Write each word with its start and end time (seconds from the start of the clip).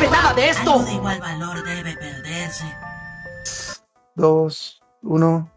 sabe 0.00 0.10
nada 0.12 0.34
de 0.34 0.48
esto. 0.48 0.72
Algo 0.72 0.84
de 0.84 0.92
igual 0.94 1.20
valor 1.20 1.64
debe 1.64 1.96
perderse. 1.96 2.64
Dos, 4.14 4.82
uno. 5.02 5.50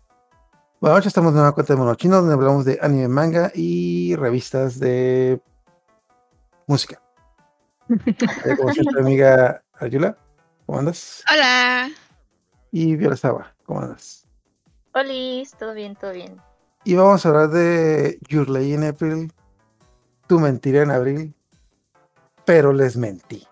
Buenas 0.82 0.98
noches, 0.98 1.08
estamos 1.08 1.34
en 1.34 1.40
una 1.40 1.54
cuenta 1.54 1.74
de 1.74 1.80
Monochino 1.80 2.18
donde 2.18 2.34
hablamos 2.34 2.66
de 2.66 2.78
anime, 2.82 3.08
manga 3.08 3.52
y 3.56 4.16
revistas 4.16 4.80
de 4.80 5.42
música. 6.68 7.00
Eh, 7.90 8.56
Como 8.58 8.72
siempre, 8.74 9.02
amiga 9.02 9.62
Ayula, 9.80 10.18
¿cómo 10.66 10.80
andas? 10.80 11.24
Hola. 11.32 11.90
Y 12.72 12.96
Viola 12.96 13.16
Saba, 13.18 13.54
¿cómo 13.66 13.82
andas? 13.82 14.26
Olis, 14.94 15.52
todo 15.52 15.74
bien, 15.74 15.96
todo 15.96 16.12
bien. 16.12 16.42
Y 16.86 16.96
vamos 16.96 17.26
a 17.26 17.30
hablar 17.30 17.50
de 17.50 18.20
Your 18.30 18.50
Lay 18.50 18.74
in 18.74 18.86
April, 18.86 19.32
Tu 20.28 20.40
mentira 20.40 20.82
en 20.82 20.92
abril, 20.92 21.36
pero 22.46 22.74
les 22.74 22.98
mentí. 22.98 23.46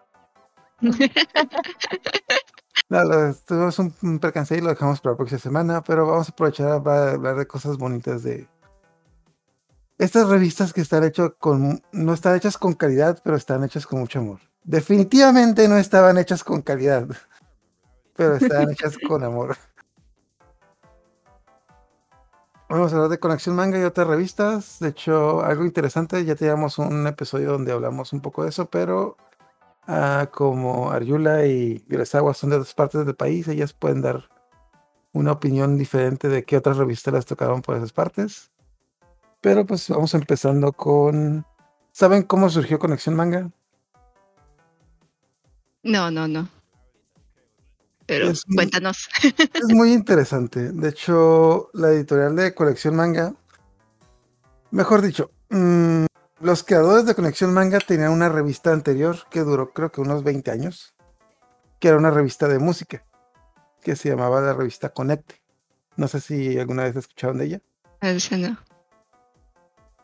No, 2.90 3.04
lo- 3.04 3.34
tuvimos 3.34 3.80
un, 3.80 3.94
un 4.02 4.20
percance 4.20 4.58
y 4.58 4.62
lo 4.62 4.70
dejamos 4.70 5.00
para 5.00 5.14
la 5.14 5.18
próxima 5.18 5.40
semana, 5.40 5.82
pero 5.84 6.06
vamos 6.08 6.28
a 6.28 6.32
aprovechar 6.32 6.84
para 6.84 7.12
hablar 7.12 7.36
de 7.38 7.48
cosas 7.48 7.78
bonitas 7.78 8.24
de 8.24 8.48
estas 9.98 10.28
revistas 10.28 10.74
que 10.74 10.82
están 10.82 11.04
hechas 11.04 11.32
con, 11.40 11.82
no 11.92 12.14
están 12.14 12.36
hechas 12.36 12.58
con 12.58 12.74
calidad, 12.74 13.22
pero 13.24 13.38
están 13.38 13.64
hechas 13.64 13.86
con 13.86 14.00
mucho 14.00 14.20
amor. 14.20 14.40
Definitivamente 14.64 15.68
no 15.68 15.78
estaban 15.78 16.18
hechas 16.18 16.44
con 16.44 16.62
calidad, 16.64 17.08
pero 18.16 18.36
estaban 18.36 18.72
hechas 18.72 18.98
con 19.08 19.24
amor. 19.24 19.56
Vamos 22.68 22.92
a 22.94 22.96
hablar 22.96 23.10
de 23.10 23.20
Conexión 23.20 23.56
Manga 23.56 23.78
y 23.80 23.84
otras 23.84 24.08
revistas. 24.08 24.80
De 24.80 24.90
hecho, 24.90 25.44
algo 25.44 25.66
interesante, 25.66 26.24
ya 26.26 26.36
teníamos 26.36 26.78
un 26.78 27.06
episodio 27.06 27.52
donde 27.52 27.72
hablamos 27.74 28.12
un 28.14 28.22
poco 28.22 28.44
de 28.44 28.50
eso, 28.50 28.66
pero 28.68 29.18
ah, 29.88 30.30
como 30.32 30.92
Aryula 30.92 31.46
y 31.46 31.84
Virasawa 31.88 32.34
son 32.34 32.50
de 32.52 32.58
otras 32.58 32.74
partes 32.74 33.06
del 33.06 33.16
país, 33.16 33.48
ellas 33.48 33.74
pueden 33.74 34.02
dar 34.02 34.30
una 35.14 35.34
opinión 35.34 35.78
diferente 35.78 36.30
de 36.30 36.44
qué 36.44 36.58
otras 36.58 36.78
revistas 36.78 37.14
les 37.14 37.26
tocaron 37.26 37.62
por 37.62 37.76
esas 37.76 37.92
partes. 37.94 38.52
Pero 39.42 39.66
pues 39.66 39.90
vamos 39.90 40.14
empezando 40.14 40.72
con... 40.72 41.46
¿Saben 41.92 42.24
cómo 42.24 42.50
surgió 42.50 42.80
Conexión 42.80 43.16
Manga? 43.16 43.50
No, 45.84 46.12
no, 46.12 46.28
no. 46.28 46.48
Pero 48.06 48.30
Es 48.30 48.48
muy- 48.48 48.56
cuéntanos. 48.58 49.10
Es 49.54 49.74
muy 49.74 49.94
interesante. 49.94 50.72
De 50.72 50.90
hecho, 50.90 51.70
la 51.74 51.90
editorial 51.90 52.36
de 52.36 52.54
Colección 52.54 52.96
Manga, 52.96 53.34
mejor 54.70 55.02
dicho, 55.02 55.32
mm, 55.50 56.06
los 56.42 56.64
creadores 56.64 57.06
de 57.06 57.16
Conexión 57.16 57.54
Manga 57.54 57.80
tenían 57.80 58.12
una 58.12 58.30
revista 58.30 58.72
anterior 58.72 59.18
que 59.30 59.42
duró 59.42 59.74
creo 59.74 59.92
que 59.92 60.02
unos 60.02 60.24
20 60.24 60.52
años, 60.52 60.96
que 61.80 61.88
era 61.88 61.98
una 61.98 62.12
revista 62.12 62.48
de 62.48 62.60
música, 62.60 63.04
que 63.82 63.96
se 63.96 64.10
llamaba 64.10 64.42
la 64.42 64.54
revista 64.54 64.90
Conecte. 64.90 65.42
No 65.96 66.08
sé 66.08 66.20
si 66.20 66.58
alguna 66.58 66.84
vez 66.84 66.96
escucharon 66.96 67.38
de 67.38 67.46
ella. 67.46 67.62
Ese 68.02 68.38
no. 68.38 68.58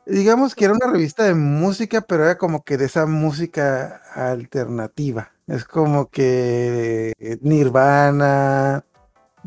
Digamos 0.06 0.56
que 0.56 0.66
era 0.66 0.74
una 0.74 0.88
revista 0.88 1.24
de 1.24 1.34
música, 1.34 2.02
pero 2.02 2.24
era 2.24 2.38
como 2.38 2.64
que 2.64 2.78
de 2.78 2.86
esa 2.86 3.06
música 3.06 4.02
alternativa. 4.16 5.32
Es 5.48 5.66
como 5.66 6.10
que 6.10 7.14
Nirvana, 7.42 8.86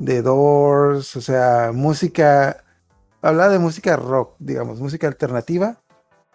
The 0.03 0.23
Doors, 0.23 1.17
o 1.17 1.21
sea, 1.21 1.71
música, 1.73 2.65
hablaba 3.23 3.51
de 3.51 3.59
música 3.59 3.97
rock, 3.97 4.35
digamos, 4.39 4.81
música 4.81 5.07
alternativa, 5.07 5.81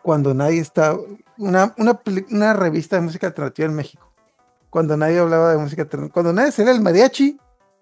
cuando 0.06 0.36
nadie 0.36 0.60
está, 0.62 0.96
una, 1.36 1.74
una, 1.80 2.00
una 2.30 2.54
revista 2.54 2.96
de 2.96 3.02
música 3.02 3.26
alternativa 3.26 3.68
en 3.68 3.74
México, 3.74 4.14
cuando 4.70 4.96
nadie 4.96 5.18
hablaba 5.18 5.52
de 5.52 5.58
música 5.58 5.82
alternativa, 5.82 6.14
cuando 6.14 6.32
nadie 6.32 6.52
sería 6.52 6.74
el 6.74 6.82
mariachi, 6.82 7.40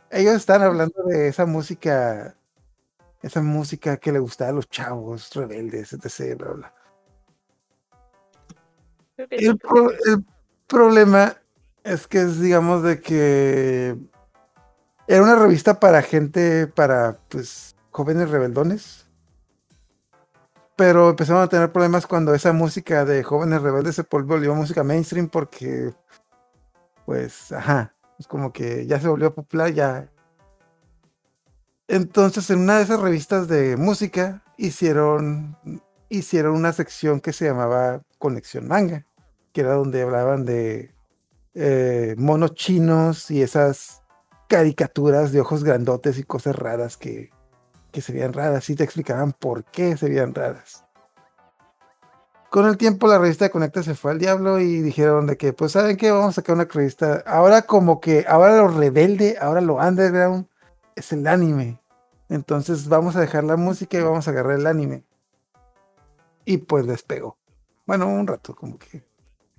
ellos 0.10 0.36
están 0.36 0.62
hablando 0.62 1.04
de 1.04 1.28
esa 1.28 1.46
música, 1.46 2.34
esa 3.22 3.42
música 3.42 3.98
que 3.98 4.14
le 4.14 4.20
gustaba 4.20 4.52
a 4.52 4.54
los 4.54 4.70
chavos, 4.70 5.32
rebeldes, 5.36 5.92
etc. 5.92 6.38
Bla, 6.38 6.52
bla. 6.54 6.74
El, 9.30 9.58
pro- 9.58 9.92
el 9.92 10.24
problema 10.68 11.36
es 11.84 12.08
que 12.08 12.22
es, 12.22 12.40
digamos, 12.40 12.84
de 12.84 13.02
que 13.02 13.98
era 15.08 15.22
una 15.24 15.36
revista 15.36 15.78
para 15.78 16.02
gente, 16.02 16.68
para, 16.68 17.18
pues, 17.28 17.76
jóvenes 17.92 18.30
rebeldones. 18.30 19.03
Pero 20.76 21.10
empezaron 21.12 21.44
a 21.44 21.48
tener 21.48 21.72
problemas 21.72 22.08
cuando 22.08 22.34
esa 22.34 22.52
música 22.52 23.06
de 23.06 23.24
jóvenes 23.24 23.62
rebeldes 23.62 23.96
se 23.96 24.04
vol- 24.04 24.26
volvió 24.26 24.56
música 24.56 24.84
mainstream 24.84 25.30
porque, 25.30 25.94
pues, 27.06 27.52
ajá, 27.52 27.94
es 28.18 28.28
como 28.28 28.52
que 28.52 28.86
ya 28.88 29.00
se 29.00 29.08
volvió 29.08 29.34
popular, 29.34 29.72
ya. 29.72 30.10
Entonces, 31.88 32.50
en 32.50 32.60
una 32.60 32.78
de 32.78 32.84
esas 32.84 33.00
revistas 33.00 33.48
de 33.48 33.78
música 33.78 34.44
hicieron, 34.58 35.58
hicieron 36.10 36.56
una 36.56 36.74
sección 36.74 37.20
que 37.20 37.34
se 37.34 37.46
llamaba 37.46 38.02
Conexión 38.18 38.68
Manga 38.68 39.06
que 39.54 39.62
era 39.62 39.76
donde 39.76 40.02
hablaban 40.02 40.46
de 40.46 40.94
eh, 41.54 42.16
monos 42.18 42.56
chinos 42.56 43.30
y 43.30 43.44
esas 43.44 44.02
caricaturas 44.50 45.32
de 45.32 45.42
ojos 45.42 45.64
grandotes 45.64 46.18
y 46.18 46.24
cosas 46.24 46.56
raras 46.56 46.98
que, 46.98 47.30
que 47.94 48.02
se 48.02 48.12
veían 48.12 48.34
raras 48.34 48.70
y 48.70 48.76
te 48.76 48.84
explicaban 48.84 49.32
por 49.32 49.64
qué 49.64 49.96
se 49.96 50.10
veían 50.10 50.34
raras. 50.34 50.84
Con 52.50 52.68
el 52.68 52.78
tiempo 52.78 53.08
la 53.08 53.20
revista 53.20 53.46
de 53.46 53.52
Conecta 53.52 53.84
se 53.84 53.96
fue 53.96 54.12
al 54.12 54.20
diablo 54.20 54.60
y 54.60 54.82
dijeron 54.82 55.28
de 55.28 55.38
que, 55.38 55.54
pues, 55.54 55.72
¿saben 55.72 55.96
qué? 55.96 56.12
Vamos 56.12 56.30
a 56.30 56.32
sacar 56.34 56.56
una 56.56 56.66
revista. 56.66 57.24
Ahora 57.26 57.62
como 57.64 58.02
que, 58.02 58.26
ahora 58.28 58.58
lo 58.58 58.68
rebelde, 58.68 59.38
ahora 59.40 59.62
lo 59.62 59.76
underground 59.76 60.48
es 60.96 61.14
el 61.14 61.26
anime. 61.28 61.80
Entonces 62.30 62.90
vamos 62.90 63.16
a 63.16 63.22
dejar 63.22 63.44
la 63.44 63.58
música 63.58 63.98
y 63.98 64.02
vamos 64.02 64.28
a 64.28 64.32
agarrar 64.32 64.60
el 64.60 64.68
anime. 64.68 65.04
Y 66.46 66.58
pues 66.58 66.86
despegó. 66.86 67.38
Bueno, 67.86 68.08
un 68.08 68.28
rato, 68.28 68.56
como 68.56 68.78
que. 68.78 69.04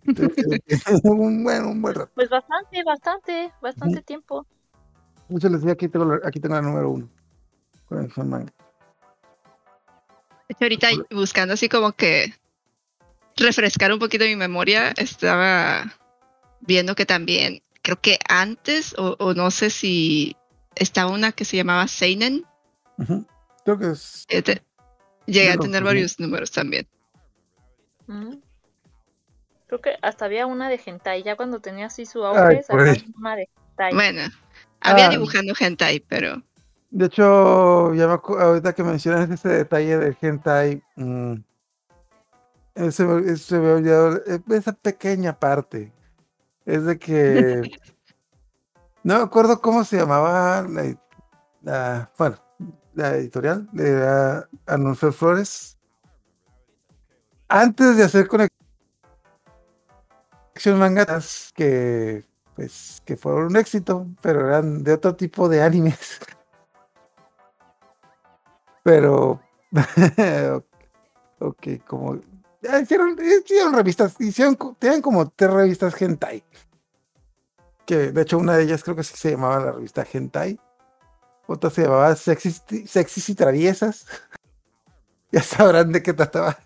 un, 1.05 1.45
bueno, 1.45 1.71
un 1.71 1.81
buen 1.83 1.95
rato. 1.95 2.13
Pues 2.15 2.29
bastante, 2.29 2.83
bastante, 2.85 3.53
bastante 3.63 4.03
tiempo. 4.03 4.47
Muchos 5.29 5.51
les 5.51 5.67
aquí 5.67 5.89
tengo, 5.89 6.19
aquí 6.25 6.41
tengo 6.41 6.55
la 6.57 6.63
número 6.63 6.91
uno. 6.91 7.09
Conexión 7.89 8.29
Manga. 8.31 8.53
De 10.49 10.55
hecho, 10.55 10.65
ahorita 10.65 10.89
buscando 11.11 11.55
así 11.55 11.69
como 11.69 11.93
que 11.93 12.35
refrescar 13.37 13.93
un 13.93 13.99
poquito 13.99 14.25
mi 14.25 14.37
memoria, 14.37 14.93
estaba 14.97 15.93
viendo 16.61 16.95
que 16.95 17.07
también, 17.07 17.63
creo 17.83 18.01
que 18.01 18.19
antes, 18.29 18.95
o, 18.99 19.17
o 19.19 19.35
no 19.35 19.51
sé 19.51 19.71
si 19.71 20.37
estaba 20.75 21.11
una 21.11 21.33
que 21.33 21.45
se 21.45 21.57
llamaba 21.57 21.89
Seinen. 21.89 22.45
Creo 23.65 23.79
que 23.79 23.91
es. 23.93 24.25
eh, 24.29 24.43
te- 24.43 24.63
llegué 25.27 25.51
a 25.53 25.57
tener 25.57 25.83
varios 25.83 26.21
números 26.21 26.51
también. 26.51 26.87
Mm. 28.07 28.35
Creo 29.67 29.81
que 29.81 29.97
hasta 30.03 30.27
había 30.27 30.47
una 30.47 30.69
de 30.69 30.79
hentai, 30.85 31.23
ya 31.23 31.37
cuando 31.37 31.61
tenía 31.61 31.87
así 31.87 32.05
su 32.07 32.25
Ay, 32.27 32.37
auge, 32.39 32.63
sacaban 32.63 32.89
eso. 32.97 33.05
una 33.17 33.37
de 33.37 33.49
hentai. 33.71 33.95
Bueno, 33.95 34.23
había 34.81 35.07
Ah. 35.07 35.11
dibujando 35.11 35.55
hentai, 35.59 36.01
pero 36.01 36.43
De 36.95 37.07
hecho, 37.07 37.93
ya 37.95 38.07
me 38.07 38.13
ahorita 38.15 38.73
que 38.73 38.85
mencionas 38.85 39.29
ese 39.29 39.49
detalle 39.49 39.99
del 39.99 40.17
hentai, 40.21 40.81
mm, 40.95 41.33
eh, 42.77 42.93
se, 42.93 43.05
me, 43.05 43.21
eh, 43.33 43.73
olvidó 43.75 44.17
eh, 44.25 44.41
esa 44.51 44.73
pequeña 44.75 45.37
parte. 45.37 45.93
Es 46.65 46.85
de 46.85 46.97
que 46.97 47.63
no 49.03 49.19
me 49.19 49.25
acuerdo 49.25 49.61
cómo 49.61 49.83
se 49.83 49.97
llamaba 49.97 50.63
la, 50.63 50.97
la- 51.63 52.13
bueno, 52.17 52.37
la 52.95 53.17
editorial 53.17 53.69
de 53.73 54.45
Arnulfo 54.65 55.11
Flores. 55.11 55.77
Antes 57.49 57.97
de 57.97 58.05
hacer 58.05 58.29
conexión 58.29 58.53
mangas 60.79 61.53
que 61.57 62.25
pues 62.55 63.03
que 63.05 63.17
fueron 63.17 63.47
un 63.47 63.57
éxito, 63.57 64.07
pero 64.23 64.47
eran 64.47 64.85
de 64.85 64.93
otro 64.93 65.17
tipo 65.17 65.49
de 65.49 65.61
animes. 65.61 66.21
Pero 68.85 69.41
ok, 71.41 71.67
como 71.85 72.21
ya 72.63 72.79
hicieron, 72.81 73.17
hicieron 73.21 73.75
revistas, 73.75 74.15
hicieron, 74.21 74.57
tenían 74.79 75.03
como 75.03 75.29
tres 75.31 75.51
revistas 75.51 76.01
hentai. 76.01 76.45
Que 77.87 78.13
de 78.13 78.23
hecho 78.23 78.39
una 78.39 78.57
de 78.57 78.63
ellas 78.65 78.83
creo 78.83 78.97
que 78.97 79.03
sí 79.03 79.17
se 79.17 79.33
llamaba 79.33 79.61
la 79.61 79.73
revista 79.73 80.07
Hentai. 80.11 80.59
Otra 81.47 81.69
se 81.71 81.83
llamaba 81.83 82.15
Sexys, 82.17 82.63
Sexys 82.87 83.29
y 83.29 83.35
Traviesas. 83.35 84.07
ya 85.33 85.43
sabrán 85.43 85.93
de 85.93 86.03
qué 86.03 86.15
trataba. 86.15 86.59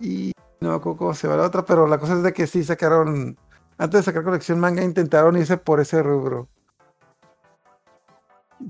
Y 0.00 0.32
no 0.60 0.70
me 0.70 0.76
acuerdo 0.76 0.98
cómo 0.98 1.14
se 1.14 1.26
llama 1.26 1.42
la 1.42 1.48
otra, 1.48 1.64
pero 1.64 1.86
la 1.86 1.98
cosa 1.98 2.14
es 2.14 2.22
de 2.22 2.32
que 2.32 2.46
sí 2.46 2.64
sacaron, 2.64 3.36
antes 3.76 4.00
de 4.00 4.04
sacar 4.04 4.24
colección 4.24 4.58
manga, 4.58 4.82
intentaron 4.82 5.36
irse 5.36 5.58
por 5.58 5.80
ese 5.80 6.02
rubro. 6.02 6.48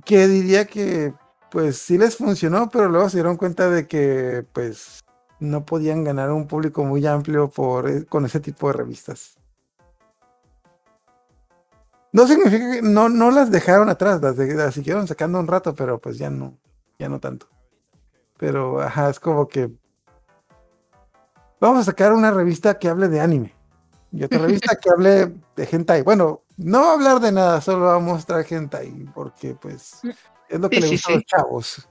Que 0.04 0.26
diría 0.26 0.66
que 0.66 1.14
pues 1.52 1.76
sí 1.76 1.99
les 1.99 2.16
funcionó, 2.16 2.70
pero 2.70 2.88
luego 2.88 3.10
se 3.10 3.19
dieron 3.19 3.37
cuenta 3.37 3.69
de 3.69 3.87
que 3.87 4.44
pues 4.54 5.00
no 5.38 5.66
podían 5.66 6.02
ganar 6.02 6.31
un 6.32 6.46
público 6.49 6.82
muy 6.82 7.06
amplio 7.06 7.50
por, 7.50 7.88
e- 7.90 8.06
con 8.06 8.25
ese 8.25 8.40
tipo 8.40 8.69
de 8.69 8.72
revistas. 8.72 9.37
No 12.10 12.26
significa 12.26 12.72
que 12.72 12.82
no, 12.82 13.10
no 13.10 13.31
las 13.31 13.50
dejaron 13.50 13.90
atrás, 13.90 14.22
las, 14.22 14.37
de- 14.38 14.54
las 14.54 14.72
siguieron 14.75 15.06
sacando 15.06 15.38
un 15.38 15.46
rato, 15.46 15.75
pero 15.75 15.99
pues 15.99 16.16
ya 16.16 16.31
no, 16.31 16.56
ya 16.99 17.10
no 17.10 17.20
tanto. 17.20 17.49
Pero, 18.38 18.81
ajá, 18.81 19.10
es 19.10 19.20
como 19.20 19.46
que 19.46 19.70
vamos 21.60 21.81
a 21.81 21.84
sacar 21.84 22.14
una 22.14 22.31
revista 22.31 22.78
que 22.78 22.88
hable 22.88 23.08
de 23.08 23.20
anime 23.20 23.54
y 24.10 24.25
otra 24.25 24.38
revista 24.38 24.76
que 24.76 24.88
hable 24.88 25.34
de 25.54 25.69
hentai. 25.70 26.00
Bueno, 26.00 26.44
no 26.56 26.81
va 26.81 26.90
a 26.93 26.94
hablar 26.94 27.20
de 27.20 27.31
nada, 27.31 27.60
solo 27.60 27.84
va 27.84 27.96
a 27.96 27.99
mostrar 27.99 28.46
hentai, 28.49 28.90
porque 29.14 29.54
pues 29.54 30.00
es 30.52 30.60
lo 30.60 30.70
que 30.70 30.76
Sí, 30.76 30.82
le 30.82 30.88
sí, 30.88 30.94
gusta 30.94 31.08
a 31.08 31.12
los 31.14 31.20
sí. 31.20 31.26
chavos. 31.26 31.88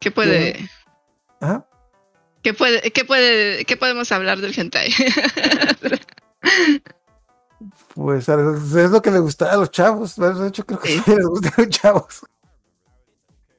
¿Qué 0.00 0.10
puede, 0.10 0.70
Ajá. 1.40 1.66
qué 2.42 2.54
puede, 2.54 2.90
qué 2.92 3.04
puede, 3.04 3.64
qué 3.64 3.76
podemos 3.76 4.12
hablar 4.12 4.40
del 4.40 4.58
hentai? 4.58 4.92
Pues 7.94 8.28
es 8.28 8.90
lo 8.90 9.02
que 9.02 9.10
le 9.10 9.18
gusta 9.18 9.52
a 9.52 9.56
los 9.56 9.70
chavos. 9.70 10.14
De 10.16 10.48
hecho, 10.48 10.64
creo 10.64 10.78
que 10.78 10.88
Sí. 10.90 11.02
les 11.06 11.26
gusta 11.26 11.48
a 11.56 11.60
los 11.62 11.68
chavos. 11.70 12.20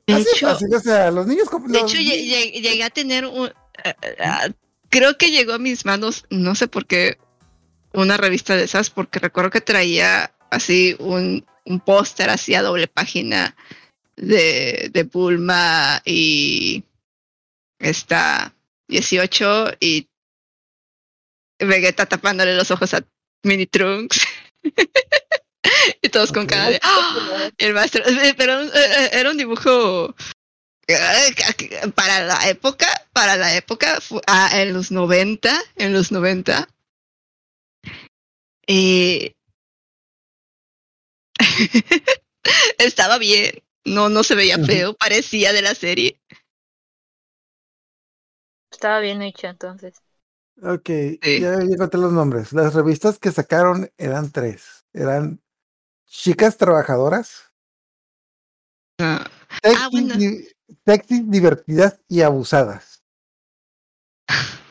De 0.07 0.13
Así 0.13 0.25
hecho, 0.33 0.47
fácil, 0.47 0.74
o 0.74 0.80
sea, 0.80 1.12
los 1.12 1.27
niños. 1.27 1.50
como- 1.50 1.68
de 1.68 1.81
los 1.81 1.91
hecho, 1.94 2.01
llegué 2.01 2.83
a 2.83 2.89
tener 2.89 3.25
un, 3.25 3.51
ah, 3.83 3.95
ah, 4.24 4.47
creo 4.89 5.18
que 5.18 5.30
llegó 5.31 5.53
a 5.53 5.59
mis 5.59 5.86
manos, 5.86 6.25
no 6.30 6.56
sé 6.56 6.68
por 6.68 6.86
qué, 6.88 7.18
una 7.94 8.18
revista 8.18 8.56
de 8.56 8.63
esas, 8.63 8.89
porque 8.89 9.19
recuerdo 9.19 9.51
que 9.51 9.62
traía 9.62 10.33
así 10.50 10.95
un, 11.00 11.45
un 11.69 11.80
póster 11.80 12.30
así 12.30 12.56
a 12.56 12.62
doble 12.62 12.88
página 12.88 13.56
de, 14.16 14.89
de 14.92 15.04
Bulma 15.04 16.01
y 16.04 16.83
está 17.80 18.54
18 18.89 19.77
y 19.80 20.07
Vegeta 21.60 22.06
tapándole 22.06 22.56
los 22.56 22.71
ojos 22.71 22.94
a 22.94 23.06
Mini 23.44 23.66
Trunks. 23.66 24.19
y 26.01 26.10
todos 26.10 26.31
con 26.31 26.45
cara 26.45 26.69
de 26.69 26.80
¡Ah! 26.81 27.50
el 27.57 27.74
maestro. 27.74 28.04
eh, 28.06 28.33
Pero 28.36 28.62
eh, 28.63 29.10
era 29.13 29.30
un 29.30 29.38
dibujo 29.38 30.15
eh, 30.88 31.36
para 31.94 32.25
la 32.25 32.50
época, 32.50 32.88
para 33.13 33.36
la 33.36 33.56
época, 33.56 34.00
ah, 34.27 34.50
en 34.54 34.74
los 34.74 34.92
90, 34.92 35.54
en 35.75 35.94
los 35.94 36.12
90. 36.12 36.68
Y 38.68 39.33
estaba 42.77 43.18
bien, 43.18 43.51
no, 43.86 44.09
no 44.09 44.24
se 44.24 44.36
veía 44.36 44.57
feo, 44.57 44.94
parecía 44.94 45.53
de 45.53 45.62
la 45.62 45.74
serie. 45.75 46.19
Estaba 48.71 49.00
bien 49.00 49.21
hecho 49.21 49.47
entonces. 49.47 50.01
Ok, 50.62 50.89
Sí. 51.21 51.39
ya, 51.41 51.57
ya 51.63 51.77
conté 51.77 51.97
los 51.97 52.12
nombres. 52.12 52.53
Las 52.53 52.74
revistas 52.74 53.18
que 53.18 53.31
sacaron 53.31 53.89
eran 53.97 54.31
tres. 54.31 54.86
Eran 54.94 55.41
Chicas 56.06 56.57
Trabajadoras, 56.57 57.45
Ah, 59.01 59.25
Sexy, 59.63 59.89
bueno. 59.91 60.15
di- 60.18 60.47
sexy, 60.86 61.24
divertidas 61.25 62.00
y 62.07 62.21
abusadas. 62.21 63.03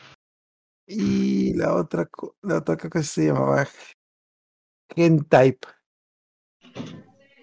Y 0.91 1.53
la 1.53 1.75
otra, 1.75 2.09
la 2.41 2.57
otra 2.57 2.75
creo 2.75 2.89
que 2.89 3.03
se 3.03 3.27
llamaba 3.27 3.67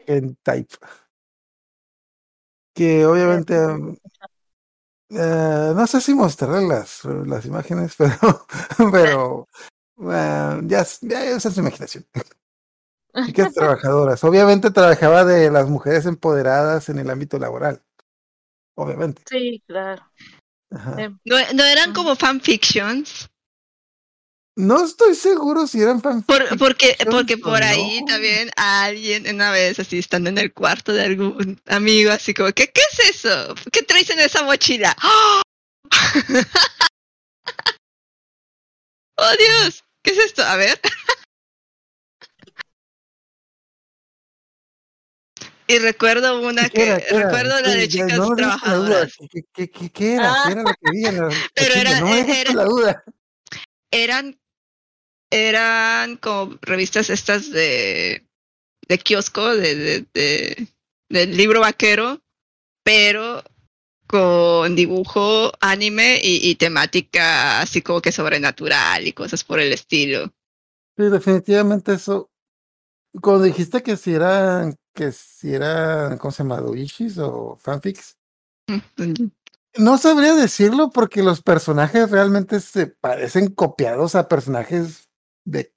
Gentype. 0.07 0.37
Gentype. 0.47 0.77
Que 2.75 3.07
obviamente 3.07 3.59
um, 3.59 3.97
eh, 5.11 5.73
no 5.75 5.87
sé 5.87 6.01
si 6.01 6.15
mostrarle 6.15 6.67
las, 6.67 7.05
las 7.05 7.45
imágenes, 7.47 7.95
pero, 7.99 8.47
pero 8.93 9.49
eh, 10.13 10.61
ya, 10.65 10.81
es- 10.81 11.01
ya 11.01 11.25
esa 11.25 11.49
es 11.49 11.55
su 11.55 11.61
imaginación. 11.61 12.07
Chicas 13.25 13.55
trabajadoras. 13.55 14.23
Obviamente 14.25 14.71
trabajaba 14.71 15.25
de 15.25 15.51
las 15.51 15.69
mujeres 15.71 16.05
empoderadas 16.07 16.89
en 16.91 16.99
el 16.99 17.09
ámbito 17.09 17.39
laboral. 17.39 17.83
Obviamente. 18.75 19.23
Sí, 19.31 19.63
claro. 19.67 20.03
Ajá. 20.71 21.01
Eh, 21.03 21.11
no, 21.25 21.37
no 21.55 21.65
eran 21.65 21.91
Ujú. 21.91 21.95
como 22.01 22.17
fanfictions, 22.17 23.31
No 24.59 24.83
estoy 24.85 25.15
seguro 25.15 25.67
si 25.67 25.83
eran 25.83 26.01
fan. 26.01 26.23
por, 26.23 26.57
porque, 26.59 26.97
porque 27.11 27.37
por 27.37 27.63
ahí 27.63 28.03
también 28.07 28.51
alguien 28.57 29.29
una 29.35 29.51
vez 29.51 29.79
así 29.79 29.99
estando 29.99 30.31
en 30.31 30.39
el 30.39 30.53
cuarto 30.55 30.95
de 30.95 31.03
algún 31.03 31.61
amigo 31.67 32.11
así 32.11 32.33
como 32.33 32.51
que 32.53 32.69
¿qué 32.69 32.81
es 32.93 33.11
eso? 33.17 33.55
¿Qué 33.71 33.83
traes 33.83 34.09
en 34.09 34.19
esa 34.21 34.43
mochila? 34.45 34.97
¡Oh! 35.05 35.43
¡Oh, 39.19 39.31
Dios! 39.39 39.85
¿Qué 40.03 40.13
es 40.13 40.19
esto? 40.19 40.43
A 40.43 40.57
ver. 40.57 40.81
Y 45.69 45.79
recuerdo 45.81 46.41
una 46.47 46.69
¿Qué 46.69 46.83
era? 46.87 46.99
que 47.01 47.07
¿Qué 47.07 47.15
era? 47.17 47.25
recuerdo 47.25 47.61
la 47.61 47.71
de 47.71 47.89
chicas 47.89 48.17
no 48.19 48.37
trabajadoras. 48.37 49.15
¿Qué, 49.29 49.43
qué, 49.53 49.69
qué, 49.69 49.91
qué 49.91 50.15
era? 50.15 50.33
Ah. 50.33 50.43
¿Qué 50.47 50.53
era 50.53 50.63
lo 50.63 50.69
que 50.75 50.91
vi 50.93 51.03
Pero 51.55 51.75
era- 51.75 52.01
No 52.01 52.15
era- 52.15 52.53
la 52.55 52.65
duda. 52.65 53.05
eran 53.91 54.39
eran 55.31 56.17
como 56.17 56.59
revistas 56.63 57.11
estas 57.11 57.51
de 57.51 58.27
de 58.89 58.99
kiosco 58.99 59.55
de, 59.55 59.75
de, 59.75 60.07
de- 60.15 60.69
del 61.09 61.37
libro 61.37 61.61
vaquero 61.61 62.21
pero 62.85 63.43
con 64.07 64.77
dibujo 64.77 65.53
anime 65.61 66.21
y, 66.23 66.49
y 66.51 66.55
temática 66.57 67.61
así 67.61 67.83
como 67.83 68.01
que 68.01 68.13
sobrenatural 68.13 69.07
y 69.07 69.13
cosas 69.13 69.45
por 69.45 69.61
el 69.61 69.73
estilo 69.73 70.33
Sí, 70.99 71.05
definitivamente 71.11 71.93
eso. 71.93 72.31
Cuando 73.21 73.45
dijiste 73.45 73.83
que 73.83 73.97
si 73.99 74.15
eran, 74.15 74.77
que 74.95 75.13
si 75.13 75.55
eran, 75.55 76.17
¿cómo 76.19 76.33
se 76.33 76.43
llama? 76.43 76.61
Doishis 76.61 77.19
o 77.19 77.59
fanfics. 77.61 78.17
No 79.77 79.99
sabría 79.99 80.35
decirlo 80.35 80.91
porque 80.91 81.23
los 81.23 81.43
personajes 81.43 82.11
realmente 82.11 82.61
se 82.61 82.87
parecen 82.87 83.49
copiados 83.55 84.15
a 84.15 84.29
personajes 84.29 85.06
de 85.47 85.73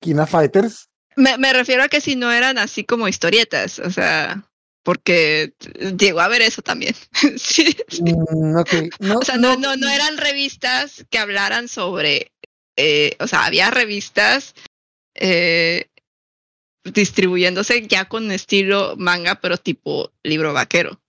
Kina 0.00 0.26
Fighters. 0.26 0.88
me, 1.16 1.36
me 1.38 1.52
refiero 1.52 1.82
a 1.82 1.88
que 1.88 2.00
si 2.00 2.14
no 2.14 2.30
eran 2.30 2.58
así 2.58 2.84
como 2.84 3.08
historietas 3.08 3.80
o 3.80 3.90
sea 3.90 4.46
porque 4.82 5.54
llegó 5.98 6.20
a 6.20 6.28
ver 6.28 6.42
eso 6.42 6.62
también 6.62 6.94
sí, 7.36 7.76
sí. 7.88 8.02
Mm, 8.02 8.52
no, 9.00 9.18
O 9.18 9.22
sea, 9.22 9.36
no, 9.36 9.56
no, 9.56 9.76
no 9.76 9.88
eran 9.88 10.16
revistas 10.16 11.04
que 11.10 11.18
hablaran 11.18 11.68
sobre, 11.68 12.32
eh, 12.76 13.16
o 13.20 13.26
sea, 13.26 13.44
había 13.44 13.70
revistas 13.70 14.54
eh, 15.14 15.90
distribuyéndose 16.84 17.86
ya 17.86 18.06
con 18.06 18.30
estilo 18.30 18.94
manga, 18.96 19.40
pero 19.40 19.58
tipo 19.58 20.12
libro 20.22 20.52
vaquero. 20.52 21.00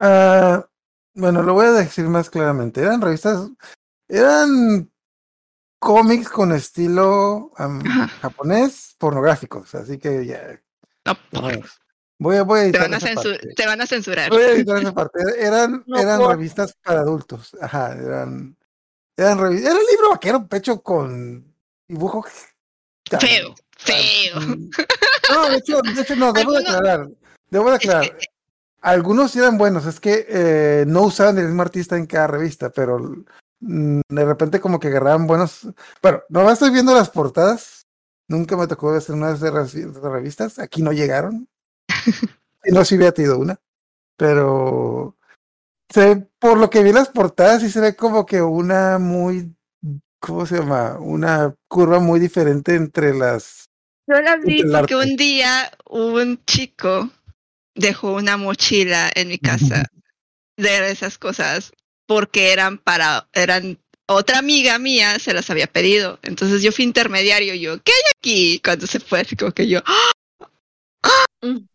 Ah, 0.00 0.68
bueno, 1.14 1.42
lo 1.42 1.54
voy 1.54 1.66
a 1.66 1.72
decir 1.72 2.04
más 2.04 2.30
claramente. 2.30 2.80
Eran 2.80 3.00
revistas, 3.00 3.50
eran 4.08 4.90
cómics 5.78 6.28
con 6.28 6.52
estilo 6.52 7.50
Ajá. 7.56 8.08
japonés 8.20 8.94
pornográficos, 8.98 9.74
así 9.74 9.98
que 9.98 10.26
ya. 10.26 10.60
No. 11.04 11.40
Voy 12.20 12.36
a, 12.36 12.42
voy 12.42 12.58
a 12.58 12.62
te, 12.62 12.68
editar 12.70 12.82
van 12.82 12.94
a 12.94 12.96
esa 12.96 13.06
censu- 13.08 13.30
parte. 13.38 13.54
te 13.54 13.66
van 13.66 13.80
a 13.80 13.86
censurar. 13.86 14.30
Voy 14.30 14.42
a 14.42 14.50
editar 14.50 14.78
esa 14.78 14.92
parte. 14.92 15.20
Eran, 15.38 15.84
No 15.86 15.98
eran 15.98 16.20
revistas 16.28 16.74
para 16.84 17.00
adultos. 17.00 17.56
Ajá, 17.60 17.92
eran, 17.92 18.56
eran 19.16 19.38
revistas. 19.38 19.70
Era 19.70 19.80
el 19.80 19.86
libro 19.86 20.10
vaquero 20.10 20.46
pecho 20.48 20.82
con 20.82 21.54
dibujo 21.86 22.24
tan- 23.08 23.20
Feo, 23.20 23.54
tan- 23.54 23.56
feo. 23.78 24.34
No, 25.30 25.48
de 25.50 25.56
hecho, 25.58 25.80
de 25.82 26.00
hecho 26.00 26.16
no, 26.16 26.32
debo 26.32 26.52
de 26.52 26.58
Algunos- 26.58 26.74
aclarar. 26.76 27.08
Debo 27.50 27.70
de 27.70 27.76
Es 27.76 27.80
que- 27.82 27.88
aclarar. 27.90 28.18
Algunos 28.80 29.36
eran 29.36 29.58
buenos, 29.58 29.86
es 29.86 30.00
que 30.00 30.24
eh, 30.28 30.84
no 30.86 31.02
usaban 31.02 31.36
el 31.38 31.46
mismo 31.46 31.62
artista 31.62 31.96
en 31.96 32.06
cada 32.06 32.28
revista, 32.28 32.70
pero 32.70 32.98
de 33.60 34.24
repente 34.24 34.60
como 34.60 34.78
que 34.78 34.88
agarraban 34.88 35.26
buenos. 35.26 35.68
Bueno, 36.02 36.22
no 36.28 36.50
estoy 36.50 36.70
viendo 36.70 36.94
las 36.94 37.10
portadas. 37.10 37.86
Nunca 38.28 38.56
me 38.56 38.66
tocó 38.66 38.90
hacer 38.90 39.14
una 39.14 39.34
de 39.34 40.10
revistas. 40.10 40.58
Aquí 40.58 40.82
no 40.82 40.92
llegaron. 40.92 41.48
y 42.64 42.72
no, 42.72 42.84
sí 42.84 42.96
había 42.96 43.12
tenido 43.12 43.38
una. 43.38 43.58
Pero 44.16 45.16
se, 45.88 46.28
por 46.38 46.58
lo 46.58 46.70
que 46.70 46.82
vi 46.82 46.90
en 46.90 46.96
las 46.96 47.08
portadas, 47.08 47.62
sí 47.62 47.70
se 47.70 47.80
ve 47.80 47.96
como 47.96 48.26
que 48.26 48.42
una 48.42 48.98
muy. 48.98 49.54
¿Cómo 50.20 50.46
se 50.46 50.58
llama? 50.58 50.98
Una 50.98 51.54
curva 51.68 52.00
muy 52.00 52.20
diferente 52.20 52.74
entre 52.74 53.14
las. 53.14 53.70
Yo 54.06 54.20
las 54.20 54.42
vi 54.42 54.64
porque 54.64 54.96
un 54.96 55.16
día 55.16 55.70
un 55.88 56.42
chico 56.44 57.10
dejó 57.74 58.14
una 58.14 58.36
mochila 58.36 59.10
en 59.14 59.28
mi 59.28 59.38
casa 59.38 59.84
de 60.56 60.90
esas 60.90 61.18
cosas 61.18 61.72
porque 62.08 62.52
eran 62.52 62.78
para, 62.78 63.28
eran, 63.34 63.78
otra 64.06 64.38
amiga 64.38 64.78
mía 64.78 65.18
se 65.18 65.34
las 65.34 65.50
había 65.50 65.66
pedido. 65.66 66.18
Entonces 66.22 66.62
yo 66.62 66.72
fui 66.72 66.84
intermediario, 66.84 67.54
yo, 67.54 67.80
¿qué 67.82 67.92
hay 67.92 68.02
aquí? 68.18 68.60
Cuando 68.64 68.86
se 68.86 68.98
fue, 68.98 69.20
así 69.20 69.36
como 69.36 69.52
que 69.52 69.68
yo, 69.68 69.80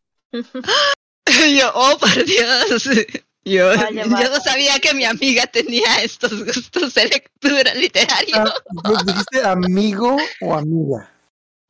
y 1.45 1.57
yo, 1.57 1.71
oh 1.73 1.97
por 1.97 2.25
Dios. 2.25 2.89
Yo, 3.45 3.67
Vaya, 3.75 4.05
yo 4.05 4.29
no 4.29 4.39
sabía 4.39 4.79
que 4.79 4.93
mi 4.93 5.03
amiga 5.03 5.45
tenía 5.47 6.01
estos 6.01 6.45
gustos 6.45 6.93
de 6.93 7.09
lectura 7.09 7.73
literaria. 7.75 8.41
Ah, 8.85 9.03
¿Dijiste 9.05 9.43
amigo 9.45 10.15
o 10.39 10.55
amiga? 10.55 11.11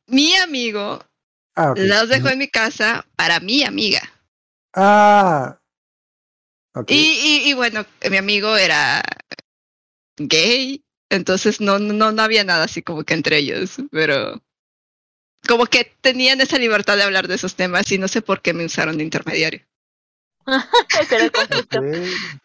mi 0.06 0.36
amigo 0.36 1.04
Ah, 1.56 1.72
ok. 1.72 1.78
los 1.80 2.08
dejó 2.08 2.28
en 2.28 2.38
mi 2.38 2.46
casa 2.46 3.04
para 3.16 3.40
mi 3.40 3.64
amiga. 3.64 4.00
Ah. 4.72 5.58
Y, 6.88 6.94
y, 7.44 7.50
y 7.50 7.54
bueno, 7.54 7.84
mi 8.10 8.16
amigo 8.16 8.56
era 8.56 9.02
gay, 10.16 10.84
entonces 11.10 11.60
no, 11.60 11.78
no, 11.78 12.12
no 12.12 12.22
había 12.22 12.44
nada 12.44 12.64
así 12.64 12.82
como 12.82 13.04
que 13.04 13.14
entre 13.14 13.38
ellos, 13.38 13.76
pero 13.90 14.42
como 15.46 15.66
que 15.66 15.92
tenían 16.00 16.40
esa 16.40 16.58
libertad 16.58 16.96
de 16.96 17.02
hablar 17.02 17.28
de 17.28 17.34
esos 17.34 17.54
temas 17.54 17.90
y 17.92 17.98
no 17.98 18.08
sé 18.08 18.22
por 18.22 18.40
qué 18.40 18.52
me 18.54 18.64
usaron 18.64 18.96
de 18.96 19.04
intermediario. 19.04 19.60
Ese 21.00 21.14
era 21.14 21.24
el 21.24 21.32
conflicto. 21.32 21.78
Ok. 21.78 21.84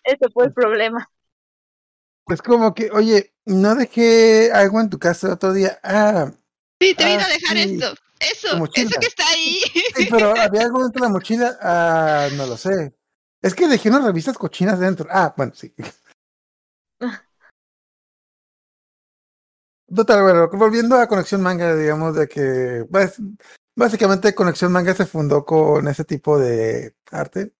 Ese 0.03 0.29
fue 0.33 0.45
el 0.45 0.53
problema. 0.53 1.09
Es 2.27 2.41
como 2.41 2.73
que, 2.73 2.91
oye, 2.91 3.33
no 3.45 3.75
dejé 3.75 4.51
algo 4.51 4.79
en 4.79 4.89
tu 4.89 4.99
casa 4.99 5.27
el 5.27 5.33
otro 5.33 5.53
día. 5.53 5.79
Ah, 5.83 6.31
Sí, 6.81 6.93
te 6.93 7.03
vine 7.05 7.17
Ah, 7.17 7.25
a 7.25 7.27
dejar 7.27 7.57
sí. 7.57 7.75
esto, 7.75 7.95
eso, 8.19 8.65
eso 8.73 8.99
que 8.99 9.07
está 9.07 9.27
ahí. 9.27 9.59
sí, 9.95 10.07
pero 10.09 10.31
había 10.39 10.61
algo 10.61 10.83
dentro 10.83 11.01
de 11.01 11.07
la 11.07 11.09
mochila. 11.13 11.57
Ah, 11.61 12.29
no 12.37 12.45
lo 12.45 12.57
sé. 12.57 12.93
Es 13.41 13.55
que 13.55 13.67
dejé 13.67 13.89
unas 13.89 14.03
revistas 14.03 14.37
cochinas 14.37 14.79
dentro. 14.79 15.07
Ah, 15.09 15.33
bueno, 15.35 15.53
sí. 15.55 15.73
Total, 19.93 20.21
bueno, 20.21 20.49
volviendo 20.53 20.97
a 20.97 21.07
Conexión 21.07 21.41
Manga, 21.41 21.75
digamos 21.75 22.15
de 22.15 22.27
que 22.27 22.85
pues, 22.91 23.19
básicamente 23.75 24.35
Conexión 24.35 24.71
Manga 24.71 24.93
se 24.93 25.07
fundó 25.07 25.43
con 25.45 25.87
ese 25.87 26.05
tipo 26.05 26.37
de 26.37 26.95
arte. 27.11 27.53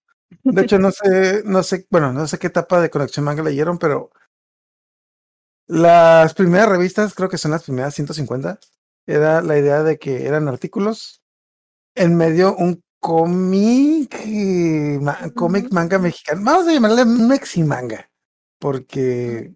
De 0.44 0.62
hecho, 0.62 0.78
no 0.78 0.92
sé, 0.92 1.42
no 1.46 1.64
sé, 1.64 1.88
bueno, 1.90 2.14
no 2.14 2.28
sé 2.28 2.38
qué 2.38 2.48
etapa 2.48 2.80
de 2.82 2.92
Conexión 2.92 3.26
Manga 3.26 3.42
leyeron, 3.42 3.80
pero 3.80 4.12
las 5.66 6.36
primeras 6.36 6.70
revistas, 6.70 7.16
creo 7.16 7.30
que 7.30 7.38
son 7.40 7.52
las 7.52 7.64
primeras 7.64 7.96
150, 7.96 8.60
era 9.08 9.42
la 9.42 9.58
idea 9.58 9.82
de 9.82 9.98
que 9.98 10.28
eran 10.28 10.48
artículos 10.48 11.24
en 11.96 12.16
medio 12.16 12.56
un 12.56 12.84
cómic, 13.00 14.16
ma- 15.02 15.32
cómic 15.36 15.72
manga 15.72 16.00
mexicano. 16.00 16.42
Vamos 16.44 16.68
a 16.68 16.74
llamarle 16.74 17.06
mexi 17.06 17.64
manga, 17.64 18.10
porque 18.60 19.54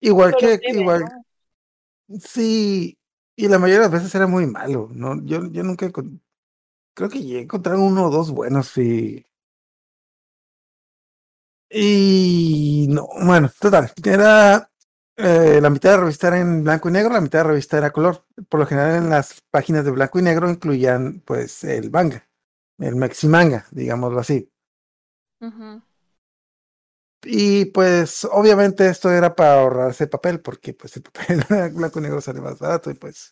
igual 0.00 0.34
Pero 0.38 0.60
que, 0.60 0.72
igual, 0.72 1.00
¿no? 2.08 2.18
Sí, 2.20 2.98
y 3.36 3.48
la 3.48 3.58
mayoría 3.58 3.80
de 3.80 3.84
las 3.86 3.92
veces 3.92 4.14
era 4.14 4.26
muy 4.26 4.46
malo, 4.46 4.88
¿no? 4.92 5.22
Yo, 5.24 5.46
yo 5.50 5.62
nunca 5.62 5.90
creo 6.94 7.08
que 7.10 7.20
llegué 7.22 7.40
a 7.40 7.42
encontrar 7.42 7.76
uno 7.76 8.06
o 8.06 8.10
dos 8.10 8.30
buenos 8.30 8.76
y 8.78 9.24
y 11.70 12.86
no, 12.90 13.08
bueno, 13.24 13.50
total, 13.58 13.90
era 14.04 14.70
eh, 15.16 15.60
la 15.60 15.70
mitad 15.70 15.90
de 15.90 15.96
la 15.96 16.02
revista 16.02 16.28
era 16.28 16.40
en 16.40 16.64
blanco 16.64 16.88
y 16.88 16.92
negro, 16.92 17.12
la 17.14 17.20
mitad 17.20 17.40
de 17.40 17.44
la 17.44 17.50
revista 17.50 17.78
era 17.78 17.92
color. 17.92 18.24
Por 18.48 18.60
lo 18.60 18.66
general 18.66 18.96
en 18.96 19.10
las 19.10 19.40
páginas 19.50 19.84
de 19.84 19.90
blanco 19.90 20.18
y 20.18 20.22
negro 20.22 20.50
incluían 20.50 21.22
pues 21.24 21.64
el 21.64 21.90
manga, 21.90 22.28
el 22.78 22.96
maxi 22.96 23.28
manga, 23.28 23.66
digámoslo 23.70 24.20
así. 24.20 24.50
Y 27.24 27.66
pues 27.66 28.24
obviamente 28.24 28.88
esto 28.88 29.10
era 29.10 29.34
para 29.36 29.60
ahorrarse 29.60 30.08
papel, 30.08 30.40
porque 30.40 30.74
pues 30.74 30.96
el 30.96 31.02
papel 31.02 31.44
blanco 31.74 32.00
y 32.00 32.02
negro 32.02 32.20
sale 32.20 32.40
más 32.40 32.58
barato 32.58 32.90
y 32.90 32.94
pues 32.94 33.30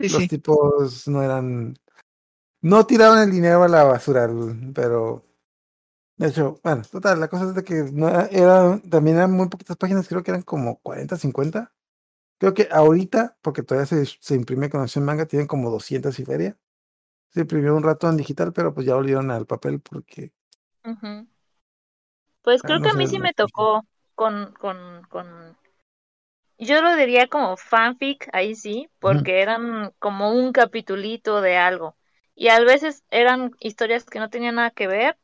Sí, 0.00 0.08
los 0.08 0.18
sí. 0.18 0.28
tipos 0.28 1.08
no 1.08 1.22
eran, 1.22 1.76
no 2.62 2.86
tiraban 2.86 3.20
el 3.24 3.30
dinero 3.32 3.64
a 3.64 3.68
la 3.68 3.84
basura, 3.84 4.30
pero 4.74 5.24
de 6.22 6.30
hecho, 6.30 6.60
bueno, 6.62 6.82
total, 6.90 7.20
la 7.20 7.28
cosa 7.28 7.46
es 7.46 7.54
de 7.54 7.64
que 7.64 7.74
no 7.92 8.08
era, 8.08 8.80
también 8.90 9.16
eran 9.16 9.32
muy 9.32 9.48
poquitas 9.48 9.76
páginas, 9.76 10.08
creo 10.08 10.22
que 10.22 10.30
eran 10.30 10.42
como 10.42 10.78
40, 10.80 11.16
50. 11.16 11.72
Creo 12.38 12.54
que 12.54 12.68
ahorita, 12.70 13.36
porque 13.42 13.62
todavía 13.62 13.86
se, 13.86 14.06
se 14.06 14.34
imprime 14.34 14.70
con 14.70 14.80
acción 14.80 15.04
manga, 15.04 15.26
tienen 15.26 15.48
como 15.48 15.70
200 15.70 16.18
y 16.18 16.24
feria. 16.24 16.56
Se 17.30 17.40
imprimió 17.40 17.74
un 17.76 17.82
rato 17.82 18.08
en 18.08 18.16
digital, 18.16 18.52
pero 18.52 18.74
pues 18.74 18.86
ya 18.86 18.94
volvieron 18.94 19.30
al 19.30 19.46
papel 19.46 19.80
porque. 19.80 20.32
Pues 22.42 22.62
creo 22.62 22.78
no 22.78 22.84
que 22.84 22.90
a 22.90 22.94
mí 22.94 23.06
sí 23.06 23.18
me 23.18 23.32
tocó 23.32 23.86
con, 24.14 24.52
con, 24.54 25.02
con, 25.08 25.56
yo 26.58 26.82
lo 26.82 26.94
diría 26.96 27.26
como 27.28 27.56
fanfic, 27.56 28.28
ahí 28.32 28.54
sí, 28.54 28.88
porque 29.00 29.40
eran 29.40 29.92
como 29.98 30.32
un 30.32 30.52
capitulito 30.52 31.40
de 31.40 31.56
algo. 31.56 31.96
Y 32.34 32.48
a 32.48 32.60
veces 32.60 33.04
eran 33.10 33.52
historias 33.60 34.04
que 34.04 34.20
no 34.20 34.30
tenían 34.30 34.56
nada 34.56 34.70
que 34.70 34.86
ver, 34.86 35.18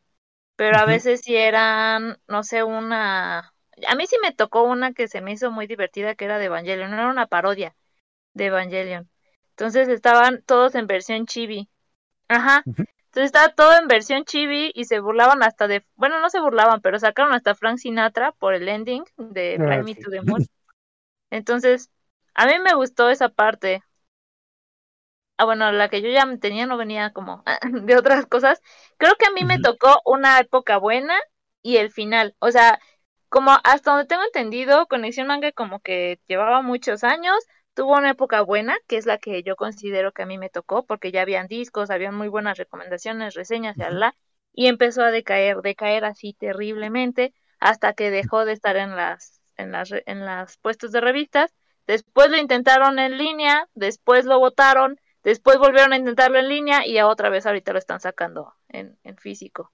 pero 0.58 0.78
a 0.78 0.86
veces 0.86 1.22
sí 1.24 1.36
eran, 1.36 2.18
no 2.28 2.44
sé, 2.44 2.64
una... 2.64 3.54
A 3.88 3.96
mí 3.96 4.06
sí 4.08 4.16
me 4.22 4.32
tocó 4.34 4.64
una 4.64 4.94
que 4.94 5.08
se 5.08 5.22
me 5.22 5.32
hizo 5.32 5.52
muy 5.52 5.68
divertida, 5.68 6.16
que 6.16 6.26
era 6.26 6.38
de 6.38 6.46
Evangelion, 6.46 6.92
era 6.94 7.08
una 7.10 7.28
parodia 7.28 7.76
de 8.34 8.46
Evangelion. 8.46 9.10
Entonces 9.50 9.88
estaban 9.88 10.42
todos 10.44 10.74
en 10.76 10.86
versión 10.88 11.26
chibi. 11.26 11.68
Ajá. 12.28 12.68
Entonces 13.06 13.26
estaba 13.26 13.54
todo 13.54 13.76
en 13.78 13.88
versión 13.88 14.24
chibi 14.24 14.72
y 14.74 14.84
se 14.86 15.00
burlaban 15.00 15.42
hasta 15.42 15.68
de, 15.68 15.84
bueno, 15.96 16.20
no 16.20 16.30
se 16.30 16.40
burlaban, 16.40 16.80
pero 16.82 16.98
sacaron 17.00 17.34
hasta 17.34 17.54
Frank 17.56 17.78
Sinatra 17.78 18.32
por 18.32 18.54
el 18.54 18.68
ending 18.68 19.04
de 19.18 19.60
Ah, 19.60 19.64
Fly 19.64 19.84
Me 19.84 19.96
sí. 19.96 19.96
to 19.96 20.10
the 20.10 20.22
Moon. 20.22 20.46
Entonces, 21.30 21.90
a 22.34 22.46
mí 22.46 22.52
me 22.60 22.74
gustó 22.74 23.10
esa 23.10 23.28
parte. 23.30 23.82
Ah, 25.38 25.44
bueno, 25.44 25.70
la 25.72 25.88
que 25.88 26.02
yo 26.02 26.10
ya 26.10 26.26
tenía 26.40 26.66
no 26.66 26.76
venía 26.76 27.12
como 27.12 27.44
de 27.84 27.96
otras 27.96 28.26
cosas. 28.26 28.60
Creo 28.98 29.14
que 29.16 29.26
a 29.26 29.30
mí 29.30 29.44
me 29.44 29.60
tocó 29.60 30.00
una 30.04 30.38
época 30.40 30.78
buena 30.78 31.14
y 31.62 31.76
el 31.76 31.90
final. 31.92 32.34
O 32.40 32.50
sea, 32.50 32.80
como 33.28 33.52
hasta 33.64 33.92
donde 33.92 34.06
tengo 34.06 34.24
entendido, 34.24 34.86
Conexión 34.88 35.28
Manga 35.28 35.52
como 35.52 35.80
que 35.80 36.20
llevaba 36.28 36.62
muchos 36.62 37.04
años, 37.04 37.36
tuvo 37.74 37.96
una 37.96 38.10
época 38.10 38.42
buena, 38.42 38.76
que 38.88 38.96
es 38.96 39.06
la 39.06 39.18
que 39.18 39.42
yo 39.44 39.56
considero 39.56 40.12
que 40.12 40.22
a 40.22 40.26
mí 40.26 40.38
me 40.38 40.50
tocó, 40.50 40.84
porque 40.86 41.12
ya 41.12 41.22
habían 41.22 41.46
discos, 41.48 41.90
habían 41.90 42.16
muy 42.16 42.28
buenas 42.28 42.58
recomendaciones, 42.58 43.34
reseñas 43.34 43.76
y 43.78 43.82
ala, 43.82 44.16
y 44.52 44.66
empezó 44.66 45.02
a 45.02 45.10
decaer, 45.12 45.58
decaer 45.62 46.04
así 46.04 46.34
terriblemente, 46.34 47.32
hasta 47.60 47.92
que 47.94 48.10
dejó 48.10 48.44
de 48.44 48.52
estar 48.54 48.76
en 48.76 48.96
las, 48.96 49.40
en 49.56 49.72
las, 49.72 49.90
en 50.06 50.24
las 50.24 50.56
puestos 50.58 50.90
de 50.92 51.00
revistas. 51.00 51.54
Después 51.86 52.30
lo 52.30 52.36
intentaron 52.38 52.98
en 52.98 53.18
línea, 53.18 53.68
después 53.74 54.24
lo 54.26 54.38
votaron, 54.40 54.98
después 55.24 55.58
volvieron 55.58 55.92
a 55.92 55.96
intentarlo 55.96 56.38
en 56.38 56.48
línea 56.48 56.86
y 56.86 56.94
ya 56.94 57.06
otra 57.06 57.28
vez 57.30 57.46
ahorita 57.46 57.72
lo 57.72 57.78
están 57.78 58.00
sacando 58.00 58.54
en, 58.68 58.98
en 59.02 59.16
físico. 59.16 59.72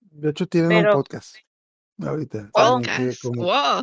De 0.00 0.30
hecho, 0.30 0.46
tienen 0.46 0.86
un 0.86 0.92
podcast 0.92 1.36
ahorita. 2.02 2.50
Oh. 2.52 2.78
Podcast. 2.78 3.22
como- 3.22 3.42
Wow. 3.44 3.82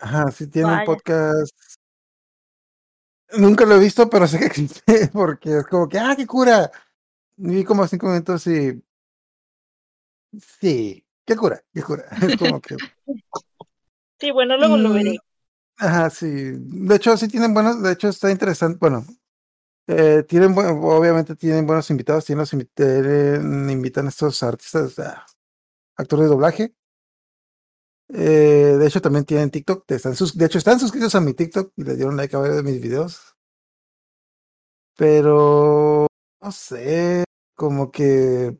Ajá, 0.00 0.30
sí, 0.30 0.46
tienen 0.46 0.72
un 0.72 0.84
podcast. 0.84 1.54
Nunca 3.36 3.64
lo 3.66 3.74
he 3.76 3.80
visto, 3.80 4.08
pero 4.08 4.26
sé 4.28 4.38
que 4.38 4.46
existe 4.46 5.08
porque 5.12 5.58
es 5.58 5.66
como 5.66 5.88
que, 5.88 5.98
ah, 5.98 6.14
qué 6.16 6.26
cura. 6.26 6.70
Vi 7.36 7.64
como 7.64 7.86
cinco 7.86 8.06
minutos 8.08 8.46
y. 8.46 8.82
Sí, 10.60 11.04
qué 11.24 11.36
cura, 11.36 11.62
qué 11.72 11.82
cura. 11.82 12.04
Es 12.22 12.36
como 12.36 12.60
que. 12.60 12.76
sí, 14.20 14.30
bueno, 14.30 14.56
luego 14.56 14.76
lo 14.76 14.92
veré. 14.92 15.18
Ajá, 15.76 16.10
sí. 16.10 16.26
De 16.28 16.96
hecho, 16.96 17.16
sí 17.16 17.28
tienen 17.28 17.54
buenos. 17.54 17.82
De 17.82 17.92
hecho, 17.92 18.08
está 18.08 18.30
interesante. 18.30 18.78
Bueno, 18.80 19.04
eh, 19.88 20.24
tienen, 20.28 20.54
obviamente 20.58 21.36
tienen 21.36 21.66
buenos 21.66 21.90
invitados. 21.90 22.24
Tienen 22.26 22.40
los 22.40 22.54
invi- 22.54 22.70
tienen- 22.74 23.70
invitan 23.70 24.06
a 24.06 24.10
estos 24.10 24.42
artistas, 24.44 24.98
ah, 25.00 25.26
actores 25.96 26.26
de 26.26 26.30
doblaje. 26.30 26.74
Eh, 28.10 28.76
de 28.78 28.86
hecho, 28.86 29.00
también 29.02 29.24
tienen 29.24 29.50
TikTok. 29.50 29.84
Están 29.90 30.14
sus, 30.16 30.36
de 30.36 30.46
hecho, 30.46 30.58
están 30.58 30.80
suscritos 30.80 31.14
a 31.14 31.20
mi 31.20 31.34
TikTok 31.34 31.72
y 31.76 31.84
le 31.84 31.96
dieron 31.96 32.16
like 32.16 32.34
a 32.36 32.38
varios 32.40 32.56
de 32.56 32.62
mis 32.62 32.80
videos. 32.80 33.34
Pero 34.96 36.06
no 36.40 36.52
sé, 36.52 37.24
como 37.54 37.90
que 37.90 38.58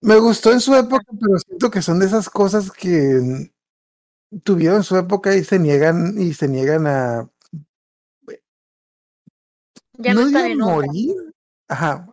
me 0.00 0.18
gustó 0.18 0.52
en 0.52 0.60
su 0.60 0.74
época, 0.74 1.04
pero 1.20 1.38
siento 1.38 1.70
que 1.70 1.82
son 1.82 1.98
de 1.98 2.06
esas 2.06 2.28
cosas 2.30 2.70
que 2.70 3.50
tuvieron 4.44 4.84
su 4.84 4.96
época 4.96 5.34
y 5.36 5.44
se 5.44 5.58
niegan 5.58 6.20
y 6.20 6.34
se 6.34 6.48
niegan 6.48 6.86
a 6.86 7.30
Ya 9.98 10.14
no, 10.14 10.22
en 10.22 10.62
onda. 10.62 10.74
morir. 10.74 11.14
Ajá. 11.68 12.08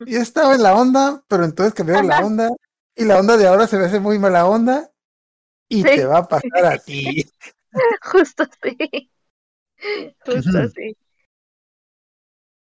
Yo 0.00 0.20
estaba 0.20 0.54
en 0.54 0.62
la 0.62 0.74
onda, 0.74 1.22
pero 1.28 1.44
entonces 1.44 1.74
cambiaron 1.74 2.08
la 2.08 2.20
onda 2.20 2.50
y 2.96 3.04
la 3.04 3.18
onda 3.18 3.36
de 3.36 3.46
ahora 3.46 3.66
se 3.66 3.78
me 3.78 3.84
hace 3.86 4.00
muy 4.00 4.18
mala 4.18 4.46
onda 4.46 4.90
y 5.68 5.82
Sí. 5.82 5.88
te 5.88 6.04
va 6.04 6.18
a 6.18 6.28
pasar 6.28 6.64
a 6.66 6.78
ti. 6.78 7.24
Justo 8.02 8.42
así. 8.44 9.10
Justo 10.24 10.58
así. 10.58 10.96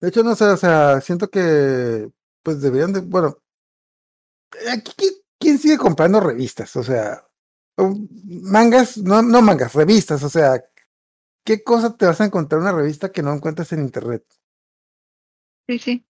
De 0.01 0.09
hecho, 0.09 0.23
no 0.23 0.35
sé, 0.35 0.45
o 0.47 0.57
sea, 0.57 1.01
siento 1.01 1.29
que 1.29 2.11
pues 2.43 2.61
deberían 2.61 2.93
de, 2.93 3.01
bueno, 3.01 3.37
quién 5.39 5.59
sigue 5.59 5.79
comprando 5.79 6.21
revistas, 6.21 6.75
o 6.77 6.83
sea, 6.83 7.23
o 7.77 7.95
mangas, 8.25 8.99
no, 8.99 9.23
no 9.23 9.43
mangas, 9.43 9.75
revistas, 9.75 10.23
o 10.23 10.29
sea, 10.29 10.65
¿qué 11.45 11.63
cosa 11.63 11.97
te 11.97 12.07
vas 12.07 12.21
a 12.21 12.25
encontrar 12.27 12.61
en 12.61 12.69
una 12.69 12.77
revista 12.77 13.13
que 13.13 13.23
no 13.23 13.33
encuentras 13.33 13.73
en 13.73 13.81
internet? 13.81 14.25
Sí, 15.69 15.79
sí. 15.79 16.05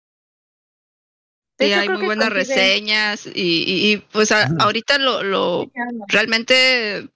Sí, 1.58 1.66
hecho, 1.66 1.80
hay 1.80 1.88
muy 1.88 2.04
buenas 2.04 2.28
reseñas 2.30 3.26
y, 3.26 3.30
y, 3.32 3.92
y, 3.92 3.96
pues 4.12 4.30
a- 4.30 4.46
ahorita 4.58 4.98
lo, 4.98 5.22
lo 5.22 5.70
realmente 6.08 7.08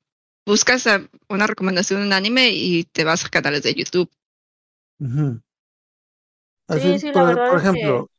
buscas 0.47 0.87
a- 0.87 1.03
una 1.29 1.47
recomendación 1.47 2.01
de 2.01 2.07
un 2.07 2.13
anime 2.15 2.49
y 2.51 2.85
te 2.85 3.05
vas 3.05 3.25
a 3.25 3.29
canales 3.29 3.63
de 3.65 3.75
YouTube. 3.75 4.11
Ujú. 4.99 5.41
Así, 6.69 6.99
sí, 6.99 7.07
la 7.09 7.13
por, 7.13 7.27
verdad 7.27 7.49
por 7.51 7.57
es 7.59 7.63
que- 7.63 7.69
ejemplo, 7.69 8.11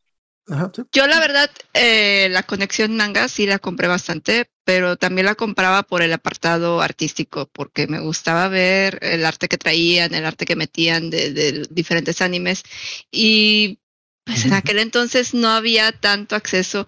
ajá, 0.48 0.71
sí. 0.75 0.81
Yo 0.91 1.07
la 1.07 1.19
verdad, 1.19 1.50
eh, 1.74 2.27
la 2.31 2.43
conexión 2.43 2.95
manga 2.95 3.27
sí 3.27 3.45
la 3.45 3.60
compré 3.60 3.88
bastante, 3.88 4.50
pero 4.65 4.95
también 4.98 5.25
la 5.25 5.36
compraba 5.36 5.83
por 5.83 6.01
el 6.01 6.13
apartado 6.13 6.81
artístico, 6.81 7.50
porque 7.51 7.88
me 7.88 8.00
gustaba 8.00 8.48
ver 8.48 9.00
el 9.01 9.25
arte 9.25 9.48
que 9.48 9.57
traían, 9.57 10.13
el 10.13 10.25
arte 10.25 10.45
que 10.45 10.55
metían 10.55 11.10
de, 11.10 11.31
de 11.33 11.67
diferentes 11.69 12.21
animes. 12.21 12.63
Y 13.12 13.79
pues 14.25 14.45
en 14.45 14.53
aquel 14.53 14.79
entonces 14.79 15.33
no 15.33 15.50
había 15.50 15.91
tanto 15.91 16.36
acceso 16.36 16.88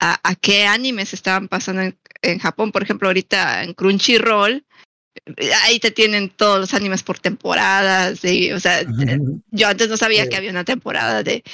a, 0.00 0.18
a 0.28 0.34
qué 0.34 0.66
animes 0.66 1.14
estaban 1.14 1.48
pasando 1.48 1.82
en, 1.82 1.98
en 2.22 2.38
Japón. 2.40 2.72
Por 2.72 2.82
ejemplo, 2.82 3.08
ahorita 3.08 3.62
en 3.62 3.72
Crunchyroll, 3.74 4.66
eh, 5.36 5.52
ahí 5.62 5.78
te 5.78 5.92
tienen 5.92 6.28
todos 6.30 6.58
los 6.58 6.74
animes 6.74 7.02
por 7.04 7.18
temporadas. 7.20 8.24
y, 8.24 8.52
o 8.52 8.58
sea, 8.58 8.82
yo 9.52 9.68
antes 9.68 9.88
no 9.88 9.96
sabía 9.96 10.24
Sí. 10.24 10.28
que 10.30 10.36
había 10.36 10.50
una 10.50 10.64
temporada 10.64 11.22
de 11.22 11.44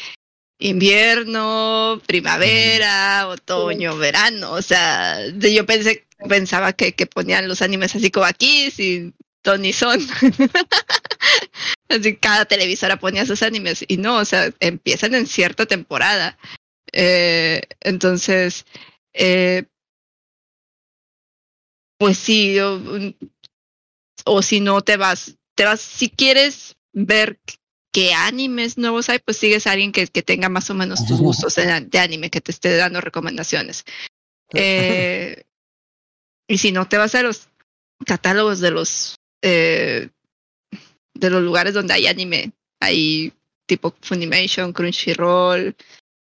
invierno, 0.58 2.00
primavera, 2.06 3.28
otoño, 3.28 3.96
verano. 3.96 4.52
O 4.52 4.62
sea, 4.62 5.18
yo 5.28 5.66
pensé, 5.66 6.06
pensaba 6.28 6.72
que, 6.72 6.94
que 6.94 7.06
ponían 7.06 7.48
los 7.48 7.62
animes 7.62 7.94
así 7.94 8.10
como 8.10 8.26
aquí, 8.26 8.70
sin 8.70 9.14
Tony 9.42 9.72
Son. 9.72 10.00
así 11.88 12.16
cada 12.16 12.44
televisora 12.44 12.98
ponía 12.98 13.26
sus 13.26 13.42
animes. 13.42 13.84
Y 13.88 13.96
no, 13.98 14.16
o 14.16 14.24
sea, 14.24 14.52
empiezan 14.60 15.14
en 15.14 15.26
cierta 15.26 15.66
temporada. 15.66 16.38
Eh, 16.92 17.62
entonces, 17.80 18.66
eh, 19.12 19.64
pues 21.98 22.18
sí, 22.18 22.58
o, 22.60 22.80
o 24.24 24.42
si 24.42 24.60
no 24.60 24.82
te 24.82 24.96
vas, 24.96 25.36
te 25.54 25.64
vas, 25.64 25.80
si 25.80 26.08
quieres 26.08 26.76
ver 26.92 27.38
qué 27.98 28.14
animes 28.14 28.78
nuevos 28.78 29.08
hay, 29.08 29.18
pues 29.18 29.38
sigues 29.38 29.66
a 29.66 29.72
alguien 29.72 29.90
que, 29.90 30.06
que 30.06 30.22
tenga 30.22 30.48
más 30.48 30.70
o 30.70 30.74
menos 30.74 31.04
tus 31.04 31.18
gustos 31.18 31.56
de, 31.56 31.80
de 31.80 31.98
anime, 31.98 32.30
que 32.30 32.40
te 32.40 32.52
esté 32.52 32.76
dando 32.76 33.00
recomendaciones. 33.00 33.84
Eh, 34.54 35.42
y 36.46 36.58
si 36.58 36.70
no, 36.70 36.88
te 36.88 36.96
vas 36.96 37.16
a 37.16 37.24
los 37.24 37.48
catálogos 38.06 38.60
de 38.60 38.70
los 38.70 39.16
eh, 39.42 40.10
de 41.14 41.30
los 41.30 41.42
lugares 41.42 41.74
donde 41.74 41.94
hay 41.94 42.06
anime. 42.06 42.52
Hay 42.80 43.32
tipo 43.66 43.92
Funimation, 44.00 44.72
Crunchyroll, 44.72 45.74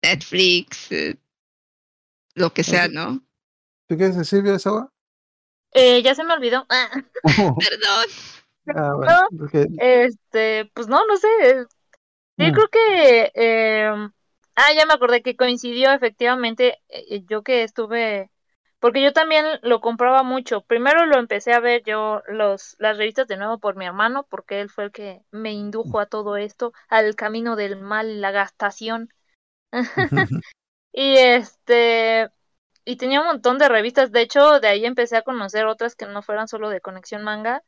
Netflix, 0.01 0.93
eh, 0.93 1.17
lo 2.37 2.55
que 2.55 2.63
sea. 2.63 2.87
¿no? 2.87 3.21
¿Tú 3.89 3.97
quieres 3.97 4.17
decir, 4.17 4.43
Virasawa? 4.43 4.93
Eh, 5.73 6.03
ya 6.05 6.15
se 6.15 6.23
me 6.23 6.35
olvidó. 6.35 6.65
Ah, 6.69 7.03
Perdón. 7.25 8.07
Ah, 8.69 8.95
bueno, 8.95 9.29
Este, 9.77 10.71
pues 10.75 10.89
no, 10.89 11.07
no 11.07 11.17
sé. 11.17 11.29
eh, 11.43 11.65
Sí, 12.39 12.45
Mm. 12.45 12.55
creo 12.55 12.69
que. 12.71 13.33
eh, 13.35 13.89
ah, 14.57 14.75
ya 14.77 14.87
me 14.87 14.95
acordé 14.95 15.23
que 15.23 15.37
coincidió 15.37 15.93
efectivamente. 15.93 16.81
eh, 16.89 17.25
yo 17.29 17.43
que 17.43 17.63
estuve. 17.65 18.31
Porque 18.81 19.03
yo 19.03 19.13
también 19.15 19.47
lo 19.63 19.81
compraba 19.81 20.23
mucho. 20.25 20.63
Primero 20.63 21.07
lo 21.07 21.19
empecé 21.19 21.55
a 21.55 21.61
ver 21.61 21.83
yo 21.87 22.23
los, 22.29 22.77
las 22.79 22.99
revistas 22.99 23.27
de 23.29 23.37
nuevo 23.39 23.59
por 23.59 23.77
mi 23.77 23.87
hermano, 23.87 24.27
porque 24.31 24.61
él 24.61 24.71
fue 24.71 24.85
el 24.85 24.93
que 24.93 25.23
me 25.33 25.53
indujo 25.53 26.01
a 26.01 26.07
todo 26.07 26.37
esto, 26.37 26.73
al 26.89 27.17
camino 27.17 27.57
del 27.57 27.77
mal, 27.81 28.21
la 28.21 28.31
gastación. 28.33 29.11
Y 30.93 31.17
este, 31.19 32.31
y 32.85 32.97
tenía 32.97 33.21
un 33.21 33.27
montón 33.27 33.59
de 33.59 33.69
revistas. 33.69 34.13
De 34.13 34.23
hecho, 34.23 34.61
de 34.61 34.69
ahí 34.69 34.85
empecé 34.87 35.17
a 35.17 35.23
conocer 35.23 35.67
otras 35.67 35.97
que 35.97 36.07
no 36.07 36.23
fueran 36.23 36.49
solo 36.49 36.71
de 36.71 36.81
Conexión 36.81 37.25
Manga. 37.25 37.63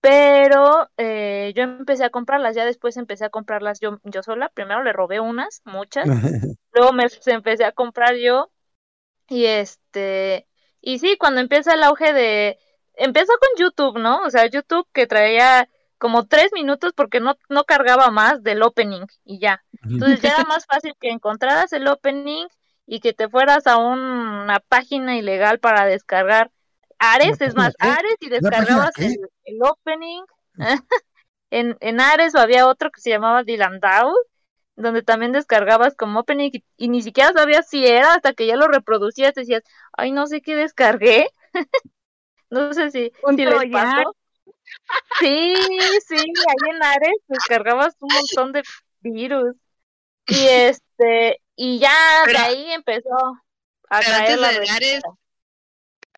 Pero 0.00 0.88
eh, 0.96 1.52
yo 1.54 1.62
empecé 1.62 2.04
a 2.04 2.10
comprarlas, 2.10 2.56
ya 2.56 2.64
después 2.64 2.96
empecé 2.96 3.26
a 3.26 3.30
comprarlas 3.30 3.80
yo, 3.80 4.00
yo 4.04 4.22
sola. 4.22 4.48
Primero 4.48 4.82
le 4.82 4.92
robé 4.92 5.20
unas, 5.20 5.60
muchas. 5.64 6.06
Luego 6.72 6.92
me 6.92 7.06
empecé 7.26 7.64
a 7.64 7.72
comprar 7.72 8.16
yo. 8.16 8.50
Y 9.28 9.44
este, 9.44 10.46
y 10.80 10.98
sí, 10.98 11.16
cuando 11.18 11.40
empieza 11.40 11.74
el 11.74 11.82
auge 11.82 12.12
de, 12.12 12.58
empezó 12.94 13.32
con 13.38 13.64
YouTube, 13.64 13.98
¿no? 13.98 14.22
O 14.22 14.30
sea, 14.30 14.46
YouTube 14.46 14.88
que 14.92 15.06
traía 15.06 15.68
como 15.98 16.26
tres 16.26 16.50
minutos 16.52 16.92
porque 16.94 17.20
no, 17.20 17.36
no 17.48 17.64
cargaba 17.64 18.10
más 18.10 18.42
del 18.42 18.62
opening 18.62 19.04
y 19.24 19.38
ya. 19.38 19.62
Entonces 19.82 20.20
ya 20.22 20.30
era 20.30 20.44
más 20.48 20.66
fácil 20.66 20.94
que 20.98 21.10
encontraras 21.10 21.72
el 21.72 21.86
opening 21.86 22.46
y 22.86 23.00
que 23.00 23.12
te 23.12 23.28
fueras 23.28 23.66
a 23.66 23.76
una 23.76 24.60
página 24.68 25.16
ilegal 25.16 25.60
para 25.60 25.84
descargar 25.84 26.50
Ares, 27.00 27.38
¿Una 27.40 27.46
es 27.46 27.54
más, 27.56 27.74
qué? 27.76 27.88
Ares 27.88 28.16
y 28.20 28.26
¿Una 28.26 28.50
página 28.50 28.90
descargabas 28.90 28.98
el, 28.98 29.16
el 29.44 29.58
opening. 29.62 30.22
en, 31.50 31.76
en 31.80 32.00
Ares 32.00 32.34
había 32.34 32.66
otro 32.66 32.90
que 32.90 33.00
se 33.00 33.10
llamaba 33.10 33.42
Dylan 33.42 33.80
Dow, 33.80 34.14
donde 34.76 35.02
también 35.02 35.32
descargabas 35.32 35.94
como 35.96 36.20
opening 36.20 36.50
y, 36.52 36.64
y 36.76 36.88
ni 36.88 37.02
siquiera 37.02 37.32
sabías 37.32 37.68
si 37.68 37.86
era 37.86 38.14
hasta 38.14 38.34
que 38.34 38.46
ya 38.46 38.56
lo 38.56 38.68
reproducías, 38.68 39.34
decías, 39.34 39.62
ay, 39.92 40.12
no 40.12 40.26
sé 40.26 40.42
qué 40.42 40.54
descargué. 40.54 41.28
no 42.50 42.72
sé 42.74 42.90
si, 42.90 43.12
Un 43.22 43.36
si 43.36 43.44
les 43.44 43.70
pasó. 43.72 44.14
Sí, 45.18 45.54
sí, 46.06 46.16
ahí 46.16 46.70
en 46.70 46.82
Ares 46.82 47.16
descargabas 47.28 47.96
un 48.00 48.08
montón 48.14 48.52
de 48.52 48.62
virus. 49.00 49.56
Y 50.26 50.46
este, 50.46 51.40
y 51.56 51.78
ya 51.78 52.24
de 52.26 52.36
ahí 52.36 52.72
empezó 52.72 53.16
a 53.88 53.98
pero 53.98 54.10
traer 54.10 54.32
antes 54.32 54.40
la 54.40 54.60
de. 54.60 54.70
Ares, 54.70 55.02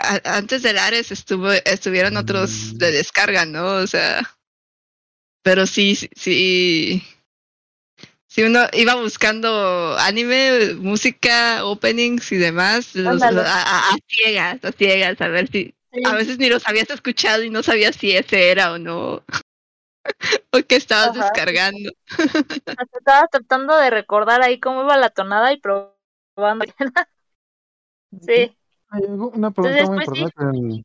a- 0.02 0.36
antes 0.36 0.62
del 0.62 0.78
Ares 0.78 1.12
estuvo, 1.12 1.50
estuvieron 1.52 2.16
otros 2.16 2.78
de 2.78 2.92
descarga, 2.92 3.44
¿no? 3.46 3.66
O 3.76 3.86
sea, 3.86 4.22
pero 5.42 5.66
sí, 5.66 5.94
sí, 5.96 6.08
sí. 6.16 7.02
Si 8.26 8.42
uno 8.42 8.60
iba 8.72 8.94
buscando 8.94 9.94
anime, 9.98 10.74
música, 10.74 11.64
openings 11.66 12.32
y 12.32 12.36
demás, 12.36 12.94
los- 12.94 13.22
a, 13.22 13.28
a- 13.28 13.90
a 13.90 13.96
ciegas, 14.08 14.64
a 14.64 14.72
ciegas, 14.72 15.20
a 15.20 15.28
ver 15.28 15.48
si, 15.50 15.74
Sí. 15.92 16.00
a 16.06 16.14
veces 16.14 16.38
ni 16.38 16.48
los 16.48 16.66
habías 16.66 16.88
escuchado 16.88 17.42
y 17.42 17.50
no 17.50 17.62
sabías 17.62 17.96
si 17.96 18.12
ese 18.12 18.50
era 18.50 18.72
o 18.72 18.78
no, 18.78 19.22
o 20.52 20.58
que 20.66 20.76
estabas 20.76 21.10
Ajá. 21.10 21.24
descargando. 21.24 21.90
Estaba 22.92 23.26
tratando 23.28 23.76
de 23.76 23.90
recordar 23.90 24.42
ahí 24.42 24.58
cómo 24.60 24.82
iba 24.82 24.96
la 24.96 25.10
tonada 25.10 25.52
y 25.52 25.60
probando. 25.60 26.64
sí, 28.26 28.56
una 29.00 29.50
pregunta 29.50 29.85
muy 29.87 30.05
pues, 30.05 30.09
importante. 30.09 30.44
en- 30.57 30.85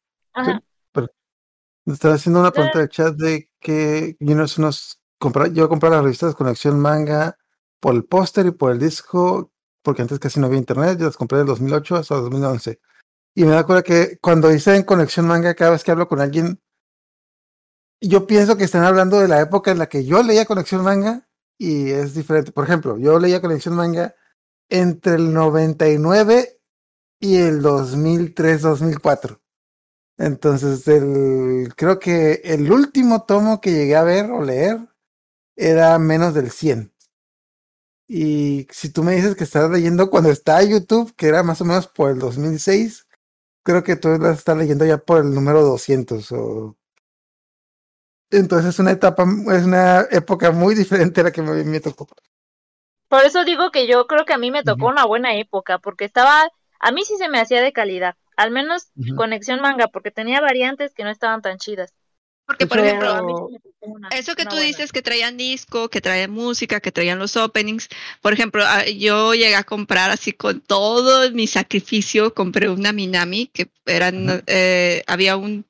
estaba 1.85 2.15
haciendo 2.15 2.41
una 2.41 2.51
pregunta 2.51 2.79
de 2.79 2.89
chat 2.89 3.15
de 3.15 3.49
que 3.61 4.17
yo, 4.19 4.35
no, 4.35 4.45
nos 4.57 5.01
compra- 5.19 5.47
yo 5.53 5.69
compré 5.69 5.89
las 5.89 6.03
revistas 6.03 6.31
de 6.31 6.35
Conexión 6.35 6.79
Manga 6.79 7.37
por 7.79 7.95
el 7.95 8.03
póster 8.03 8.45
y 8.47 8.51
por 8.51 8.71
el 8.71 8.79
disco, 8.79 9.51
porque 9.83 10.01
antes 10.01 10.19
casi 10.19 10.39
no 10.39 10.47
había 10.47 10.57
internet, 10.59 10.97
yo 10.99 11.05
las 11.05 11.15
compré 11.15 11.37
del 11.37 11.47
2008 11.47 11.95
hasta 11.95 12.15
2011. 12.15 12.79
Y 13.35 13.45
me 13.45 13.51
da 13.51 13.65
cuenta 13.65 13.83
que 13.83 14.17
cuando 14.21 14.49
dice 14.49 14.75
en 14.75 14.83
Conexión 14.83 15.27
Manga, 15.27 15.53
cada 15.53 15.71
vez 15.71 15.83
que 15.83 15.91
hablo 15.91 16.07
con 16.09 16.19
alguien, 16.19 16.59
yo 18.01 18.27
pienso 18.27 18.57
que 18.57 18.63
están 18.65 18.83
hablando 18.83 19.19
de 19.19 19.27
la 19.27 19.39
época 19.41 19.71
en 19.71 19.77
la 19.79 19.87
que 19.87 20.03
yo 20.05 20.21
leía 20.23 20.45
Conexión 20.45 20.83
Manga 20.83 21.27
y 21.57 21.89
es 21.91 22.13
diferente. 22.13 22.51
Por 22.51 22.65
ejemplo, 22.65 22.97
yo 22.97 23.17
leía 23.19 23.41
Conexión 23.41 23.75
Manga 23.75 24.13
entre 24.69 25.15
el 25.15 25.33
99 25.33 26.56
y 27.19 27.37
el 27.37 27.61
2003-2004. 27.61 29.39
Entonces, 30.17 30.87
el, 30.87 31.73
creo 31.75 31.99
que 31.99 32.41
el 32.43 32.71
último 32.71 33.23
tomo 33.25 33.61
que 33.61 33.71
llegué 33.71 33.95
a 33.95 34.03
ver 34.03 34.31
o 34.31 34.43
leer 34.43 34.79
era 35.55 35.97
menos 35.99 36.33
del 36.33 36.51
100. 36.51 36.93
Y 38.07 38.67
si 38.71 38.91
tú 38.91 39.03
me 39.03 39.15
dices 39.15 39.35
que 39.35 39.43
estás 39.43 39.69
leyendo 39.69 40.09
cuando 40.09 40.29
está 40.31 40.63
YouTube, 40.63 41.13
que 41.15 41.27
era 41.27 41.43
más 41.43 41.61
o 41.61 41.65
menos 41.65 41.87
por 41.87 42.11
el 42.11 42.19
2006, 42.19 43.07
creo 43.63 43.83
que 43.83 43.97
tú 43.97 44.09
las 44.17 44.39
estás 44.39 44.57
leyendo 44.57 44.85
ya 44.85 44.97
por 44.97 45.19
el 45.19 45.33
número 45.33 45.61
200. 45.61 46.31
O... 46.31 46.77
Entonces 48.31 48.69
es 48.69 48.79
una 48.79 48.91
etapa, 48.91 49.25
es 49.53 49.65
una 49.65 50.07
época 50.09 50.51
muy 50.51 50.73
diferente 50.73 51.21
a 51.21 51.25
la 51.25 51.31
que 51.31 51.41
me, 51.41 51.63
me 51.63 51.79
tocó. 51.81 52.07
Por 53.09 53.23
eso 53.23 53.43
digo 53.45 53.71
que 53.71 53.87
yo 53.87 54.05
creo 54.07 54.25
que 54.25 54.33
a 54.33 54.37
mí 54.37 54.51
me 54.51 54.63
tocó 54.63 54.87
una 54.87 55.05
buena 55.05 55.35
época, 55.35 55.79
porque 55.79 56.05
estaba, 56.05 56.49
a 56.79 56.91
mí 56.91 57.03
sí 57.03 57.15
se 57.17 57.29
me 57.29 57.39
hacía 57.39 57.61
de 57.61 57.73
calidad, 57.73 58.15
al 58.35 58.51
menos 58.51 58.87
conexión 59.15 59.61
manga, 59.61 59.87
porque 59.87 60.11
tenía 60.11 60.41
variantes 60.41 60.93
que 60.93 61.03
no 61.03 61.09
estaban 61.09 61.41
tan 61.41 61.57
chidas. 61.57 61.93
Porque, 62.45 62.65
por 62.65 62.77
Eso- 62.77 62.87
ejemplo, 62.87 63.07
Pero 63.09 63.19
a 63.19 63.23
mí 63.23 63.33
sí 63.35 63.53
me 63.53 63.59
tocó 63.59 63.85
una- 63.93 64.07
Eso 64.09 64.35
que 64.35 64.43
tú 64.45 64.51
buena. 64.55 64.65
dices 64.67 64.93
que 64.93 65.01
traían 65.01 65.35
disco, 65.35 65.89
que 65.89 65.99
traían 65.99 66.31
música, 66.31 66.79
que 66.79 66.93
traían 66.93 67.19
los 67.19 67.35
openings. 67.35 67.89
Por 68.21 68.31
ejemplo, 68.31 68.63
ah, 68.65 68.85
yo 68.85 69.33
llegué 69.33 69.55
a 69.55 69.65
comprar 69.65 70.11
así 70.11 70.31
con 70.31 70.61
todo 70.61 71.29
mi 71.31 71.45
sacrificio, 71.47 72.33
compré 72.33 72.69
una 72.69 72.93
Minami, 72.93 73.47
que 73.47 73.67
eran, 73.85 74.43
eh, 74.47 75.03
había 75.07 75.35
un, 75.35 75.65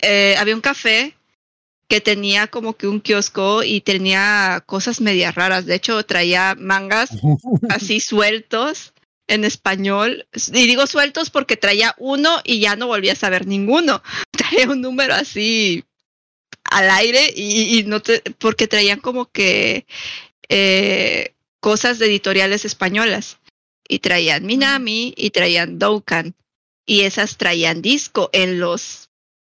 eh, 0.00 0.36
había 0.38 0.54
un 0.54 0.60
café 0.60 1.16
que 1.88 2.00
tenía 2.00 2.46
como 2.46 2.76
que 2.76 2.86
un 2.86 3.00
kiosco 3.00 3.64
y 3.64 3.80
tenía 3.80 4.62
cosas 4.66 5.00
medias 5.00 5.34
raras. 5.34 5.66
De 5.66 5.74
hecho, 5.74 6.04
traía 6.04 6.54
mangas 6.56 7.10
así 7.70 7.98
sueltos 7.98 8.92
en 9.28 9.44
español. 9.44 10.26
Y 10.34 10.66
digo 10.66 10.86
sueltos 10.86 11.30
porque 11.30 11.56
traía 11.56 11.94
uno 11.98 12.40
y 12.44 12.60
ya 12.60 12.74
no 12.74 12.88
volví 12.88 13.10
a 13.10 13.14
saber 13.14 13.46
ninguno. 13.46 14.02
Traía 14.32 14.68
un 14.68 14.80
número 14.80 15.14
así 15.14 15.84
al 16.64 16.90
aire 16.90 17.32
y, 17.34 17.84
no 17.86 18.00
te, 18.00 18.20
porque 18.38 18.66
traían 18.66 19.00
como 19.00 19.30
que 19.30 19.86
eh, 20.48 21.34
cosas 21.60 21.98
de 21.98 22.06
editoriales 22.06 22.64
españolas. 22.64 23.38
Y 23.90 24.00
traían 24.00 24.44
Minami 24.44 25.14
y 25.16 25.30
traían 25.30 25.78
Doukan. 25.78 26.34
Y 26.84 27.02
esas 27.02 27.36
traían 27.36 27.80
disco. 27.80 28.30
En 28.32 28.58
los 28.58 29.10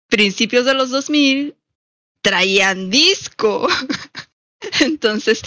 principios 0.08 0.66
de 0.66 0.74
los 0.74 0.90
2000 0.90 1.56
traían 2.22 2.90
disco. 2.90 3.68
Entonces 4.82 5.42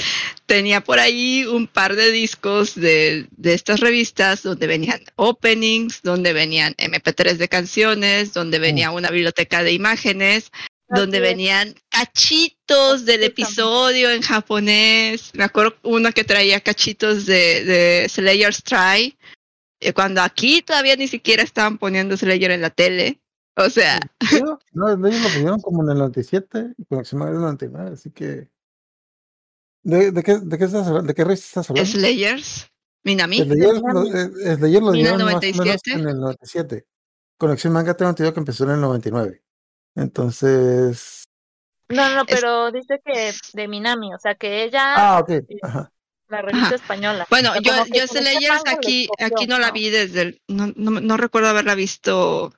tenía 0.46 0.80
por 0.82 0.98
ahí 0.98 1.44
un 1.44 1.66
par 1.66 1.96
de 1.96 2.10
discos 2.10 2.74
de, 2.74 3.26
de, 3.36 3.54
estas 3.54 3.80
revistas 3.80 4.42
donde 4.42 4.66
venían 4.66 5.00
openings, 5.16 6.02
donde 6.02 6.32
venían 6.32 6.74
MP3 6.74 7.36
de 7.36 7.48
canciones, 7.48 8.32
donde 8.32 8.58
venía 8.58 8.90
una 8.90 9.10
biblioteca 9.10 9.62
de 9.62 9.72
imágenes, 9.72 10.50
donde 10.88 11.20
venían 11.20 11.74
cachitos 11.88 13.04
del 13.04 13.24
episodio 13.24 14.10
en 14.10 14.22
japonés. 14.22 15.32
Me 15.34 15.44
acuerdo 15.44 15.76
uno 15.82 16.12
que 16.12 16.24
traía 16.24 16.60
cachitos 16.60 17.26
de, 17.26 17.64
de 17.64 18.08
Slayer's 18.08 18.62
Try, 18.62 19.16
eh, 19.80 19.92
cuando 19.92 20.22
aquí 20.22 20.62
todavía 20.62 20.96
ni 20.96 21.08
siquiera 21.08 21.42
estaban 21.42 21.78
poniendo 21.78 22.16
Slayer 22.16 22.50
en 22.52 22.62
la 22.62 22.70
tele. 22.70 23.20
O 23.56 23.70
sea. 23.70 23.98
No, 24.72 24.94
Slayer 24.94 25.20
lo 25.20 25.28
pusieron 25.28 25.60
como 25.60 25.82
en 25.82 25.90
el 25.90 25.98
97 25.98 26.74
y 26.76 26.94
en 26.94 27.00
el 27.00 27.40
99, 27.40 27.90
así 27.92 28.10
que. 28.10 28.48
¿De, 29.86 30.10
de, 30.10 30.22
qué, 30.24 30.38
de, 30.38 30.58
qué, 30.58 30.64
estás 30.64 30.88
hablando? 30.88 31.06
¿De 31.06 31.14
qué 31.14 31.22
revista 31.22 31.46
estás 31.46 31.70
hablando? 31.70 31.88
Slayers. 31.88 32.68
Minami. 33.04 33.36
Slayer, 33.36 33.74
lo, 33.76 34.04
Slayer 34.56 34.82
lo 34.82 34.90
dieron 34.90 35.22
más 35.22 35.34
o 35.34 35.62
menos 35.62 35.80
en 35.86 36.08
el 36.08 36.18
97. 36.18 36.84
Conexión 37.38 37.72
Manga 37.72 37.94
tengo 37.94 38.08
entendido 38.08 38.34
que 38.34 38.40
empezó 38.40 38.64
en 38.64 38.70
el 38.70 38.80
99. 38.80 39.44
Entonces. 39.94 41.28
No, 41.88 42.16
no, 42.16 42.26
pero 42.26 42.66
es... 42.66 42.74
dice 42.74 43.00
que 43.04 43.32
de 43.52 43.68
Minami, 43.68 44.12
o 44.12 44.18
sea 44.18 44.34
que 44.34 44.64
ella. 44.64 44.94
Ah, 44.96 45.20
ok. 45.20 45.30
Ajá. 45.62 45.92
La 46.26 46.42
revista 46.42 46.66
Ajá. 46.66 46.74
española. 46.74 47.26
Bueno, 47.30 47.52
yo, 47.62 47.72
yo 47.94 48.08
Slayers 48.08 48.62
aquí, 48.66 49.08
aquí 49.20 49.46
no 49.46 49.60
la 49.60 49.70
vi 49.70 49.90
desde 49.90 50.22
el. 50.22 50.42
No, 50.48 50.72
no, 50.74 51.00
no 51.00 51.16
recuerdo 51.16 51.50
haberla 51.50 51.76
visto. 51.76 52.52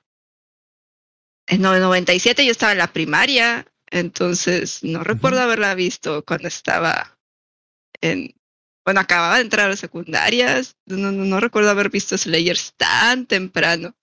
En 1.45 1.63
el 1.63 1.79
97 1.79 2.43
yo 2.43 2.51
estaba 2.51 2.71
en 2.71 2.79
la 2.79 2.91
primaria, 2.91 3.67
entonces 3.91 4.83
no 4.83 5.03
recuerdo 5.03 5.37
uh 5.37 5.41
-huh. 5.41 5.43
haberla 5.43 5.75
visto 5.75 6.25
cuando 6.25 6.47
estaba 6.47 7.18
en. 8.01 8.35
Bueno, 8.85 9.01
acababa 9.01 9.35
de 9.35 9.41
entrar 9.41 9.67
a 9.67 9.69
las 9.69 9.79
secundarias. 9.79 10.75
No, 10.85 11.11
no, 11.11 11.25
no 11.25 11.39
recuerdo 11.39 11.69
haber 11.69 11.89
visto 11.89 12.17
Slayers 12.17 12.73
tan 12.75 13.25
temprano. 13.27 13.95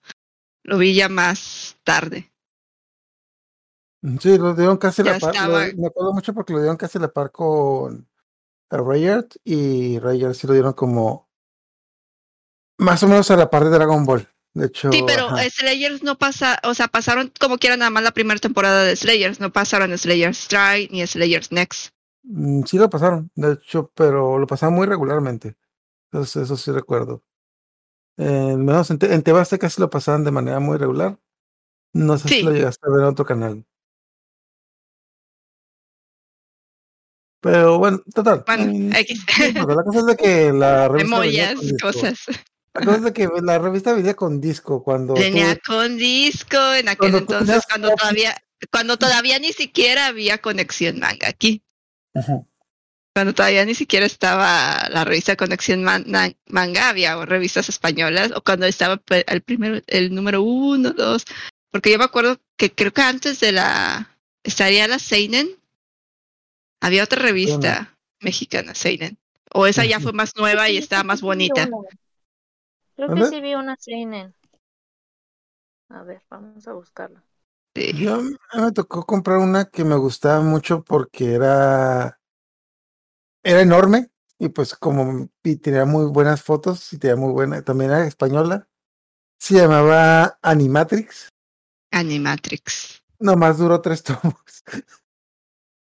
Lo 0.62 0.78
vi 0.78 0.94
ya 0.94 1.08
más 1.08 1.76
tarde. 1.82 2.32
Sí, 4.20 4.38
lo 4.38 4.54
dieron 4.54 4.76
casi 4.76 5.02
ya 5.02 5.12
la 5.12 5.18
par. 5.18 5.34
Lo, 5.48 5.80
me 5.80 5.86
acuerdo 5.88 6.12
mucho 6.12 6.32
porque 6.34 6.52
lo 6.52 6.60
dieron 6.60 6.76
casi 6.76 6.98
la 6.98 7.08
par 7.08 7.32
con 7.32 8.08
Rayard 8.70 9.26
y 9.44 9.98
Rayard 9.98 10.34
sí 10.34 10.46
lo 10.46 10.52
dieron 10.52 10.72
como 10.74 11.28
más 12.78 13.02
o 13.02 13.08
menos 13.08 13.30
a 13.30 13.36
la 13.36 13.50
par 13.50 13.64
de 13.64 13.70
Dragon 13.70 14.04
Ball. 14.04 14.28
De 14.54 14.66
hecho, 14.66 14.90
sí, 14.90 15.02
pero 15.06 15.26
ajá. 15.26 15.50
Slayers 15.50 16.02
no 16.02 16.16
pasa, 16.16 16.58
o 16.62 16.72
sea, 16.72 16.88
pasaron 16.88 17.30
como 17.38 17.58
quiera 17.58 17.76
nada 17.76 17.90
más 17.90 18.02
la 18.02 18.12
primera 18.12 18.40
temporada 18.40 18.84
de 18.84 18.96
Slayers, 18.96 19.38
no 19.38 19.52
pasaron 19.52 19.96
Slayers 19.96 20.38
Strike 20.38 20.90
ni 20.90 21.06
Slayers 21.06 21.52
Next. 21.52 21.92
Mm, 22.26 22.62
sí 22.64 22.78
lo 22.78 22.90
pasaron, 22.90 23.30
de 23.34 23.52
hecho, 23.52 23.92
pero 23.94 24.38
lo 24.38 24.46
pasaban 24.46 24.74
muy 24.74 24.86
regularmente. 24.86 25.56
Entonces, 26.10 26.44
eso 26.44 26.56
sí 26.56 26.70
recuerdo. 26.72 27.22
Eh, 28.18 28.56
menos 28.56 28.90
en, 28.90 28.98
en 29.02 29.22
Tebaste 29.22 29.58
casi 29.58 29.80
lo 29.80 29.90
pasaban 29.90 30.24
de 30.24 30.30
manera 30.30 30.60
muy 30.60 30.78
regular. 30.78 31.18
No 31.92 32.18
sé 32.18 32.28
sí. 32.28 32.34
si 32.36 32.42
lo 32.42 32.52
llegaste 32.52 32.86
a 32.86 32.90
ver 32.90 33.00
en 33.02 33.06
otro 33.06 33.24
canal. 33.24 33.64
Pero 37.40 37.78
bueno, 37.78 38.00
total. 38.12 38.42
Bueno, 38.46 38.96
X. 38.96 39.24
la 39.54 39.84
cosa 39.84 40.00
es 40.00 40.06
de 40.06 40.16
que 40.16 40.52
la 40.52 40.88
revista. 40.88 41.08
Memorias, 41.08 41.60
cosas. 41.80 42.18
La 42.74 42.80
cosa 42.84 42.96
es 42.96 43.02
de 43.04 43.12
que 43.14 43.28
la 43.42 43.58
revista 43.58 43.92
venía 43.92 44.14
con 44.14 44.40
disco 44.40 44.82
cuando. 44.82 45.14
Venía 45.14 45.54
tú... 45.54 45.72
con 45.72 45.96
disco 45.96 46.56
en 46.74 46.88
aquel 46.88 47.14
entonces, 47.14 47.62
cuando 47.68 47.94
todavía, 47.94 48.36
cuando 48.72 48.96
todavía 48.96 49.38
ni 49.38 49.52
siquiera 49.52 50.06
había 50.06 50.38
conexión 50.38 50.98
manga 50.98 51.28
aquí. 51.28 51.62
Uh 52.16 52.20
-huh. 52.20 52.46
Cuando 53.14 53.32
todavía 53.32 53.64
ni 53.64 53.74
siquiera 53.74 54.04
estaba 54.04 54.88
la 54.90 55.04
revista 55.04 55.36
Conexión 55.36 55.82
Man 55.82 56.04
Manga, 56.48 56.90
había 56.90 57.16
revistas 57.24 57.70
españolas, 57.70 58.30
o 58.32 58.42
cuando 58.42 58.66
estaba 58.66 59.00
el 59.08 59.40
primero, 59.40 59.80
el 59.86 60.14
número 60.14 60.42
uno, 60.42 60.90
dos, 60.90 61.24
porque 61.70 61.90
yo 61.90 61.98
me 61.98 62.04
acuerdo 62.04 62.38
que 62.58 62.70
creo 62.70 62.92
que 62.92 63.00
antes 63.00 63.40
de 63.40 63.52
la, 63.52 64.18
estaría 64.42 64.86
la 64.86 64.98
Seinen, 64.98 65.48
había 66.80 67.04
otra 67.04 67.22
revista 67.22 67.74
bueno. 67.74 67.96
mexicana, 68.20 68.74
Seinen. 68.74 69.16
O 69.52 69.66
esa 69.66 69.86
ya 69.86 69.98
fue 69.98 70.12
más 70.12 70.36
nueva 70.36 70.68
y 70.68 70.76
estaba 70.76 71.02
más 71.02 71.22
bonita. 71.22 71.70
Creo 72.96 73.14
que 73.14 73.24
sí 73.26 73.40
vi 73.40 73.54
una 73.54 73.76
Seinen. 73.76 74.34
A 75.88 76.02
ver, 76.02 76.20
vamos 76.28 76.68
a 76.68 76.72
buscarla. 76.74 77.22
Sí. 77.76 77.92
Yo 77.92 78.22
me 78.22 78.72
tocó 78.72 79.04
comprar 79.04 79.36
una 79.36 79.66
que 79.66 79.84
me 79.84 79.96
gustaba 79.96 80.40
mucho 80.40 80.82
porque 80.82 81.34
era 81.34 82.18
era 83.44 83.60
enorme 83.60 84.10
y 84.38 84.48
pues 84.48 84.74
como 84.74 85.28
y 85.44 85.56
tenía 85.56 85.84
muy 85.84 86.06
buenas 86.06 86.42
fotos 86.42 86.90
y 86.94 86.98
tenía 86.98 87.16
muy 87.16 87.32
buena, 87.32 87.60
también 87.60 87.90
era 87.90 88.06
española. 88.06 88.66
Se 89.38 89.56
llamaba 89.56 90.38
Animatrix. 90.40 91.28
Animatrix. 91.92 93.02
Nomás 93.18 93.58
duró 93.58 93.82
tres 93.82 94.02
tomos. 94.04 94.64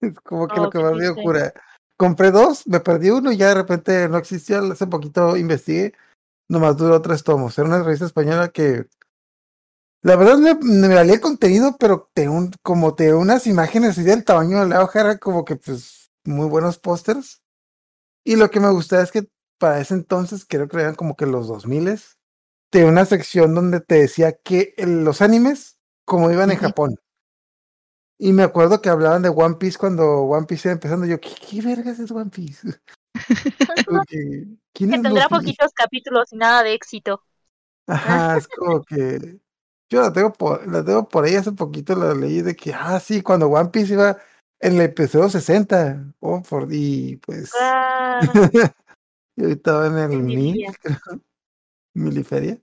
Es 0.00 0.18
como 0.20 0.48
que 0.48 0.60
oh, 0.60 0.64
lo 0.64 0.70
que 0.70 0.78
más 0.78 0.94
me 0.94 1.10
ocurre. 1.10 1.52
Compré 1.98 2.30
dos, 2.30 2.66
me 2.66 2.80
perdí 2.80 3.10
uno 3.10 3.32
y 3.32 3.36
ya 3.36 3.48
de 3.48 3.54
repente 3.56 4.08
no 4.08 4.16
existía. 4.16 4.60
Hace 4.60 4.86
poquito 4.86 5.36
investigué. 5.36 5.92
Nomás 6.48 6.78
duró 6.78 7.02
tres 7.02 7.22
tomos. 7.22 7.58
Era 7.58 7.68
una 7.68 7.82
revista 7.82 8.06
española 8.06 8.48
que. 8.48 8.86
La 10.02 10.16
verdad 10.16 10.36
me, 10.38 10.54
me 10.54 10.94
valía 10.94 11.14
el 11.14 11.20
contenido, 11.20 11.76
pero 11.78 12.10
te 12.12 12.28
un, 12.28 12.52
como 12.62 12.94
te 12.94 13.14
unas 13.14 13.46
imágenes 13.46 13.96
y 13.98 14.02
del 14.02 14.24
tamaño 14.24 14.60
de 14.60 14.68
la 14.68 14.82
hoja 14.82 15.00
era 15.00 15.18
como 15.18 15.44
que 15.44 15.56
pues 15.56 16.10
muy 16.24 16.48
buenos 16.48 16.78
pósters. 16.78 17.40
Y 18.24 18.36
lo 18.36 18.50
que 18.50 18.60
me 18.60 18.70
gustaba 18.70 19.02
es 19.02 19.12
que 19.12 19.28
para 19.58 19.80
ese 19.80 19.94
entonces, 19.94 20.44
creo 20.44 20.66
que 20.66 20.76
eran 20.76 20.96
como 20.96 21.14
que 21.14 21.24
los 21.24 21.46
2000 21.46 22.00
tenía 22.70 22.88
una 22.88 23.04
sección 23.04 23.54
donde 23.54 23.80
te 23.80 23.94
decía 23.96 24.32
que 24.32 24.74
los 24.78 25.22
animes, 25.22 25.78
como 26.04 26.32
iban 26.32 26.50
en 26.50 26.56
uh 26.56 26.60
-huh. 26.60 26.64
Japón. 26.64 26.96
Y 28.18 28.32
me 28.32 28.42
acuerdo 28.42 28.80
que 28.80 28.88
hablaban 28.88 29.22
de 29.22 29.28
One 29.28 29.56
Piece 29.56 29.78
cuando 29.78 30.22
One 30.22 30.46
Piece 30.46 30.68
iba 30.68 30.72
empezando. 30.72 31.06
Yo, 31.06 31.20
¿qué, 31.20 31.30
qué 31.48 31.60
vergas 31.60 32.00
es 32.00 32.10
One 32.10 32.30
Piece? 32.30 32.68
Porque, 33.86 34.46
¿quién 34.72 34.90
que 34.90 34.96
es 34.96 35.02
tendrá 35.02 35.28
poquitos 35.28 35.72
capítulos 35.72 36.32
y 36.32 36.36
nada 36.36 36.62
de 36.62 36.74
éxito. 36.74 37.22
Ajá, 37.86 38.38
es 38.38 38.48
como 38.48 38.82
que. 38.82 39.41
Yo 39.92 40.00
la 40.00 40.12
tengo 40.12 40.32
por, 40.32 40.66
la 40.66 40.82
tengo 40.84 41.06
por 41.06 41.24
ahí 41.24 41.34
hace 41.34 41.52
poquito, 41.52 41.94
la 41.94 42.14
leí 42.14 42.40
de 42.40 42.56
que, 42.56 42.72
ah, 42.72 42.98
sí, 42.98 43.20
cuando 43.20 43.48
One 43.48 43.68
Piece 43.68 43.92
iba 43.92 44.16
en 44.58 44.76
el 44.76 44.80
episodio 44.80 45.28
60. 45.28 46.14
Oh, 46.20 46.42
por, 46.42 46.68
y 46.70 47.16
pues. 47.16 47.52
Ah. 47.60 48.20
y 49.36 49.42
ahorita 49.42 49.70
estaba 49.70 49.86
en 49.88 49.98
el 49.98 50.22
mil, 50.22 50.64
creo. 50.82 51.20
Miliferia. 51.94 52.58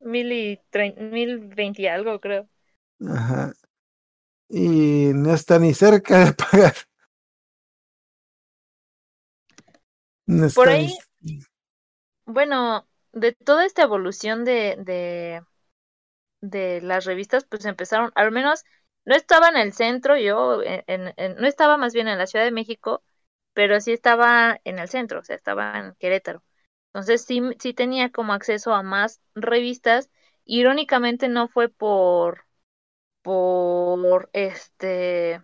Mil 0.00 0.32
y 0.32 0.60
mil 0.98 1.38
veinte 1.38 1.82
y 1.82 1.86
algo, 1.86 2.20
creo. 2.20 2.46
Ajá 3.06 3.52
y 4.50 5.12
no 5.14 5.32
está 5.32 5.58
ni 5.58 5.72
cerca 5.72 6.24
de 6.24 6.32
pagar. 6.32 6.74
No 10.26 10.48
Por 10.50 10.68
ahí, 10.68 10.96
ni... 11.20 11.40
bueno, 12.26 12.86
de 13.12 13.32
toda 13.32 13.64
esta 13.64 13.82
evolución 13.82 14.44
de, 14.44 14.76
de, 14.78 15.42
de 16.40 16.80
las 16.82 17.04
revistas, 17.04 17.44
pues 17.44 17.64
empezaron, 17.64 18.12
al 18.14 18.32
menos 18.32 18.64
no 19.04 19.14
estaba 19.14 19.48
en 19.48 19.56
el 19.56 19.72
centro, 19.72 20.16
yo 20.18 20.60
en, 20.64 21.14
no 21.38 21.46
estaba 21.46 21.76
más 21.76 21.94
bien 21.94 22.08
en 22.08 22.18
la 22.18 22.26
Ciudad 22.26 22.44
de 22.44 22.50
México, 22.52 23.02
pero 23.52 23.80
sí 23.80 23.92
estaba 23.92 24.60
en 24.64 24.78
el 24.78 24.88
centro, 24.88 25.20
o 25.20 25.24
sea, 25.24 25.36
estaba 25.36 25.78
en 25.78 25.94
Querétaro. 25.96 26.42
Entonces 26.88 27.22
sí, 27.24 27.40
sí 27.60 27.74
tenía 27.74 28.10
como 28.10 28.32
acceso 28.32 28.72
a 28.74 28.82
más 28.82 29.20
revistas. 29.34 30.10
Irónicamente 30.44 31.28
no 31.28 31.48
fue 31.48 31.68
por 31.68 32.46
por 33.22 34.30
este 34.32 35.42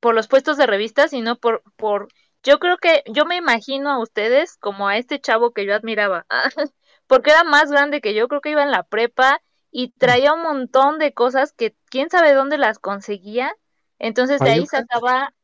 por 0.00 0.14
los 0.14 0.28
puestos 0.28 0.56
de 0.56 0.66
revistas, 0.66 1.10
sino 1.10 1.36
por 1.36 1.62
por 1.76 2.08
yo 2.42 2.58
creo 2.58 2.78
que 2.78 3.02
yo 3.12 3.24
me 3.26 3.36
imagino 3.36 3.90
a 3.90 4.00
ustedes 4.00 4.56
como 4.58 4.88
a 4.88 4.96
este 4.98 5.20
chavo 5.20 5.52
que 5.52 5.66
yo 5.66 5.74
admiraba, 5.74 6.26
porque 7.06 7.30
era 7.30 7.44
más 7.44 7.70
grande 7.70 8.00
que 8.00 8.14
yo, 8.14 8.28
creo 8.28 8.40
que 8.40 8.50
iba 8.50 8.62
en 8.62 8.70
la 8.72 8.84
prepa 8.84 9.42
y 9.70 9.90
traía 9.92 10.32
un 10.32 10.42
montón 10.42 10.98
de 10.98 11.12
cosas 11.12 11.52
que 11.52 11.76
quién 11.90 12.10
sabe 12.10 12.34
dónde 12.34 12.58
las 12.58 12.78
conseguía. 12.78 13.54
Entonces 13.98 14.40
de 14.40 14.50
ahí 14.50 14.66
sacaba 14.66 15.34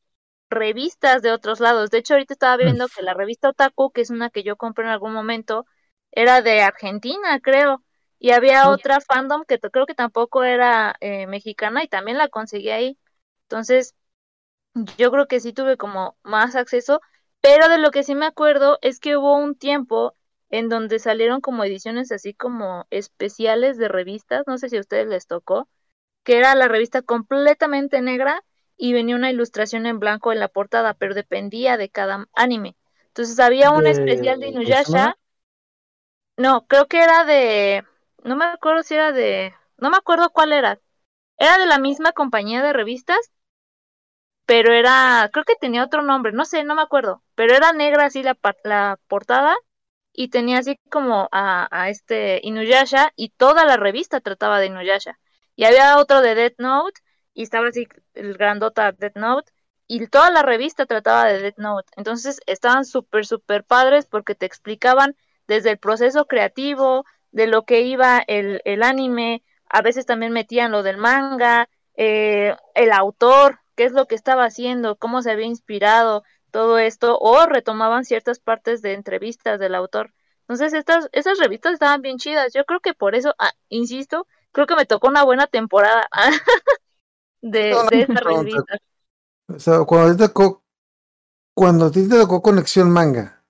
revistas 0.50 1.22
de 1.22 1.32
otros 1.32 1.60
lados. 1.60 1.90
De 1.90 1.98
hecho, 1.98 2.14
ahorita 2.14 2.34
estaba 2.34 2.56
viendo 2.56 2.88
que 2.88 3.02
la 3.02 3.14
revista 3.14 3.50
Otaku, 3.50 3.90
que 3.92 4.02
es 4.02 4.10
una 4.10 4.30
que 4.30 4.42
yo 4.42 4.56
compré 4.56 4.84
en 4.84 4.90
algún 4.90 5.12
momento, 5.12 5.66
era 6.12 6.42
de 6.42 6.62
Argentina, 6.62 7.40
creo. 7.40 7.82
Y 8.18 8.30
había 8.32 8.62
sí. 8.62 8.68
otra 8.68 9.00
fandom 9.00 9.44
que 9.44 9.58
creo 9.58 9.86
que 9.86 9.94
tampoco 9.94 10.44
era 10.44 10.96
eh, 11.00 11.26
mexicana 11.26 11.84
y 11.84 11.88
también 11.88 12.18
la 12.18 12.28
conseguí 12.28 12.70
ahí. 12.70 12.98
Entonces, 13.42 13.94
yo 14.98 15.10
creo 15.10 15.26
que 15.26 15.40
sí 15.40 15.52
tuve 15.52 15.76
como 15.76 16.16
más 16.22 16.56
acceso. 16.56 17.00
Pero 17.40 17.68
de 17.68 17.78
lo 17.78 17.90
que 17.90 18.04
sí 18.04 18.14
me 18.14 18.26
acuerdo 18.26 18.78
es 18.80 19.00
que 19.00 19.16
hubo 19.16 19.36
un 19.36 19.54
tiempo 19.54 20.16
en 20.54 20.68
donde 20.68 21.00
salieron 21.00 21.40
como 21.40 21.64
ediciones 21.64 22.12
así 22.12 22.32
como 22.32 22.86
especiales 22.90 23.76
de 23.76 23.88
revistas, 23.88 24.44
no 24.46 24.56
sé 24.56 24.68
si 24.68 24.76
a 24.76 24.80
ustedes 24.80 25.08
les 25.08 25.26
tocó, 25.26 25.68
que 26.22 26.36
era 26.38 26.54
la 26.54 26.68
revista 26.68 27.02
completamente 27.02 28.00
negra 28.00 28.44
y 28.76 28.92
venía 28.92 29.16
una 29.16 29.32
ilustración 29.32 29.84
en 29.86 29.98
blanco 29.98 30.32
en 30.32 30.38
la 30.38 30.46
portada, 30.46 30.94
pero 30.94 31.12
dependía 31.12 31.76
de 31.76 31.88
cada 31.88 32.28
anime. 32.36 32.76
Entonces 33.08 33.40
había 33.40 33.72
un 33.72 33.88
especial 33.88 34.38
de 34.38 34.46
¿cómo 34.46 34.58
se 34.58 34.62
Inuyasha. 34.62 35.16
No, 36.36 36.66
creo 36.68 36.86
que 36.86 37.02
era 37.02 37.24
de, 37.24 37.82
no 38.22 38.36
me 38.36 38.44
acuerdo 38.44 38.84
si 38.84 38.94
era 38.94 39.10
de, 39.10 39.52
no 39.78 39.90
me 39.90 39.96
acuerdo 39.96 40.30
cuál 40.30 40.52
era. 40.52 40.78
Era 41.36 41.58
de 41.58 41.66
la 41.66 41.80
misma 41.80 42.12
compañía 42.12 42.62
de 42.62 42.72
revistas, 42.72 43.32
pero 44.46 44.72
era, 44.72 45.28
creo 45.32 45.44
que 45.44 45.56
tenía 45.56 45.82
otro 45.82 46.02
nombre, 46.02 46.30
no 46.30 46.44
sé, 46.44 46.62
no 46.62 46.76
me 46.76 46.82
acuerdo, 46.82 47.24
pero 47.34 47.54
era 47.54 47.72
negra 47.72 48.06
así 48.06 48.22
la, 48.22 48.38
la 48.62 49.00
portada 49.08 49.56
y 50.14 50.28
tenía 50.28 50.58
así 50.58 50.78
como 50.90 51.28
a, 51.32 51.68
a 51.70 51.90
este 51.90 52.40
Inuyasha 52.42 53.12
y 53.16 53.30
toda 53.30 53.64
la 53.64 53.76
revista 53.76 54.20
trataba 54.20 54.60
de 54.60 54.66
Inuyasha. 54.66 55.18
Y 55.56 55.64
había 55.64 55.98
otro 55.98 56.20
de 56.22 56.34
Death 56.34 56.58
Note 56.58 57.00
y 57.34 57.42
estaba 57.42 57.68
así 57.68 57.88
el 58.14 58.34
grandota 58.34 58.92
Death 58.92 59.16
Note 59.16 59.52
y 59.86 60.06
toda 60.06 60.30
la 60.30 60.42
revista 60.42 60.86
trataba 60.86 61.26
de 61.26 61.40
Death 61.40 61.58
Note. 61.58 61.92
Entonces 61.96 62.40
estaban 62.46 62.84
súper, 62.84 63.26
súper 63.26 63.64
padres 63.64 64.06
porque 64.06 64.34
te 64.34 64.46
explicaban 64.46 65.16
desde 65.46 65.72
el 65.72 65.78
proceso 65.78 66.26
creativo, 66.26 67.04
de 67.32 67.48
lo 67.48 67.64
que 67.64 67.80
iba 67.82 68.22
el, 68.28 68.62
el 68.64 68.84
anime, 68.84 69.42
a 69.68 69.82
veces 69.82 70.06
también 70.06 70.32
metían 70.32 70.70
lo 70.70 70.84
del 70.84 70.98
manga, 70.98 71.68
eh, 71.96 72.54
el 72.76 72.92
autor, 72.92 73.58
qué 73.74 73.84
es 73.84 73.92
lo 73.92 74.06
que 74.06 74.14
estaba 74.14 74.44
haciendo, 74.44 74.96
cómo 74.96 75.20
se 75.20 75.32
había 75.32 75.46
inspirado, 75.46 76.22
todo 76.54 76.78
esto, 76.78 77.18
o 77.18 77.46
retomaban 77.46 78.04
ciertas 78.04 78.38
partes 78.38 78.80
de 78.80 78.92
entrevistas 78.92 79.58
del 79.58 79.74
autor. 79.74 80.14
Entonces, 80.42 80.72
estas, 80.72 81.08
esas 81.10 81.40
revistas 81.40 81.72
estaban 81.72 82.00
bien 82.00 82.16
chidas. 82.16 82.52
Yo 82.54 82.64
creo 82.64 82.78
que 82.78 82.94
por 82.94 83.16
eso, 83.16 83.34
ah, 83.40 83.50
insisto, 83.70 84.28
creo 84.52 84.68
que 84.68 84.76
me 84.76 84.86
tocó 84.86 85.08
una 85.08 85.24
buena 85.24 85.48
temporada 85.48 86.06
de, 87.42 87.70
No, 87.72 87.82
no, 87.82 87.90
de 87.90 88.06
no, 88.06 88.14
no, 88.14 88.20
revistas. 88.20 88.78
O 89.48 89.58
sea, 89.58 89.84
cuando 89.84 90.12
te 90.12 90.28
tocó, 90.28 90.62
cuando 91.56 91.86
a 91.86 91.90
ti 91.90 92.08
te 92.08 92.20
tocó 92.20 92.40
Conexión 92.40 92.88
Manga, 92.88 93.42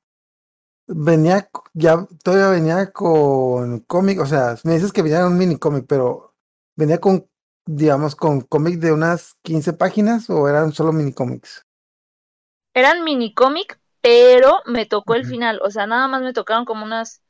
venía, 0.86 1.50
ya 1.74 2.08
todavía 2.22 2.48
venía 2.48 2.90
con 2.90 3.80
cómic, 3.80 4.18
o 4.18 4.24
sea, 4.24 4.56
me 4.64 4.72
dices 4.72 4.94
que 4.94 5.02
venía 5.02 5.20
en 5.20 5.26
un 5.26 5.36
mini 5.36 5.58
cómic, 5.58 5.84
pero 5.86 6.34
venía 6.74 6.98
con, 6.98 7.28
digamos, 7.66 8.16
con 8.16 8.40
cómic 8.40 8.78
de 8.78 8.92
unas 8.92 9.34
15 9.42 9.74
páginas 9.74 10.30
o 10.30 10.48
eran 10.48 10.72
solo 10.72 10.90
mini 10.94 11.12
cómics. 11.12 11.66
Eran 12.74 13.04
mini 13.04 13.32
cómic, 13.32 13.80
pero 14.00 14.60
me 14.66 14.84
tocó 14.84 15.14
el 15.14 15.24
final. 15.24 15.60
O 15.62 15.70
sea, 15.70 15.86
nada 15.86 16.08
más 16.08 16.20
me 16.22 16.32
tocaron 16.32 16.64
como 16.64 16.84
unas 16.84 17.22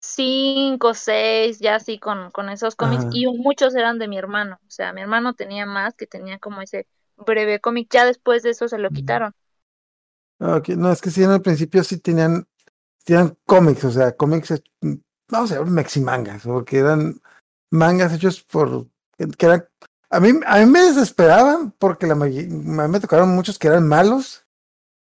cinco, 0.00 0.94
seis, 0.94 1.58
ya 1.60 1.76
así 1.76 1.98
con, 1.98 2.30
con 2.30 2.48
esos 2.48 2.74
cómics. 2.74 3.04
Ajá. 3.04 3.10
Y 3.12 3.26
muchos 3.26 3.74
eran 3.74 3.98
de 3.98 4.08
mi 4.08 4.18
hermano. 4.18 4.58
O 4.66 4.70
sea, 4.70 4.92
mi 4.92 5.02
hermano 5.02 5.34
tenía 5.34 5.66
más, 5.66 5.94
que 5.94 6.06
tenía 6.06 6.38
como 6.38 6.62
ese 6.62 6.86
breve 7.16 7.60
cómic. 7.60 7.88
Ya 7.90 8.04
después 8.04 8.42
de 8.42 8.50
eso 8.50 8.66
se 8.68 8.78
lo 8.78 8.90
quitaron. 8.90 9.32
No, 10.38 10.92
es 10.92 11.00
que 11.00 11.10
sí, 11.10 11.22
en 11.24 11.30
el 11.30 11.40
principio 11.40 11.82
sí 11.82 11.98
tenían, 11.98 12.46
tenían 13.04 13.38
cómics, 13.46 13.84
o 13.84 13.90
sea, 13.90 14.14
cómics, 14.14 14.62
vamos 15.30 15.52
a 15.52 15.58
ver, 15.60 15.66
meximangas, 15.68 16.42
porque 16.42 16.78
eran 16.78 17.20
mangas 17.70 18.12
hechos 18.12 18.42
por, 18.42 18.86
que 19.16 19.46
eran, 19.46 19.66
a 20.10 20.20
mí, 20.20 20.32
a 20.46 20.58
mí 20.58 20.66
me 20.66 20.82
desesperaban 20.82 21.70
porque 21.72 22.06
la, 22.06 22.14
me 22.14 23.00
tocaron 23.00 23.34
muchos 23.34 23.58
que 23.58 23.68
eran 23.68 23.88
malos 23.88 24.45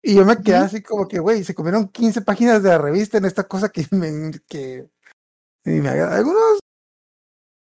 y 0.01 0.15
yo 0.15 0.25
me 0.25 0.41
quedé 0.41 0.57
así 0.57 0.81
como 0.81 1.07
que, 1.07 1.19
güey, 1.19 1.43
se 1.43 1.53
comieron 1.55 1.89
15 1.89 2.21
páginas 2.21 2.63
de 2.63 2.69
la 2.69 2.77
revista 2.77 3.17
en 3.17 3.25
esta 3.25 3.43
cosa 3.47 3.69
que 3.69 3.85
me, 3.91 4.31
que, 4.47 4.89
y 5.65 5.69
me. 5.71 5.89
Algunos, 5.89 6.59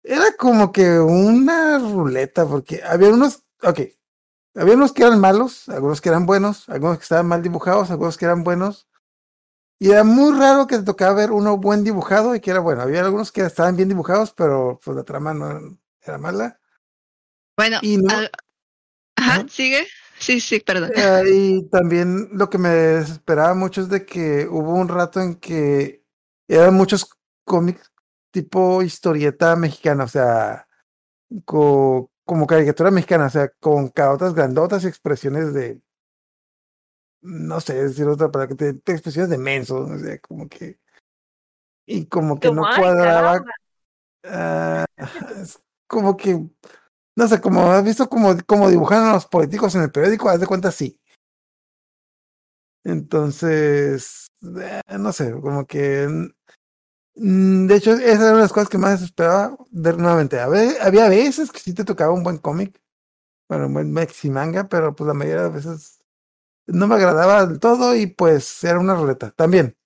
era 0.03 0.31
como 0.37 0.71
que 0.71 0.99
una 0.99 1.79
ruleta, 1.79 2.45
porque 2.47 2.81
había 2.83 3.09
unos, 3.09 3.43
ok, 3.63 3.79
había 4.55 4.75
unos 4.75 4.93
que 4.93 5.03
eran 5.03 5.19
malos, 5.19 5.67
algunos 5.69 5.99
que 6.01 6.09
eran 6.09 6.25
buenos, 6.25 6.69
algunos 6.69 6.97
que 6.97 7.03
estaban 7.03 7.27
mal 7.27 7.41
dibujados, 7.41 7.91
algunos 7.91 8.17
que 8.17 8.25
eran 8.25 8.43
buenos. 8.43 8.87
Y 9.79 9.91
era 9.91 10.03
muy 10.03 10.35
raro 10.37 10.65
que 10.65 10.77
te 10.77 10.83
tocaba 10.83 11.13
ver 11.13 11.31
uno 11.31 11.57
buen 11.57 11.83
dibujado 11.83 12.33
y 12.33 12.39
que 12.39 12.49
era 12.49 12.61
bueno. 12.61 12.81
Había 12.81 13.01
algunos 13.01 13.31
que 13.31 13.41
estaban 13.41 13.75
bien 13.75 13.89
dibujados, 13.89 14.33
pero 14.33 14.79
pues 14.83 14.97
la 14.97 15.03
trama 15.03 15.35
no 15.35 15.77
era 16.01 16.17
mala. 16.17 16.59
Bueno, 17.55 17.77
Y 17.83 17.97
no- 17.97 18.09
al- 18.17 18.31
ajá, 19.17 19.33
Ajá. 19.33 19.45
sigue. 19.49 19.87
Sí, 20.19 20.39
sí, 20.39 20.59
perdón. 20.59 20.91
Eh, 20.95 21.23
y 21.31 21.69
también 21.69 22.29
lo 22.33 22.49
que 22.49 22.57
me 22.57 22.69
desesperaba 22.69 23.53
mucho 23.53 23.81
es 23.81 23.89
de 23.89 24.05
que 24.05 24.47
hubo 24.47 24.73
un 24.73 24.87
rato 24.87 25.21
en 25.21 25.35
que 25.35 26.03
eran 26.47 26.73
muchos 26.73 27.09
cómics 27.45 27.91
tipo 28.31 28.81
historieta 28.81 29.55
mexicana, 29.55 30.03
o 30.03 30.07
sea, 30.07 30.67
co- 31.45 32.11
como 32.25 32.45
caricatura 32.47 32.91
mexicana, 32.91 33.27
o 33.27 33.29
sea, 33.29 33.49
con 33.59 33.89
carotas 33.89 34.33
grandotas 34.33 34.83
y 34.83 34.87
expresiones 34.87 35.53
de, 35.53 35.81
no 37.21 37.59
sé 37.59 37.73
decir 37.75 38.07
otra 38.07 38.29
para 38.31 38.47
que 38.47 38.55
te, 38.55 38.73
te- 38.73 38.91
expresiones 38.93 39.29
de 39.29 39.37
menso, 39.37 39.79
o 39.81 39.97
sea, 39.97 40.19
como 40.19 40.47
que, 40.47 40.79
y 41.85 42.05
como 42.07 42.39
que 42.39 42.49
no 42.49 42.55
Como, 42.55 42.67
"Ay, 42.67 42.79
cuadraba, 42.81 43.45
caramba". 43.45 43.51
ah, 44.25 44.85
es 45.41 45.59
como 45.87 46.17
que, 46.17 46.45
no 47.17 47.27
sé, 47.27 47.41
como 47.41 47.71
has 47.71 47.83
visto 47.83 48.07
como, 48.09 48.37
como 48.45 48.69
dibujan 48.69 49.03
a 49.05 49.13
los 49.13 49.25
políticos 49.25 49.73
en 49.75 49.81
el 49.81 49.91
periódico, 49.91 50.29
haz 50.29 50.39
de 50.39 50.45
cuenta 50.45 50.71
sí. 50.71 50.99
Entonces, 52.83 54.27
eh, 54.61 54.81
no 54.99 55.11
sé, 55.11 55.31
como 55.41 55.65
que 55.65 56.07
mm, 57.15 57.67
de 57.67 57.75
hecho, 57.75 57.93
esa 57.93 58.03
era 58.05 58.19
una 58.19 58.33
de 58.33 58.41
las 58.43 58.53
cosas 58.53 58.69
que 58.69 58.77
más 58.77 59.01
esperaba 59.01 59.57
ver 59.71 59.97
nuevamente. 59.97 60.39
Había 60.39 61.09
veces 61.09 61.51
que 61.51 61.59
sí 61.59 61.73
te 61.73 61.83
tocaba 61.85 62.13
un 62.13 62.23
buen 62.23 62.37
cómic, 62.37 62.79
bueno, 63.49 63.67
un 63.67 63.73
buen 63.73 63.91
maxi 63.93 64.29
manga, 64.29 64.69
pero 64.69 64.95
pues 64.95 65.07
la 65.07 65.13
mayoría 65.15 65.43
de 65.43 65.49
veces 65.49 66.01
no 66.67 66.87
me 66.87 66.95
agradaba 66.95 67.47
del 67.47 67.59
todo 67.59 67.95
y 67.95 68.07
pues 68.07 68.63
era 68.63 68.79
una 68.79 68.95
ruleta. 68.95 69.31
También, 69.31 69.77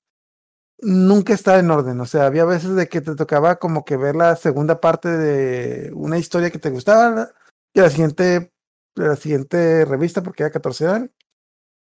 nunca 0.81 1.33
estaba 1.33 1.59
en 1.59 1.71
orden, 1.71 1.99
o 1.99 2.05
sea, 2.05 2.25
había 2.25 2.45
veces 2.45 2.75
de 2.75 2.89
que 2.89 3.01
te 3.01 3.15
tocaba 3.15 3.57
como 3.57 3.85
que 3.85 3.97
ver 3.97 4.15
la 4.15 4.35
segunda 4.35 4.81
parte 4.81 5.09
de 5.09 5.91
una 5.93 6.17
historia 6.17 6.49
que 6.49 6.59
te 6.59 6.69
gustaba 6.69 7.31
y 7.73 7.79
la 7.79 7.89
siguiente, 7.89 8.51
la 8.95 9.15
siguiente 9.15 9.85
revista, 9.85 10.23
porque 10.23 10.43
era 10.43 10.51
14 10.51 10.87
años, 10.87 11.09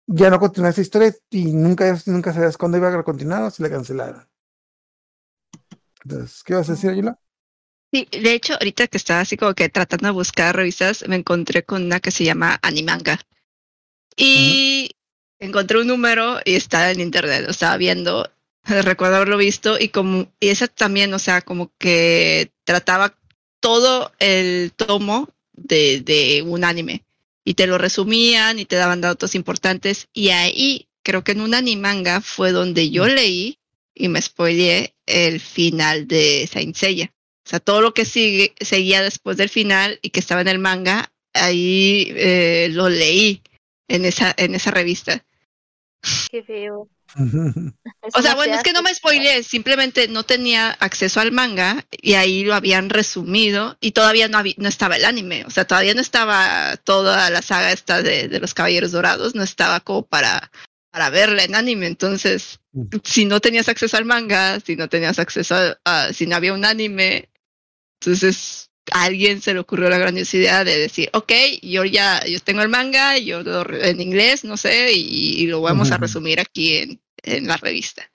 ya 0.08 0.30
no 0.30 0.40
continuaba 0.40 0.72
esa 0.72 0.82
historia 0.82 1.14
y 1.30 1.54
nunca, 1.54 1.98
nunca 2.06 2.34
sabías 2.34 2.58
cuándo 2.58 2.78
iba 2.78 2.90
a 2.90 3.04
continuar 3.04 3.44
o 3.44 3.52
si 3.52 3.64
la 3.64 3.70
cancelaron. 3.70 4.28
Entonces, 6.04 6.44
¿qué 6.44 6.54
vas 6.54 6.70
a 6.70 6.74
decir, 6.74 6.90
Ayula? 6.90 7.18
Sí, 7.94 8.08
de 8.12 8.34
hecho, 8.34 8.54
ahorita 8.54 8.88
que 8.88 8.98
estaba 8.98 9.22
así 9.22 9.38
como 9.38 9.54
que 9.54 9.70
tratando 9.70 10.08
de 10.08 10.14
buscar 10.14 10.56
revistas, 10.56 11.08
me 11.08 11.16
encontré 11.16 11.64
con 11.64 11.84
una 11.84 12.00
que 12.00 12.12
se 12.12 12.26
llama 12.26 12.60
Animanga. 12.62 13.20
Y 14.18 14.92
encontré 15.40 15.80
un 15.80 15.88
número 15.88 16.40
y 16.44 16.56
estaba 16.56 16.92
en 16.92 17.00
internet, 17.00 17.44
lo 17.44 17.52
estaba 17.52 17.78
viendo, 17.78 18.30
recuerdo 18.66 19.18
haberlo 19.18 19.38
visto, 19.38 19.78
y 19.80 19.90
como, 19.90 20.32
y 20.40 20.50
esa 20.50 20.68
también, 20.68 21.14
o 21.14 21.20
sea, 21.20 21.42
como 21.42 21.72
que 21.78 22.52
trataba 22.64 23.18
todo 23.60 24.12
el 24.20 24.72
tomo 24.76 25.30
de, 25.54 26.02
de 26.02 26.44
un 26.46 26.64
anime. 26.64 27.04
Y 27.46 27.56
te 27.56 27.68
lo 27.68 27.78
resumían 27.78 28.60
y 28.60 28.66
te 28.66 28.78
daban 28.78 29.02
datos 29.02 29.36
importantes. 29.36 30.08
Y 30.14 30.30
ahí, 30.30 30.88
creo 31.04 31.24
que 31.24 31.34
en 31.34 31.42
un 31.42 31.54
animanga 31.54 32.22
fue 32.22 32.52
donde 32.52 32.90
yo 32.90 33.08
leí 33.08 33.60
y 33.94 34.08
me 34.08 34.22
spoileé 34.22 34.96
el 35.06 35.40
final 35.40 36.08
de 36.08 36.48
Saint 36.52 36.76
Seiya. 36.76 37.14
O 37.46 37.50
sea, 37.50 37.60
todo 37.60 37.82
lo 37.82 37.94
que 37.94 38.06
sigue, 38.06 38.54
seguía 38.62 39.02
después 39.02 39.36
del 39.38 39.50
final 39.50 40.00
y 40.02 40.12
que 40.12 40.22
estaba 40.22 40.42
en 40.42 40.48
el 40.48 40.60
manga, 40.60 41.12
ahí 41.34 42.08
eh, 42.16 42.70
lo 42.72 42.88
leí 42.88 43.42
en 43.90 44.06
esa, 44.06 44.34
en 44.38 44.56
esa 44.56 44.72
revista. 44.72 45.26
Qué 46.32 46.44
feo. 46.44 46.90
O 47.16 48.22
sea, 48.22 48.36
bueno, 48.36 48.56
es 48.56 48.64
que 48.64 48.74
no 48.74 48.82
me 48.82 48.94
spoileé, 48.94 49.44
simplemente 49.44 50.08
no 50.08 50.24
tenía 50.24 50.72
acceso 50.72 51.20
al 51.20 51.32
manga 51.32 51.86
y 51.92 52.14
ahí 52.14 52.44
lo 52.44 52.56
habían 52.56 52.90
resumido 52.90 53.78
y 53.80 53.92
todavía 53.92 54.28
no, 54.28 54.38
había, 54.38 54.56
no 54.58 54.68
estaba 54.68 54.96
el 54.96 55.06
anime, 55.06 55.46
o 55.46 55.50
sea, 55.50 55.66
todavía 55.66 55.94
no 55.94 56.02
estaba 56.02 56.76
toda 56.78 57.30
la 57.30 57.42
saga 57.42 57.72
esta 57.72 58.02
de, 58.02 58.28
de 58.28 58.40
los 58.40 58.54
Caballeros 58.54 58.92
Dorados, 58.92 59.36
no 59.36 59.44
estaba 59.44 59.80
como 59.80 60.04
para, 60.04 60.52
para 60.92 61.10
verla 61.10 61.44
en 61.44 61.56
anime, 61.56 61.88
entonces, 61.88 62.60
si 63.04 63.26
no 63.26 63.40
tenías 63.40 63.70
acceso 63.70 63.98
al 63.98 64.06
manga, 64.06 64.60
si 64.60 64.76
no 64.76 64.90
tenías 64.90 65.20
acceso 65.20 65.56
a, 65.56 65.78
a 65.86 66.14
si 66.14 66.26
no 66.26 66.36
había 66.36 66.54
un 66.54 66.66
anime, 66.66 67.30
entonces 68.02 68.72
a 68.92 69.04
alguien 69.04 69.42
se 69.42 69.54
le 69.54 69.60
ocurrió 69.60 69.90
la 69.90 69.98
grandiosa 69.98 70.38
idea 70.38 70.64
de 70.64 70.78
decir, 70.78 71.10
ok, 71.14 71.32
yo 71.62 71.86
ya, 71.86 72.24
yo 72.26 72.40
tengo 72.40 72.62
el 72.62 72.70
manga, 72.70 73.18
yo 73.18 73.42
lo, 73.44 73.72
en 73.74 74.02
inglés, 74.02 74.44
no 74.44 74.58
sé, 74.58 74.92
y, 74.94 75.42
y 75.42 75.48
lo 75.48 75.62
vamos 75.62 75.92
a 75.92 75.98
resumir 75.98 76.40
aquí 76.40 76.78
en, 76.78 77.02
en 77.24 77.48
la 77.48 77.58
revista. 77.58 78.10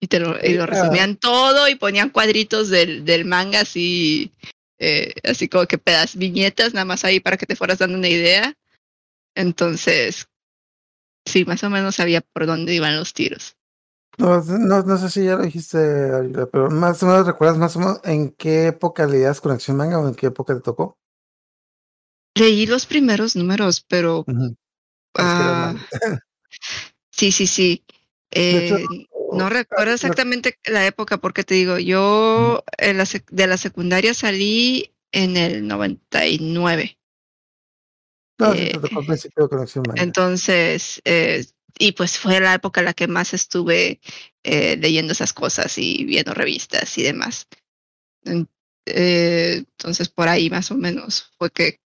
Y, 0.00 0.08
te 0.08 0.20
lo, 0.20 0.36
y 0.42 0.54
lo 0.54 0.66
resumían 0.66 1.16
todo 1.16 1.68
y 1.68 1.74
ponían 1.74 2.10
cuadritos 2.10 2.68
del, 2.68 3.04
del 3.04 3.24
manga 3.24 3.60
así, 3.60 4.32
eh, 4.78 5.14
así 5.24 5.48
como 5.48 5.66
que 5.66 5.78
pedas 5.78 6.16
viñetas 6.16 6.74
nada 6.74 6.84
más 6.84 7.04
ahí 7.04 7.18
para 7.20 7.36
que 7.36 7.46
te 7.46 7.56
fueras 7.56 7.78
dando 7.78 7.98
una 7.98 8.08
idea. 8.08 8.54
Entonces, 9.34 10.28
sí, 11.24 11.44
más 11.44 11.62
o 11.64 11.70
menos 11.70 11.96
sabía 11.96 12.20
por 12.20 12.46
dónde 12.46 12.74
iban 12.74 12.96
los 12.96 13.14
tiros. 13.14 13.56
No, 14.18 14.42
no, 14.42 14.82
no 14.82 14.98
sé 14.98 15.10
si 15.10 15.24
ya 15.24 15.36
lo 15.36 15.42
dijiste, 15.42 15.78
pero 16.50 16.70
más 16.70 17.02
o 17.02 17.06
menos 17.06 17.26
recuerdas 17.26 17.58
más 17.58 17.76
o 17.76 17.80
menos 17.80 18.00
en 18.04 18.30
qué 18.30 18.68
época 18.68 19.06
leías 19.06 19.40
Conexión 19.40 19.76
Manga 19.76 19.98
o 19.98 20.08
en 20.08 20.14
qué 20.14 20.26
época 20.26 20.54
te 20.54 20.62
tocó. 20.62 20.98
Leí 22.34 22.66
los 22.66 22.86
primeros 22.86 23.36
números, 23.36 23.84
pero 23.86 24.24
ah, 25.18 25.74
sí, 27.10 27.32
sí, 27.32 27.46
sí. 27.46 27.84
Hecho, 28.30 28.76
Eh, 28.76 28.86
no 29.32 29.46
oh, 29.46 29.48
recuerdo 29.48 29.92
ah, 29.92 29.94
exactamente 29.94 30.58
la 30.64 30.86
época, 30.86 31.18
porque 31.18 31.44
te 31.44 31.54
digo, 31.54 31.78
yo 31.78 32.64
la 32.78 33.04
de 33.30 33.46
la 33.46 33.56
secundaria 33.56 34.14
salí 34.14 34.92
en 35.12 35.36
el 35.36 35.66
99. 35.66 36.98
No, 38.38 38.52
sí 38.52 38.58
eh, 38.60 38.70
te 38.72 38.80
tocó 38.80 39.00
al 39.00 39.06
principio 39.06 39.44
de 39.44 39.48
Conexión 39.48 39.84
Manga. 39.86 40.02
Entonces, 40.02 41.00
eh, 41.04 41.44
y 41.78 41.92
pues 41.92 42.18
fue 42.18 42.40
la 42.40 42.54
época 42.54 42.80
en 42.80 42.86
la 42.86 42.94
que 42.94 43.08
más 43.08 43.34
estuve 43.34 44.00
eh, 44.42 44.76
leyendo 44.76 45.12
esas 45.12 45.32
cosas 45.32 45.76
y 45.78 46.04
viendo 46.04 46.34
revistas 46.34 46.96
y 46.98 47.02
demás. 47.02 47.46
Eh, 48.86 49.64
entonces, 49.78 50.08
por 50.08 50.28
ahí 50.28 50.50
más 50.50 50.70
o 50.70 50.76
menos 50.76 51.32
fue 51.38 51.50
que 51.50 51.80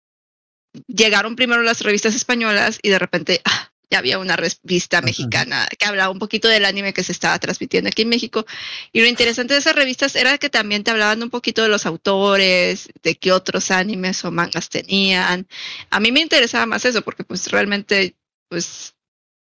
llegaron 0.86 1.36
primero 1.36 1.62
las 1.62 1.80
revistas 1.80 2.14
españolas 2.14 2.78
y 2.82 2.90
de 2.90 2.98
repente 2.98 3.40
ah, 3.44 3.72
ya 3.90 3.98
había 3.98 4.18
una 4.18 4.36
revista 4.36 5.00
mexicana 5.00 5.66
que 5.78 5.86
hablaba 5.86 6.10
un 6.10 6.18
poquito 6.18 6.48
del 6.48 6.66
anime 6.66 6.92
que 6.92 7.04
se 7.04 7.12
estaba 7.12 7.38
transmitiendo 7.38 7.88
aquí 7.88 8.02
en 8.02 8.10
México. 8.10 8.44
Y 8.92 9.00
lo 9.00 9.06
interesante 9.06 9.54
de 9.54 9.60
esas 9.60 9.74
revistas 9.74 10.14
era 10.14 10.36
que 10.38 10.50
también 10.50 10.84
te 10.84 10.90
hablaban 10.90 11.22
un 11.22 11.30
poquito 11.30 11.62
de 11.62 11.68
los 11.68 11.86
autores, 11.86 12.90
de 13.02 13.14
qué 13.16 13.32
otros 13.32 13.70
animes 13.70 14.24
o 14.24 14.30
mangas 14.30 14.68
tenían. 14.68 15.46
A 15.90 16.00
mí 16.00 16.12
me 16.12 16.20
interesaba 16.20 16.66
más 16.66 16.84
eso 16.84 17.02
porque 17.02 17.24
pues 17.24 17.50
realmente 17.50 18.14
pues 18.48 18.94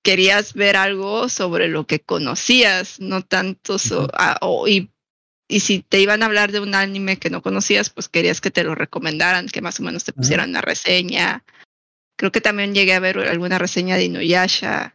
querías 0.02 0.54
ver 0.54 0.76
algo 0.76 1.28
sobre 1.28 1.68
lo 1.68 1.86
que 1.86 2.00
conocías, 2.00 3.00
no 3.00 3.22
tanto 3.22 3.78
so- 3.78 4.08
ah, 4.14 4.38
o- 4.42 4.66
y, 4.68 4.90
y 5.48 5.60
si 5.60 5.80
te 5.82 6.00
iban 6.00 6.22
a 6.22 6.26
hablar 6.26 6.52
de 6.52 6.60
un 6.60 6.74
anime 6.74 7.18
que 7.18 7.30
no 7.30 7.42
conocías, 7.42 7.90
pues 7.90 8.08
querías 8.08 8.40
que 8.40 8.50
te 8.50 8.64
lo 8.64 8.74
recomendaran, 8.74 9.48
que 9.48 9.60
más 9.62 9.80
o 9.80 9.82
menos 9.82 10.04
te 10.04 10.12
pusieran 10.12 10.50
una 10.50 10.60
reseña. 10.60 11.44
Creo 12.16 12.32
que 12.32 12.40
también 12.40 12.74
llegué 12.74 12.94
a 12.94 13.00
ver 13.00 13.18
alguna 13.18 13.58
reseña 13.58 13.96
de 13.96 14.04
Inuyasha, 14.04 14.94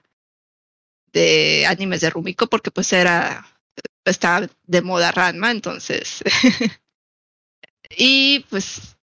de 1.12 1.66
animes 1.68 2.02
de 2.02 2.10
Rumiko, 2.10 2.48
porque 2.48 2.72
pues 2.72 2.92
era, 2.94 3.46
estaba 4.06 4.48
de 4.64 4.82
moda 4.82 5.12
Ranma, 5.12 5.52
entonces. 5.52 6.24
y 7.98 8.40
pues 8.50 8.98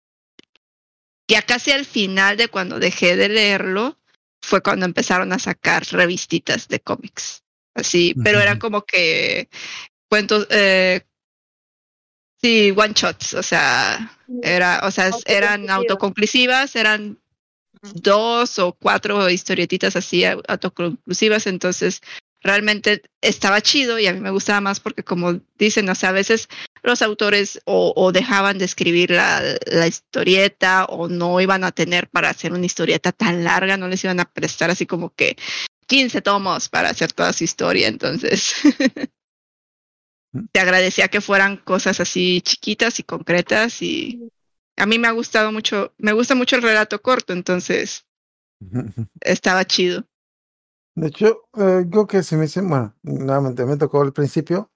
ya 1.27 1.41
casi 1.43 1.71
al 1.71 1.85
final 1.85 2.37
de 2.37 2.47
cuando 2.47 2.79
dejé 2.79 3.15
de 3.15 3.29
leerlo, 3.29 3.98
fue 4.41 4.61
cuando 4.61 4.85
empezaron 4.85 5.31
a 5.33 5.39
sacar 5.39 5.83
revistitas 5.91 6.67
de 6.67 6.79
cómics. 6.79 7.43
Así, 7.75 8.13
pero 8.23 8.39
eran 8.39 8.59
como 8.59 8.83
que 8.83 9.49
cuentos, 10.09 10.47
eh, 10.49 11.01
sí, 12.41 12.73
one 12.75 12.93
shots, 12.95 13.33
o 13.35 13.43
sea, 13.43 14.17
era, 14.41 14.81
o 14.83 14.91
sea, 14.91 15.11
eran 15.25 15.69
Autoconclusivas. 15.69 16.75
eran 16.75 17.19
dos 17.93 18.59
o 18.59 18.73
cuatro 18.73 19.29
historietitas 19.29 19.95
así 19.95 20.23
au- 20.23 20.43
autoconclusivas, 20.47 21.47
entonces 21.47 22.01
realmente 22.41 23.03
estaba 23.21 23.61
chido 23.61 23.99
y 23.99 24.07
a 24.07 24.13
mí 24.13 24.19
me 24.19 24.31
gustaba 24.31 24.61
más 24.61 24.79
porque 24.79 25.03
como 25.03 25.39
dicen, 25.57 25.87
o 25.89 25.95
sea, 25.95 26.09
a 26.09 26.13
veces 26.13 26.49
los 26.81 27.01
autores 27.01 27.61
o, 27.65 27.93
o 27.95 28.11
dejaban 28.11 28.57
de 28.57 28.65
escribir 28.65 29.11
la, 29.11 29.41
la 29.65 29.87
historieta 29.87 30.85
o 30.85 31.07
no 31.07 31.39
iban 31.41 31.63
a 31.63 31.71
tener 31.71 32.09
para 32.09 32.29
hacer 32.29 32.53
una 32.53 32.65
historieta 32.65 33.11
tan 33.11 33.43
larga, 33.43 33.77
no 33.77 33.87
les 33.87 34.03
iban 34.03 34.19
a 34.19 34.25
prestar 34.25 34.69
así 34.69 34.85
como 34.85 35.13
que 35.13 35.37
15 35.87 36.21
tomos 36.21 36.69
para 36.69 36.89
hacer 36.89 37.11
toda 37.11 37.33
su 37.33 37.43
historia, 37.43 37.87
entonces 37.87 38.53
te 40.51 40.59
agradecía 40.59 41.07
que 41.07 41.21
fueran 41.21 41.57
cosas 41.57 41.99
así 41.99 42.41
chiquitas 42.41 42.99
y 42.99 43.03
concretas 43.03 43.81
y 43.81 44.29
a 44.77 44.85
mí 44.85 44.97
me 44.97 45.07
ha 45.07 45.11
gustado 45.11 45.51
mucho, 45.51 45.93
me 45.97 46.13
gusta 46.13 46.35
mucho 46.35 46.55
el 46.55 46.61
relato 46.61 47.01
corto, 47.01 47.33
entonces 47.33 48.05
estaba 49.21 49.65
chido. 49.65 50.05
De 50.95 51.07
hecho, 51.07 51.43
eh, 51.57 51.85
yo 51.87 52.07
que 52.07 52.23
se 52.23 52.35
me 52.35 52.45
hice, 52.45 52.61
bueno, 52.61 52.95
nuevamente 53.03 53.65
me 53.65 53.77
tocó 53.77 54.01
al 54.01 54.13
principio. 54.13 54.71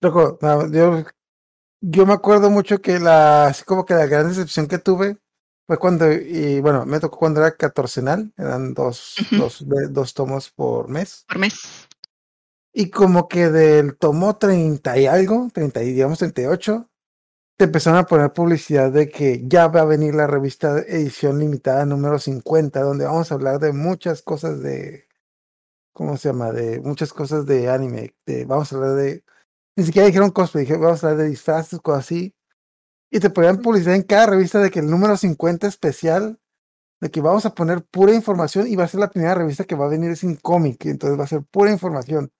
Loco, 0.00 0.38
no, 0.40 0.70
yo, 0.70 1.04
yo 1.80 2.06
me 2.06 2.14
acuerdo 2.14 2.50
mucho 2.50 2.80
que 2.80 2.98
la, 2.98 3.46
así 3.46 3.64
como 3.64 3.84
que 3.84 3.94
la 3.94 4.06
gran 4.06 4.28
decepción 4.28 4.66
que 4.66 4.78
tuve 4.78 5.18
fue 5.66 5.78
cuando, 5.78 6.10
y 6.10 6.60
bueno, 6.60 6.86
me 6.86 6.98
tocó 7.00 7.18
cuando 7.18 7.40
era 7.40 7.54
catorcenal, 7.54 8.32
eran 8.36 8.74
dos, 8.74 9.14
dos, 9.30 9.64
dos 9.90 10.14
tomos 10.14 10.50
por 10.50 10.88
mes. 10.88 11.24
Por 11.28 11.38
mes. 11.38 11.86
Y 12.72 12.90
como 12.90 13.28
que 13.28 13.50
del 13.50 13.96
tomo 13.96 14.36
30 14.36 14.98
y 14.98 15.06
algo, 15.06 15.48
30 15.52 15.82
y 15.82 15.92
digamos 15.92 16.18
38, 16.18 16.90
te 17.56 17.64
empezaron 17.64 17.98
a 17.98 18.06
poner 18.06 18.32
publicidad 18.32 18.90
de 18.90 19.10
que 19.10 19.42
ya 19.46 19.68
va 19.68 19.82
a 19.82 19.84
venir 19.84 20.14
la 20.14 20.26
revista 20.26 20.78
edición 20.78 21.38
limitada 21.38 21.84
número 21.84 22.18
50, 22.18 22.80
donde 22.80 23.04
vamos 23.04 23.30
a 23.30 23.34
hablar 23.34 23.58
de 23.58 23.72
muchas 23.72 24.22
cosas 24.22 24.62
de, 24.62 25.06
¿cómo 25.92 26.16
se 26.16 26.30
llama? 26.30 26.52
De 26.52 26.80
muchas 26.80 27.12
cosas 27.12 27.44
de 27.46 27.68
anime. 27.68 28.14
De, 28.24 28.46
vamos 28.46 28.72
a 28.72 28.76
hablar 28.76 28.94
de, 28.94 29.24
ni 29.80 29.86
siquiera 29.86 30.06
dijeron 30.06 30.30
cosplay, 30.30 30.64
dijeron 30.64 30.82
vamos 30.82 31.02
a 31.02 31.08
hablar 31.08 31.24
de 31.24 31.30
disfraces, 31.30 31.80
cosas 31.80 32.04
así. 32.04 32.34
Y 33.10 33.18
te 33.18 33.30
ponían 33.30 33.62
publicidad 33.62 33.94
en 33.94 34.02
cada 34.02 34.26
revista 34.26 34.60
de 34.60 34.70
que 34.70 34.80
el 34.80 34.90
número 34.90 35.16
50 35.16 35.66
especial, 35.66 36.38
de 37.00 37.10
que 37.10 37.22
vamos 37.22 37.46
a 37.46 37.54
poner 37.54 37.82
pura 37.86 38.14
información 38.14 38.66
y 38.68 38.76
va 38.76 38.84
a 38.84 38.88
ser 38.88 39.00
la 39.00 39.10
primera 39.10 39.34
revista 39.34 39.64
que 39.64 39.74
va 39.74 39.86
a 39.86 39.88
venir 39.88 40.16
sin 40.18 40.36
cómic, 40.36 40.84
entonces 40.84 41.18
va 41.18 41.24
a 41.24 41.28
ser 41.28 41.42
pura 41.44 41.72
información. 41.72 42.30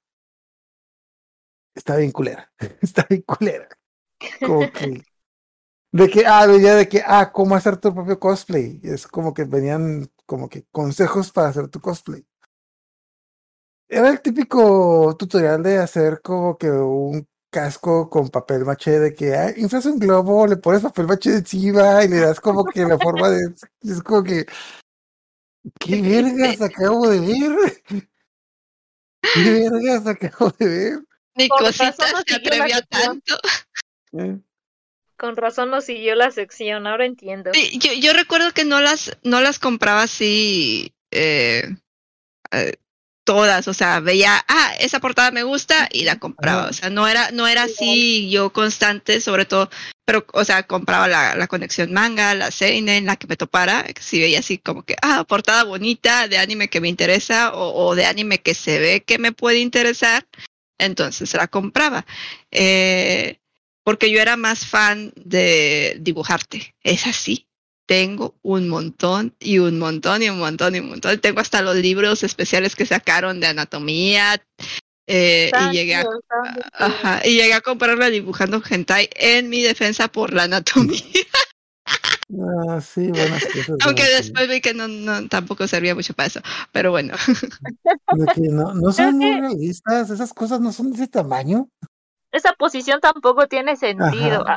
Está 1.75 1.97
bien 1.97 2.13
culera, 2.13 2.53
está 2.83 3.07
bien 3.09 3.23
culera. 3.23 3.69
Como 4.47 4.71
que, 4.71 5.03
de 5.93 6.11
que, 6.11 6.27
ah, 6.27 6.47
la 6.47 6.57
idea 6.57 6.75
de 6.75 6.89
que, 6.89 7.03
ah, 7.07 7.33
cómo 7.33 7.55
hacer 7.55 7.79
tu 7.79 7.95
propio 7.95 8.21
cosplay. 8.21 8.81
Es 8.83 9.07
como 9.07 9.33
que 9.33 9.45
venían 9.45 10.11
como 10.27 10.49
que 10.51 10.67
consejos 10.71 11.33
para 11.33 11.49
hacer 11.49 11.69
tu 11.69 11.81
cosplay. 11.81 12.27
Era 13.89 14.09
el 14.09 14.21
típico 14.23 15.17
tutorial 15.19 15.63
de 15.65 15.79
hacer 15.79 16.21
como 16.23 16.57
que 16.57 16.71
un 16.71 17.27
casco 17.51 18.09
con 18.09 18.29
papel 18.29 18.65
maché 18.65 18.99
de 18.99 19.15
que 19.15 19.35
ah, 19.35 19.53
inflas 19.57 19.87
un 19.87 19.99
globo, 19.99 20.47
le 20.47 20.57
pones 20.57 20.83
papel 20.83 21.07
maché 21.07 21.35
encima 21.35 22.05
y 22.05 22.09
le 22.09 22.21
das 22.21 22.41
como 22.41 22.65
que 22.65 22.83
la 22.83 22.99
forma 22.99 23.29
de. 23.29 23.41
Es 23.83 24.03
como 24.03 24.23
que. 24.23 24.47
¿Qué 25.79 26.01
vergas 26.01 26.61
acabo 26.63 27.09
de 27.09 27.21
ver? 27.21 27.83
¿Qué 29.35 29.69
vergas 29.71 30.07
acabo 30.07 30.51
de 30.59 30.67
ver? 30.67 30.99
Ni 31.35 31.49
Por 31.49 31.59
cosita 31.59 31.91
razón 31.91 32.07
no 32.13 32.23
se 32.27 32.35
sección. 32.35 32.87
tanto. 32.89 33.39
Eh, 34.13 34.39
Con 35.17 35.37
razón 35.37 35.71
no 35.71 35.81
siguió 35.81 36.15
la 36.15 36.31
sección, 36.31 36.87
ahora 36.87 37.05
entiendo. 37.05 37.51
Sí, 37.53 37.79
yo, 37.79 37.93
yo 37.93 38.13
recuerdo 38.15 38.53
que 38.53 38.65
no 38.65 38.81
las, 38.81 39.17
no 39.23 39.41
las 39.41 39.59
compraba 39.59 40.03
así 40.03 40.95
eh, 41.11 41.65
eh, 42.53 42.77
todas, 43.31 43.69
o 43.69 43.75
sea, 43.75 44.01
veía, 44.01 44.45
ah, 44.49 44.73
esa 44.81 44.99
portada 44.99 45.31
me 45.31 45.45
gusta 45.45 45.89
y 45.93 46.03
la 46.03 46.19
compraba, 46.19 46.67
o 46.67 46.73
sea, 46.73 46.91
no 46.91 47.07
era, 47.07 47.31
no 47.31 47.47
era 47.47 47.63
así 47.63 48.29
yo 48.29 48.53
constante, 48.53 49.21
sobre 49.21 49.45
todo, 49.45 49.71
pero, 50.05 50.27
o 50.33 50.45
sea, 50.45 50.65
compraba 50.65 51.07
la, 51.07 51.37
la 51.37 51.47
conexión 51.47 51.93
manga, 51.93 52.35
la 52.35 52.51
seinen, 52.51 53.07
la 53.07 53.15
que 53.15 53.29
me 53.29 53.37
topara, 53.37 53.87
si 54.01 54.19
veía 54.19 54.41
así 54.41 54.59
como 54.59 54.83
que, 54.83 54.97
ah, 55.01 55.23
portada 55.29 55.63
bonita 55.63 56.27
de 56.27 56.39
anime 56.39 56.67
que 56.67 56.81
me 56.81 56.89
interesa 56.89 57.55
o, 57.55 57.87
o 57.87 57.95
de 57.95 58.05
anime 58.05 58.39
que 58.41 58.53
se 58.55 58.81
ve 58.81 59.05
que 59.05 59.19
me 59.19 59.31
puede 59.31 59.61
interesar, 59.61 60.27
entonces 60.77 61.33
la 61.35 61.47
compraba. 61.47 62.05
Eh, 62.51 63.39
porque 63.85 64.11
yo 64.11 64.21
era 64.21 64.37
más 64.37 64.67
fan 64.67 65.13
de 65.15 65.99
dibujarte, 66.01 66.75
es 66.83 67.07
así 67.07 67.47
tengo 67.91 68.37
un 68.43 68.69
montón 68.69 69.35
y 69.41 69.59
un 69.59 69.81
montón 69.81 70.23
y 70.23 70.29
un 70.29 70.39
montón 70.39 70.77
y 70.77 70.79
un 70.79 70.91
montón. 70.91 71.19
Tengo 71.19 71.41
hasta 71.41 71.61
los 71.61 71.75
libros 71.75 72.23
especiales 72.23 72.77
que 72.77 72.87
sacaron 72.87 73.41
de 73.41 73.49
anatomía 73.49 74.41
eh, 75.09 75.51
y 75.51 75.73
llegué 75.73 75.97
a, 75.97 76.05
ajá, 76.75 77.21
y 77.25 77.35
llegué 77.35 77.53
a 77.53 77.61
comprarla 77.61 78.09
dibujando 78.09 78.63
hentai 78.63 79.11
en 79.17 79.49
mi 79.49 79.61
defensa 79.61 80.07
por 80.07 80.33
la 80.33 80.45
anatomía. 80.45 81.03
Ah, 81.85 82.81
sí, 82.81 83.09
buenas 83.09 83.45
cosas. 83.45 83.77
Aunque 83.85 84.03
buenas 84.03 84.19
después 84.19 84.49
vi 84.49 84.61
que 84.61 84.73
no, 84.73 84.87
no 84.87 85.27
tampoco 85.27 85.67
servía 85.67 85.97
mucho 85.97 86.15
para 86.15 86.29
eso. 86.29 86.41
Pero 86.71 86.93
bueno, 86.93 87.15
De 88.13 88.27
que 88.27 88.41
no, 88.43 88.73
no 88.73 88.93
son 88.93 89.19
muy 89.19 89.33
realistas, 89.33 90.11
esas 90.11 90.33
cosas 90.33 90.61
no 90.61 90.73
son 90.73 90.93
de 90.93 90.97
ese 90.97 91.09
tamaño. 91.09 91.69
Esa 92.31 92.53
posición 92.53 93.01
tampoco 93.01 93.49
tiene 93.49 93.75
sentido. 93.75 94.45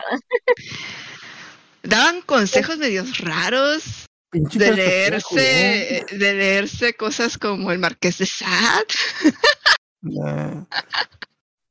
Daban 1.83 2.21
consejos 2.21 2.77
medios 2.77 3.19
raros 3.19 4.05
de 4.31 4.71
leerse, 4.71 6.05
de 6.11 6.33
leerse 6.33 6.95
cosas 6.95 7.37
como 7.37 7.71
el 7.71 7.79
Marqués 7.79 8.17
de 8.17 8.25
Sade. 8.25 8.85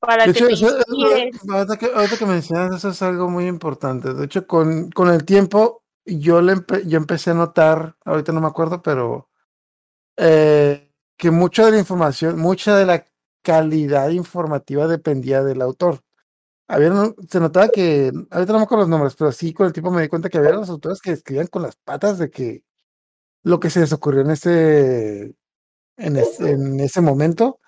Para 0.00 0.26
De 0.26 0.32
que 0.32 0.38
hecho, 0.38 0.48
eso- 0.48 0.78
ahorita, 1.48 1.76
que, 1.76 1.86
ahorita 1.86 2.16
que 2.18 2.26
mencionas 2.26 2.74
eso 2.76 2.90
es 2.90 3.02
algo 3.02 3.28
muy 3.30 3.46
importante. 3.46 4.12
De 4.14 4.24
hecho, 4.24 4.46
con, 4.46 4.90
con 4.90 5.08
el 5.08 5.24
tiempo 5.24 5.84
yo, 6.04 6.42
le 6.42 6.54
empe- 6.54 6.84
yo 6.86 6.98
empecé 6.98 7.30
a 7.30 7.34
notar, 7.34 7.96
ahorita 8.04 8.32
no 8.32 8.40
me 8.40 8.48
acuerdo, 8.48 8.82
pero 8.82 9.28
eh, 10.16 10.90
que 11.16 11.30
mucha 11.30 11.64
de 11.64 11.72
la 11.72 11.78
información, 11.78 12.38
mucha 12.38 12.76
de 12.76 12.86
la 12.86 13.06
calidad 13.42 14.10
informativa 14.10 14.88
dependía 14.88 15.42
del 15.42 15.62
autor. 15.62 16.00
Había, 16.72 16.90
un- 16.92 17.14
se 17.28 17.38
notaba 17.40 17.68
que, 17.68 18.10
ahorita 18.30 18.52
no 18.52 18.58
me 18.60 18.64
acuerdo 18.64 18.84
los 18.84 18.88
nombres, 18.90 19.14
pero 19.16 19.30
sí 19.32 19.52
con 19.52 19.66
el 19.66 19.72
tiempo 19.74 19.90
me 19.90 20.02
di 20.02 20.08
cuenta 20.08 20.30
que 20.30 20.38
había 20.38 20.52
los 20.52 20.70
autores 20.70 21.00
que 21.00 21.12
escribían 21.12 21.46
con 21.48 21.62
las 21.62 21.76
patas 21.76 22.18
de 22.18 22.30
que 22.30 22.64
lo 23.44 23.60
que 23.60 23.70
se 23.70 23.80
les 23.80 23.92
ocurrió 23.92 24.22
en 24.22 24.32
ese, 24.32 25.36
en 25.98 26.16
ese, 26.16 26.50
en 26.52 26.80
ese 26.80 27.00
momento, 27.02 27.60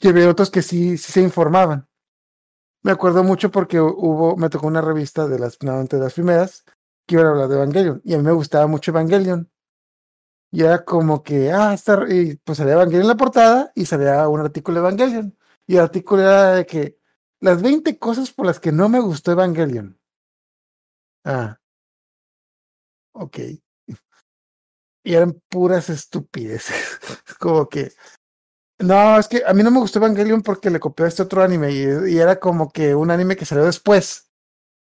y 0.00 0.08
había 0.08 0.28
otros 0.30 0.50
que 0.50 0.62
sí, 0.62 0.96
sí 0.98 1.12
se 1.12 1.20
informaban. 1.20 1.86
Me 2.82 2.92
acuerdo 2.92 3.24
mucho 3.24 3.50
porque 3.50 3.80
hu- 3.80 3.94
hubo, 3.96 4.36
me 4.36 4.50
tocó 4.50 4.66
una 4.68 4.82
revista 4.82 5.28
de 5.28 5.38
las, 5.38 5.58
de 5.58 5.98
las 5.98 6.14
primeras, 6.14 6.64
que 7.06 7.16
iban 7.16 7.26
a 7.26 7.30
hablar 7.30 7.48
de 7.48 7.56
Evangelion, 7.56 8.02
y 8.04 8.14
a 8.14 8.18
mí 8.18 8.24
me 8.24 8.32
gustaba 8.32 8.66
mucho 8.68 8.92
Evangelion. 8.92 9.50
Y 10.52 10.62
era 10.64 10.84
como 10.84 11.22
que, 11.22 11.52
ah, 11.52 11.72
esta, 11.74 12.04
y 12.12 12.36
pues 12.38 12.58
salía 12.58 12.74
Evangelion 12.74 13.02
en 13.02 13.08
la 13.08 13.16
portada 13.16 13.70
y 13.74 13.86
salía 13.86 14.28
un 14.28 14.40
artículo 14.40 14.80
de 14.82 14.88
Evangelion. 14.88 15.38
Y 15.66 15.74
el 15.76 15.82
artículo 15.82 16.22
era 16.22 16.54
de 16.54 16.66
que 16.66 16.98
las 17.40 17.62
20 17.62 17.98
cosas 17.98 18.30
por 18.30 18.46
las 18.46 18.60
que 18.60 18.72
no 18.72 18.88
me 18.88 19.00
gustó 19.00 19.32
Evangelion. 19.32 19.98
Ah. 21.24 21.58
Ok. 23.12 23.38
Y 25.02 25.14
eran 25.14 25.40
puras 25.48 25.88
estupideces. 25.90 27.00
como 27.38 27.68
que. 27.68 27.92
No, 28.78 29.18
es 29.18 29.28
que 29.28 29.42
a 29.46 29.52
mí 29.52 29.62
no 29.62 29.70
me 29.70 29.80
gustó 29.80 29.98
Evangelion 29.98 30.42
porque 30.42 30.70
le 30.70 30.80
copió 30.80 31.04
a 31.04 31.08
este 31.08 31.22
otro 31.22 31.42
anime 31.42 31.72
y, 31.72 32.18
era 32.18 32.40
como 32.40 32.70
que 32.70 32.94
un 32.94 33.10
anime 33.10 33.36
que 33.36 33.44
salió 33.44 33.64
después. 33.64 34.30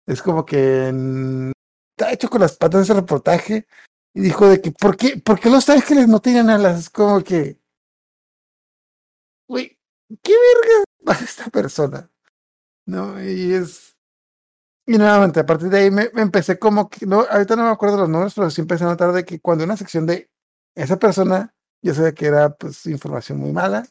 Es 0.07 0.23
como 0.23 0.45
que 0.47 0.89
está 1.97 2.13
hecho 2.13 2.31
con 2.31 2.41
las 2.41 2.57
patas 2.57 2.83
ese 2.83 2.95
reportaje 2.95 3.67
y 4.15 4.21
dijo 4.21 4.49
de 4.49 4.61
que 4.61 4.73
¿por 4.73 4.97
qué, 4.97 5.19
por 5.19 5.41
qué 5.41 5.51
los 5.51 5.69
ángeles 5.69 6.09
no 6.09 6.21
tienen 6.21 6.49
alas? 6.49 6.79
Es 6.79 6.91
como 6.91 7.23
que, 7.23 7.61
güey, 9.49 9.79
¿qué 10.23 10.33
verga 10.33 10.85
va 11.09 11.15
esta 11.25 11.51
persona? 11.51 12.11
No, 12.89 13.23
y 13.23 13.53
es... 13.53 13.97
Y 14.87 14.97
nuevamente, 14.97 15.41
a 15.41 15.45
partir 15.47 15.69
de 15.69 15.81
ahí 15.81 15.91
me, 15.91 16.09
me 16.15 16.23
empecé 16.23 16.59
como 16.59 16.89
que, 16.89 17.05
no, 17.05 17.21
ahorita 17.31 17.55
no 17.57 17.65
me 17.65 17.71
acuerdo 17.71 17.99
los 17.99 18.09
nombres, 18.09 18.33
pero 18.35 18.49
sí 18.49 18.63
empecé 18.63 18.85
a 18.85 18.87
notar 18.87 19.13
de 19.13 19.27
que 19.27 19.39
cuando 19.41 19.65
una 19.65 19.77
sección 19.77 20.07
de 20.07 20.31
esa 20.75 20.99
persona, 20.99 21.55
yo 21.83 21.93
sabía 21.93 22.15
que 22.15 22.25
era 22.25 22.49
pues 22.57 22.87
información 22.87 23.37
muy 23.39 23.53
mala. 23.53 23.87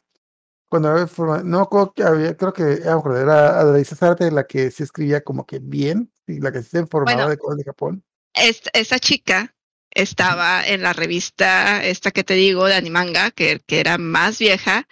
Cuando 0.68 0.90
había 0.90 1.04
informa- 1.04 1.44
no 1.44 1.60
acuerdo 1.60 1.94
que 1.94 2.04
había, 2.04 2.36
creo 2.36 2.52
que 2.52 2.64
a 2.64 2.90
lo 2.92 2.96
mejor 2.98 3.18
era 3.18 3.60
Adelaisa 3.60 3.96
Zárate 3.96 4.32
la 4.32 4.48
que 4.48 4.72
sí 4.72 4.82
escribía 4.82 5.24
como 5.24 5.46
que 5.46 5.60
bien, 5.60 6.12
y 6.26 6.40
la 6.40 6.52
que 6.52 6.64
sí 6.64 6.70
se 6.72 6.80
informaba 6.80 7.16
Bueno. 7.16 7.30
de 7.30 7.38
cosas 7.38 7.58
de 7.58 7.64
Japón. 7.66 8.04
Es- 8.34 8.64
esa 8.74 8.98
chica 8.98 9.56
estaba 9.92 10.66
en 10.66 10.82
la 10.82 10.94
revista 10.94 11.86
esta 11.86 12.10
que 12.10 12.24
te 12.24 12.34
digo 12.34 12.66
de 12.66 12.74
Animanga, 12.74 13.30
que, 13.30 13.62
que 13.68 13.80
era 13.80 14.00
más 14.00 14.40
vieja, 14.40 14.88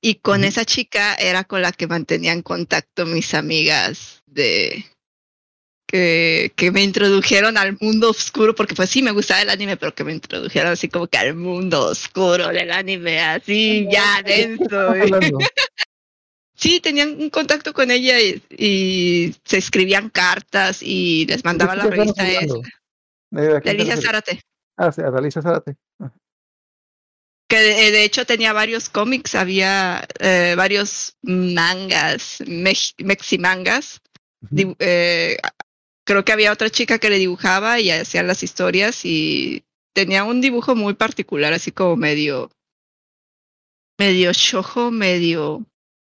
y 0.00 0.16
con 0.16 0.44
esa 0.44 0.64
chica 0.64 1.14
era 1.14 1.44
con 1.44 1.62
la 1.62 1.72
que 1.72 1.86
mantenía 1.86 2.32
en 2.32 2.42
contacto 2.42 3.06
mis 3.06 3.34
amigas 3.34 4.22
de 4.26 4.84
que, 5.86 6.52
que 6.54 6.70
me 6.70 6.82
introdujeron 6.82 7.56
al 7.56 7.76
mundo 7.80 8.10
oscuro, 8.10 8.54
porque 8.54 8.74
pues 8.74 8.90
sí 8.90 9.02
me 9.02 9.10
gustaba 9.10 9.42
el 9.42 9.50
anime, 9.50 9.76
pero 9.76 9.94
que 9.94 10.04
me 10.04 10.12
introdujeron 10.12 10.72
así 10.72 10.88
como 10.88 11.06
que 11.06 11.18
al 11.18 11.34
mundo 11.34 11.86
oscuro 11.86 12.48
del 12.48 12.70
anime, 12.70 13.20
así 13.20 13.88
ya 13.90 14.22
denso. 14.22 14.92
Sí, 16.58 16.80
tenían 16.80 17.10
un 17.20 17.30
contacto 17.30 17.72
con 17.72 17.88
ella 17.92 18.20
y, 18.20 18.42
y 18.50 19.36
se 19.44 19.58
escribían 19.58 20.10
cartas 20.10 20.82
y 20.82 21.24
les 21.26 21.44
mandaba 21.44 21.76
¿De 21.76 21.78
la 21.78 21.86
revista 21.86 22.28
esa. 22.28 22.54
¿De, 23.30 23.70
Alicia? 23.70 23.96
Zárate. 23.96 24.40
Ah, 24.76 24.90
sí, 24.90 25.00
Adelaisa 25.02 25.40
Zárate. 25.40 25.76
Que 27.48 27.58
de, 27.58 27.90
de 27.90 28.04
hecho 28.04 28.26
tenía 28.26 28.52
varios 28.52 28.88
cómics, 28.88 29.34
había 29.34 30.06
eh, 30.20 30.54
varios 30.56 31.16
mangas, 31.22 32.42
mex- 32.46 32.94
meximangas. 32.98 34.00
Dibu- 34.42 34.76
eh, 34.78 35.38
creo 36.04 36.24
que 36.24 36.32
había 36.32 36.52
otra 36.52 36.70
chica 36.70 36.98
que 36.98 37.10
le 37.10 37.18
dibujaba 37.18 37.80
y 37.80 37.90
hacía 37.90 38.22
las 38.22 38.42
historias 38.42 39.04
y 39.04 39.64
tenía 39.94 40.24
un 40.24 40.40
dibujo 40.40 40.74
muy 40.74 40.94
particular, 40.94 41.52
así 41.52 41.72
como 41.72 41.96
medio, 41.96 42.50
medio 43.98 44.32
shojo, 44.32 44.90
medio 44.90 45.64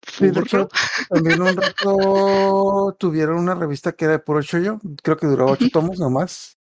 Sí, 0.06 0.28
furro. 0.28 0.42
hecho, 0.42 0.70
también 1.10 1.42
un 1.42 1.56
rato 1.58 2.96
tuvieron 3.00 3.38
una 3.40 3.56
revista 3.56 3.92
que 3.94 4.06
era 4.06 4.14
de 4.14 4.20
puro 4.20 4.42
chollo, 4.44 4.80
creo 5.04 5.18
que 5.18 5.28
duró 5.28 5.50
ocho 5.50 5.70
tomos 5.70 6.00
nomás. 6.00 6.58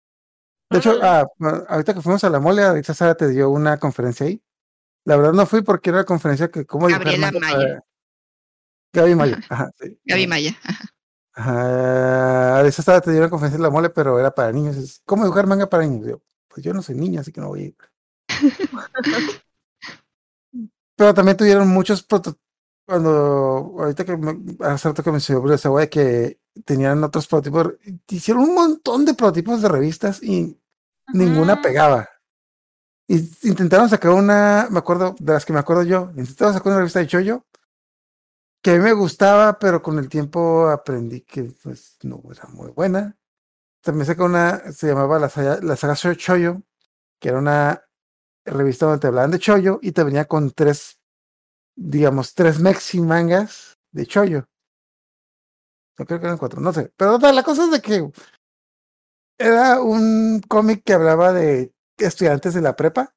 De 0.70 0.78
hecho, 0.78 0.98
ah, 1.02 1.26
ah, 1.40 1.64
ahorita 1.68 1.94
que 1.94 2.02
fuimos 2.02 2.24
a 2.24 2.30
la 2.30 2.40
mole, 2.40 2.62
ahorita 2.62 2.94
Sara 2.94 3.16
te 3.16 3.28
dio 3.28 3.50
una 3.50 3.78
conferencia 3.78 4.26
ahí. 4.26 4.42
La 5.08 5.16
verdad 5.16 5.32
no 5.32 5.46
fui 5.46 5.62
porque 5.62 5.88
era 5.88 6.00
una 6.00 6.04
conferencia 6.04 6.50
que 6.50 6.66
cómo 6.66 6.86
dibujar 6.86 7.06
Gabriela 7.18 7.32
Maya. 7.40 7.82
Gaby 8.92 9.14
Maya, 9.14 9.38
Ajá. 9.48 9.70
sí. 9.80 9.98
Gaby. 10.04 10.26
Maya. 10.26 10.50
ajá. 10.62 10.84
Ajá, 11.32 12.58
ahorita 12.58 12.82
Sara 12.82 13.00
te 13.00 13.10
dio 13.12 13.20
una 13.20 13.30
conferencia 13.30 13.56
en 13.56 13.62
la 13.62 13.70
mole, 13.70 13.88
pero 13.88 14.18
era 14.20 14.34
para 14.34 14.52
niños. 14.52 14.76
Es, 14.76 15.00
¿Cómo 15.06 15.22
dibujar 15.24 15.46
manga 15.46 15.66
para 15.66 15.84
niños? 15.86 16.06
Yo, 16.08 16.20
pues 16.48 16.62
yo 16.62 16.74
no 16.74 16.82
soy 16.82 16.96
niña, 16.96 17.22
así 17.22 17.32
que 17.32 17.40
no 17.40 17.48
voy 17.48 17.60
a 17.60 17.64
ir. 17.68 17.76
Pero 20.96 21.14
también 21.14 21.36
tuvieron 21.36 21.68
muchos 21.68 22.02
proto- 22.06 22.36
cuando 22.84 23.10
ahorita 23.78 24.04
que 24.04 24.16
me, 24.16 24.36
hace 24.66 24.88
rato 24.88 25.02
que 25.02 25.12
mencionó 25.12 25.40
Bruce 25.42 25.58
Sawai 25.62 25.88
que 25.88 26.40
tenían 26.64 27.02
otros 27.04 27.26
prototipos, 27.28 27.74
hicieron 28.08 28.42
un 28.42 28.54
montón 28.54 29.04
de 29.04 29.14
prototipos 29.14 29.62
de 29.62 29.68
revistas 29.68 30.22
y 30.22 30.58
ninguna 31.12 31.62
pegaba. 31.62 32.08
Y 33.08 33.16
intentaron 33.48 33.88
sacar 33.88 34.10
una, 34.10 34.68
me 34.70 34.78
acuerdo, 34.78 35.16
de 35.18 35.32
las 35.32 35.46
que 35.46 35.54
me 35.54 35.58
acuerdo 35.58 35.82
yo, 35.82 36.10
intentaron 36.14 36.52
sacar 36.52 36.72
una 36.72 36.78
revista 36.78 37.00
de 37.00 37.06
Choyo 37.06 37.44
que 38.62 38.72
a 38.72 38.74
mí 38.74 38.80
me 38.80 38.92
gustaba, 38.92 39.58
pero 39.58 39.82
con 39.82 39.98
el 39.98 40.08
tiempo 40.08 40.68
aprendí 40.68 41.22
que 41.22 41.44
pues 41.62 41.96
no 42.02 42.22
era 42.30 42.46
muy 42.48 42.70
buena. 42.70 43.16
También 43.80 44.06
sacó 44.06 44.24
una, 44.24 44.72
se 44.72 44.88
llamaba 44.88 45.18
la 45.18 45.28
saga, 45.28 45.58
la 45.62 45.76
saga 45.76 45.94
Choyo, 45.94 46.62
que 47.20 47.28
era 47.30 47.38
una 47.38 47.84
revista 48.44 48.86
donde 48.86 49.00
te 49.00 49.06
hablaban 49.06 49.30
de 49.30 49.38
Choyo 49.38 49.78
y 49.82 49.92
te 49.92 50.02
venía 50.04 50.26
con 50.26 50.50
tres, 50.50 50.98
digamos, 51.76 52.34
tres 52.34 52.60
mexi 52.60 53.00
mangas 53.00 53.78
de 53.92 54.06
Choyo. 54.06 54.48
No 55.98 56.04
creo 56.04 56.20
que 56.20 56.26
eran 56.26 56.38
cuatro, 56.38 56.60
no 56.60 56.72
sé. 56.72 56.92
Pero 56.96 57.18
la 57.18 57.42
cosa 57.42 57.64
es 57.64 57.70
de 57.70 57.80
que 57.80 58.10
era 59.38 59.80
un 59.80 60.40
cómic 60.48 60.82
que 60.84 60.92
hablaba 60.92 61.32
de 61.32 61.72
estudiantes 62.06 62.54
de 62.54 62.60
la 62.62 62.76
prepa. 62.76 63.14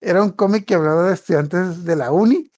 Era 0.00 0.22
un 0.22 0.30
cómic 0.32 0.66
que 0.66 0.74
hablaba 0.74 1.08
de 1.08 1.14
estudiantes 1.14 1.84
de 1.84 1.96
la 1.96 2.12
uni. 2.12 2.50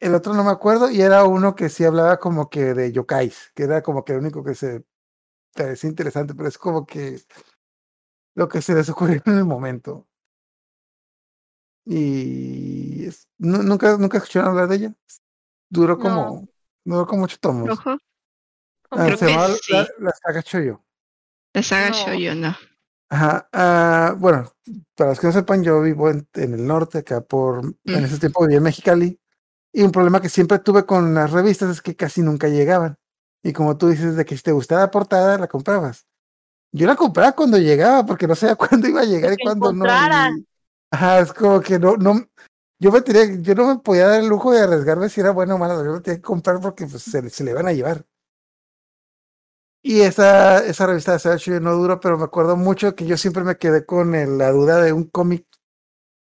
El 0.00 0.14
otro 0.14 0.32
no 0.34 0.44
me 0.44 0.50
acuerdo, 0.50 0.90
y 0.90 1.00
era 1.00 1.24
uno 1.24 1.54
que 1.54 1.68
sí 1.68 1.84
hablaba 1.84 2.18
como 2.18 2.48
que 2.48 2.72
de 2.74 2.92
yokais, 2.92 3.50
que 3.54 3.64
era 3.64 3.82
como 3.82 4.04
que 4.04 4.12
el 4.12 4.18
único 4.20 4.44
que 4.44 4.54
se 4.54 4.84
parecía 5.54 5.90
interesante, 5.90 6.34
pero 6.34 6.48
es 6.48 6.56
como 6.58 6.86
que 6.86 7.20
lo 8.34 8.48
que 8.48 8.62
se 8.62 8.74
les 8.74 8.88
ocurrió 8.88 9.20
en 9.26 9.38
el 9.38 9.44
momento. 9.44 10.06
Y 11.84 13.06
es- 13.06 13.28
nunca, 13.38 13.96
nunca 13.96 14.18
escucharon 14.18 14.50
hablar 14.50 14.68
de 14.68 14.76
ella. 14.76 14.94
Duró 15.70 15.96
No. 15.96 16.02
como, 16.02 16.48
duró 16.84 17.06
como 17.06 17.24
ocho 17.24 17.38
tomos. 17.40 17.68
Rojo. 17.68 17.98
Ah, 18.90 19.04
creo 19.04 19.16
se 19.18 19.26
sí. 19.62 19.72
la, 19.72 19.86
la 19.98 20.10
saga 20.12 20.42
Choyo. 20.42 20.84
La 21.54 21.62
saga 21.62 21.90
No. 21.90 21.94
Shoujo, 21.94 22.34
no. 22.34 22.56
Ajá. 23.10 23.48
ah, 23.52 24.14
bueno, 24.18 24.50
para 24.94 25.10
los 25.10 25.20
que 25.20 25.26
no 25.28 25.32
sepan, 25.32 25.62
yo 25.64 25.80
vivo 25.82 26.10
en, 26.10 26.28
en 26.34 26.54
el 26.54 26.66
norte, 26.66 26.98
acá 26.98 27.20
por. 27.22 27.64
En 27.84 28.04
ese 28.04 28.18
tiempo 28.18 28.42
vivía 28.42 28.58
en 28.58 28.62
Mexicali. 28.64 29.20
Y 29.72 29.82
un 29.82 29.92
problema 29.92 30.20
que 30.20 30.28
siempre 30.28 30.58
tuve 30.58 30.84
con 30.86 31.14
las 31.14 31.30
revistas 31.30 31.70
es 31.70 31.82
que 31.82 31.94
casi 31.96 32.22
nunca 32.22 32.48
llegaban. 32.48 32.96
Y 33.42 33.52
como 33.52 33.76
tú 33.78 33.88
dices, 33.88 34.16
de 34.16 34.24
que 34.24 34.36
si 34.36 34.42
te 34.42 34.52
gustaba 34.52 34.82
la 34.82 34.90
portada, 34.90 35.38
la 35.38 35.46
comprabas. 35.48 36.06
Yo 36.72 36.86
la 36.86 36.96
compraba 36.96 37.32
cuando 37.32 37.58
llegaba, 37.58 38.04
porque 38.06 38.26
no 38.26 38.34
sabía 38.34 38.56
cuándo 38.56 38.88
iba 38.88 39.00
a 39.02 39.04
llegar 39.04 39.32
y 39.32 39.36
cuándo 39.38 39.72
no. 39.72 39.84
y- 40.38 40.46
Ajá, 40.90 41.20
es 41.20 41.32
como 41.32 41.60
que 41.60 41.78
no, 41.78 41.96
no. 41.96 42.14
Yo 42.80 42.92
me 42.92 43.00
tenía, 43.02 43.24
yo 43.42 43.54
no 43.54 43.66
me 43.68 43.78
podía 43.80 44.08
dar 44.08 44.20
el 44.20 44.28
lujo 44.28 44.52
de 44.52 44.60
arriesgarme 44.62 45.08
si 45.08 45.20
era 45.20 45.32
bueno 45.32 45.56
o 45.56 45.58
malo. 45.58 45.84
Yo 45.84 45.92
lo 45.92 46.02
tenía 46.02 46.16
que 46.18 46.22
comprar 46.22 46.60
porque 46.60 46.86
pues, 46.86 47.02
se, 47.02 47.28
se 47.30 47.44
le 47.44 47.50
iban 47.52 47.68
a 47.68 47.72
llevar. 47.72 48.04
Y 49.82 50.00
esa, 50.00 50.64
esa 50.64 50.86
revista 50.86 51.12
de 51.12 51.18
Saga 51.18 51.60
no 51.60 51.74
duró, 51.74 52.00
pero 52.00 52.18
me 52.18 52.24
acuerdo 52.24 52.56
mucho 52.56 52.94
que 52.94 53.06
yo 53.06 53.16
siempre 53.16 53.44
me 53.44 53.56
quedé 53.56 53.86
con 53.86 54.12
la 54.38 54.50
duda 54.50 54.80
de 54.82 54.92
un 54.92 55.04
cómic 55.04 55.46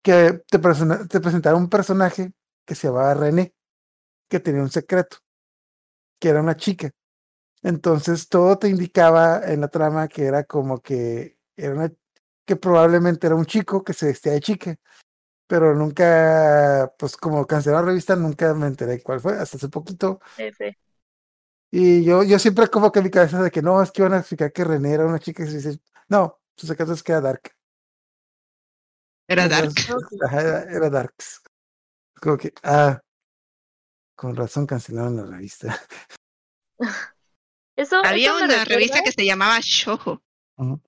que 0.02 0.42
te, 0.48 0.58
te 0.58 1.20
presentaba 1.20 1.56
un 1.58 1.68
personaje 1.68 2.32
que 2.64 2.74
se 2.74 2.88
llamaba 2.88 3.14
René, 3.14 3.54
que 4.28 4.40
tenía 4.40 4.62
un 4.62 4.70
secreto, 4.70 5.18
que 6.18 6.28
era 6.28 6.40
una 6.40 6.56
chica. 6.56 6.90
Entonces 7.62 8.28
todo 8.28 8.58
te 8.58 8.68
indicaba 8.68 9.42
en 9.44 9.60
la 9.60 9.68
trama 9.68 10.08
que 10.08 10.24
era 10.24 10.44
como 10.44 10.80
que 10.80 11.36
era 11.56 11.74
una, 11.74 11.92
que 12.46 12.56
probablemente 12.56 13.26
era 13.26 13.36
un 13.36 13.44
chico 13.46 13.84
que 13.84 13.92
se 13.92 14.06
vestía 14.06 14.32
de 14.32 14.40
chica, 14.40 14.76
pero 15.46 15.74
nunca, 15.74 16.92
pues 16.98 17.16
como 17.16 17.46
canceló 17.46 17.76
la 17.76 17.82
revista, 17.82 18.16
nunca 18.16 18.54
me 18.54 18.68
enteré 18.68 19.02
cuál 19.02 19.20
fue, 19.20 19.34
hasta 19.38 19.56
hace 19.56 19.68
poquito. 19.68 20.20
Y 21.70 22.04
yo, 22.04 22.24
yo 22.24 22.38
siempre 22.38 22.68
como 22.68 22.90
que 22.90 22.98
en 22.98 23.04
mi 23.04 23.10
cabeza 23.10 23.42
de 23.42 23.50
que 23.50 23.62
no, 23.62 23.80
es 23.80 23.92
que 23.92 24.02
iban 24.02 24.14
a 24.14 24.18
explicar 24.18 24.52
que 24.52 24.64
René 24.64 24.92
era 24.92 25.06
una 25.06 25.20
chica 25.20 25.44
que 25.44 25.50
se 25.50 25.56
dice, 25.56 25.80
no, 26.08 26.40
su 26.56 26.66
secreto 26.66 26.92
es 26.92 27.02
que 27.02 27.12
era 27.12 27.20
Dark. 27.20 27.54
Era 29.28 29.48
Dark. 29.48 29.70
Era, 30.32 30.62
era 30.64 30.90
Darks. 30.90 31.40
Como 32.20 32.36
que, 32.36 32.52
ah, 32.64 33.00
con 34.16 34.34
razón 34.34 34.66
cancelaron 34.66 35.16
la 35.16 35.24
revista. 35.24 35.78
Eso, 37.76 38.04
Había 38.04 38.34
eso 38.36 38.44
una 38.44 38.64
revista 38.64 39.00
que 39.02 39.12
se 39.12 39.24
llamaba 39.24 39.58
Shoujo. 39.62 40.20
Ujú. 40.56 40.82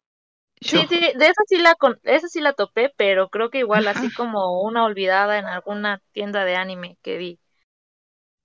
Sí, 0.60 0.76
Shoujo. 0.76 0.88
sí, 0.88 1.00
de 1.00 1.24
esa 1.24 1.42
sí 1.46 1.56
la 1.56 1.74
con, 1.74 1.98
esa 2.02 2.28
sí 2.28 2.40
la 2.40 2.52
topé, 2.52 2.92
pero 2.94 3.30
creo 3.30 3.48
que 3.48 3.60
igual 3.60 3.88
así 3.88 4.12
como 4.12 4.60
una 4.60 4.84
olvidada 4.84 5.38
en 5.38 5.46
alguna 5.46 6.02
tienda 6.12 6.44
de 6.44 6.56
anime 6.56 6.98
que 7.00 7.16
vi. 7.16 7.38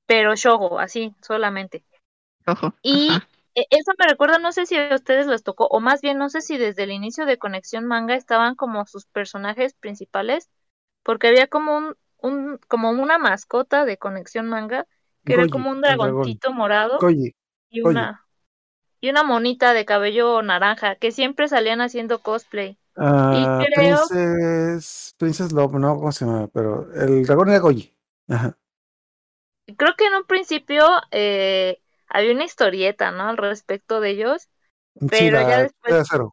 Pero 0.05 0.35
Shogo, 0.35 0.79
así, 0.79 1.13
solamente. 1.21 1.83
Y 2.81 3.09
ajá. 3.09 3.27
e- 3.55 3.67
eso 3.69 3.91
me 3.99 4.07
recuerda, 4.07 4.39
no 4.39 4.51
sé 4.51 4.65
si 4.65 4.75
a 4.77 4.95
ustedes 4.95 5.27
les 5.27 5.43
tocó, 5.43 5.67
o 5.67 5.79
más 5.79 6.01
bien 6.01 6.17
no 6.17 6.29
sé 6.29 6.41
si 6.41 6.57
desde 6.57 6.83
el 6.83 6.91
inicio 6.91 7.25
de 7.25 7.37
Conexión 7.37 7.85
Manga 7.85 8.15
estaban 8.15 8.55
como 8.55 8.85
sus 8.85 9.05
personajes 9.05 9.73
principales, 9.73 10.49
porque 11.03 11.27
había 11.27 11.47
como 11.47 11.77
un, 11.77 11.95
un 12.19 12.59
como 12.67 12.91
una 12.91 13.17
mascota 13.17 13.85
de 13.85 13.97
Conexión 13.97 14.47
Manga, 14.47 14.87
que 15.25 15.33
era 15.33 15.47
como 15.47 15.69
un 15.71 15.81
dragón. 15.81 16.07
dragoncito 16.07 16.53
morado 16.53 16.97
y 16.99 17.81
Goyi. 17.81 17.91
una 17.91 18.23
y 18.99 19.09
una 19.09 19.23
monita 19.23 19.73
de 19.73 19.85
cabello 19.85 20.41
naranja, 20.41 20.95
que 20.95 21.11
siempre 21.11 21.47
salían 21.47 21.81
haciendo 21.81 22.19
cosplay. 22.19 22.77
ah, 22.97 23.59
creo- 23.73 24.05
Princess, 24.07 25.15
Princess 25.17 25.51
Love, 25.51 25.73
no, 25.73 25.95
¿cómo 25.97 26.11
se 26.11 26.25
llama? 26.25 26.47
Pero 26.47 26.91
el 26.93 27.25
dragón 27.25 27.49
era 27.49 27.59
Goyi. 27.59 27.93
Ajá. 28.27 28.57
Creo 29.77 29.95
que 29.97 30.05
en 30.07 30.15
un 30.15 30.25
principio 30.25 30.85
eh, 31.11 31.81
había 32.10 32.34
una 32.34 32.43
historieta, 32.45 33.12
¿no? 33.12 33.28
Al 33.30 33.38
respecto 33.38 33.99
de 33.99 34.10
ellos. 34.12 34.49
Sí, 34.99 35.08
Pero 35.10 35.41
la 35.41 35.49
ya 35.49 35.64
después- 35.64 36.10
de. 36.10 36.30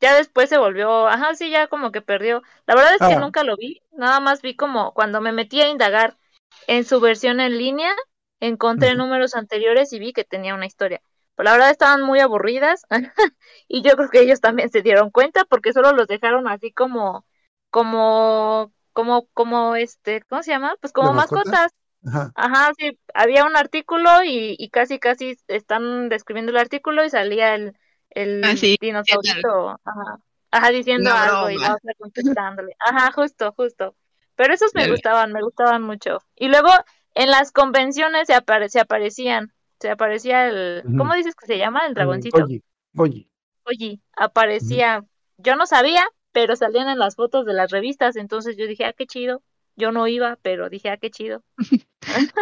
Ya 0.00 0.14
después 0.16 0.48
se 0.50 0.58
volvió, 0.58 1.06
ajá, 1.08 1.34
sí, 1.34 1.50
ya 1.50 1.66
como 1.68 1.90
que 1.92 2.02
perdió. 2.02 2.42
La 2.66 2.74
verdad 2.74 2.92
es 2.94 2.98
que 3.06 3.14
Ah. 3.14 3.20
nunca 3.20 3.42
lo 3.44 3.56
vi, 3.56 3.80
nada 3.92 4.20
más 4.20 4.42
vi 4.42 4.54
como 4.54 4.92
cuando 4.92 5.20
me 5.20 5.32
metí 5.32 5.60
a 5.62 5.68
indagar 5.68 6.18
en 6.66 6.84
su 6.84 7.00
versión 7.00 7.40
en 7.40 7.56
línea, 7.56 7.94
encontré 8.40 8.94
números 8.96 9.34
anteriores 9.34 9.92
y 9.92 9.98
vi 9.98 10.12
que 10.12 10.24
tenía 10.24 10.54
una 10.54 10.66
historia. 10.66 11.00
Pero 11.36 11.44
la 11.44 11.52
verdad 11.52 11.70
estaban 11.70 12.02
muy 12.02 12.20
aburridas 12.20 12.82
y 13.68 13.82
yo 13.82 13.96
creo 13.96 14.10
que 14.10 14.20
ellos 14.20 14.40
también 14.40 14.70
se 14.70 14.82
dieron 14.82 15.10
cuenta 15.10 15.44
porque 15.46 15.72
solo 15.72 15.92
los 15.92 16.06
dejaron 16.06 16.48
así 16.48 16.70
como, 16.72 17.24
como, 17.70 18.72
como, 18.92 19.26
como 19.32 19.74
este, 19.76 20.22
¿cómo 20.28 20.42
se 20.42 20.50
llama? 20.50 20.76
Pues 20.80 20.92
como 20.92 21.08
¿De 21.10 21.14
mascota? 21.14 21.68
Ajá. 22.06 22.32
Ajá, 22.36 22.72
sí, 22.78 22.98
había 23.14 23.44
un 23.44 23.56
artículo 23.56 24.22
y, 24.24 24.56
y 24.58 24.68
casi 24.70 24.98
casi 24.98 25.36
están 25.48 26.08
describiendo 26.08 26.50
el 26.52 26.58
artículo 26.58 27.04
y 27.04 27.10
salía 27.10 27.54
el, 27.54 27.76
el 28.10 28.44
Ah, 28.44 28.56
sí, 28.56 28.76
dinosaurito, 28.80 29.70
ajá, 29.84 30.18
ajá, 30.50 30.70
diciendo 30.70 31.10
algo 31.14 31.48
y 31.50 31.58
la 31.58 31.74
otra 31.74 31.94
contestándole. 31.98 32.74
Ajá, 32.80 33.12
justo, 33.12 33.52
justo. 33.56 33.94
Pero 34.36 34.52
esos 34.54 34.74
me 34.74 34.88
gustaban, 34.88 35.32
me 35.32 35.42
gustaban 35.42 35.82
mucho. 35.82 36.18
Y 36.34 36.48
luego 36.48 36.68
en 37.14 37.30
las 37.30 37.52
convenciones 37.52 38.26
se, 38.26 38.34
apare- 38.34 38.68
se 38.68 38.80
aparecían, 38.80 39.52
se 39.80 39.90
aparecía 39.90 40.48
el. 40.48 40.84
¿cómo 40.96 41.14
dices 41.14 41.34
que 41.36 41.46
se 41.46 41.58
llama? 41.58 41.86
El 41.86 41.90
el 41.90 41.94
dragoncito. 41.94 42.40
Goyi. 42.42 42.62
Goyi. 42.92 43.30
Oye, 43.64 44.00
aparecía, 44.16 45.04
yo 45.38 45.56
no 45.56 45.66
sabía, 45.66 46.04
pero 46.32 46.56
salían 46.56 46.88
en 46.88 46.98
las 46.98 47.16
fotos 47.16 47.46
de 47.46 47.54
las 47.54 47.70
revistas, 47.70 48.16
entonces 48.16 48.56
yo 48.56 48.66
dije, 48.66 48.84
ah, 48.84 48.92
qué 48.92 49.06
chido. 49.06 49.42
Yo 49.76 49.90
no 49.92 50.06
iba, 50.06 50.38
pero 50.42 50.68
dije, 50.70 50.88
ah, 50.90 50.96
qué 50.98 51.10
chido. 51.10 51.42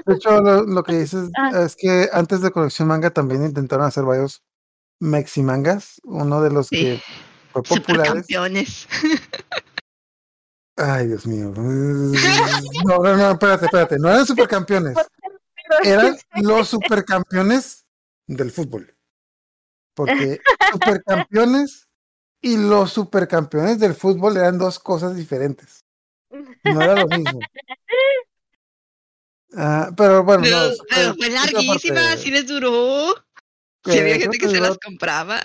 De 0.06 0.14
hecho, 0.14 0.40
lo, 0.40 0.64
lo 0.64 0.82
que 0.82 0.98
dices 0.98 1.30
Ah. 1.38 1.62
es 1.62 1.76
que 1.76 2.08
antes 2.12 2.40
de 2.42 2.50
Colección 2.50 2.88
Manga 2.88 3.10
también 3.10 3.44
intentaron 3.44 3.86
hacer 3.86 4.04
varios 4.04 4.42
meximangas. 5.00 6.00
Uno 6.04 6.42
de 6.42 6.50
los 6.50 6.68
Sí. 6.68 6.76
que 6.76 7.02
fue 7.52 7.62
populares. 7.62 8.26
Supercampeones. 8.26 8.88
Ay, 10.76 11.06
Dios 11.08 11.26
mío. 11.26 11.52
No, 12.86 12.98
no, 12.98 13.16
no, 13.16 13.30
espérate, 13.32 13.66
espérate. 13.66 13.98
No 13.98 14.08
eran 14.08 14.26
supercampeones. 14.26 14.96
Eran 15.84 16.16
los 16.42 16.68
supercampeones 16.68 17.86
del 18.26 18.50
fútbol. 18.50 18.94
Porque 19.94 20.40
supercampeones 20.72 21.88
y 22.42 22.56
los 22.56 22.92
supercampeones 22.92 23.78
del 23.78 23.94
fútbol 23.94 24.36
eran 24.36 24.58
dos 24.58 24.78
cosas 24.78 25.14
diferentes. 25.16 25.81
No 26.64 26.82
era 26.82 26.96
lo 26.96 27.08
mismo. 27.08 27.40
Ah, 29.54 29.90
pero 29.96 30.24
bueno, 30.24 30.42
Pero, 30.44 30.56
no, 30.70 30.72
pero 30.88 31.14
fue 31.14 31.28
larguísima, 31.28 31.94
parte, 32.00 32.16
sí 32.22 32.30
les 32.30 32.46
duró. 32.46 33.14
Sí, 33.84 33.90
eh, 33.90 34.00
había 34.00 34.14
gente 34.18 34.38
que 34.38 34.46
que 34.46 34.48
se 34.50 34.56
duró- 34.56 34.68
las 34.68 34.78
compraba. 34.78 35.40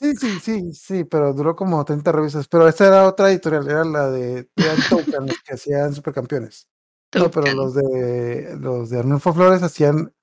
Sí, 0.00 0.14
sí, 0.14 0.38
sí, 0.38 0.72
sí, 0.74 1.04
pero 1.04 1.32
duró 1.32 1.56
como 1.56 1.84
30 1.84 2.12
revistas. 2.12 2.46
Pero 2.46 2.68
esta 2.68 2.86
era 2.86 3.08
otra 3.08 3.30
editorial, 3.30 3.68
era 3.68 3.84
la 3.84 4.10
de 4.10 4.48
eran 4.56 4.78
Token, 4.88 5.26
los 5.26 5.38
que 5.44 5.54
hacían 5.54 5.92
supercampeones. 5.92 6.68
No, 7.16 7.30
pero 7.32 7.52
los 7.52 7.74
de 7.74 8.56
los 8.60 8.90
de 8.90 8.98
Arnulfo 9.00 9.34
Flores 9.34 9.62
hacían 9.64 10.14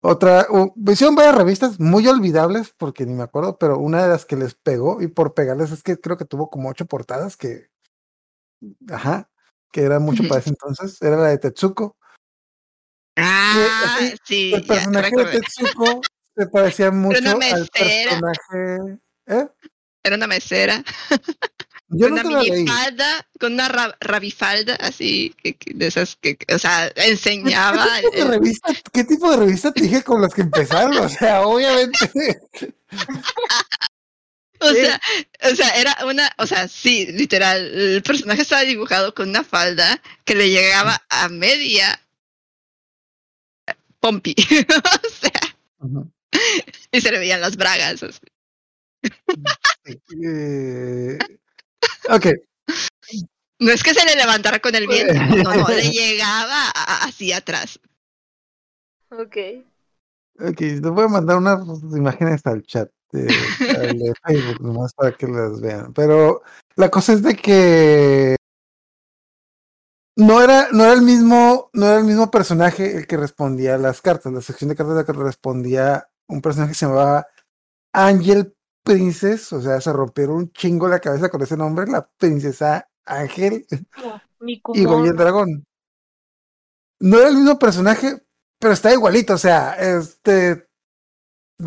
otra, 0.00 0.46
u- 0.48 0.72
hicieron 0.90 1.14
varias 1.16 1.34
revistas 1.36 1.78
muy 1.80 2.08
olvidables, 2.08 2.72
porque 2.78 3.04
ni 3.04 3.12
me 3.12 3.24
acuerdo, 3.24 3.58
pero 3.58 3.76
una 3.78 4.02
de 4.02 4.08
las 4.08 4.24
que 4.24 4.36
les 4.36 4.54
pegó, 4.54 5.02
y 5.02 5.08
por 5.08 5.34
pegarles 5.34 5.70
es 5.70 5.82
que 5.82 6.00
creo 6.00 6.16
que 6.16 6.24
tuvo 6.24 6.48
como 6.48 6.70
ocho 6.70 6.86
portadas 6.86 7.36
que, 7.36 7.68
ajá, 8.88 9.28
que 9.70 9.82
era 9.82 9.98
mucho 9.98 10.26
para 10.28 10.40
ese 10.40 10.50
entonces, 10.50 11.00
era 11.00 11.16
la 11.16 11.28
de 11.28 11.38
Tetsuko. 11.38 11.96
Ah, 13.16 13.96
así, 13.96 14.14
sí, 14.24 14.54
El 14.54 14.62
ya 14.62 14.66
personaje 14.74 15.16
de. 15.16 15.24
Tetsuko 15.40 16.00
se 16.36 16.46
parecía 16.46 16.90
mucho 16.90 17.18
una 17.20 17.32
al 17.32 17.68
personaje. 17.68 18.98
¿Eh? 19.26 19.48
Era 20.04 20.16
una 20.16 20.26
mesera. 20.26 20.82
Yo 21.92 22.08
con 22.08 22.12
una 22.20 22.22
minifalda, 22.22 23.26
con 23.40 23.54
una 23.54 23.68
ra- 23.68 23.96
rabifalda, 24.00 24.76
así, 24.76 25.34
que- 25.42 25.56
que- 25.56 25.74
de 25.74 25.88
esas 25.88 26.14
que, 26.14 26.36
que, 26.36 26.54
o 26.54 26.58
sea, 26.58 26.88
enseñaba. 26.94 27.84
¿Qué 28.00 28.08
tipo, 28.10 28.16
de 28.16 28.24
revista, 28.30 28.72
¿Qué 28.92 29.04
tipo 29.04 29.30
de 29.32 29.36
revista 29.38 29.72
te 29.72 29.82
dije 29.82 30.02
con 30.04 30.22
las 30.22 30.32
que 30.32 30.42
empezaron? 30.42 30.96
O 30.98 31.08
sea, 31.08 31.42
obviamente. 31.42 31.98
o 34.60 34.72
sea, 34.72 35.00
o 35.50 35.54
sea, 35.54 35.68
era 35.70 35.96
una, 36.06 36.30
o 36.38 36.46
sea, 36.46 36.68
sí, 36.68 37.06
literal, 37.06 37.58
el 37.78 38.02
personaje 38.02 38.42
estaba 38.42 38.62
dibujado 38.62 39.14
con 39.14 39.28
una 39.30 39.42
falda 39.44 40.00
que 40.24 40.34
le 40.34 40.50
llegaba 40.50 41.02
a 41.08 41.28
media 41.28 42.00
pompi. 44.00 44.34
o 45.04 45.08
sea, 45.08 45.56
y 46.92 47.00
se 47.00 47.10
le 47.12 47.18
veían 47.18 47.40
las 47.40 47.56
bragas. 47.56 48.02
así. 48.02 48.20
Eh, 50.24 51.18
ok, 52.08 52.26
No 53.58 53.72
es 53.72 53.82
que 53.82 53.94
se 53.94 54.04
le 54.04 54.14
levantara 54.16 54.58
con 54.58 54.74
el 54.74 54.86
viento, 54.86 55.14
no, 55.14 55.54
no, 55.54 55.68
le 55.68 55.82
llegaba 55.90 56.68
a- 56.74 57.04
así 57.04 57.32
atrás. 57.32 57.80
Ok. 59.10 59.36
ok, 60.38 60.60
les 60.60 60.80
voy 60.82 61.04
a 61.04 61.08
mandar 61.08 61.36
unas 61.38 61.60
imágenes 61.96 62.46
al 62.46 62.62
chat 62.62 62.90
de, 63.12 63.28
al 63.78 63.98
de 63.98 64.12
Facebook, 64.24 64.60
nomás 64.60 64.92
para 64.94 65.12
que 65.12 65.26
las 65.26 65.60
vean. 65.60 65.92
Pero 65.92 66.42
la 66.76 66.90
cosa 66.90 67.12
es 67.12 67.22
de 67.22 67.36
que 67.36 68.36
no 70.16 70.42
era, 70.42 70.68
no 70.72 70.84
era 70.84 70.92
el 70.92 71.02
mismo, 71.02 71.70
no 71.72 71.86
era 71.86 71.98
el 71.98 72.04
mismo 72.04 72.30
personaje 72.30 72.96
el 72.96 73.06
que 73.06 73.16
respondía 73.16 73.74
a 73.74 73.78
las 73.78 74.00
cartas. 74.00 74.32
La 74.32 74.40
sección 74.40 74.70
de 74.70 74.76
cartas 74.76 74.96
la 74.96 75.04
que 75.04 75.12
respondía 75.12 76.08
un 76.28 76.40
personaje 76.42 76.72
que 76.72 76.78
se 76.78 76.86
llamaba 76.86 77.26
Ángel 77.92 78.54
Princess, 78.84 79.52
o 79.52 79.60
sea, 79.60 79.80
se 79.80 79.92
rompieron 79.92 80.36
un 80.36 80.52
chingo 80.52 80.88
la 80.88 81.00
cabeza 81.00 81.28
con 81.28 81.42
ese 81.42 81.56
nombre, 81.56 81.86
la 81.86 82.08
princesa 82.18 82.88
Ángel. 83.04 83.66
Y 84.42 84.84
Goyi 84.84 85.10
el 85.10 85.16
dragón. 85.16 85.66
No 86.98 87.18
era 87.18 87.28
el 87.28 87.36
mismo 87.36 87.58
personaje, 87.58 88.22
pero 88.58 88.72
está 88.72 88.90
igualito, 88.90 89.34
o 89.34 89.38
sea, 89.38 89.74
este 89.74 90.66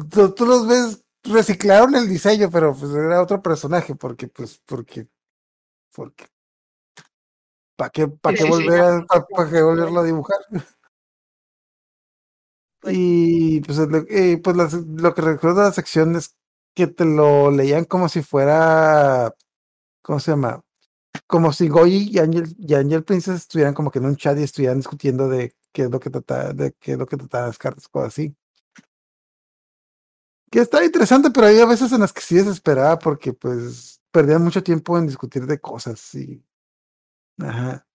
tú, 0.10 0.34
tú 0.34 0.46
los 0.46 0.68
ves, 0.68 1.03
reciclaron 1.24 1.96
el 1.96 2.08
diseño, 2.10 2.50
pero 2.52 2.76
pues 2.76 2.92
era 2.94 3.22
otro 3.22 3.42
personaje, 3.42 3.96
porque 3.96 4.28
pues, 4.28 4.62
porque, 4.66 5.08
porque, 5.96 6.26
¿para 7.76 7.90
qué, 7.92 8.08
para 8.08 8.36
qué 8.36 8.44
volver 8.46 8.82
a, 8.82 9.06
para, 9.36 9.50
qué 9.50 9.62
volverlo 9.62 10.00
a 10.00 10.04
dibujar? 10.04 10.40
Pues- 12.80 12.96
Y 12.98 13.62
pues, 13.62 13.80
y, 14.10 14.38
pues 14.38 14.56
las- 14.58 14.74
lo 14.74 15.14
que 15.14 15.22
recuerdo 15.22 15.60
de 15.62 15.68
la 15.68 15.74
sección 15.74 16.16
es 16.16 16.36
que 16.76 16.88
te 16.88 17.06
lo 17.06 17.52
leían 17.52 17.86
como 17.86 18.10
si 18.10 18.22
fuera, 18.24 19.34
¿cómo 20.04 20.20
se 20.22 20.32
llama? 20.32 20.62
Como 21.28 21.54
si 21.54 21.70
Goyi 21.70 22.10
y 22.12 22.20
Angel, 22.20 22.56
y 22.60 22.76
Angel 22.76 23.04
Princess 23.06 23.36
estuvieran 23.38 23.74
como 23.76 23.92
que 23.92 24.00
en 24.00 24.06
un 24.08 24.18
chat 24.18 24.38
y 24.40 24.44
estuvieran 24.44 24.78
discutiendo 24.80 25.30
de 25.30 25.56
qué 25.74 25.84
es 25.84 25.92
lo 25.92 26.00
que 26.00 26.10
trata, 26.12 26.54
de 26.54 26.74
qué 26.80 26.94
es 26.94 26.98
lo 27.00 27.08
que 27.08 27.18
trataban 27.18 27.50
las 27.50 27.58
cartas, 27.60 27.88
cosas 27.90 28.10
así. 28.10 28.36
Que 30.54 30.60
está 30.60 30.86
interesante, 30.86 31.32
pero 31.32 31.48
había 31.48 31.66
veces 31.66 31.92
en 31.94 32.02
las 32.02 32.14
que 32.14 32.22
sí 32.22 32.36
desesperaba 32.36 33.00
porque 33.00 33.34
pues 33.34 34.00
perdían 34.12 34.44
mucho 34.44 34.62
tiempo 34.62 34.96
en 35.00 35.08
discutir 35.08 35.48
de 35.48 35.60
cosas 35.60 36.14
y 36.14 36.46
ajá. 37.40 37.88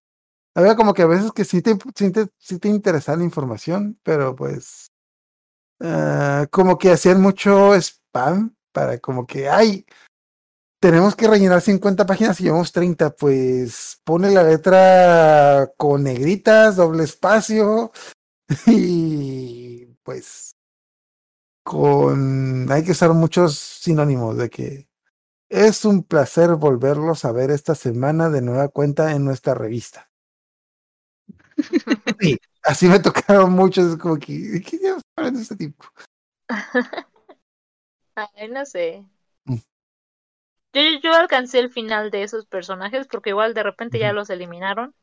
Había 0.57 0.75
como 0.75 0.93
que 0.93 1.03
a 1.03 1.07
veces 1.07 1.31
que 1.31 1.45
sí 1.45 1.63
te, 1.63 1.79
sí 1.95 2.11
te, 2.11 2.27
sí 2.37 2.59
te 2.59 2.69
interesaba 2.69 3.19
la 3.19 3.23
información, 3.23 4.01
pero 4.03 4.35
pues 4.35 4.91
ah, 5.81 6.49
como 6.51 6.79
que 6.79 6.91
hacían 6.91 7.23
mucho 7.23 7.77
spam 7.77 8.57
para 8.73 8.99
como 8.99 9.25
que, 9.25 9.49
ay, 9.49 9.87
tenemos 10.81 11.15
que 11.15 11.29
rellenar 11.29 11.61
50 11.61 12.07
páginas 12.07 12.41
y 12.41 12.45
llevamos 12.45 12.73
30, 12.73 13.15
pues 13.15 14.01
pone 14.03 14.33
la 14.33 14.43
letra 14.43 15.71
con 15.77 16.03
negritas, 16.03 16.75
doble 16.75 17.05
espacio 17.05 17.93
y 18.67 19.87
pues 20.03 20.58
con 21.69 22.67
hay 22.73 22.83
que 22.83 22.93
usar 22.93 23.13
muchos 23.13 23.59
sinónimos 23.59 24.39
de 24.39 24.49
que 24.49 24.89
es 25.51 25.85
un 25.85 26.03
placer 26.03 26.55
volverlos 26.55 27.27
a 27.27 27.33
ver 27.33 27.51
esta 27.51 27.75
semana 27.75 28.31
de 28.31 28.41
nueva 28.41 28.69
cuenta 28.69 29.15
en 29.15 29.27
nuestra 29.27 29.55
revista. 29.55 30.11
Sí, 32.21 32.39
así 32.63 32.89
me 32.89 33.01
tocaron 33.01 33.53
muchos, 33.53 33.99
como 33.99 34.17
que, 34.17 34.63
¿qué 34.63 34.79
diablos 34.79 35.03
de 35.17 35.43
este 35.43 35.57
tipo? 35.57 35.85
Ay, 38.15 38.49
no 38.49 38.65
sé. 38.65 39.05
Mm. 39.45 39.57
Yo, 40.73 40.83
yo 41.03 41.13
alcancé 41.13 41.59
el 41.59 41.71
final 41.71 42.11
de 42.11 42.23
esos 42.23 42.47
personajes 42.47 43.07
porque 43.09 43.31
igual 43.31 43.53
de 43.53 43.63
repente 43.63 43.99
ya 43.99 44.13
los 44.15 44.31
eliminaron, 44.31 44.95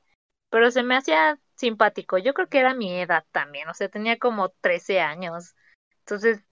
pero 0.50 0.72
se 0.72 0.82
me 0.82 0.98
hacía 0.98 1.40
simpático. 1.56 2.18
Yo 2.18 2.34
creo 2.34 2.50
que 2.50 2.60
era 2.60 2.74
mi 2.74 2.92
edad 2.92 3.24
también, 3.32 3.70
o 3.70 3.74
sea, 3.76 3.88
tenía 3.88 4.18
como 4.18 4.50
13 4.50 5.02
años. 5.02 5.56
Entonces, 6.00 6.44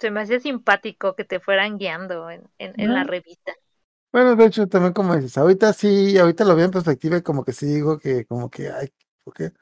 se 0.00 0.10
me 0.10 0.20
hacía 0.22 0.40
simpático 0.40 1.14
que 1.16 1.24
te 1.24 1.40
fueran 1.40 1.78
guiando 1.78 2.30
en, 2.30 2.48
en, 2.58 2.74
en 2.80 2.92
la 2.94 3.04
revista. 3.04 3.52
Bueno, 4.12 4.34
de 4.36 4.46
hecho, 4.46 4.66
también 4.66 4.94
como 4.94 5.14
dices, 5.14 5.36
ahorita 5.36 5.72
sí, 5.72 6.16
ahorita 6.16 6.44
lo 6.44 6.56
veo 6.56 6.64
en 6.66 6.70
perspectiva 6.70 7.18
y 7.18 7.22
como 7.22 7.44
que 7.44 7.52
sí 7.52 7.66
digo 7.66 7.98
que, 7.98 8.24
como 8.24 8.48
que, 8.50 8.70
ay, 8.70 8.88
¿por 9.24 9.34
qué? 9.34 9.52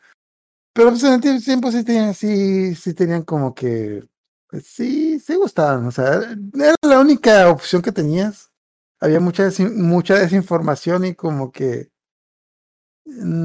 Pero 0.74 0.91
pues 0.91 1.05
en 1.05 1.14
el 1.24 1.45
tiempo 1.45 1.70
sí 1.72 1.85
tenían, 1.85 2.14
sí, 2.14 2.74
sí 2.76 2.95
tenían 2.95 3.22
como 3.24 3.55
que, 3.55 4.05
pues, 4.49 4.66
sí, 4.66 5.20
sí 5.20 5.37
gustaban, 5.37 5.87
o 5.87 5.93
sea, 5.93 6.14
era 6.55 6.76
la 6.82 7.01
única 7.01 7.51
opción 7.51 7.82
que 7.82 7.93
tenías. 7.93 8.53
Había 9.01 9.20
mucha, 9.20 9.47
desin- 9.49 9.74
mucha 9.76 10.16
desinformación 10.18 11.05
y 11.07 11.14
como 11.16 11.53
que, 11.53 11.91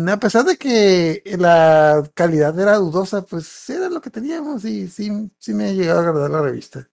a 0.10 0.18
pesar 0.20 0.45
de 0.45 0.57
que 0.57 1.22
la 1.38 2.03
calidad 2.14 2.57
era 2.60 2.76
dudosa, 2.78 3.24
pues 3.26 3.70
era 3.70 3.89
lo 3.89 4.01
que 4.01 4.10
teníamos 4.10 4.64
y 4.66 4.88
sí, 4.88 5.32
sí 5.39 5.53
me 5.53 5.66
ha 5.70 5.72
llegado 5.74 5.99
a 5.99 6.03
agradar 6.10 6.32
la 6.32 6.41
revista. 6.41 6.89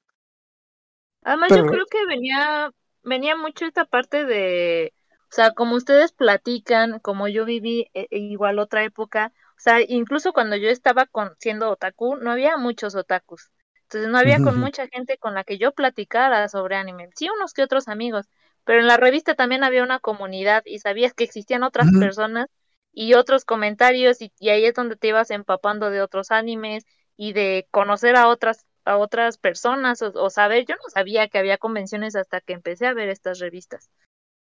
Además, 1.22 1.50
Pero- 1.50 1.64
yo 1.64 1.66
creo 1.66 1.86
que 1.90 2.06
venía, 2.06 2.70
venía 3.02 3.36
mucho 3.36 3.64
esta 3.66 3.84
parte 3.84 4.24
de, 4.24 4.94
o 5.22 5.34
sea, 5.34 5.52
como 5.52 5.74
ustedes 5.76 6.12
platican, 6.12 7.00
como 7.00 7.28
yo 7.28 7.44
viví 7.44 7.90
eh, 7.94 8.06
eh, 8.10 8.18
igual 8.18 8.58
otra 8.58 8.84
época, 8.84 9.32
o 9.56 9.60
sea, 9.60 9.80
incluso 9.82 10.32
cuando 10.32 10.56
yo 10.56 10.68
estaba 10.68 11.06
con, 11.06 11.34
siendo 11.40 11.70
otaku, 11.70 12.16
no 12.16 12.30
había 12.30 12.56
muchos 12.58 12.94
otakus. 12.94 13.50
Entonces 13.82 14.10
no 14.10 14.18
había 14.18 14.40
con 14.40 14.58
mucha 14.58 14.88
gente 14.88 15.16
con 15.18 15.34
la 15.34 15.44
que 15.44 15.58
yo 15.58 15.72
platicara 15.72 16.48
sobre 16.48 16.76
anime. 16.76 17.08
Sí, 17.14 17.28
unos 17.30 17.52
que 17.52 17.62
otros 17.62 17.88
amigos, 17.88 18.26
pero 18.64 18.80
en 18.80 18.86
la 18.88 18.96
revista 18.96 19.34
también 19.34 19.62
había 19.64 19.82
una 19.84 20.00
comunidad 20.00 20.62
y 20.66 20.80
sabías 20.80 21.14
que 21.14 21.24
existían 21.24 21.62
otras 21.62 21.92
personas 21.92 22.48
y 22.96 23.12
otros 23.12 23.44
comentarios 23.44 24.22
y, 24.22 24.32
y 24.40 24.48
ahí 24.48 24.64
es 24.64 24.74
donde 24.74 24.96
te 24.96 25.08
ibas 25.08 25.30
empapando 25.30 25.90
de 25.90 26.00
otros 26.00 26.30
animes 26.30 26.84
y 27.16 27.34
de 27.34 27.68
conocer 27.70 28.16
a 28.16 28.28
otras 28.28 28.64
a 28.86 28.96
otras 28.96 29.36
personas 29.36 30.00
o, 30.00 30.12
o 30.14 30.30
saber, 30.30 30.64
yo 30.64 30.76
no 30.76 30.88
sabía 30.88 31.28
que 31.28 31.38
había 31.38 31.58
convenciones 31.58 32.14
hasta 32.16 32.40
que 32.40 32.52
empecé 32.52 32.86
a 32.86 32.94
ver 32.94 33.08
estas 33.08 33.40
revistas. 33.40 33.90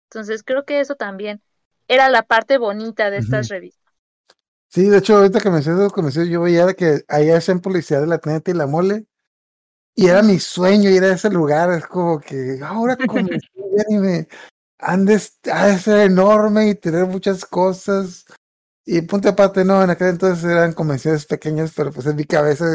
Entonces 0.09 0.43
creo 0.43 0.65
que 0.65 0.79
eso 0.79 0.95
también 0.95 1.41
era 1.87 2.09
la 2.09 2.21
parte 2.23 2.57
bonita 2.57 3.09
de 3.09 3.17
estas 3.17 3.49
revistas. 3.49 3.93
Sí, 4.69 4.87
de 4.87 4.99
hecho, 4.99 5.17
ahorita 5.17 5.39
que 5.39 5.49
me 5.49 5.57
decías 5.57 5.77
de 5.77 5.83
los 5.83 5.93
comercios, 5.93 6.27
yo 6.27 6.41
veía 6.41 6.73
que 6.73 7.01
ahí 7.07 7.31
hacían 7.31 7.59
publicidad 7.59 8.01
de 8.01 8.07
la 8.07 8.19
Trinity 8.19 8.51
y 8.51 8.53
la 8.55 8.67
Mole, 8.67 9.05
y 9.95 10.07
era 10.07 10.21
mi 10.21 10.39
sueño 10.39 10.89
ir 10.89 11.03
a 11.03 11.13
ese 11.13 11.29
lugar, 11.29 11.71
es 11.71 11.87
como 11.87 12.19
que 12.19 12.59
ahora 12.63 12.95
de 12.95 13.05
anime, 13.89 14.27
han 14.77 15.05
de 15.05 15.19
ser 15.19 15.99
enorme 15.99 16.69
y 16.69 16.75
tener 16.75 17.05
muchas 17.05 17.45
cosas, 17.45 18.25
y 18.85 19.01
punto 19.01 19.29
aparte, 19.29 19.65
no, 19.65 19.83
en 19.83 19.89
aquel 19.89 20.09
entonces 20.09 20.43
eran 20.45 20.73
convenciones 20.73 21.25
pequeñas, 21.25 21.73
pero 21.75 21.91
pues 21.91 22.05
en 22.05 22.15
mi 22.15 22.25
cabeza, 22.25 22.65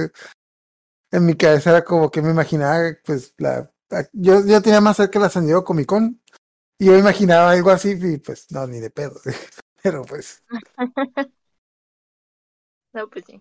en 1.12 1.26
mi 1.26 1.34
cabeza 1.34 1.70
era 1.70 1.84
como 1.84 2.10
que 2.10 2.20
me 2.20 2.30
imaginaba, 2.30 2.96
pues, 3.04 3.34
la, 3.38 3.70
yo, 4.12 4.44
yo 4.44 4.60
tenía 4.60 4.80
más 4.80 4.96
cerca 4.96 5.18
la 5.18 5.30
San 5.30 5.46
Diego 5.46 5.64
Comic 5.64 5.86
Con, 5.86 6.20
y 6.78 6.86
yo 6.86 6.98
imaginaba 6.98 7.52
algo 7.52 7.70
así, 7.70 7.96
y 8.00 8.18
pues, 8.18 8.50
no, 8.50 8.66
ni 8.66 8.80
de 8.80 8.90
pedo, 8.90 9.20
pero 9.82 10.04
pues, 10.04 10.42
No, 12.92 13.08
pues 13.08 13.24
sí. 13.26 13.40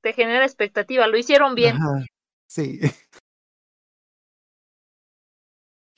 Te 0.00 0.12
genera 0.12 0.44
expectativa, 0.44 1.06
lo 1.06 1.18
hicieron 1.18 1.54
bien. 1.54 1.76
Ajá, 1.76 2.04
sí. 2.46 2.80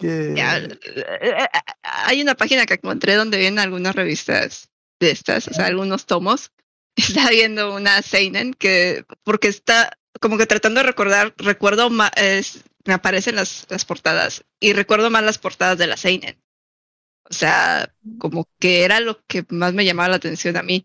Que 0.00 0.32
Ya, 0.36 0.58
eh, 0.58 1.48
hay 1.82 2.22
una 2.22 2.36
página 2.36 2.66
que 2.66 2.74
encontré 2.74 3.16
donde 3.16 3.36
vienen 3.36 3.58
algunas 3.58 3.96
revistas 3.96 4.70
de 5.00 5.10
estas, 5.10 5.48
o 5.48 5.54
sea, 5.54 5.66
algunos 5.66 6.06
tomos. 6.06 6.52
Estaba 6.96 7.30
viendo 7.30 7.74
una 7.74 8.02
Seinen 8.02 8.54
que, 8.54 9.04
porque 9.22 9.48
está 9.48 9.96
como 10.20 10.36
que 10.36 10.46
tratando 10.46 10.80
de 10.80 10.86
recordar, 10.86 11.34
recuerdo 11.38 11.90
es- 12.16 12.64
me 12.84 12.94
aparecen 12.94 13.36
las, 13.36 13.66
las 13.68 13.84
portadas 13.84 14.44
y 14.60 14.72
recuerdo 14.72 15.10
más 15.10 15.22
las 15.22 15.38
portadas 15.38 15.78
de 15.78 15.86
la 15.86 15.96
Seinen. 15.96 16.40
O 17.30 17.34
sea, 17.34 17.94
como 18.18 18.48
que 18.58 18.84
era 18.84 19.00
lo 19.00 19.22
que 19.26 19.44
más 19.50 19.74
me 19.74 19.84
llamaba 19.84 20.08
la 20.08 20.16
atención 20.16 20.56
a 20.56 20.62
mí. 20.62 20.84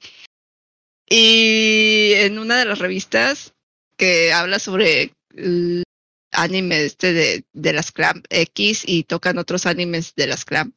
Y 1.09 2.13
en 2.15 2.39
una 2.39 2.57
de 2.57 2.65
las 2.65 2.79
revistas 2.79 3.53
que 3.97 4.33
habla 4.33 4.59
sobre 4.59 5.13
el 5.35 5.83
anime 6.31 6.85
este 6.85 7.13
de, 7.13 7.45
de 7.53 7.73
las 7.73 7.91
Clamp 7.91 8.25
X 8.29 8.83
y 8.85 9.03
tocan 9.03 9.37
otros 9.37 9.65
animes 9.65 10.15
de 10.15 10.27
las 10.27 10.45
Clamp. 10.45 10.75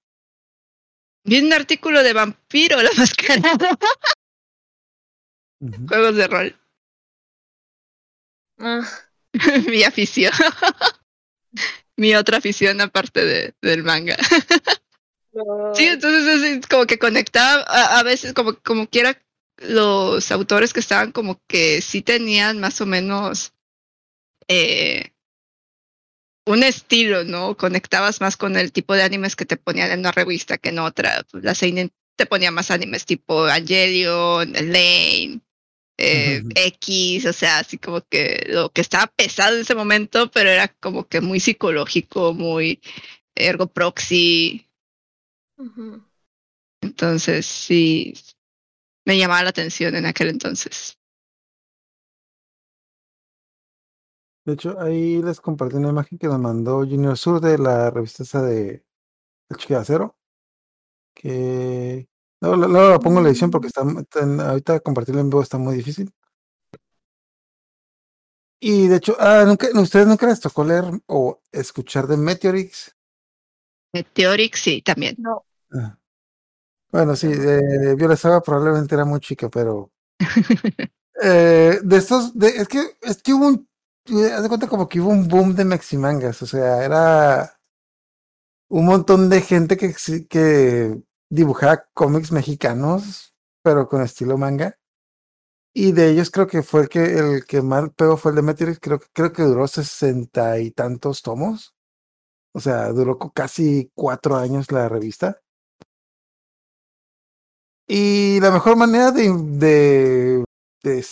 Vi 1.27 1.39
un 1.41 1.53
artículo 1.53 2.03
de 2.03 2.13
Vampiro 2.15 2.81
la 2.83 2.91
Mascarada, 2.97 3.71
ujú. 5.61 5.87
juegos 5.89 6.17
de 6.17 6.27
rol, 6.29 6.57
Ah, 8.59 8.83
mi 9.69 9.83
afición. 9.85 10.33
mi 11.97 12.15
otra 12.15 12.39
afición 12.39 12.81
aparte 12.81 13.25
de, 13.25 13.55
del 13.63 13.83
manga. 13.83 14.17
Sí, 15.75 15.87
entonces 15.87 16.43
es 16.43 16.67
como 16.67 16.87
que 16.87 16.99
conectaba 16.99 17.63
a, 17.69 17.99
a 17.99 18.03
veces 18.03 18.33
como, 18.33 18.55
como 18.63 18.87
quiera 18.89 19.21
los 19.59 20.31
autores 20.33 20.73
que 20.73 20.81
estaban 20.81 21.13
como 21.13 21.41
que 21.47 21.83
sí 21.83 22.03
tenían 22.03 22.59
más 22.61 22.81
o 22.81 22.87
menos 22.87 23.53
eh, 24.49 25.13
un 26.47 26.63
estilo, 26.63 27.25
¿no? 27.25 27.57
Conectabas 27.57 28.21
más 28.21 28.37
con 28.37 28.57
el 28.57 28.73
tipo 28.73 28.95
de 28.95 29.03
animes 29.03 29.37
que 29.37 29.45
te 29.45 29.57
ponían 29.57 29.91
en 29.91 30.01
una 30.01 30.13
revista 30.13 30.59
que 30.59 30.71
en 30.71 30.79
otra. 30.79 31.25
Pues, 31.31 31.45
La 31.45 31.55
Seinen 31.55 31.91
te 32.17 32.27
ponía 32.27 32.51
más 32.51 32.71
animes 32.71 33.05
tipo 33.05 33.47
Evangelion, 33.47 34.53
Lane, 34.53 35.41
eh. 35.99 36.43
X, 36.55 37.27
o 37.27 37.33
sea, 37.33 37.59
así 37.59 37.79
como 37.79 38.01
que 38.03 38.47
lo 38.49 38.71
que 38.71 38.81
estaba 38.81 39.07
pesado 39.09 39.57
en 39.57 39.63
ese 39.63 39.75
momento, 39.75 40.31
pero 40.31 40.49
era 40.51 40.69
como 40.69 41.07
que 41.09 41.21
muy 41.21 41.41
psicológico, 41.41 42.33
muy 42.33 42.81
ergo 43.35 43.67
proxy, 43.67 44.67
entonces 46.81 47.47
sí, 47.47 48.15
me 49.05 49.19
llamaba 49.19 49.43
la 49.43 49.51
atención 49.51 49.97
en 49.97 50.07
aquel 50.07 50.29
entonces. 50.29 50.99
De 54.47 54.53
hecho, 54.55 54.81
ahí 54.81 55.21
les 55.23 55.41
compartí 55.41 55.77
una 55.77 55.91
imagen 55.91 56.17
que 56.19 56.29
nos 56.29 56.39
mandó 56.39 56.79
Junior 56.79 57.19
Sur 57.19 57.41
de 57.41 57.59
la 57.59 57.91
revista 57.91 58.23
esa 58.23 58.43
de 58.43 58.85
El 59.51 59.57
Chique 59.59 59.75
de 59.75 59.81
Acero. 59.81 60.17
Que. 61.15 62.09
No, 62.41 62.57
no, 62.57 62.69
no 62.69 63.01
pongo 63.01 63.19
en 63.19 63.25
la 63.25 63.31
edición 63.31 63.51
porque 63.51 63.69
está, 63.69 63.83
está 64.01 64.21
en- 64.21 64.41
ahorita 64.41 64.81
compartirlo 64.81 65.21
en 65.21 65.31
vivo 65.31 65.43
está 65.43 65.59
muy 65.59 65.75
difícil. 65.77 66.13
Y 68.61 68.89
de 68.89 68.97
hecho, 68.97 69.17
ah, 69.19 69.45
nunca, 69.47 69.69
¿ustedes 69.75 70.07
nunca 70.07 70.27
les 70.27 70.41
tocó 70.41 70.65
leer 70.65 70.85
o 71.07 71.41
escuchar 71.53 72.07
de 72.07 72.17
Meteorix? 72.17 72.95
Meteorix 73.93 74.61
sí, 74.61 74.83
también. 74.83 75.17
No, 75.19 75.45
Ah. 75.73 75.99
Bueno, 76.93 77.17
sí, 77.17 77.27
eh, 77.29 77.95
Viola 77.97 78.17
Saga 78.17 78.41
probablemente 78.41 78.95
era 78.95 79.05
muy 79.05 79.19
chica, 79.21 79.49
pero 79.51 79.91
eh, 81.23 81.81
de 81.83 81.97
estos, 81.97 82.39
de, 82.39 82.49
es 82.49 82.69
que 82.69 82.97
es 83.03 83.21
que 83.23 83.35
hubo 83.35 83.49
un, 83.49 83.69
haz 84.33 84.43
de 84.43 84.49
cuenta 84.49 84.69
como 84.69 84.89
que 84.89 85.01
hubo 85.01 85.11
un 85.11 85.29
boom 85.29 85.55
de 85.55 85.65
maximangas, 85.65 86.43
o 86.43 86.47
sea, 86.47 86.85
era 86.85 87.59
un 88.69 88.87
montón 88.87 89.29
de 89.29 89.41
gente 89.43 89.77
que, 89.77 89.95
que 90.29 91.01
dibujaba 91.31 91.87
cómics 91.95 92.33
mexicanos, 92.33 93.37
pero 93.63 93.89
con 93.89 94.03
estilo 94.03 94.39
manga. 94.39 94.79
Y 95.75 95.93
de 95.93 96.11
ellos 96.11 96.31
creo 96.31 96.47
que 96.47 96.63
fue 96.63 96.83
el 96.83 96.89
que 96.89 97.19
el 97.19 97.45
que 97.45 97.63
más 97.63 97.91
pegó 97.97 98.17
fue 98.17 98.33
el 98.33 98.37
de 98.37 98.43
Meteorix, 98.43 98.81
creo, 98.81 99.01
creo 99.13 99.33
que 99.33 99.43
duró 99.43 99.69
sesenta 99.69 100.59
y 100.59 100.71
tantos 100.71 101.23
tomos. 101.23 101.75
O 102.55 102.61
sea, 102.61 102.89
duró 102.93 103.19
casi 103.19 103.91
cuatro 103.95 104.37
años 104.37 104.73
la 104.73 104.89
revista. 104.89 105.43
Y 107.89 108.41
la 108.41 108.51
mejor 108.51 108.77
manera 108.77 109.13
de, 109.13 109.29
de, 110.83 111.07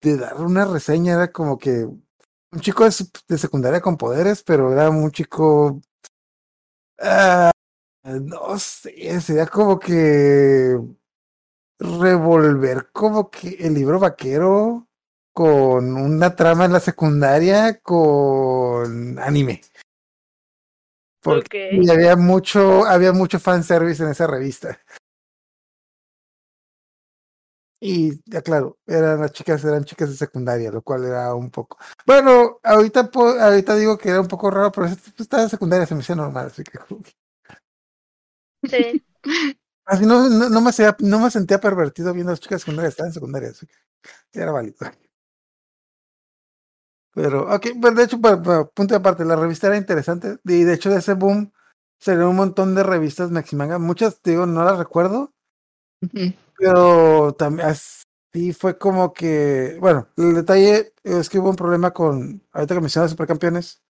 de 0.00 0.16
dar 0.16 0.40
una 0.40 0.64
reseña 0.64 1.14
era 1.14 1.32
como 1.32 1.58
que 1.58 1.88
un 2.52 2.60
chico 2.60 2.84
de, 2.84 2.90
sec- 2.90 3.24
de 3.28 3.38
secundaria 3.38 3.80
con 3.80 3.96
poderes, 3.96 4.42
pero 4.42 4.72
era 4.72 4.90
un 4.90 5.10
chico 5.10 5.80
ah, 7.00 7.50
No 8.04 8.58
sé, 8.58 9.20
sería 9.20 9.46
como 9.46 9.78
que 9.78 10.78
revolver 11.78 12.90
como 12.92 13.30
que 13.30 13.56
el 13.60 13.74
libro 13.74 13.98
vaquero 13.98 14.86
con 15.32 15.94
una 15.96 16.34
trama 16.34 16.64
en 16.66 16.72
la 16.72 16.80
secundaria 16.80 17.80
con 17.80 19.18
anime. 19.18 19.60
Porque 21.22 21.70
había 21.90 22.16
mucho, 22.16 22.84
había 22.84 23.12
mucho 23.12 23.38
fanservice 23.38 24.02
en 24.02 24.10
esa 24.10 24.26
revista. 24.26 24.78
Y 27.82 28.20
ya 28.30 28.42
claro, 28.42 28.78
eran 28.86 29.20
las 29.20 29.32
chicas, 29.32 29.64
eran 29.64 29.84
chicas 29.84 30.10
de 30.10 30.16
secundaria, 30.16 30.70
lo 30.70 30.82
cual 30.82 31.04
era 31.04 31.34
un 31.34 31.50
poco. 31.50 31.78
Bueno, 32.06 32.58
ahorita 32.62 33.10
ahorita 33.14 33.74
digo 33.76 33.96
que 33.96 34.10
era 34.10 34.20
un 34.20 34.28
poco 34.28 34.50
raro, 34.50 34.70
pero 34.70 34.86
estaba 35.18 35.44
en 35.44 35.48
secundaria, 35.48 35.86
se 35.86 35.94
me 35.94 36.02
hacía 36.02 36.14
normal, 36.16 36.48
así 36.48 36.62
que 36.62 36.78
Sí. 38.68 39.02
así 39.86 40.06
no, 40.06 40.28
no, 40.28 40.48
no 40.50 40.60
me 40.60 40.70
hacía- 40.70 40.96
no 41.00 41.18
me 41.20 41.30
sentía 41.30 41.58
pervertido 41.60 42.12
viendo 42.12 42.30
a 42.30 42.34
las 42.34 42.40
chicas 42.40 42.60
secundarias, 42.62 42.92
estaba 42.92 43.08
en 43.08 43.14
secundaria, 43.14 43.48
así 43.50 43.66
que 43.66 44.40
era 44.40 44.52
válido. 44.52 44.76
Pero, 47.14 47.52
ok, 47.54 47.66
pues 47.80 47.94
de 47.96 48.04
hecho, 48.04 48.20
para, 48.20 48.40
para 48.42 48.64
punto 48.64 48.94
de 48.94 48.98
aparte, 49.00 49.24
la 49.24 49.36
revista 49.36 49.66
era 49.66 49.76
interesante, 49.76 50.38
y 50.44 50.62
de 50.64 50.74
hecho 50.74 50.90
de 50.90 50.98
ese 50.98 51.14
boom 51.14 51.52
salieron 51.98 52.30
un 52.30 52.36
montón 52.36 52.74
de 52.74 52.82
revistas 52.82 53.30
Maximanga, 53.30 53.78
muchas, 53.78 54.20
te 54.20 54.30
digo, 54.30 54.46
no 54.46 54.64
las 54.64 54.78
recuerdo, 54.78 55.32
Ujú. 56.02 56.32
Pero 56.60 57.32
también 57.32 57.68
así 57.68 58.52
fue 58.52 58.76
como 58.78 59.14
que, 59.14 59.78
bueno, 59.80 60.08
el 60.18 60.34
detalle 60.34 60.92
es 61.02 61.30
que 61.30 61.38
hubo 61.38 61.48
un 61.50 61.56
problema 61.56 61.92
con, 61.92 62.46
ahorita 62.52 62.74
que 62.74 62.80
mencionas 62.82 63.10
Supercampeones, 63.10 63.82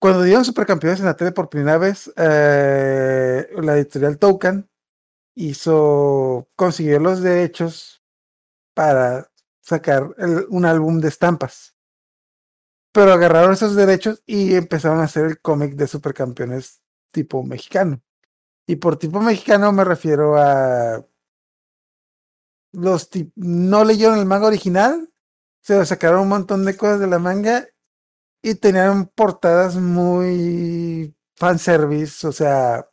cuando 0.00 0.22
dieron 0.22 0.46
Supercampeones 0.46 1.00
en 1.00 1.06
la 1.06 1.16
tele 1.16 1.32
por 1.32 1.50
primera 1.50 1.76
vez, 1.76 2.10
eh, 2.16 3.46
la 3.62 3.76
editorial 3.76 4.18
Token 4.18 4.68
hizo, 5.36 6.48
consiguió 6.56 6.98
los 7.00 7.20
derechos 7.20 8.02
para 8.74 9.30
sacar 9.60 10.08
un 10.48 10.64
álbum 10.64 11.00
de 11.00 11.08
estampas. 11.08 11.76
Pero 12.92 13.12
agarraron 13.12 13.52
esos 13.52 13.76
derechos 13.76 14.22
y 14.26 14.54
empezaron 14.54 15.00
a 15.00 15.04
hacer 15.04 15.26
el 15.26 15.40
cómic 15.40 15.74
de 15.74 15.86
Supercampeones 15.86 16.80
tipo 17.12 17.42
mexicano. 17.42 18.02
Y 18.66 18.76
por 18.76 18.96
tipo 18.98 19.20
mexicano 19.20 19.70
me 19.72 19.84
refiero 19.84 20.36
a 20.38 21.04
los 22.72 23.08
no 23.36 23.84
leyeron 23.84 24.18
el 24.18 24.26
manga 24.26 24.46
original, 24.46 25.10
se 25.62 25.84
sacaron 25.86 26.22
un 26.22 26.28
montón 26.28 26.64
de 26.64 26.76
cosas 26.76 27.00
de 27.00 27.06
la 27.06 27.18
manga 27.18 27.68
y 28.42 28.56
tenían 28.56 29.06
portadas 29.06 29.76
muy 29.76 31.14
fanservice, 31.36 32.26
o 32.26 32.32
sea, 32.32 32.88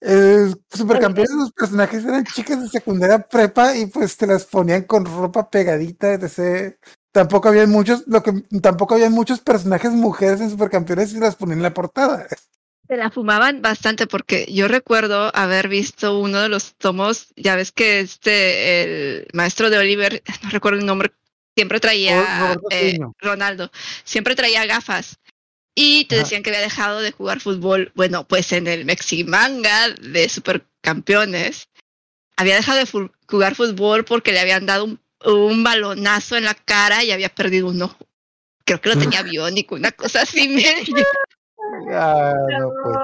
eh, 0.00 0.54
supercampeones 0.70 1.32
los 1.34 1.52
personajes 1.52 2.04
eran 2.04 2.24
chicas 2.24 2.60
de 2.62 2.68
secundaria 2.68 3.18
prepa 3.26 3.76
y 3.76 3.86
pues 3.86 4.16
te 4.16 4.26
las 4.26 4.44
ponían 4.44 4.84
con 4.84 5.04
ropa 5.06 5.50
pegadita, 5.50 6.12
etc. 6.14 6.76
Tampoco 7.12 7.48
había 7.48 7.66
muchos, 7.66 8.04
lo 8.06 8.22
que 8.22 8.32
tampoco 8.62 8.94
había 8.94 9.10
muchos 9.10 9.40
personajes 9.40 9.92
mujeres 9.92 10.40
en 10.40 10.50
supercampeones 10.50 11.12
y 11.14 11.20
las 11.20 11.36
ponían 11.36 11.58
en 11.58 11.62
la 11.64 11.74
portada. 11.74 12.26
Se 12.88 12.96
la 12.96 13.10
fumaban 13.10 13.62
bastante 13.62 14.06
porque 14.06 14.46
yo 14.50 14.68
recuerdo 14.68 15.30
haber 15.34 15.68
visto 15.68 16.18
uno 16.18 16.40
de 16.40 16.48
los 16.48 16.74
tomos, 16.74 17.28
ya 17.36 17.56
ves 17.56 17.72
que 17.72 18.00
este, 18.00 18.82
el 19.20 19.26
maestro 19.32 19.70
de 19.70 19.78
Oliver, 19.78 20.22
no 20.42 20.50
recuerdo 20.50 20.78
el 20.80 20.86
nombre, 20.86 21.12
siempre 21.56 21.80
traía, 21.80 22.38
Roberto 22.40 22.66
eh. 22.70 22.98
Ronaldo, 23.18 23.70
siempre 24.04 24.36
traía 24.36 24.66
gafas 24.66 25.18
y 25.74 26.04
te 26.04 26.16
decían 26.16 26.42
que 26.42 26.50
había 26.50 26.62
dejado 26.62 27.00
de 27.00 27.12
jugar 27.12 27.40
fútbol. 27.40 27.92
Bueno, 27.94 28.26
pues 28.26 28.52
en 28.52 28.66
el 28.66 28.84
Meximanga 28.84 29.88
de 29.90 30.28
Supercampeones 30.28 31.68
había 32.36 32.54
dejado 32.56 32.78
de 32.78 32.86
fu- 32.86 33.10
jugar 33.28 33.54
fútbol 33.54 34.04
porque 34.04 34.32
le 34.32 34.40
habían 34.40 34.64
dado 34.66 34.84
un, 34.84 35.00
un 35.24 35.64
balonazo 35.64 36.36
en 36.36 36.44
la 36.44 36.54
cara 36.54 37.02
y 37.04 37.10
había 37.10 37.28
perdido 37.30 37.68
un 37.68 37.82
ojo. 37.82 38.06
Creo 38.64 38.80
que 38.80 38.88
lo 38.90 38.98
tenía 38.98 39.22
biónico, 39.24 39.74
una 39.74 39.92
cosa 39.92 40.22
así. 40.22 40.48
medio- 40.48 41.04
Ah, 41.92 42.34
no, 42.58 42.70
pues. 42.82 42.96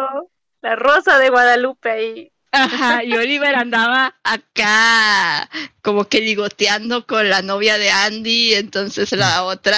La 0.62 0.76
rosa 0.76 1.18
de 1.18 1.28
Guadalupe 1.30 1.90
ahí. 1.90 2.32
Ajá, 2.54 3.02
y 3.02 3.14
Oliver 3.14 3.54
andaba 3.54 4.14
acá 4.24 5.48
como 5.80 6.04
que 6.04 6.20
ligoteando 6.20 7.06
con 7.06 7.30
la 7.30 7.40
novia 7.40 7.78
de 7.78 7.90
Andy, 7.90 8.52
entonces 8.54 9.10
la 9.12 9.44
otra, 9.44 9.74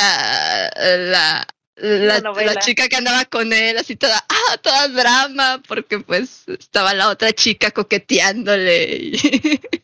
la, 0.77 1.47
la, 1.77 2.15
La 2.17 2.21
novela. 2.21 2.55
la 2.55 2.61
chica 2.61 2.89
que 2.89 2.97
andaba 2.97 3.25
con 3.27 3.53
él, 3.53 3.79
así 3.79 3.95
toda, 3.95 4.19
ah, 4.29 4.57
toda 4.61 4.89
drama, 4.89 5.63
porque 5.69 6.01
pues 6.01 6.43
estaba 6.49 6.95
la 6.95 7.11
otra 7.11 7.33
chica 7.33 7.71
coqueteándole. 7.71 8.97
y- 8.97 9.61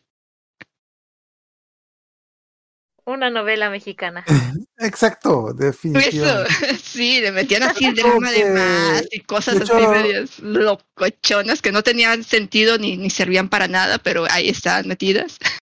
Una 3.11 3.29
novela 3.29 3.69
mexicana. 3.69 4.23
Exacto, 4.77 5.49
Eso, 5.49 5.53
definitivamente. 5.53 6.77
sí, 6.83 7.19
le 7.21 7.31
metían 7.31 7.63
así 7.63 7.91
drama 7.91 8.31
de 8.31 8.45
más 8.51 9.03
y 9.11 9.19
cosas 9.19 9.57
de 9.57 9.63
así 9.63 9.73
hecho- 9.73 9.91
medias 9.91 10.39
locochonas 10.39 11.61
que 11.61 11.71
no 11.71 11.83
tenían 11.83 12.23
sentido 12.23 12.77
ni, 12.77 12.97
ni 12.97 13.09
servían 13.09 13.49
para 13.49 13.67
nada, 13.67 13.97
pero 13.97 14.25
ahí 14.31 14.49
estaban 14.49 14.87
metidas. 14.87 15.37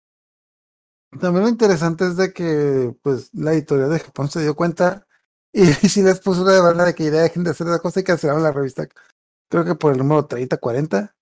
También 1.20 1.44
lo 1.44 1.50
interesante 1.50 2.06
es 2.06 2.18
de 2.18 2.32
que 2.32 2.94
pues 3.02 3.30
la 3.34 3.54
editorial 3.54 3.90
de 3.90 4.00
Japón 4.00 4.30
se 4.30 4.42
dio 4.42 4.56
cuenta 4.56 5.08
y 5.52 5.66
sí 5.66 6.04
les 6.04 6.20
puso 6.20 6.44
una 6.44 6.54
demanda 6.54 6.86
de 6.86 6.94
que 6.94 7.06
ya 7.06 7.24
dejen 7.24 7.44
de 7.44 7.50
hacer 7.50 7.66
esa 7.68 7.80
cosa 7.80 8.00
y 8.00 8.04
cancelaron 8.04 8.44
la 8.44 8.52
revista. 8.52 8.88
Creo 9.50 9.66
que 9.66 9.74
por 9.74 9.92
el 9.94 9.98
número 9.98 10.28
30, 10.28 10.58
40. 10.58 11.16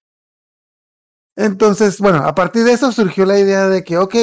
Entonces, 1.38 2.00
bueno, 2.00 2.18
a 2.26 2.36
partir 2.36 2.64
de 2.66 2.74
eso 2.74 2.92
surgió 2.92 3.26
la 3.26 3.40
idea 3.40 3.70
de 3.70 3.84
que, 3.86 3.98
ok, 3.98 4.16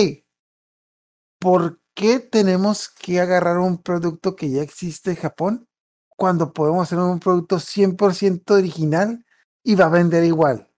¿por 1.41 1.81
qué 1.95 2.21
tenemos 2.21 2.89
que 2.89 3.21
agarrar 3.21 3.59
un 3.59 3.79
producto 3.79 4.37
que 4.37 4.51
ya 4.51 4.63
existe 4.63 5.11
en 5.11 5.17
Japón 5.17 5.69
cuando 6.17 6.53
podemos 6.53 6.83
hacer 6.83 6.99
un 6.99 7.21
producto 7.21 7.57
100% 7.57 8.55
original 8.55 9.25
y 9.63 9.75
va 9.75 9.87
a 9.87 9.91
vender 9.91 10.25
igual? 10.25 10.69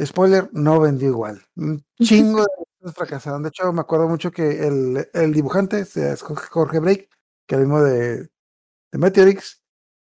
Spoiler, 0.00 0.48
no 0.52 0.78
vendió 0.80 1.08
igual. 1.08 1.44
Un 1.56 1.84
chingo 2.00 2.42
de 2.42 2.92
fracasaron. 2.92 3.42
De 3.42 3.48
hecho, 3.48 3.72
me 3.72 3.80
acuerdo 3.80 4.08
mucho 4.08 4.30
que 4.30 4.66
el, 4.66 5.32
dibujante, 5.32 5.80
es 5.80 6.22
Jorge 6.22 6.78
Break, 6.78 7.08
que 7.46 7.54
el 7.56 7.62
mismo 7.62 7.82
de, 7.82 8.28
de 8.92 9.42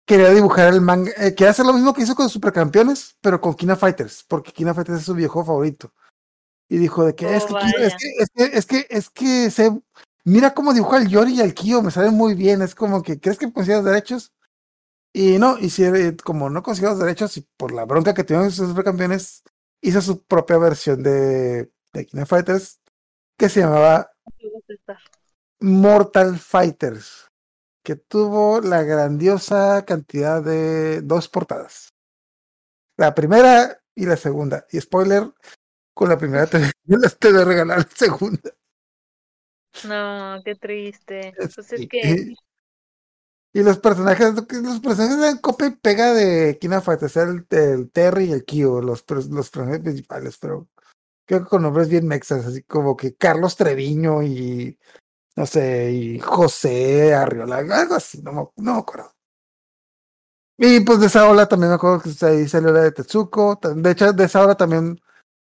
quería 0.06 0.30
dibujar 0.30 0.72
el 0.72 0.80
manga, 0.80 1.12
eh, 1.16 1.34
quería 1.34 1.50
hacer 1.50 1.66
lo 1.66 1.72
mismo 1.72 1.92
que 1.92 2.02
hizo 2.02 2.14
con 2.14 2.28
Supercampeones, 2.28 3.16
pero 3.20 3.40
con 3.40 3.54
Kina 3.54 3.76
Fighters, 3.76 4.24
porque 4.28 4.52
Kina 4.52 4.74
Fighters 4.74 5.00
es 5.00 5.04
su 5.04 5.14
viejo 5.14 5.44
favorito. 5.44 5.92
Y 6.72 6.78
dijo 6.78 7.04
de 7.04 7.14
que, 7.14 7.26
Oh, 7.26 7.30
es, 7.30 7.44
que, 7.44 7.84
es 7.84 7.94
que 7.94 8.08
es 8.18 8.30
que 8.30 8.44
es 8.56 8.66
que 8.66 8.86
es 8.88 9.10
que 9.10 9.50
se 9.50 9.78
mira 10.24 10.54
cómo 10.54 10.72
dibuja 10.72 10.96
el 10.96 11.08
Yori 11.08 11.34
y 11.34 11.40
el 11.42 11.52
Kyo, 11.52 11.82
me 11.82 11.90
sale 11.90 12.10
muy 12.10 12.34
bien, 12.34 12.62
es 12.62 12.74
como 12.74 13.02
que 13.02 13.20
¿crees 13.20 13.36
que 13.36 13.52
consigas 13.52 13.84
derechos? 13.84 14.32
Y 15.12 15.38
no, 15.38 15.58
y 15.58 15.68
si, 15.68 15.84
eh, 15.84 16.16
como 16.24 16.48
no 16.48 16.62
consiguió 16.62 16.88
los 16.88 16.98
derechos 16.98 17.36
y 17.36 17.46
por 17.58 17.72
la 17.72 17.84
bronca 17.84 18.14
que 18.14 18.24
tuvieron 18.24 18.50
sus 18.50 18.70
supercampeones, 18.70 19.42
hizo 19.82 20.00
su 20.00 20.22
propia 20.24 20.56
versión 20.56 21.02
de, 21.02 21.70
de 21.92 22.06
Kina 22.06 22.24
Fighters 22.24 22.80
que 23.36 23.50
se 23.50 23.60
llamaba 23.60 24.10
Mortal 25.60 26.38
Fighters, 26.38 27.28
que 27.84 27.96
tuvo 27.96 28.62
la 28.62 28.82
grandiosa 28.82 29.84
cantidad 29.84 30.42
de 30.42 31.02
dos 31.02 31.28
portadas. 31.28 31.90
La 32.96 33.14
primera 33.14 33.78
y 33.94 34.06
la 34.06 34.16
segunda. 34.16 34.66
Y 34.70 34.80
spoiler, 34.80 35.34
con 35.94 36.08
la 36.08 36.18
primera 36.18 36.46
te, 36.46 36.58
te 37.18 37.32
de 37.32 37.44
regalar 37.44 37.78
la 37.78 37.88
segunda. 37.94 38.50
No, 39.88 40.42
qué 40.44 40.54
triste. 40.54 41.34
Pues 41.36 41.58
es 41.58 41.80
Sí. 41.80 41.88
que 41.88 42.34
Y 43.54 43.62
los 43.62 43.78
personajes, 43.78 44.34
los 44.34 44.80
personajes 44.80 45.18
eran 45.18 45.38
copia 45.38 45.66
y 45.66 45.70
pega 45.72 46.14
de 46.14 46.58
Kina 46.58 46.82
era 46.86 47.22
el, 47.24 47.46
el 47.50 47.90
Terry 47.90 48.26
y 48.26 48.32
el 48.32 48.44
Kyo, 48.44 48.80
los, 48.80 49.04
los 49.08 49.50
personajes 49.50 49.80
principales, 49.80 50.38
pero 50.38 50.68
creo 51.26 51.42
que 51.44 51.48
con 51.50 51.62
nombres 51.62 51.88
bien 51.88 52.06
mexas, 52.06 52.46
así 52.46 52.62
como 52.62 52.96
que 52.96 53.14
Carlos 53.14 53.56
Treviño 53.56 54.22
y 54.22 54.78
no 55.36 55.46
sé, 55.46 55.92
y 55.92 56.18
José 56.20 57.14
Arriola, 57.14 57.58
algo 57.58 57.94
así, 57.94 58.22
no 58.22 58.32
me, 58.32 58.42
no 58.64 58.74
me 58.74 58.80
acuerdo. 58.80 59.12
Y 60.58 60.80
pues 60.80 61.00
de 61.00 61.06
esa 61.06 61.28
ola 61.28 61.48
también 61.48 61.70
me 61.70 61.74
acuerdo 61.76 62.00
que 62.00 62.26
ahí 62.26 62.46
salió 62.48 62.72
la 62.72 62.82
de 62.82 62.92
Tetsuko, 62.92 63.58
de 63.62 63.90
hecho 63.90 64.12
de 64.12 64.24
esa 64.24 64.42
ola 64.44 64.54
también 64.54 65.00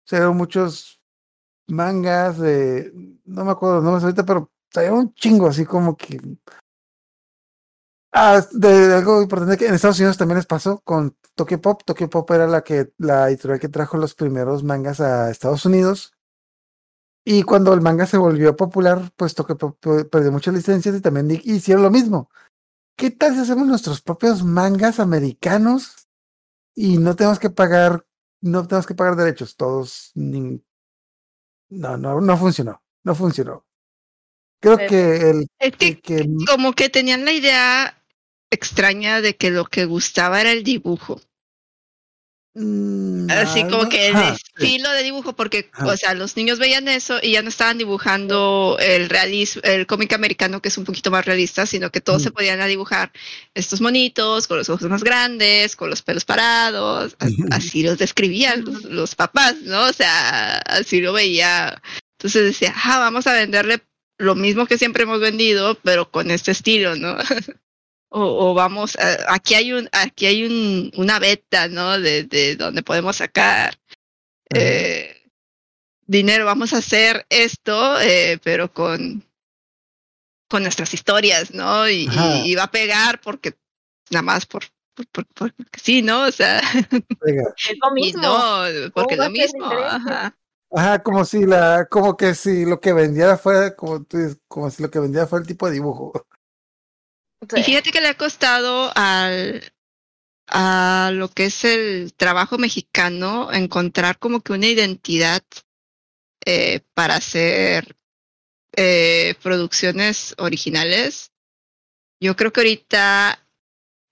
salieron 0.08 0.36
muchos 0.36 1.00
mangas 1.68 2.38
de, 2.38 2.92
no 3.24 3.44
me 3.44 3.52
acuerdo 3.52 3.76
los 3.76 3.84
nombres 3.84 4.04
ahorita, 4.04 4.24
pero 4.24 4.50
salieron 4.72 4.98
un 5.00 5.14
chingo, 5.14 5.48
así 5.48 5.66
como 5.66 5.96
que 5.96 6.18
Ah, 8.12 8.42
de 8.52 8.94
algo 8.94 9.22
importante 9.22 9.56
que 9.58 9.66
en 9.66 9.74
Estados 9.74 9.98
Unidos 9.98 10.16
también 10.16 10.38
les 10.38 10.46
pasó 10.46 10.80
con 10.80 11.16
Tokyo 11.34 11.60
Pop. 11.60 11.82
Tokyo 11.84 12.08
Pop 12.08 12.30
era 12.30 12.46
la 12.46 12.62
que 12.62 12.92
la 12.98 13.28
editorial 13.28 13.60
que 13.60 13.68
trajo 13.68 13.98
los 13.98 14.14
primeros 14.14 14.64
mangas 14.64 15.00
a 15.00 15.30
Estados 15.30 15.66
Unidos. 15.66 16.14
Y 17.24 17.42
cuando 17.42 17.74
el 17.74 17.82
manga 17.82 18.06
se 18.06 18.16
volvió 18.16 18.56
popular, 18.56 19.12
pues 19.16 19.34
Tokyo 19.34 19.58
Pop 19.58 19.78
perdió 20.10 20.32
muchas 20.32 20.54
licencias 20.54 20.96
y 20.96 21.00
también 21.02 21.30
hicieron 21.44 21.84
lo 21.84 21.90
mismo. 21.90 22.30
¿Qué 22.96 23.10
tal 23.10 23.34
si 23.34 23.40
hacemos 23.40 23.68
nuestros 23.68 24.00
propios 24.00 24.42
mangas 24.42 24.98
americanos 24.98 26.08
y 26.74 26.98
no 26.98 27.14
tenemos 27.14 27.38
que 27.38 27.50
pagar, 27.50 28.06
no 28.40 28.66
tenemos 28.66 28.86
que 28.86 28.94
pagar 28.94 29.16
derechos, 29.16 29.56
todos. 29.56 30.12
No, 30.14 30.60
no, 31.96 32.20
no 32.20 32.36
funcionó, 32.36 32.82
no 33.04 33.14
funcionó. 33.14 33.66
Creo 34.60 34.76
Pero- 34.76 34.88
que 34.90 35.30
el 35.30 35.46
Es 35.58 35.76
que- 35.76 36.26
como 36.46 36.72
que 36.72 36.88
tenían 36.88 37.24
la 37.24 37.32
idea 37.32 38.02
extraña 38.50 39.20
de 39.20 39.36
que 39.36 39.50
lo 39.50 39.66
que 39.66 39.84
gustaba 39.84 40.40
era 40.40 40.52
el 40.52 40.64
dibujo. 40.64 41.20
Mm, 42.54 43.30
Así 43.30 43.62
como 43.64 43.88
que 43.88 44.08
el 44.08 44.16
estilo 44.16 44.90
de 44.92 45.02
dibujo, 45.02 45.34
porque, 45.34 45.70
o 45.84 45.96
sea, 45.96 46.14
los 46.14 46.36
niños 46.36 46.58
veían 46.58 46.88
eso 46.88 47.18
y 47.22 47.32
ya 47.32 47.42
no 47.42 47.48
estaban 47.48 47.78
dibujando 47.78 48.76
el 48.80 49.08
realismo, 49.08 49.62
el 49.64 49.86
cómic 49.86 50.12
americano 50.12 50.60
que 50.60 50.68
es 50.68 50.78
un 50.78 50.84
poquito 50.84 51.10
más 51.10 51.24
realista, 51.24 51.66
sino 51.66 51.90
que 51.90 52.00
todos 52.00 52.22
Mm. 52.22 52.24
se 52.24 52.30
podían 52.30 52.60
a 52.60 52.66
dibujar 52.66 53.12
estos 53.54 53.80
monitos 53.80 54.46
con 54.48 54.58
los 54.58 54.68
ojos 54.68 54.88
más 54.88 55.04
grandes, 55.04 55.76
con 55.76 55.90
los 55.90 56.02
pelos 56.02 56.24
parados, 56.24 57.16
así 57.50 57.82
los 57.82 57.98
describían 57.98 58.64
los, 58.64 58.84
los 58.84 59.14
papás, 59.14 59.56
¿no? 59.62 59.82
O 59.86 59.92
sea, 59.92 60.56
así 60.58 61.00
lo 61.00 61.12
veía. 61.12 61.80
Entonces 62.18 62.42
decía, 62.44 62.74
ah, 62.84 62.98
vamos 62.98 63.26
a 63.26 63.32
venderle 63.34 63.80
lo 64.18 64.34
mismo 64.34 64.66
que 64.66 64.78
siempre 64.78 65.04
hemos 65.04 65.20
vendido, 65.20 65.76
pero 65.84 66.10
con 66.10 66.30
este 66.32 66.50
estilo, 66.50 66.96
¿no? 66.96 67.16
O, 68.10 68.50
o 68.50 68.54
vamos, 68.54 68.96
a- 68.96 69.34
aquí 69.34 69.54
hay 69.54 69.72
un, 69.72 69.88
aquí 69.92 70.26
hay 70.26 70.44
un, 70.46 70.90
una 70.96 71.18
beta, 71.18 71.68
¿no? 71.68 71.98
De, 71.98 72.24
de 72.24 72.56
donde 72.56 72.82
podemos 72.82 73.16
sacar 73.16 73.78
eh, 74.54 75.14
dinero, 76.06 76.46
vamos 76.46 76.72
a 76.72 76.78
hacer 76.78 77.26
esto, 77.28 78.00
eh, 78.00 78.38
pero 78.42 78.72
con, 78.72 79.22
con 80.48 80.62
nuestras 80.62 80.94
historias, 80.94 81.52
¿no? 81.52 81.88
Y, 81.88 82.06
Ajá. 82.08 82.36
y- 82.38 82.52
y 82.52 82.54
va 82.54 82.64
a 82.64 82.70
pegar 82.70 83.20
porque 83.20 83.54
nada 84.10 84.22
más 84.22 84.46
por, 84.46 84.64
por, 84.94 85.06
por- 85.08 85.26
por- 85.26 85.54
porque 85.54 85.80
sí, 85.80 86.00
¿no? 86.00 86.22
O 86.24 86.32
sea, 86.32 86.62
Venga. 87.20 87.54
Es 87.70 87.76
lo 87.82 87.90
y 87.96 88.00
mismo. 88.02 88.22
no, 88.22 88.90
porque 88.94 89.14
es 89.14 89.20
lo 89.20 89.30
mismo. 89.30 89.66
Ajá. 89.66 90.34
Ajá, 90.70 91.02
como 91.02 91.24
si 91.24 91.46
la, 91.46 91.86
como 91.90 92.16
que 92.16 92.34
si 92.34 92.64
lo 92.66 92.78
que 92.80 92.92
vendiera 92.92 93.38
fuera, 93.38 93.74
como 93.74 94.02
tú 94.04 94.18
dices, 94.18 94.38
como 94.48 94.70
si 94.70 94.82
lo 94.82 94.90
que 94.90 94.98
vendiera 94.98 95.26
fuera 95.26 95.42
el 95.42 95.48
tipo 95.48 95.66
de 95.66 95.72
dibujo. 95.74 96.26
Y 97.56 97.62
fíjate 97.62 97.90
que 97.90 98.00
le 98.00 98.08
ha 98.08 98.16
costado 98.16 98.90
al 98.94 99.62
a 100.48 101.10
lo 101.12 101.28
que 101.28 101.46
es 101.46 101.64
el 101.64 102.14
trabajo 102.14 102.58
mexicano 102.58 103.52
encontrar 103.52 104.18
como 104.18 104.40
que 104.40 104.54
una 104.54 104.66
identidad 104.66 105.42
eh, 106.44 106.80
para 106.94 107.16
hacer 107.16 107.96
eh, 108.74 109.34
producciones 109.42 110.34
originales. 110.38 111.32
Yo 112.20 112.34
creo 112.34 112.52
que 112.52 112.60
ahorita 112.60 113.46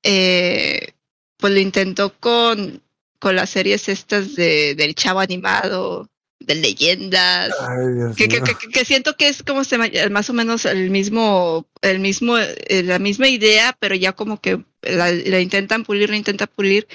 eh, 0.02 0.92
pues 1.38 1.52
lo 1.52 1.58
intentó 1.58 2.18
con, 2.18 2.82
con 3.18 3.34
las 3.34 3.50
series 3.50 3.88
estas 3.88 4.36
de, 4.36 4.74
del 4.74 4.94
chavo 4.94 5.20
animado, 5.20 6.10
de 6.38 6.54
leyendas 6.54 7.52
Ay, 7.60 8.14
que, 8.16 8.28
que, 8.28 8.40
que- 8.42 8.68
que 8.68 8.84
siento 8.84 9.16
que 9.16 9.28
es 9.28 9.42
como 9.42 9.64
se 9.64 9.76
llama, 9.78 9.88
más 10.10 10.28
o 10.30 10.32
menos 10.32 10.64
el 10.64 10.90
mismo, 10.90 11.66
el 11.82 11.98
mismo, 11.98 12.36
eh, 12.38 12.82
la 12.84 12.98
misma 12.98 13.28
idea, 13.28 13.74
pero 13.80 13.94
ya 13.94 14.12
como 14.12 14.40
que 14.40 14.64
la, 14.82 15.10
la 15.10 15.40
intentan 15.40 15.84
pulir, 15.84 16.10
la 16.10 16.16
intentan 16.16 16.48
pulir. 16.54 16.86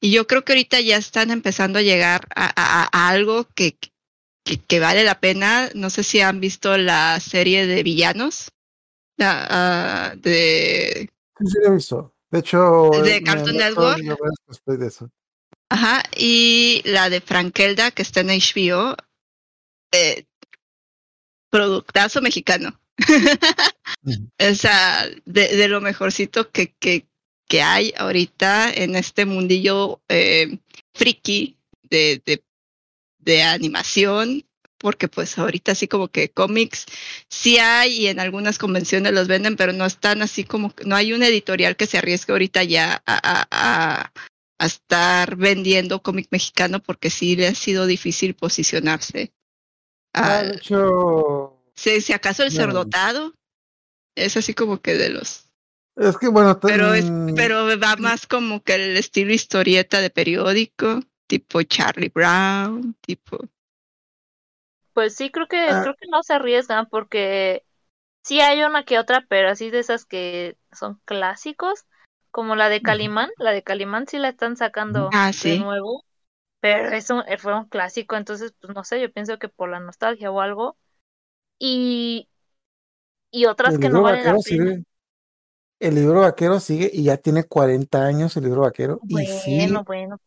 Y 0.00 0.10
yo 0.10 0.26
creo 0.26 0.44
que 0.44 0.52
ahorita 0.52 0.80
ya 0.80 0.96
están 0.96 1.30
empezando 1.30 1.78
a 1.78 1.82
llegar 1.82 2.26
a, 2.34 2.46
a- 2.56 2.88
a 2.92 3.08
algo 3.10 3.46
que, 3.54 3.76
que, 4.66 4.80
vale 4.80 5.04
la 5.04 5.20
pena. 5.20 5.68
No 5.74 5.90
sé 5.90 6.02
si 6.02 6.20
han 6.20 6.40
visto 6.40 6.78
la 6.78 7.20
serie 7.20 7.66
de 7.66 7.82
villanos. 7.82 8.50
la, 9.16 9.46
ah, 9.50 10.14
de 10.16 11.10
Sí, 11.38 11.46
sí, 11.46 11.58
lo 11.62 11.68
he 11.72 11.74
visto. 11.76 12.14
De 12.30 12.38
hecho, 12.40 12.90
¿De 13.04 13.16
eh, 13.16 13.22
Cartoon 13.22 13.56
Network? 13.56 13.98
de 13.98 14.86
eso. 14.86 15.10
Ajá, 15.70 16.02
y 16.16 16.82
la 16.84 17.10
de 17.10 17.20
Frankelda, 17.20 17.90
que 17.90 18.02
está 18.02 18.20
en 18.20 18.28
HBO, 18.28 18.96
eh, 19.92 20.24
productazo 21.50 22.20
mexicano. 22.20 22.78
O 24.40 24.54
sea, 24.54 25.06
de, 25.26 25.56
de 25.56 25.68
lo 25.68 25.80
mejorcito 25.80 26.50
que, 26.50 26.72
que, 26.78 27.06
que 27.48 27.62
hay 27.62 27.92
ahorita 27.96 28.72
en 28.72 28.96
este 28.96 29.26
mundillo 29.26 30.00
eh, 30.08 30.58
friki 30.94 31.58
de, 31.82 32.22
de, 32.24 32.42
de 33.18 33.42
animación, 33.42 34.46
porque 34.78 35.08
pues 35.08 35.36
ahorita 35.38 35.72
así 35.72 35.88
como 35.88 36.08
que 36.08 36.30
cómics 36.30 36.86
sí 37.28 37.58
hay 37.58 38.02
y 38.02 38.06
en 38.06 38.20
algunas 38.20 38.58
convenciones 38.58 39.12
los 39.12 39.28
venden, 39.28 39.56
pero 39.56 39.72
no 39.72 39.84
están 39.84 40.22
así 40.22 40.44
como, 40.44 40.72
no 40.84 40.94
hay 40.96 41.12
un 41.12 41.22
editorial 41.22 41.76
que 41.76 41.86
se 41.86 41.98
arriesgue 41.98 42.32
ahorita 42.32 42.62
ya 42.64 43.02
a, 43.04 43.16
a, 43.16 43.48
a, 43.50 44.12
a 44.58 44.66
estar 44.66 45.36
vendiendo 45.36 46.02
cómic 46.02 46.28
mexicano 46.30 46.80
porque 46.82 47.10
sí 47.10 47.36
le 47.36 47.48
ha 47.48 47.54
sido 47.54 47.86
difícil 47.86 48.34
posicionarse. 48.34 49.32
Ah, 50.20 50.38
al- 50.40 50.50
de 50.50 50.56
hecho, 50.56 51.62
si, 51.74 52.00
si 52.00 52.12
acaso 52.12 52.42
el 52.42 52.52
No. 52.52 52.52
cerdotado 52.52 53.34
es 54.16 54.36
así 54.36 54.54
como 54.54 54.80
que 54.82 54.94
de 54.94 55.10
los 55.10 55.50
es 55.96 56.16
que 56.16 56.28
bueno, 56.28 56.58
pero 56.64 56.94
es 56.94 57.12
pero 57.34 57.66
va 57.80 57.96
más 57.96 58.26
como 58.26 58.62
que 58.62 58.74
el 58.74 58.96
estilo 58.96 59.32
historieta 59.32 60.00
de 60.00 60.10
periódico 60.10 61.00
tipo 61.26 61.62
Charlie 61.62 62.10
Brown 62.14 62.94
tipo 63.00 63.38
Pues 64.92 65.14
sí, 65.16 65.30
creo 65.30 65.46
que, 65.48 65.76
Ah. 65.76 65.80
creo 65.80 65.94
que 65.94 66.08
no 66.10 66.22
se 66.22 66.34
arriesgan 66.34 66.86
porque 66.88 67.64
sí 68.24 68.40
hay 68.40 68.62
una 68.64 68.84
que 68.84 68.98
otra, 68.98 69.26
pero 69.28 69.50
así 69.50 69.70
de 69.70 69.80
esas 69.80 70.04
que 70.06 70.58
son 70.72 71.00
clásicos, 71.04 71.86
como 72.38 72.54
la 72.56 72.68
de. 72.68 72.82
Calimán. 72.82 73.30
La 73.38 73.50
de 73.50 73.62
Calimán 73.64 74.06
sí 74.06 74.18
la 74.18 74.28
están 74.28 74.56
sacando 74.56 75.10
Ah, 75.12 75.32
de 75.42 75.58
nuevo, 75.58 76.04
pero 76.60 76.88
es 76.90 77.10
un, 77.10 77.24
fue 77.38 77.54
un 77.54 77.66
clásico, 77.66 78.16
entonces, 78.16 78.54
pues 78.60 78.74
no 78.74 78.84
sé, 78.84 79.00
yo 79.00 79.12
pienso 79.12 79.38
que 79.38 79.48
por 79.48 79.68
la 79.70 79.80
nostalgia 79.80 80.30
o 80.30 80.40
algo. 80.40 80.76
Y, 81.58 82.28
y 83.30 83.46
otras 83.46 83.74
el 83.74 83.80
que 83.80 83.88
no 83.88 84.02
valen 84.02 84.24
la 84.24 84.30
vaquero 84.30 84.42
pena. 84.42 84.64
sigue. 84.64 84.82
El 85.80 85.94
libro 85.94 86.22
vaquero 86.22 86.58
sigue 86.58 86.90
y 86.92 87.04
ya 87.04 87.16
tiene 87.18 87.44
40 87.44 88.04
años 88.04 88.36
el 88.36 88.44
libro 88.44 88.62
vaquero. 88.62 89.00
y 89.08 89.26
sí, 89.26 89.58
Bueno, 89.58 89.84
bueno. 89.84 90.20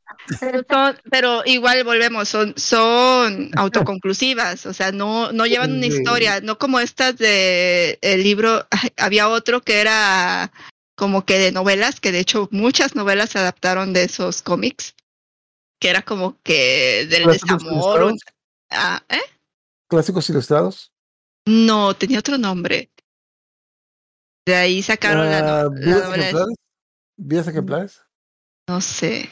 Son- 0.69 0.97
pero 1.09 1.41
igual 1.45 1.83
volvemos 1.83 2.29
son 2.29 2.53
son 2.57 3.49
autoconclusivas 3.57 4.65
o 4.65 4.73
sea 4.73 4.91
no 4.91 5.31
no 5.31 5.45
llevan 5.45 5.71
una 5.73 5.87
historia 5.87 6.41
no 6.41 6.57
como 6.57 6.79
estas 6.79 7.17
de 7.17 7.97
el 8.01 8.23
libro 8.23 8.65
había 8.97 9.29
otro 9.29 9.61
que 9.61 9.81
era 9.81 10.51
como 10.95 11.25
que 11.25 11.37
de 11.39 11.51
novelas 11.51 11.99
que 11.99 12.11
de 12.11 12.19
hecho 12.19 12.47
muchas 12.51 12.95
novelas 12.95 13.31
se 13.31 13.39
adaptaron 13.39 13.93
de 13.93 14.03
esos 14.03 14.41
cómics 14.41 14.95
que 15.79 15.89
era 15.89 16.01
como 16.03 16.39
que 16.43 17.07
del 17.09 17.23
¿Clásicos 17.23 17.63
desamor 17.63 18.03
un- 18.03 18.19
ah, 18.69 19.03
¿eh? 19.09 19.21
Clásicos 19.89 20.29
ilustrados. 20.29 20.91
No, 21.47 21.95
tenía 21.95 22.19
otro 22.19 22.37
nombre. 22.37 22.91
De 24.45 24.55
ahí 24.55 24.81
sacaron 24.81 25.29
la, 25.29 25.37
Ah, 25.39 25.63
no- 25.63 25.69
la 25.69 25.79
¿Vidas 25.79 26.17
ejemplares? 26.17 26.55
¿Vidas 27.17 27.47
ejemplares? 27.47 28.01
No 28.67 28.79
sé, 28.81 29.29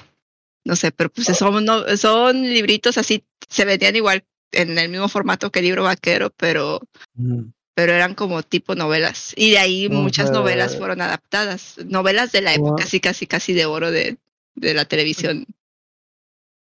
no 0.65 0.75
sé, 0.75 0.91
pero 0.91 1.09
pues 1.11 1.27
son, 1.37 1.63
no- 1.65 1.97
son 1.97 2.41
libritos 2.41 2.97
así, 2.97 3.23
se 3.47 3.65
vendían 3.65 3.95
igual 3.95 4.25
en 4.51 4.77
el 4.77 4.89
mismo 4.89 5.07
formato 5.07 5.51
que 5.51 5.59
el 5.59 5.65
libro 5.65 5.83
vaquero, 5.83 6.31
pero, 6.35 6.81
Mm. 7.13 7.51
Pero 7.79 7.93
eran 7.93 8.13
como 8.13 8.43
tipo 8.43 8.75
novelas. 8.75 9.31
Y 9.37 9.51
de 9.51 9.57
ahí 9.57 9.87
muchas 9.87 10.31
novelas 10.31 10.75
fueron 10.77 10.99
adaptadas. 10.99 11.75
Novelas 11.85 12.33
de 12.33 12.41
la 12.41 12.53
época, 12.53 12.83
casi, 12.83 12.99
casi, 12.99 13.25
casi 13.25 13.53
de 13.53 13.65
oro 13.65 13.89
de, 13.89 14.17
de 14.55 14.73
la 14.73 14.83
televisión. 14.83 15.45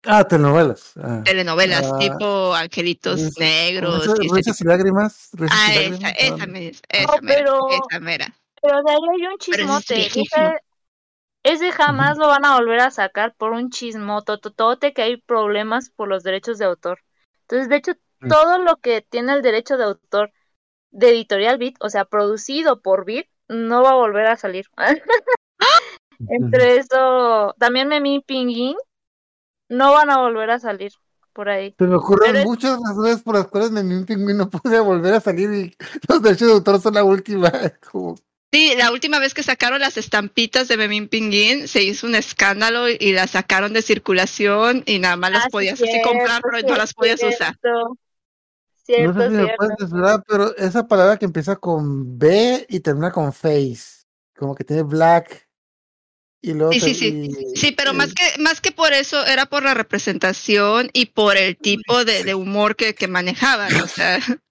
Ah, 0.04 0.24
telenovelas. 0.28 0.94
Ah. 0.98 1.22
Telenovelas, 1.24 1.92
Ah, 1.94 2.00
tipo 2.00 2.56
Angelitos 2.56 3.20
Risas- 3.20 3.38
Negros. 3.38 4.08
Risas- 4.18 4.62
y 4.62 4.64
lágrimas. 4.64 5.30
risas 5.34 5.60
Ah, 5.62 5.68
y 5.68 5.78
esa, 5.78 5.90
lágrimas, 5.92 6.14
esa, 6.18 6.34
ah, 6.44 6.48
me- 6.48 6.68
esa, 6.70 7.06
No, 7.06 7.22
mera, 7.22 7.38
pero- 7.38 7.68
esa 7.70 8.00
mera. 8.00 8.36
Pero 8.64 8.82
de 8.82 8.92
ahí 8.92 8.98
hay 9.22 9.28
un 9.28 9.34
es 9.34 9.40
chismote. 9.46 10.06
Ese, 10.08 10.60
ese 11.44 11.72
jamás 11.72 12.18
lo 12.18 12.28
van 12.30 12.46
a 12.46 12.56
volver 12.56 12.80
a 12.80 12.90
sacar 12.90 13.36
por 13.36 13.52
un 13.52 13.70
chismototote 13.70 14.92
que 14.94 15.04
hay 15.04 15.18
problemas 15.18 15.92
por 15.92 16.08
los 16.08 16.24
derechos 16.24 16.58
de 16.58 16.66
autor. 16.66 17.04
Entonces, 17.42 17.70
de 17.70 17.76
hecho, 17.76 17.92
todo 18.28 18.58
lo 18.58 18.78
que 18.78 19.02
tiene 19.04 19.34
el 19.34 19.44
derecho 19.44 19.78
de 19.78 19.84
autor 19.84 20.32
de 20.92 21.10
Editorial 21.10 21.58
Beat, 21.58 21.76
o 21.80 21.90
sea, 21.90 22.06
producido 22.06 22.82
por 22.82 23.06
Beat, 23.06 23.28
no 23.48 23.84
va 23.84 23.92
a 23.92 23.96
volver 23.96 24.28
a 24.28 24.38
salir. 24.38 24.66
Entre 26.30 26.78
eso, 26.78 27.54
también 27.60 27.88
Memín 27.88 28.22
Pinguín, 28.22 28.78
no 29.70 29.94
van 29.94 30.10
a 30.10 30.20
volver 30.20 30.52
a 30.52 30.60
salir 30.60 30.94
por 31.34 31.50
ahí. 31.50 31.76
Se 31.78 31.86
me 31.86 31.96
ocurren 31.96 32.34
Pero 32.34 32.46
muchas 32.46 32.80
razones 32.80 33.22
por 33.22 33.36
las 33.36 33.48
cuales 33.48 33.72
Memín 33.72 34.06
Pingüín 34.06 34.38
no 34.38 34.50
puede 34.50 34.80
volver 34.80 35.14
a 35.14 35.20
salir 35.20 35.52
y 35.52 35.76
los 36.08 36.22
derechos 36.22 36.48
de 36.48 36.54
autor 36.54 36.82
son 36.82 36.94
la 36.94 37.04
última. 37.04 37.52
Como, 37.92 38.16
Sí, 38.56 38.74
la 38.78 38.90
última 38.94 39.20
vez 39.20 39.34
que 39.34 39.44
sacaron 39.44 39.82
las 39.82 39.98
estampitas 39.98 40.70
de 40.70 40.78
Memín 40.78 41.10
Pinguín 41.10 41.68
se 41.68 41.84
hizo 41.84 42.08
un 42.08 42.16
escándalo 42.16 42.88
y 42.88 43.12
las 43.12 43.32
sacaron 43.32 43.74
de 43.74 43.82
circulación 43.82 44.82
y 44.86 45.00
nada 45.00 45.18
más 45.18 45.32
las 45.32 45.42
Ah, 45.42 45.46
sí, 45.48 45.52
podías 45.52 45.74
así 45.74 45.92
cierto, 45.92 46.08
comprar, 46.08 46.42
pero 46.42 46.66
no 46.66 46.76
las 46.78 46.94
podías 46.94 47.22
usar. 47.22 47.58
Cierto. 48.86 49.14
no 49.30 49.30
Cierto, 49.30 49.66
sé 49.78 49.88
si 49.88 49.94
pero 50.28 50.56
esa 50.58 50.88
palabra 50.88 51.18
que 51.18 51.26
empieza 51.26 51.56
con 51.56 52.18
B 52.18 52.66
y 52.70 52.80
termina 52.80 53.12
con 53.12 53.34
face, 53.34 54.06
como 54.38 54.56
que 54.56 54.64
tiene 54.64 54.84
black 54.84 55.48
Y 56.42 56.54
luego 56.54 56.74
Sí, 56.74 56.80
te- 56.80 56.86
sí, 56.94 56.94
sí. 56.96 57.32
y- 57.54 57.58
Sí, 57.58 57.72
pero 57.72 57.94
más 57.94 58.14
que, 58.14 58.40
más 58.42 58.62
que 58.62 58.72
por 58.72 58.94
eso, 58.94 59.26
era 59.26 59.48
por 59.48 59.64
la 59.64 59.74
representación 59.74 60.90
y 60.94 61.08
por 61.08 61.38
el 61.38 61.58
tipo 61.58 62.06
de, 62.06 62.24
de 62.24 62.36
humor 62.36 62.76
que, 62.76 62.94
que 62.94 63.08
manejaban. 63.08 63.74
O 63.82 63.88
sea, 63.88 64.20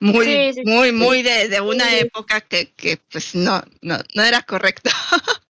muy, 0.00 0.24
Sí, 0.26 0.52
sí, 0.54 0.62
muy, 0.64 0.92
muy 0.92 1.22
de, 1.22 1.48
de 1.48 1.60
una 1.60 1.96
época 1.96 2.40
que, 2.42 2.70
que 2.72 2.98
pues 3.10 3.34
no, 3.34 3.62
no, 3.80 3.98
no 4.14 4.22
era 4.22 4.42
correcto. 4.42 4.90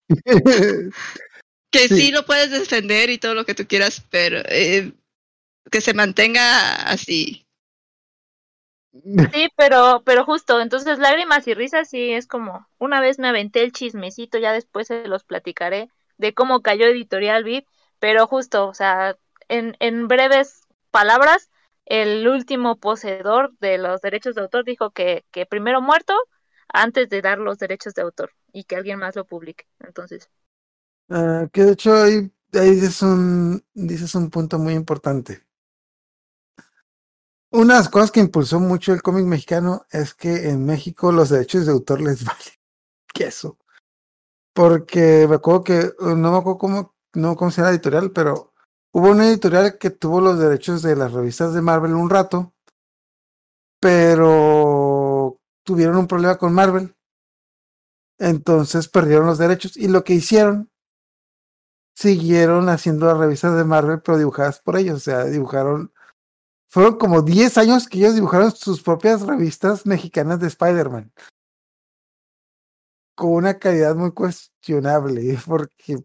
Que 1.72 1.88
sí. 1.88 1.96
Sí. 1.98 2.12
lo 2.12 2.26
puedes 2.26 2.52
defender 2.52 3.10
y 3.10 3.18
todo 3.18 3.34
lo 3.34 3.46
que 3.46 3.56
tú 3.56 3.66
quieras, 3.66 4.04
pero 4.10 4.40
eh, 4.50 4.92
que 5.72 5.80
se 5.82 5.94
mantenga 5.94 6.74
así. 6.84 7.46
Sí, 9.32 9.48
pero, 9.56 10.04
pero 10.06 10.26
justo, 10.26 10.60
entonces 10.62 11.00
lágrimas 11.00 11.48
y 11.48 11.54
risas 11.54 11.90
sí 11.90 12.12
es 12.14 12.28
como, 12.28 12.68
una 12.80 13.00
vez 13.00 13.18
me 13.20 13.30
aventé 13.30 13.64
el 13.64 13.72
chismecito, 13.72 14.38
ya 14.40 14.52
después 14.52 14.88
se 14.88 15.08
los 15.08 15.24
platicaré 15.24 15.90
de 16.18 16.34
cómo 16.34 16.62
cayó 16.62 16.86
Editorial 16.88 17.44
VIP, 17.44 17.68
pero 18.00 18.28
justo, 18.28 18.68
o 18.68 18.74
sea, 18.74 19.18
en, 19.48 19.76
en 19.80 20.08
breves 20.08 20.68
palabras, 20.92 21.50
el 21.86 22.28
último 22.28 22.78
poseedor 22.78 23.54
de 23.60 23.78
los 23.78 24.02
derechos 24.02 24.36
de 24.36 24.42
autor 24.42 24.66
dijo 24.66 24.92
que, 24.92 25.26
que 25.32 25.46
primero 25.46 25.82
muerto 25.82 26.14
antes 26.74 27.10
de 27.10 27.22
dar 27.22 27.38
los 27.40 27.58
derechos 27.58 27.94
de 27.94 28.02
autor 28.04 28.32
y 28.54 28.66
que 28.66 28.76
alguien 28.76 29.00
más 29.00 29.16
lo 29.16 29.26
publique. 29.26 29.66
Entonces, 29.80 30.30
Ah, 31.10 31.48
que 31.54 31.64
de 31.64 31.72
hecho 31.74 31.94
ahí, 31.94 32.32
ahí 32.54 32.72
dices, 32.72 33.02
un, 33.02 33.64
dices 33.74 34.16
un 34.16 34.30
punto 34.30 34.58
muy 34.60 34.74
importante. 34.74 35.44
Una 37.52 37.74
de 37.74 37.80
las 37.82 37.90
cosas 37.90 38.12
que 38.12 38.22
impulsó 38.22 38.60
mucho 38.60 38.94
el 38.94 39.02
cómic 39.02 39.26
mexicano 39.26 39.86
es 39.92 40.14
que 40.14 40.50
en 40.50 40.66
México 40.66 41.12
los 41.12 41.30
derechos 41.30 41.66
de 41.66 41.74
autor 41.74 42.02
les 42.02 42.24
vale 42.26 42.60
queso. 43.14 43.58
Porque 44.54 45.28
me 45.30 45.36
acuerdo 45.36 45.64
que, 45.64 45.94
no 46.00 46.32
me 46.32 46.38
acuerdo 46.38 46.58
cómo, 46.58 46.96
no 47.14 47.36
cómo 47.36 47.52
se 47.52 47.62
la 47.62 47.70
editorial, 47.72 48.12
pero 48.12 48.54
hubo 48.94 49.12
una 49.12 49.28
editorial 49.28 49.78
que 49.78 49.90
tuvo 49.90 50.22
los 50.22 50.40
derechos 50.40 50.82
de 50.82 50.96
las 50.96 51.12
revistas 51.14 51.54
de 51.54 51.62
Marvel 51.62 51.94
un 51.94 52.10
rato, 52.10 52.54
pero 53.80 55.40
tuvieron 55.64 55.98
un 55.98 56.08
problema 56.08 56.38
con 56.38 56.54
Marvel. 56.54 56.96
Entonces 58.18 58.88
perdieron 58.88 59.26
los 59.26 59.40
derechos 59.40 59.76
y 59.76 59.88
lo 59.88 60.04
que 60.04 60.14
hicieron 60.14 60.70
siguieron 61.96 62.70
haciendo 62.70 63.08
las 63.08 63.18
revistas 63.18 63.56
de 63.58 63.64
Marvel, 63.64 64.02
pero 64.02 64.18
dibujadas 64.18 64.60
por 64.60 64.78
ellos. 64.78 64.98
O 64.98 65.00
sea, 65.00 65.26
dibujaron. 65.26 65.92
Fueron 66.72 66.98
como 66.98 67.22
10 67.22 67.58
años 67.58 67.86
que 67.88 67.98
ellos 67.98 68.16
dibujaron 68.16 68.56
sus 68.56 68.82
propias 68.82 69.22
revistas 69.24 69.86
mexicanas 69.86 70.40
de 70.40 70.48
Spider-Man. 70.48 71.12
Con 73.16 73.32
una 73.34 73.60
calidad 73.60 73.94
muy 73.96 74.12
cuestionable, 74.14 75.38
porque 75.46 75.98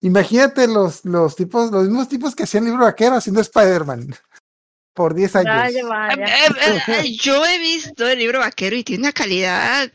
imagínate 0.00 0.66
los, 0.66 1.04
los 1.04 1.36
tipos, 1.36 1.70
los 1.70 1.84
mismos 1.84 2.08
tipos 2.08 2.34
que 2.34 2.44
hacían 2.44 2.64
libro 2.64 2.84
vaquero 2.84 3.16
haciendo 3.16 3.40
Spider-Man 3.42 4.14
por 4.94 5.12
10 5.14 5.36
años. 5.36 5.54
vaya, 5.54 5.80
Eh, 5.80 5.84
vaya. 5.84 6.26
eh, 6.46 6.82
eh, 7.04 7.16
yo 7.20 7.44
he 7.44 7.58
visto 7.58 8.08
el 8.08 8.18
libro 8.18 8.38
vaquero 8.38 8.76
y 8.76 8.82
tiene 8.82 9.02
una 9.04 9.12
calidad 9.12 9.90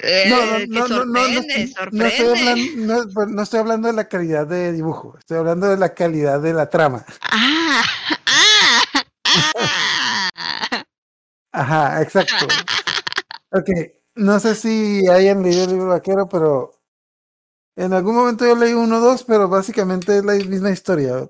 eh, 0.00 0.26
No, 0.28 0.36
no, 0.46 0.58
que 0.58 0.66
no, 0.66 0.88
no, 0.88 1.04
no, 1.06 1.24
sorprende, 1.74 2.08
estoy- 2.08 2.38
hablando, 2.38 3.04
no, 3.16 3.26
no 3.26 3.42
estoy 3.42 3.60
hablando 3.60 3.88
de 3.88 3.94
la 3.94 4.06
calidad 4.06 4.46
de 4.46 4.72
dibujo, 4.72 5.16
estoy 5.18 5.38
hablando 5.38 5.66
de 5.66 5.78
la 5.78 5.94
calidad 5.94 6.40
de 6.42 6.52
la 6.52 6.68
trama. 6.68 7.06
Ah. 7.22 7.82
Ajá, 11.52 12.02
exacto. 12.02 12.46
Ok, 13.50 13.68
no 14.16 14.38
sé 14.38 14.54
si 14.54 15.08
hayan 15.08 15.42
leído 15.42 15.64
el 15.64 15.70
libro 15.70 15.88
vaquero, 15.88 16.28
pero 16.28 16.78
en 17.76 17.92
algún 17.92 18.16
momento 18.16 18.46
yo 18.46 18.56
leí 18.56 18.72
uno 18.72 18.98
o 18.98 19.00
dos, 19.00 19.24
pero 19.24 19.48
básicamente 19.48 20.18
es 20.18 20.24
la 20.24 20.34
misma 20.34 20.70
historia. 20.70 21.28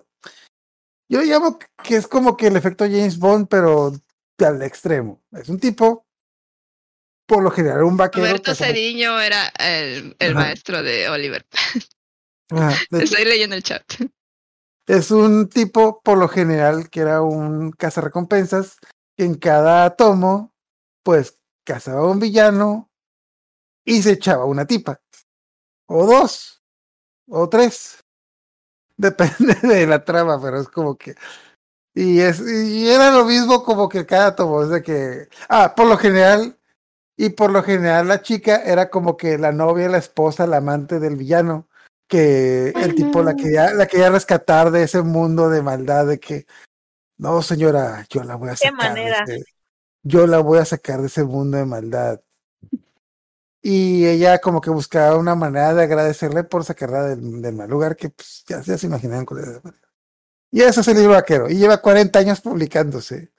Yo 1.10 1.22
llamo 1.22 1.58
que 1.82 1.96
es 1.96 2.06
como 2.06 2.36
que 2.36 2.48
el 2.48 2.56
efecto 2.56 2.84
James 2.84 3.18
Bond, 3.18 3.48
pero 3.48 3.92
al 4.38 4.62
extremo. 4.62 5.22
Es 5.32 5.48
un 5.48 5.58
tipo, 5.58 6.06
por 7.26 7.42
lo 7.42 7.50
general, 7.50 7.82
un 7.84 7.96
vaquero. 7.96 8.26
Roberto 8.26 8.54
Cediño 8.54 9.20
era 9.20 9.48
el, 9.58 10.16
maestro 10.34 10.82
de 10.82 11.08
Oliver. 11.08 11.46
Ajá, 12.50 12.76
de- 12.90 12.98
Estoy 13.04 13.24
leyendo 13.24 13.56
el 13.56 13.62
chat. 13.62 13.84
Es 14.88 15.10
un 15.10 15.50
tipo, 15.50 16.00
por 16.00 16.16
lo 16.16 16.28
general, 16.28 16.88
que 16.88 17.00
era 17.00 17.20
un 17.20 17.72
cazarrecompensas, 17.72 18.78
que 19.18 19.24
en 19.26 19.34
cada 19.34 19.94
tomo, 19.96 20.54
pues, 21.02 21.38
cazaba 21.62 22.00
a 22.00 22.10
un 22.10 22.18
villano 22.18 22.90
y 23.84 24.00
se 24.00 24.12
echaba 24.12 24.46
una 24.46 24.66
tipa. 24.66 25.02
O 25.88 26.06
dos. 26.06 26.62
O 27.28 27.50
tres. 27.50 28.02
Depende 28.96 29.54
de 29.62 29.86
la 29.86 30.04
trama, 30.04 30.40
pero 30.40 30.58
es 30.58 30.68
como 30.68 30.96
que. 30.96 31.14
Y, 31.94 32.20
es, 32.20 32.40
y 32.40 32.88
era 32.88 33.10
lo 33.10 33.26
mismo 33.26 33.64
como 33.64 33.90
que 33.90 34.06
cada 34.06 34.34
tomo. 34.36 34.62
Es 34.62 34.70
de 34.70 34.82
que. 34.82 35.28
Ah, 35.50 35.74
por 35.76 35.86
lo 35.86 35.98
general. 35.98 36.58
Y 37.16 37.30
por 37.30 37.50
lo 37.50 37.62
general 37.62 38.08
la 38.08 38.22
chica 38.22 38.62
era 38.64 38.90
como 38.90 39.16
que 39.18 39.38
la 39.38 39.52
novia, 39.52 39.88
la 39.88 39.98
esposa, 39.98 40.46
la 40.46 40.58
amante 40.58 41.00
del 41.00 41.16
villano 41.16 41.67
que 42.08 42.70
el 42.70 42.94
tipo 42.94 43.22
la 43.22 43.36
quería, 43.36 43.72
la 43.74 43.86
quería 43.86 44.10
rescatar 44.10 44.70
de 44.70 44.82
ese 44.82 45.02
mundo 45.02 45.50
de 45.50 45.62
maldad 45.62 46.06
de 46.06 46.18
que 46.18 46.46
no 47.18 47.42
señora, 47.42 48.06
yo 48.08 48.24
la 48.24 48.36
voy 48.36 48.48
a 48.48 48.52
¿Qué 48.52 48.68
sacar 48.68 48.94
de 48.94 49.00
manera? 49.02 49.24
ese- 49.24 49.44
yo 50.02 50.26
la 50.26 50.38
voy 50.38 50.58
a 50.58 50.64
sacar 50.64 51.00
de 51.00 51.08
ese 51.08 51.24
mundo 51.24 51.58
de 51.58 51.64
maldad. 51.66 52.20
Y 53.60 54.06
ella 54.06 54.38
como 54.38 54.60
que 54.60 54.70
buscaba 54.70 55.16
una 55.18 55.34
manera 55.34 55.74
de 55.74 55.82
agradecerle 55.82 56.44
por 56.44 56.64
sacarla 56.64 57.02
del, 57.04 57.42
del 57.42 57.54
mal 57.54 57.68
lugar 57.68 57.96
que 57.96 58.08
pues, 58.10 58.44
ya, 58.46 58.62
ya 58.62 58.78
se 58.78 58.86
imaginan 58.86 59.26
cuál 59.26 59.40
era. 59.40 59.60
Y 60.50 60.62
ese 60.62 60.80
es 60.80 60.88
el 60.88 60.96
libro 60.96 61.12
vaquero. 61.12 61.50
Y 61.50 61.56
lleva 61.56 61.82
40 61.82 62.18
años 62.20 62.40
publicándose. 62.40 63.32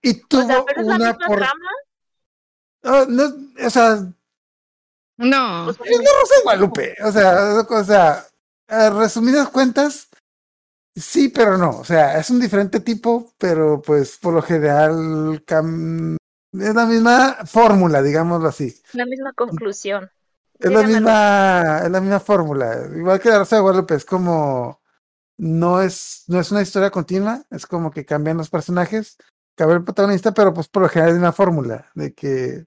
Y 0.00 0.22
O 0.22 0.26
tuvo 0.28 0.46
sea, 0.46 0.64
pero 0.64 0.80
es 0.80 0.86
la 0.86 0.94
una 0.96 1.08
misma 1.12 1.26
por... 1.26 1.36
trama. 1.38 1.70
Oh, 2.84 3.04
no, 3.08 3.66
o 3.66 3.70
sea, 3.70 4.06
No, 5.16 5.66
O 5.68 5.72
sea, 5.72 5.86
Es 5.86 5.98
la 5.98 6.10
Rosa 6.20 6.34
de 6.36 6.42
Guadalupe. 6.42 6.94
O 7.04 7.12
sea, 7.12 7.64
o 7.68 7.84
sea, 7.84 8.26
a 8.68 8.90
resumidas 8.90 9.48
cuentas, 9.48 10.08
sí, 10.94 11.28
pero 11.28 11.56
no. 11.56 11.78
O 11.78 11.84
sea, 11.84 12.18
es 12.18 12.30
un 12.30 12.40
diferente 12.40 12.80
tipo, 12.80 13.32
pero 13.38 13.80
pues 13.80 14.18
por 14.18 14.34
lo 14.34 14.42
general 14.42 15.44
cam- 15.46 16.16
es 16.52 16.74
la 16.74 16.86
misma 16.86 17.38
fórmula, 17.46 18.02
digámoslo 18.02 18.48
así. 18.48 18.74
la 18.92 19.06
misma 19.06 19.32
conclusión. 19.32 20.10
Es 20.58 20.70
la 20.70 20.82
misma, 20.84 21.80
es 21.84 21.90
la 21.90 22.00
misma 22.00 22.20
fórmula. 22.20 22.88
Igual 22.96 23.20
que 23.20 23.28
la 23.28 23.38
Rosa 23.38 23.56
de 23.56 23.62
Guadalupe, 23.62 23.94
es 23.96 24.04
como 24.04 24.80
no 25.36 25.82
es, 25.82 26.24
no 26.28 26.38
es 26.40 26.52
una 26.52 26.62
historia 26.62 26.90
continua, 26.92 27.44
es 27.50 27.66
como 27.66 27.90
que 27.90 28.04
cambian 28.06 28.36
los 28.36 28.50
personajes, 28.50 29.16
cambia 29.56 29.76
el 29.78 29.84
protagonista, 29.84 30.32
pero 30.32 30.54
pues 30.54 30.68
por 30.68 30.82
lo 30.84 30.88
general 30.88 31.12
es 31.14 31.18
una 31.18 31.32
fórmula 31.32 31.90
de 31.94 32.14
que 32.14 32.64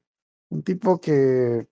un 0.50 0.64
tipo 0.64 1.00
que 1.00 1.68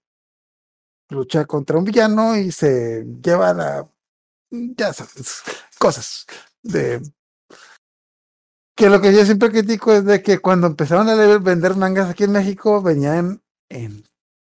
lucha 1.10 1.46
contra 1.46 1.78
un 1.78 1.86
villano 1.86 2.36
y 2.38 2.52
se 2.52 3.06
lleva 3.24 3.54
la 3.54 3.88
ya 4.52 4.94
cosas 5.80 6.26
de 6.64 7.02
que 8.76 8.90
lo 8.90 9.02
que 9.02 9.14
yo 9.14 9.26
siempre 9.26 9.52
critico 9.52 9.94
es 9.94 10.06
de 10.06 10.22
que 10.22 10.40
cuando 10.40 10.68
empezaron 10.68 11.08
a 11.10 11.16
vender 11.40 11.76
mangas 11.76 12.10
aquí 12.10 12.24
en 12.26 12.32
México 12.34 12.82
venían 12.82 13.42
en, 13.70 14.04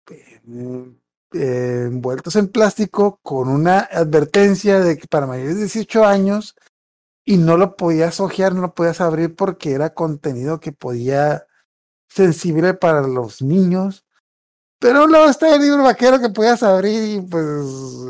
en- 0.09 1.01
envueltos 1.31 2.35
en 2.35 2.47
plástico 2.47 3.19
con 3.21 3.49
una 3.49 3.79
advertencia 3.79 4.79
de 4.79 4.97
que 4.97 5.07
para 5.07 5.27
mayores 5.27 5.55
de 5.55 5.61
18 5.61 6.05
años 6.05 6.55
y 7.25 7.37
no 7.37 7.57
lo 7.57 7.75
podías 7.75 8.19
ojear, 8.19 8.53
no 8.55 8.61
lo 8.61 8.73
podías 8.75 9.01
abrir 9.01 9.35
porque 9.35 9.73
era 9.73 9.93
contenido 9.93 10.59
que 10.59 10.71
podía 10.71 11.47
sensible 12.09 12.73
para 12.75 13.01
los 13.01 13.41
niños. 13.41 14.04
Pero 14.85 15.07
luego 15.07 15.27
está 15.31 15.55
el 15.55 15.61
libro 15.63 15.81
vaquero 15.81 16.21
que 16.21 16.29
podías 16.29 16.61
abrir 16.61 17.17
y 17.17 17.19
pues 17.21 17.43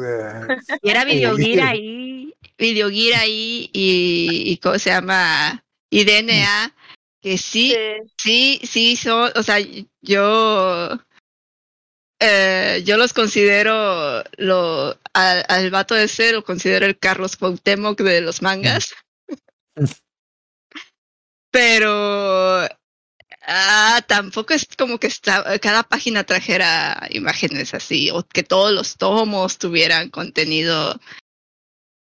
eh, 0.05 0.57
y 0.81 0.89
era 0.89 1.05
Videogear 1.05 1.69
ahí, 1.69 2.35
Videogear 2.57 3.21
ahí 3.21 3.69
y, 3.71 4.43
y 4.51 4.57
¿cómo 4.57 4.77
se 4.77 4.89
llama? 4.89 5.63
Y 5.89 6.03
DNA, 6.03 6.75
que 7.21 7.37
sí, 7.37 7.73
Sí. 8.17 8.59
sí, 8.59 8.59
sí, 8.67 8.95
son, 8.97 9.31
o 9.37 9.41
sea, 9.43 9.57
yo, 10.01 10.99
eh, 12.19 12.83
yo 12.85 12.97
los 12.97 13.13
considero, 13.13 14.21
lo, 14.35 14.99
al, 15.13 15.45
al 15.47 15.71
vato 15.71 15.95
ese 15.95 16.33
lo 16.33 16.43
considero 16.43 16.85
el 16.87 16.99
Carlos 16.99 17.37
Cuauhtémoc 17.37 18.01
de 18.01 18.19
los 18.19 18.41
mangas. 18.41 18.93
Pero 21.51 22.67
ah, 23.47 24.01
tampoco 24.07 24.53
es 24.53 24.67
como 24.77 24.97
que 24.97 25.07
está, 25.07 25.57
cada 25.59 25.83
página 25.83 26.23
trajera 26.23 27.07
imágenes 27.09 27.73
así, 27.73 28.09
o 28.11 28.23
que 28.23 28.43
todos 28.43 28.71
los 28.71 28.97
tomos 28.97 29.57
tuvieran 29.57 30.09
contenido. 30.09 30.99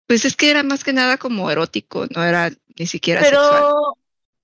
Pues 0.08 0.26
es 0.26 0.36
que 0.36 0.50
era 0.50 0.64
más 0.64 0.84
que 0.84 0.94
nada 0.94 1.18
como 1.18 1.52
erótico, 1.52 2.06
no 2.16 2.24
era 2.24 2.52
ni 2.78 2.88
siquiera 2.88 3.22
sexual. 3.22 3.50
Pero 3.52 3.98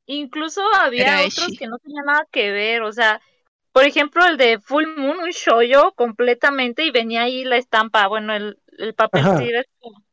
incluso 0.05 0.61
había 0.75 1.03
Era 1.03 1.27
otros 1.27 1.57
que 1.57 1.67
no 1.67 1.77
tenían 1.79 2.05
nada 2.05 2.27
que 2.31 2.51
ver, 2.51 2.81
o 2.81 2.91
sea, 2.91 3.21
por 3.71 3.85
ejemplo, 3.85 4.25
el 4.25 4.37
de 4.37 4.59
Full 4.59 4.85
Moon, 4.97 5.19
un 5.19 5.31
shoyo 5.31 5.93
completamente 5.95 6.85
y 6.85 6.91
venía 6.91 7.23
ahí 7.23 7.43
la 7.43 7.57
estampa, 7.57 8.07
bueno, 8.07 8.35
el, 8.35 8.59
el 8.77 8.93
papel 8.93 9.21
Ajá. 9.21 9.37
sí 9.39 9.49
era 9.49 9.63
como- 9.79 10.03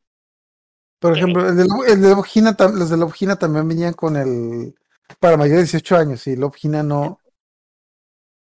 Por 0.98 1.16
ejemplo, 1.16 1.48
el 1.48 1.56
de, 1.56 1.62
el 1.88 2.00
de 2.00 2.08
los 2.78 2.90
de 2.90 2.96
Lobogina 2.96 3.36
también 3.36 3.68
venían 3.68 3.92
con 3.92 4.16
el 4.16 4.74
para 5.18 5.36
mayores 5.36 5.72
de 5.72 5.78
18 5.78 5.96
años 5.96 6.26
y 6.26 6.36
Lobogina 6.36 6.82
no 6.82 7.18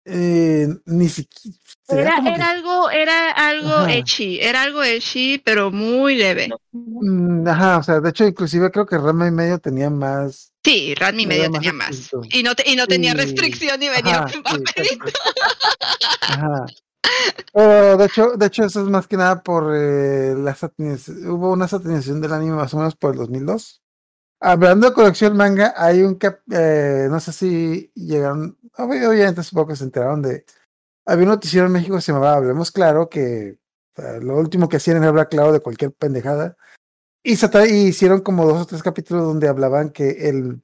eh, 0.09 0.69
ni 0.87 1.09
siquiera 1.09 1.57
Era, 1.89 2.21
que- 2.23 2.43
algo, 2.43 2.91
era 2.91 3.31
algo 3.31 3.73
Ajá. 3.75 3.93
ecchi, 3.93 4.39
era 4.41 4.63
algo 4.63 4.83
ecchi, 4.85 5.39
pero 5.45 5.73
muy 5.73 6.15
leve. 6.17 6.49
Mm, 6.73 7.47
ajá, 7.49 7.79
o 7.79 7.83
sea, 7.83 8.01
de 8.01 8.11
hecho 8.11 8.25
inclusive 8.25 8.71
creo 8.71 8.87
que 8.87 8.99
Rama 8.99 9.27
y 9.27 9.31
medio 9.33 9.59
tenía 9.59 9.91
más 9.91 10.53
Sí, 10.65 10.95
Ranmi 10.97 11.23
Era 11.25 11.29
medio 11.29 11.51
tenía 11.53 11.73
más. 11.73 12.11
Y 12.31 12.43
no, 12.43 12.55
te- 12.55 12.69
y 12.71 12.75
no 12.77 12.87
tenía 12.87 13.13
Sí. 13.13 13.19
restricción 13.19 13.83
y 13.83 13.89
venía 13.89 14.19
Ajá, 14.19 14.29
sí, 14.33 14.41
papelito. 14.43 15.07
Ajá. 16.21 16.67
Pero 17.53 17.97
de 17.97 18.05
hecho, 18.07 18.31
de 18.37 18.47
hecho, 18.47 18.65
eso 18.65 18.81
es 18.83 18.89
más 18.89 19.07
que 19.07 19.17
nada 19.17 19.43
por 19.43 19.73
eh, 19.75 20.35
la 20.37 20.55
satinización. 20.55 21.31
Hubo 21.31 21.53
una 21.53 21.69
satinización 21.69 22.21
del 22.21 22.33
anime 22.33 22.57
más 22.57 22.75
o 22.75 22.79
menos 22.79 22.97
por 22.97 23.13
el 23.13 23.19
2002. 23.19 23.81
Hablando 24.41 24.89
de 24.89 24.95
colección 24.95 25.37
manga, 25.37 25.73
hay 25.77 26.03
un 26.03 26.17
cap, 26.17 26.41
eh, 26.53 27.09
no 27.11 27.21
sé 27.21 27.33
si 27.33 27.91
llegaron, 27.95 28.59
ob- 28.77 29.09
obviamente 29.09 29.43
supongo 29.43 29.69
que 29.69 29.77
se 29.77 29.85
enteraron 29.85 30.21
de, 30.23 30.45
había 31.07 31.25
un 31.25 31.31
noticiero 31.31 31.67
en 31.67 31.73
México 31.73 31.97
que 31.97 32.03
se 32.03 32.13
llamaba 32.13 32.35
Hablemos 32.35 32.71
Claro, 32.73 33.09
que 33.11 33.59
lo 34.23 34.37
último 34.39 34.69
que 34.69 34.77
hacían 34.79 34.99
era 34.99 35.09
hablar 35.09 35.29
claro 35.29 35.53
de 35.53 35.61
cualquier 35.61 35.93
pendejada. 35.93 36.57
Y, 37.25 37.35
hicieron 37.89 38.21
como 38.23 38.47
dos 38.47 38.63
o 38.63 38.67
tres 38.67 38.83
capítulos 38.83 39.25
donde 39.25 39.49
hablaban 39.49 39.91
que 39.91 40.29
el, 40.29 40.63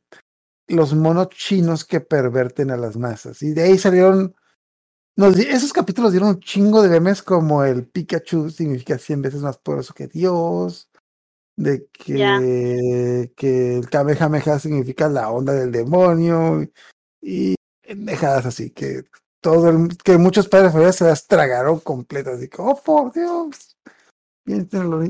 los 0.68 0.95
monos 0.95 1.31
chinos 1.31 1.85
que 1.85 2.01
perverten 2.01 2.70
a 2.70 2.77
las 2.77 2.97
masas. 2.97 3.43
Y 3.43 3.55
de 3.55 3.64
ahí 3.64 3.79
salieron 3.79 4.35
esos 5.16 5.73
capítulos 5.73 6.12
dieron 6.12 6.31
un 6.31 6.41
chingo 6.41 6.83
de 6.83 6.89
memes 6.89 7.23
como 7.23 7.64
el 7.64 7.87
Pikachu 7.87 8.51
significa 8.51 8.99
100 8.99 9.23
veces 9.23 9.43
más 9.43 9.59
poderoso 9.59 9.95
que 9.95 10.09
Dios, 10.09 10.89
de 11.62 11.86
que, 11.92 13.30
que 13.36 13.76
el 13.78 13.88
Kamehameha 13.88 14.58
significa 14.58 15.08
la 15.08 15.30
onda 15.30 15.52
del 15.52 15.70
demonio 15.70 16.66
y 17.20 17.54
pendejadas 17.80 18.46
así, 18.46 18.70
que 18.70 19.04
todo 19.40 19.68
el- 19.70 19.96
que 19.98 20.18
muchos 20.18 20.48
padres 20.48 20.68
de 20.68 20.72
familia 20.72 20.92
se 20.92 21.04
las 21.04 21.26
tragaron 21.26 21.80
completas, 21.80 22.38
así 22.38 22.48
que, 22.48 22.56
oh 22.60 22.80
por 22.82 23.12
Dios. 23.12 23.76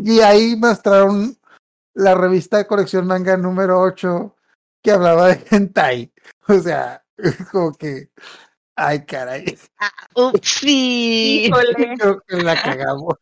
Y 0.04 0.20
ahí 0.20 0.56
mostraron 0.56 1.36
la 1.94 2.14
revista 2.14 2.58
de 2.58 2.66
colección 2.66 3.06
manga 3.06 3.36
número 3.36 3.80
8 3.80 4.36
que 4.82 4.90
hablaba 4.90 5.28
de 5.28 5.44
hentai. 5.50 6.12
O 6.48 6.58
sea, 6.58 7.02
como 7.52 7.72
que, 7.72 8.10
ay 8.76 9.06
caray. 9.06 9.56
Upsi. 10.14 11.44
Híjole, 11.46 11.94
Creo 11.98 12.20
que 12.26 12.36
la 12.36 12.60
cagamos. 12.60 13.14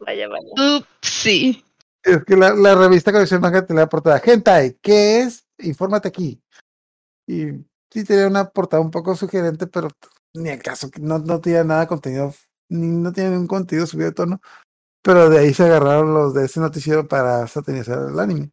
Vaya, 0.00 0.28
vaya. 0.28 0.78
Upsi. 0.78 1.64
Es 2.02 2.24
que 2.24 2.36
la, 2.36 2.54
la 2.54 2.74
revista 2.74 3.12
Colección 3.12 3.40
Manga 3.40 3.66
te 3.66 3.74
la 3.74 3.88
portada. 3.88 4.20
Hentai, 4.24 4.78
¿qué 4.82 5.22
es? 5.22 5.46
Infórmate 5.58 6.08
aquí. 6.08 6.42
Y 7.26 7.46
sí 7.90 8.04
tenía 8.04 8.26
una 8.26 8.50
portada 8.50 8.82
un 8.82 8.90
poco 8.90 9.16
sugerente, 9.16 9.66
pero 9.66 9.88
ni 10.34 10.50
el 10.50 10.62
caso, 10.62 10.90
que 10.90 11.00
no, 11.00 11.18
no 11.18 11.40
tenía 11.40 11.64
nada 11.64 11.82
de 11.82 11.86
contenido, 11.86 12.34
ni 12.68 12.88
no 12.88 13.12
tenía 13.12 13.30
ningún 13.30 13.46
contenido 13.46 13.86
subido 13.86 14.10
de 14.10 14.14
tono. 14.14 14.40
Pero 15.02 15.30
de 15.30 15.38
ahí 15.38 15.54
se 15.54 15.64
agarraron 15.64 16.14
los 16.14 16.34
de 16.34 16.46
ese 16.46 16.60
noticiero 16.60 17.06
para 17.06 17.46
satanizar 17.46 18.10
el 18.10 18.18
anime. 18.18 18.50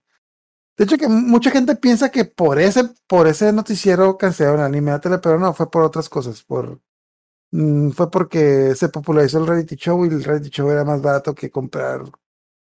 De 0.78 0.86
hecho, 0.86 0.98
que 0.98 1.08
mucha 1.08 1.52
gente 1.52 1.76
piensa 1.76 2.10
que 2.10 2.26
por 2.26 2.60
ese, 2.60 2.90
por 3.08 3.28
ese 3.28 3.52
noticiero 3.54 4.18
cancelaron 4.18 4.60
el 4.60 4.66
anime 4.66 4.92
de 4.92 4.98
la 4.98 5.02
tele, 5.02 5.18
pero 5.20 5.40
no, 5.40 5.54
fue 5.54 5.70
por 5.70 5.84
otras 5.84 6.10
cosas. 6.10 6.44
Por, 6.44 6.80
mm, 7.52 7.92
fue 7.92 8.10
porque 8.10 8.74
se 8.76 8.90
popularizó 8.90 9.40
el 9.40 9.48
reality 9.48 9.76
show 9.76 10.06
y 10.06 10.10
el 10.10 10.24
reality 10.24 10.50
show 10.50 10.70
era 10.70 10.84
más 10.84 11.02
barato 11.02 11.36
que 11.36 11.52
comprar 11.52 12.02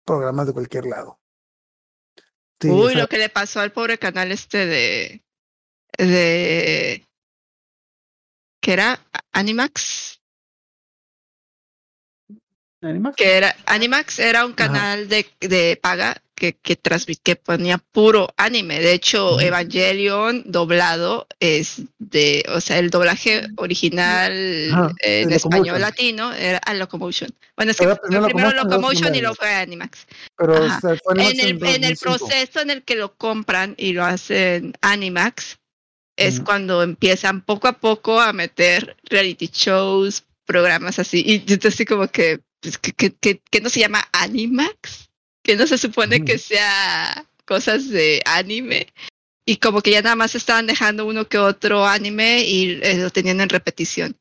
programas 0.05 0.47
de 0.47 0.53
cualquier 0.53 0.87
lado. 0.87 1.19
Sí, 2.61 2.71
o 2.71 2.85
Uy, 2.85 2.93
sea, 2.93 3.03
lo 3.03 3.09
que 3.09 3.19
le 3.19 3.29
pasó 3.29 3.61
al 3.61 3.73
pobre 3.73 3.99
canal 3.99 4.33
este 4.33 4.67
de. 4.67 5.23
de. 5.99 7.07
que 8.61 8.73
era 8.73 8.99
Animax. 9.33 10.21
¿Animax? 12.87 13.17
Que 13.17 13.37
era. 13.37 13.57
Animax 13.67 14.19
era 14.19 14.47
un 14.47 14.53
canal 14.53 15.09
de, 15.09 15.27
de 15.41 15.79
paga 15.81 16.23
que, 16.35 16.53
que 16.53 16.77
transmit, 16.77 17.19
que 17.23 17.37
ponía 17.37 17.79
puro 17.79 18.29
anime. 18.37 18.81
De 18.81 18.93
hecho. 18.93 19.41
Evangelion 19.41 20.45
doblado 20.47 21.27
es 21.41 21.83
de. 21.99 22.45
O 22.49 22.61
sea, 22.61 22.79
el 22.79 22.91
doblaje 22.91 23.47
original 23.57 24.33
Ajá, 24.73 24.93
en 25.01 25.33
español 25.33 25.81
latino 25.81 26.33
era 26.33 26.59
a 26.59 26.75
Locomotion. 26.75 27.31
Bueno, 27.57 27.73
es 27.73 27.79
que 27.79 27.85
fue 27.85 27.97
primero 27.97 28.27
primero 28.27 28.51
Locomotion, 28.53 29.15
y 29.15 29.21
luego 29.21 29.35
fue 29.35 29.53
Animax. 29.53 30.07
Pero 30.37 30.65
Ajá. 30.65 30.77
o 30.77 30.81
sea, 30.81 30.97
fue 31.03 31.15
Animax 31.15 31.33
en 31.33 31.41
el, 31.41 31.49
en 31.49 31.85
el 31.85 31.95
2005. 31.95 32.01
proceso 32.05 32.61
en 32.61 32.71
el 32.71 32.83
que 32.83 32.97
lo 32.97 33.15
compran 33.17 33.75
y 33.79 33.93
lo 33.93 34.05
hacen 34.05 34.75
Animax, 34.83 35.59
es 36.17 36.41
cuando 36.41 36.83
empiezan 36.83 37.43
poco 37.43 37.69
a 37.69 37.75
poco 37.75 38.21
a 38.21 38.33
meter 38.33 38.97
reality 39.05 39.51
shows, 39.53 40.25
programas 40.47 40.99
así. 40.99 41.23
Y 41.25 41.45
yo 41.45 41.55
estoy 41.55 41.69
así 41.69 41.85
como 41.85 42.09
que, 42.09 42.41
pues, 42.61 42.79
que, 42.79 42.93
que, 42.93 43.13
que- 43.15 43.41
que 43.51 43.61
no 43.61 43.69
se 43.69 43.81
llama 43.81 44.07
Animax, 44.13 45.11
que 45.43 45.57
no 45.57 45.67
se 45.67 45.79
supone 45.79 46.25
que 46.25 46.39
sea 46.39 47.25
cosas 47.45 47.89
de 47.89 48.21
anime. 48.25 48.93
Y 49.49 49.59
como 49.59 49.81
que 49.81 49.93
ya 49.93 50.03
nada 50.03 50.17
más 50.17 50.35
estaban 50.35 50.67
dejando 50.67 51.07
uno 51.07 51.29
que 51.29 51.39
otro 51.39 51.87
anime 51.87 52.41
y 52.43 52.81
eh, 52.83 52.97
lo 52.99 53.11
tenían 53.11 53.41
en 53.41 53.49
repetición. 53.49 54.17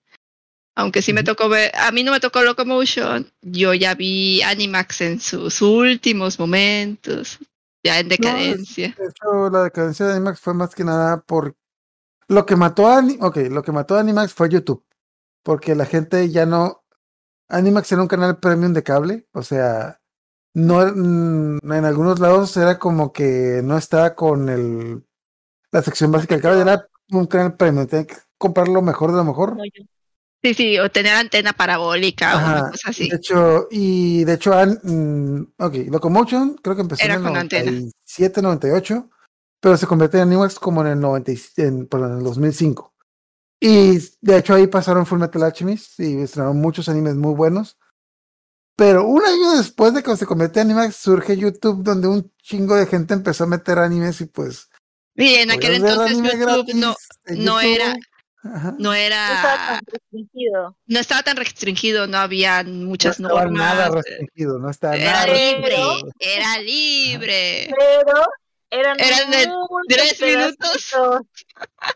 Aunque 0.78 1.02
sí 1.02 1.14
me 1.14 1.24
tocó 1.24 1.48
ver, 1.50 1.72
a 1.76 1.92
mí 1.92 2.04
no 2.04 2.12
me 2.12 2.20
tocó 2.20 2.42
Locomotion, 2.44 3.32
yo 3.42 3.74
ya 3.74 3.96
vi 3.96 4.42
Animax 4.42 5.02
en 5.02 5.20
sus 5.22 5.62
últimos 5.62 6.38
momentos, 6.38 7.40
ya 7.84 8.00
en 8.00 8.10
decadencia. 8.10 8.94
De 8.98 9.06
hecho, 9.06 9.50
la 9.50 9.64
decadencia 9.64 10.06
de 10.06 10.12
Animax 10.14 10.40
fue 10.42 10.54
más 10.54 10.76
que 10.76 10.84
nada 10.84 11.22
por 11.22 11.56
lo 12.28 12.46
que 12.46 12.56
mató 12.58 12.88
a 12.88 12.98
Ani- 12.98 13.18
ok, 13.22 13.38
lo 13.50 13.64
que 13.64 13.72
mató 13.72 13.96
a 13.96 14.02
Animax 14.02 14.34
fue 14.34 14.50
YouTube. 14.50 14.84
Porque 15.44 15.76
la 15.76 15.86
gente 15.86 16.30
ya 16.30 16.46
no. 16.46 16.84
Animax 17.50 17.92
era 17.92 18.02
un 18.02 18.08
canal 18.08 18.40
premium 18.40 18.74
de 18.74 18.84
cable. 18.84 19.28
O 19.34 19.42
sea, 19.44 20.00
no 20.54 20.80
mm, 20.86 21.60
en 21.72 21.86
algunos 21.86 22.20
lados 22.20 22.56
era 22.58 22.80
como 22.80 23.12
que 23.12 23.62
no 23.64 23.78
estaba 23.78 24.16
con 24.16 24.50
el 24.50 25.04
la 25.72 25.82
sección 25.82 26.12
básica 26.12 26.36
del 26.36 26.42
cable, 26.42 26.62
era 26.62 26.88
un 27.12 27.26
canal 27.28 27.56
premium. 27.56 27.86
Tenía 27.88 28.08
que 28.08 28.16
comprar 28.38 28.68
lo 28.68 28.82
mejor 28.82 29.12
de 29.12 29.18
lo 29.18 29.24
mejor. 29.26 29.58
Sí, 30.44 30.54
sí, 30.54 30.80
o 30.80 30.90
tener 30.92 31.14
antena 31.16 31.54
parabólica 31.54 32.36
o 32.36 32.38
una 32.38 32.72
cosa 32.72 32.90
así. 32.92 33.10
De 33.10 33.16
hecho, 33.18 33.68
y 33.72 34.24
de 34.26 34.34
hecho, 34.34 34.54
an- 34.54 34.80
mm, 34.84 35.54
ok, 35.58 35.74
Locomotion 35.90 36.56
creo 36.62 36.76
que 36.76 36.84
empezó 36.84 37.04
Era 37.04 37.16
en 37.16 37.22
el 37.22 37.28
con 37.28 37.36
antena. 37.38 37.72
97, 37.72 38.42
98, 38.44 39.10
pero 39.60 39.76
se 39.76 39.88
convirtió 39.88 40.20
en 40.22 40.28
Animax 40.28 40.60
como 40.60 40.82
en 40.82 40.88
el 40.88 41.00
90, 41.00 41.32
y- 41.32 41.40
en, 41.58 41.88
perdón, 41.88 42.12
en 42.14 42.18
el 42.20 42.24
2005. 42.24 42.94
Y 43.60 43.98
de 44.22 44.38
hecho 44.38 44.54
ahí 44.54 44.68
pasaron 44.68 45.06
Full 45.06 45.20
Metal 45.20 45.42
Alchemist 45.44 46.00
y 46.00 46.18
estrenaron 46.22 46.58
muchos 46.60 46.90
animes 46.90 47.16
muy 47.16 47.34
buenos. 47.34 47.78
Pero 48.78 49.06
un 49.08 49.24
año 49.26 49.58
después 49.58 49.94
de 49.94 50.04
que 50.04 50.16
se 50.18 50.26
convirtió 50.26 50.62
en 50.62 50.72
Animax, 50.72 50.98
surge 50.98 51.38
YouTube, 51.38 51.82
donde 51.84 52.08
un 52.10 52.32
chingo 52.44 52.76
de 52.76 52.86
gente 52.86 53.14
empezó 53.14 53.46
a 53.46 53.48
meter 53.48 53.80
animes 53.80 54.20
y 54.22 54.26
pues. 54.26 54.70
Y 55.16 55.36
en 55.36 55.52
aquel 55.52 55.76
entonces 55.76 56.12
anime 56.18 56.32
YouTube 56.32 56.74
no, 56.76 56.88
gratis 56.94 57.08
en 57.26 57.46
no 57.46 57.62
YouTube. 57.62 57.76
era- 57.76 57.96
Ajá. 58.44 58.72
no 58.78 58.78
No 58.78 58.94
estaba 58.94 58.98
era, 59.00 59.66
tan 59.80 59.82
restringido. 59.88 60.78
no 60.86 61.00
estaba 61.00 61.24
tan 61.24 61.38
restringido, 61.38 62.06
no 62.08 62.18
había 62.18 62.64
muchas 62.64 63.20
no 63.20 63.30
estaba 63.30 63.46
nada 63.50 63.86
normas. 63.88 64.06
restringido, 64.06 64.60
no 64.60 64.70
estaba 64.70 64.96
Era 64.98 65.12
nada 65.12 65.26
libre, 65.28 65.70
restringido. 65.78 66.12
era 66.20 66.60
libre. 66.60 67.70
Pero 67.76 68.26
eran, 68.80 69.00
Eran 69.00 69.32
de 69.32 69.48
muchos 69.48 69.88
tres 69.88 70.22
minutos. 70.22 70.94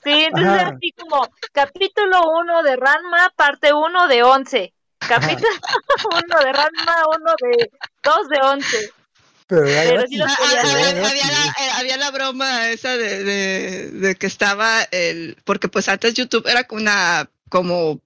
Sí, 0.03 0.23
entonces 0.25 0.47
Ajá. 0.47 0.61
era 0.61 0.69
así 0.69 0.93
como 0.97 1.27
capítulo 1.51 2.21
1 2.41 2.63
de 2.63 2.75
Ranma, 2.75 3.33
parte 3.35 3.73
1 3.73 4.07
de 4.07 4.23
11. 4.23 4.73
Capítulo 4.99 5.49
1 6.29 6.39
de 6.45 6.53
Ranma, 6.53 7.03
1 7.17 7.33
de 7.41 7.71
2 8.03 8.29
de 8.29 8.37
11. 8.41 8.93
Pero, 9.47 9.65
Pero 9.65 9.91
gratis. 9.93 10.09
sí 10.09 10.17
los 10.17 10.29
Ah, 10.31 10.35
ah, 10.39 10.71
había, 10.71 11.09
había 11.09 11.27
la, 11.31 11.45
eh, 11.47 11.69
había 11.75 11.97
la 11.97 12.11
broma 12.11 12.69
esa 12.69 12.95
de, 12.95 13.23
de, 13.23 13.91
de 13.91 14.15
que 14.15 14.27
estaba 14.27 14.83
el, 14.91 15.37
porque 15.43 15.67
pues 15.67 15.89
antes 15.89 16.13
YouTube 16.13 16.47
era 16.47 16.65
como 16.65 16.81
una, 16.81 17.29
como 17.49 17.99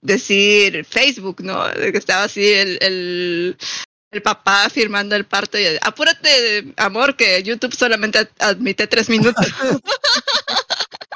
decir 0.00 0.84
Facebook, 0.84 1.42
¿no? 1.42 1.66
De 1.68 1.90
que 1.90 1.98
estaba 1.98 2.24
así 2.24 2.52
el, 2.52 2.78
el, 2.80 3.58
el 4.10 4.22
papá 4.22 4.68
firmando 4.70 5.14
el 5.16 5.26
parto 5.26 5.58
y 5.58 5.64
apúrate, 5.82 6.72
amor, 6.76 7.16
que 7.16 7.42
YouTube 7.42 7.74
solamente 7.74 8.18
ad- 8.20 8.28
admite 8.38 8.86
tres 8.86 9.08
minutos. 9.08 9.46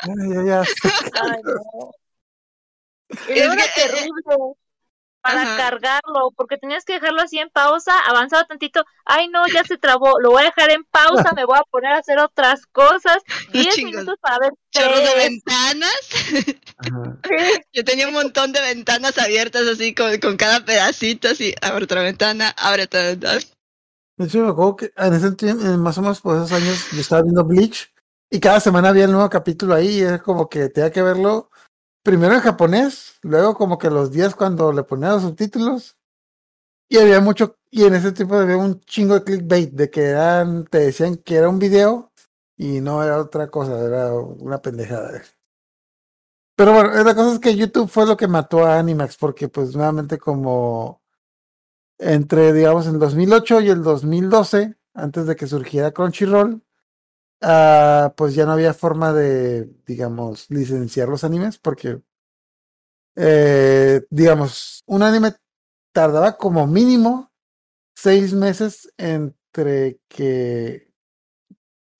Ya, 0.06 0.14
ya, 0.34 0.42
ya. 0.44 0.60
Ay, 1.22 1.40
no. 1.44 1.92
Y 3.28 3.38
Es 3.38 3.48
que, 3.50 3.62
eh, 3.64 3.70
terrible. 3.74 4.22
Para 5.22 5.42
Ajá. 5.42 5.56
cargarlo, 5.56 6.30
porque 6.36 6.56
tenías 6.56 6.84
que 6.84 6.94
dejarlo 6.94 7.20
así 7.22 7.38
en 7.38 7.50
pausa, 7.50 7.92
avanzado 8.08 8.44
tantito, 8.46 8.84
ay 9.04 9.28
no, 9.28 9.46
ya 9.48 9.64
se 9.64 9.76
trabó, 9.76 10.18
lo 10.20 10.30
voy 10.30 10.42
a 10.42 10.46
dejar 10.46 10.70
en 10.70 10.84
pausa, 10.84 11.32
me 11.36 11.44
voy 11.44 11.58
a 11.58 11.64
poner 11.70 11.92
a 11.92 11.98
hacer 11.98 12.18
otras 12.18 12.66
cosas, 12.66 13.18
Unos 13.52 13.52
10 13.52 13.74
chingos- 13.76 13.90
minutos 13.92 14.14
para 14.20 14.38
ver 14.38 14.52
chorros 14.70 14.98
de 15.00 15.14
ventanas. 15.16 16.00
Ajá. 16.78 17.16
Yo 17.72 17.84
tenía 17.84 18.08
un 18.08 18.14
montón 18.14 18.52
de 18.52 18.60
ventanas 18.60 19.18
abiertas 19.18 19.66
así 19.66 19.94
con, 19.94 20.18
con 20.20 20.36
cada 20.36 20.64
pedacito, 20.64 21.28
así, 21.28 21.54
abre 21.60 21.84
otra 21.84 22.02
ventana, 22.02 22.54
abre 22.56 22.84
otra 22.84 23.02
ventana. 23.02 23.40
De 24.16 24.26
hecho, 24.26 24.38
me 24.38 24.50
acuerdo 24.50 24.76
que 24.76 24.92
en 24.96 25.14
ese 25.14 25.32
tiempo, 25.32 25.64
en 25.64 25.80
más 25.80 25.96
o 25.98 26.02
menos 26.02 26.20
por 26.20 26.36
esos 26.36 26.52
años, 26.52 26.90
yo 26.92 27.00
estaba 27.00 27.22
viendo 27.22 27.44
Bleach 27.44 27.90
y 28.30 28.38
cada 28.38 28.60
semana 28.60 28.90
había 28.90 29.04
el 29.04 29.12
nuevo 29.12 29.28
capítulo 29.30 29.74
ahí 29.74 29.98
y 29.98 30.00
era 30.02 30.18
como 30.18 30.48
que 30.48 30.68
tenía 30.68 30.92
que 30.92 31.02
verlo 31.02 31.50
primero 32.02 32.34
en 32.34 32.40
japonés, 32.40 33.18
luego 33.22 33.54
como 33.54 33.78
que 33.78 33.90
los 33.90 34.10
días 34.10 34.34
cuando 34.34 34.72
le 34.72 34.82
ponía 34.82 35.10
los 35.10 35.22
subtítulos 35.22 35.96
y 36.88 36.98
había 36.98 37.20
mucho, 37.20 37.56
y 37.70 37.84
en 37.84 37.94
ese 37.94 38.12
tiempo 38.12 38.36
había 38.36 38.56
un 38.56 38.80
chingo 38.80 39.14
de 39.14 39.24
clickbait 39.24 39.70
de 39.72 39.90
que 39.90 40.02
eran, 40.06 40.64
te 40.64 40.78
decían 40.78 41.16
que 41.16 41.36
era 41.36 41.48
un 41.48 41.58
video 41.58 42.12
y 42.56 42.80
no 42.80 43.02
era 43.02 43.18
otra 43.20 43.48
cosa, 43.48 43.78
era 43.78 44.12
una 44.14 44.60
pendejada. 44.60 45.22
Pero 46.56 46.74
bueno, 46.74 46.90
la 46.90 47.14
cosa 47.14 47.34
es 47.34 47.38
que 47.38 47.56
YouTube 47.56 47.88
fue 47.88 48.06
lo 48.06 48.16
que 48.16 48.28
mató 48.28 48.66
a 48.66 48.78
Animax 48.78 49.16
porque 49.16 49.48
pues 49.48 49.74
nuevamente 49.74 50.18
como 50.18 51.00
entre, 51.98 52.52
digamos, 52.52 52.86
el 52.86 52.98
2008 52.98 53.60
y 53.60 53.68
el 53.70 53.82
2012, 53.82 54.74
antes 54.94 55.26
de 55.26 55.36
que 55.36 55.46
surgiera 55.46 55.92
Crunchyroll, 55.92 56.62
ah, 57.42 58.14
pues 58.16 58.34
ya 58.34 58.46
no 58.46 58.52
había 58.52 58.74
forma 58.74 59.12
de, 59.12 59.70
digamos, 59.86 60.50
licenciar 60.50 61.08
los 61.08 61.24
animes 61.24 61.58
porque, 61.58 62.00
eh, 63.16 64.02
digamos, 64.10 64.82
un 64.86 65.02
anime 65.02 65.34
tardaba 65.92 66.36
como 66.36 66.66
mínimo 66.66 67.30
seis 67.94 68.32
meses 68.34 68.92
entre 68.96 70.00
que, 70.08 70.92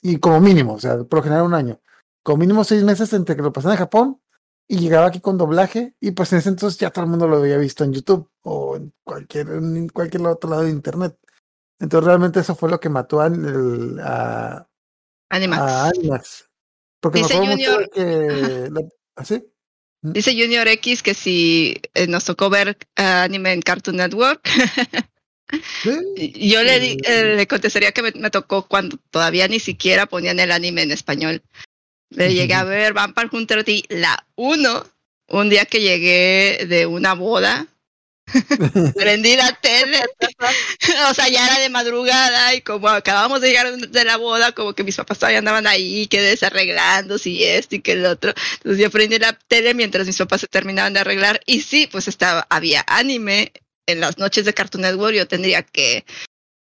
y 0.03 0.19
como 0.19 0.41
mínimo, 0.41 0.75
o 0.75 0.81
sea, 0.81 1.05
por 1.05 1.19
lo 1.19 1.23
general 1.23 1.45
un 1.45 1.55
año, 1.55 1.81
como 2.23 2.39
mínimo 2.39 2.65
seis 2.65 2.83
meses 2.85 3.13
entre 3.13 3.37
que 3.37 3.43
lo 3.43 3.53
pasaban 3.53 3.77
en 3.77 3.81
Japón 3.81 4.21
y 4.69 4.79
llegaba 4.79 5.07
aquí 5.09 5.21
con 5.21 5.37
doblaje 5.37 5.95
y 6.01 6.13
pues 6.13 6.33
en 6.33 6.39
ese 6.39 6.51
entonces 6.51 6.79
ya 6.79 6.91
todo 6.91 7.05
el 7.05 7.11
mundo 7.11 7.27
lo 7.27 7.39
había 7.39 7.59
visto 7.59 7.85
en 7.85 7.93
YouTube 7.93 8.31
o 8.43 8.77
en 8.77 8.93
cualquier, 9.05 9.49
en 9.51 9.89
cualquier 9.89 10.27
otro 10.27 10.49
lado 10.51 10.63
de 10.63 10.71
internet. 10.71 11.19
Entonces 11.81 12.07
realmente 12.07 12.41
eso 12.41 12.55
fue 12.55 12.71
lo 12.71 12.79
que 12.79 12.89
mató 12.89 13.21
a, 13.21 14.69
Animax. 15.31 15.63
a 15.63 15.89
Animax. 15.89 16.45
Porque 17.01 17.21
Dice 17.21 17.41
me 17.41 17.47
Junior- 17.47 17.91
que... 17.95 18.69
¿Así? 19.17 19.43
Dice 20.03 20.33
Junior 20.33 20.67
X 20.69 21.03
que 21.03 21.15
si 21.15 21.81
eh, 21.95 22.07
nos 22.07 22.25
tocó 22.25 22.49
ver 22.51 22.77
ah, 22.97 23.23
anime 23.25 23.53
en 23.53 23.63
Cartoon 23.63 23.97
Network, 23.97 24.43
Sí. 25.83 26.33
yo 26.49 26.63
le, 26.63 26.79
di- 26.79 26.99
eh, 27.05 27.35
le 27.37 27.47
contestaría 27.49 27.91
que 27.93 28.03
me, 28.03 28.13
me 28.13 28.31
tocó 28.31 28.67
cuando 28.69 28.99
todavía 29.11 29.49
ni 29.49 29.59
siquiera 29.59 30.07
ponían 30.07 30.39
el 30.39 30.53
anime 30.53 30.83
en 30.83 30.93
español. 30.93 31.43
Le 32.11 32.33
llegué 32.33 32.55
a 32.55 32.63
ver 32.65 32.93
Vampire 32.93 33.29
Hunter 33.33 33.65
D, 33.65 33.83
la 33.89 34.27
1, 34.37 34.87
un 35.29 35.49
día 35.51 35.65
que 35.65 35.81
llegué 35.81 36.67
de 36.69 36.87
una 36.87 37.15
boda. 37.15 37.67
Prendí 38.95 39.37
la 39.37 39.53
tele, 39.61 39.99
o 41.11 41.15
sea, 41.15 41.29
ya 41.29 41.47
era 41.47 41.59
de 41.59 41.69
madrugada 41.69 42.55
y 42.55 42.63
como 42.63 42.89
acabamos 42.89 43.41
de 43.41 43.49
llegar 43.49 43.77
de 43.77 44.05
la 44.05 44.17
boda, 44.17 44.53
como 44.53 44.75
que 44.75 44.85
mis 44.85 44.97
papás 44.97 45.19
todavía 45.19 45.39
andaban 45.39 45.67
ahí, 45.67 46.07
que 46.07 46.21
desarreglando, 46.21 47.17
y 47.25 47.45
esto 47.45 47.77
y 47.77 47.81
que 47.81 47.93
el 47.93 48.07
otro. 48.07 48.33
Entonces 48.55 48.83
yo 48.83 48.91
prendí 48.91 49.19
la 49.19 49.33
tele 49.33 49.75
mientras 49.75 50.07
mis 50.07 50.19
papás 50.19 50.43
se 50.43 50.47
terminaban 50.49 50.93
de 50.93 51.01
arreglar 51.01 51.41
y 51.47 51.61
sí, 51.63 51.89
pues 51.91 52.09
estaba, 52.09 52.47
había 52.51 52.85
anime 52.87 53.53
en 53.87 54.01
las 54.01 54.19
noches 54.19 54.45
de 54.45 54.55
Cartoon 54.55 54.83
Network, 54.83 55.15
yo 55.15 55.27
tendría 55.27 55.63
que, 55.63 56.05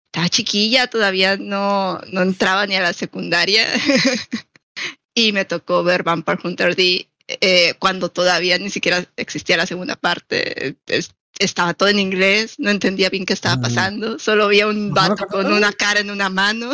estaba 0.08 0.30
chiquilla, 0.30 0.88
todavía 0.88 1.38
no, 1.38 2.00
no 2.12 2.22
entraba 2.22 2.68
ni 2.68 2.76
a 2.76 2.82
la 2.82 2.94
secundaria 2.94 3.68
y 5.16 5.32
me 5.32 5.46
tocó 5.46 5.84
ver 5.84 6.04
Vampire 6.04 6.40
Hunter 6.44 6.76
D 6.76 7.08
eh, 7.28 7.74
cuando 7.80 8.10
todavía 8.10 8.58
ni 8.58 8.70
siquiera 8.70 9.06
existía 9.16 9.58
la 9.58 9.66
segunda 9.66 9.96
parte. 9.96 10.78
Es- 10.88 11.16
estaba 11.40 11.74
todo 11.74 11.90
en 11.90 12.00
inglés, 12.00 12.56
no 12.58 12.70
entendía 12.70 13.10
bien 13.10 13.26
qué 13.26 13.34
estaba 13.34 13.58
Mm. 13.58 13.62
pasando, 13.62 14.20
solo 14.20 14.46
había 14.46 14.68
un 14.68 14.90
¿No 14.90 14.96
vato 14.96 15.26
con 15.28 15.52
una 15.52 15.72
cara 15.74 16.00
en 16.00 16.12
una 16.12 16.30
mano 16.30 16.72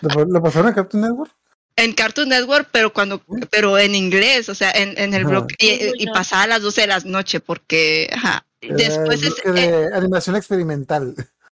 ¿Lo, 0.00 0.42
pasaron 0.42 0.68
en 0.68 0.74
Cartoon 0.74 1.02
Network? 1.02 1.32
en 1.76 1.92
Cartoon 1.94 2.28
Network, 2.28 2.68
pero 2.70 2.92
cuando, 2.92 3.22
pero 3.50 3.78
en 3.78 3.94
inglés, 3.94 4.48
o 4.48 4.54
sea, 4.54 4.70
en, 4.72 4.94
en 4.98 5.14
el 5.14 5.24
bloque, 5.24 5.54
y, 5.98 6.06
pasaba 6.08 6.42
a 6.42 6.46
las 6.46 6.62
12 6.62 6.82
de 6.82 6.86
la 6.86 7.00
noche, 7.00 7.40
porque, 7.40 8.10
ajá, 8.12 8.44
Era 8.60 8.76
después 8.76 9.22
es- 9.22 9.34
eh, 9.44 9.50
de 9.52 9.90
animación 9.94 10.36
experimental. 10.36 11.14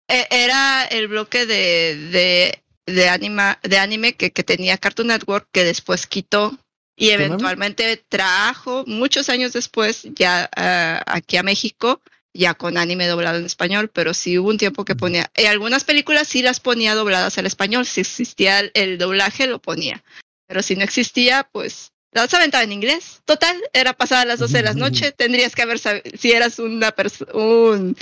eh, 0.09 0.25
era 0.31 0.85
el 0.85 1.07
bloque 1.07 1.45
de, 1.45 1.95
de, 2.11 2.63
de, 2.91 3.09
anima, 3.09 3.59
de 3.61 3.77
anime 3.77 4.13
que, 4.13 4.31
que 4.31 4.43
tenía 4.43 4.77
Cartoon 4.77 5.09
Network, 5.09 5.47
que 5.51 5.63
después 5.63 6.07
quitó 6.07 6.57
y 6.97 7.11
eventualmente 7.11 8.03
trajo 8.09 8.83
muchos 8.87 9.29
años 9.29 9.53
después 9.53 10.07
ya 10.15 10.49
ah, 10.55 11.03
aquí 11.05 11.37
a 11.37 11.43
México 11.43 12.01
ya 12.33 12.53
con 12.53 12.77
anime 12.77 13.07
doblado 13.07 13.39
en 13.39 13.45
español, 13.45 13.89
pero 13.91 14.13
sí 14.13 14.37
hubo 14.37 14.49
un 14.49 14.57
tiempo 14.57 14.85
que 14.85 14.95
ponía, 14.95 15.31
eh, 15.35 15.47
algunas 15.47 15.83
películas 15.83 16.27
sí 16.27 16.41
las 16.41 16.59
ponía 16.59 16.93
dobladas 16.93 17.37
al 17.37 17.45
español, 17.45 17.85
si 17.85 18.01
existía 18.01 18.59
el, 18.59 18.71
el 18.75 18.97
doblaje 18.97 19.47
lo 19.47 19.59
ponía, 19.59 20.03
pero 20.45 20.61
si 20.61 20.75
no 20.75 20.83
existía, 20.83 21.49
pues 21.51 21.93
las 22.11 22.33
aventaba 22.33 22.63
en 22.63 22.71
inglés. 22.71 23.21
Total, 23.25 23.55
era 23.73 23.93
pasada 23.93 24.25
las 24.25 24.39
12 24.39 24.57
de 24.57 24.63
la 24.63 24.73
noche, 24.73 25.11
tendrías 25.17 25.55
que 25.55 25.63
haber 25.63 25.79
sabido, 25.79 26.03
si 26.17 26.31
eras 26.31 26.59
una 26.59 26.91
persona, 26.91 27.31
un, 27.33 27.97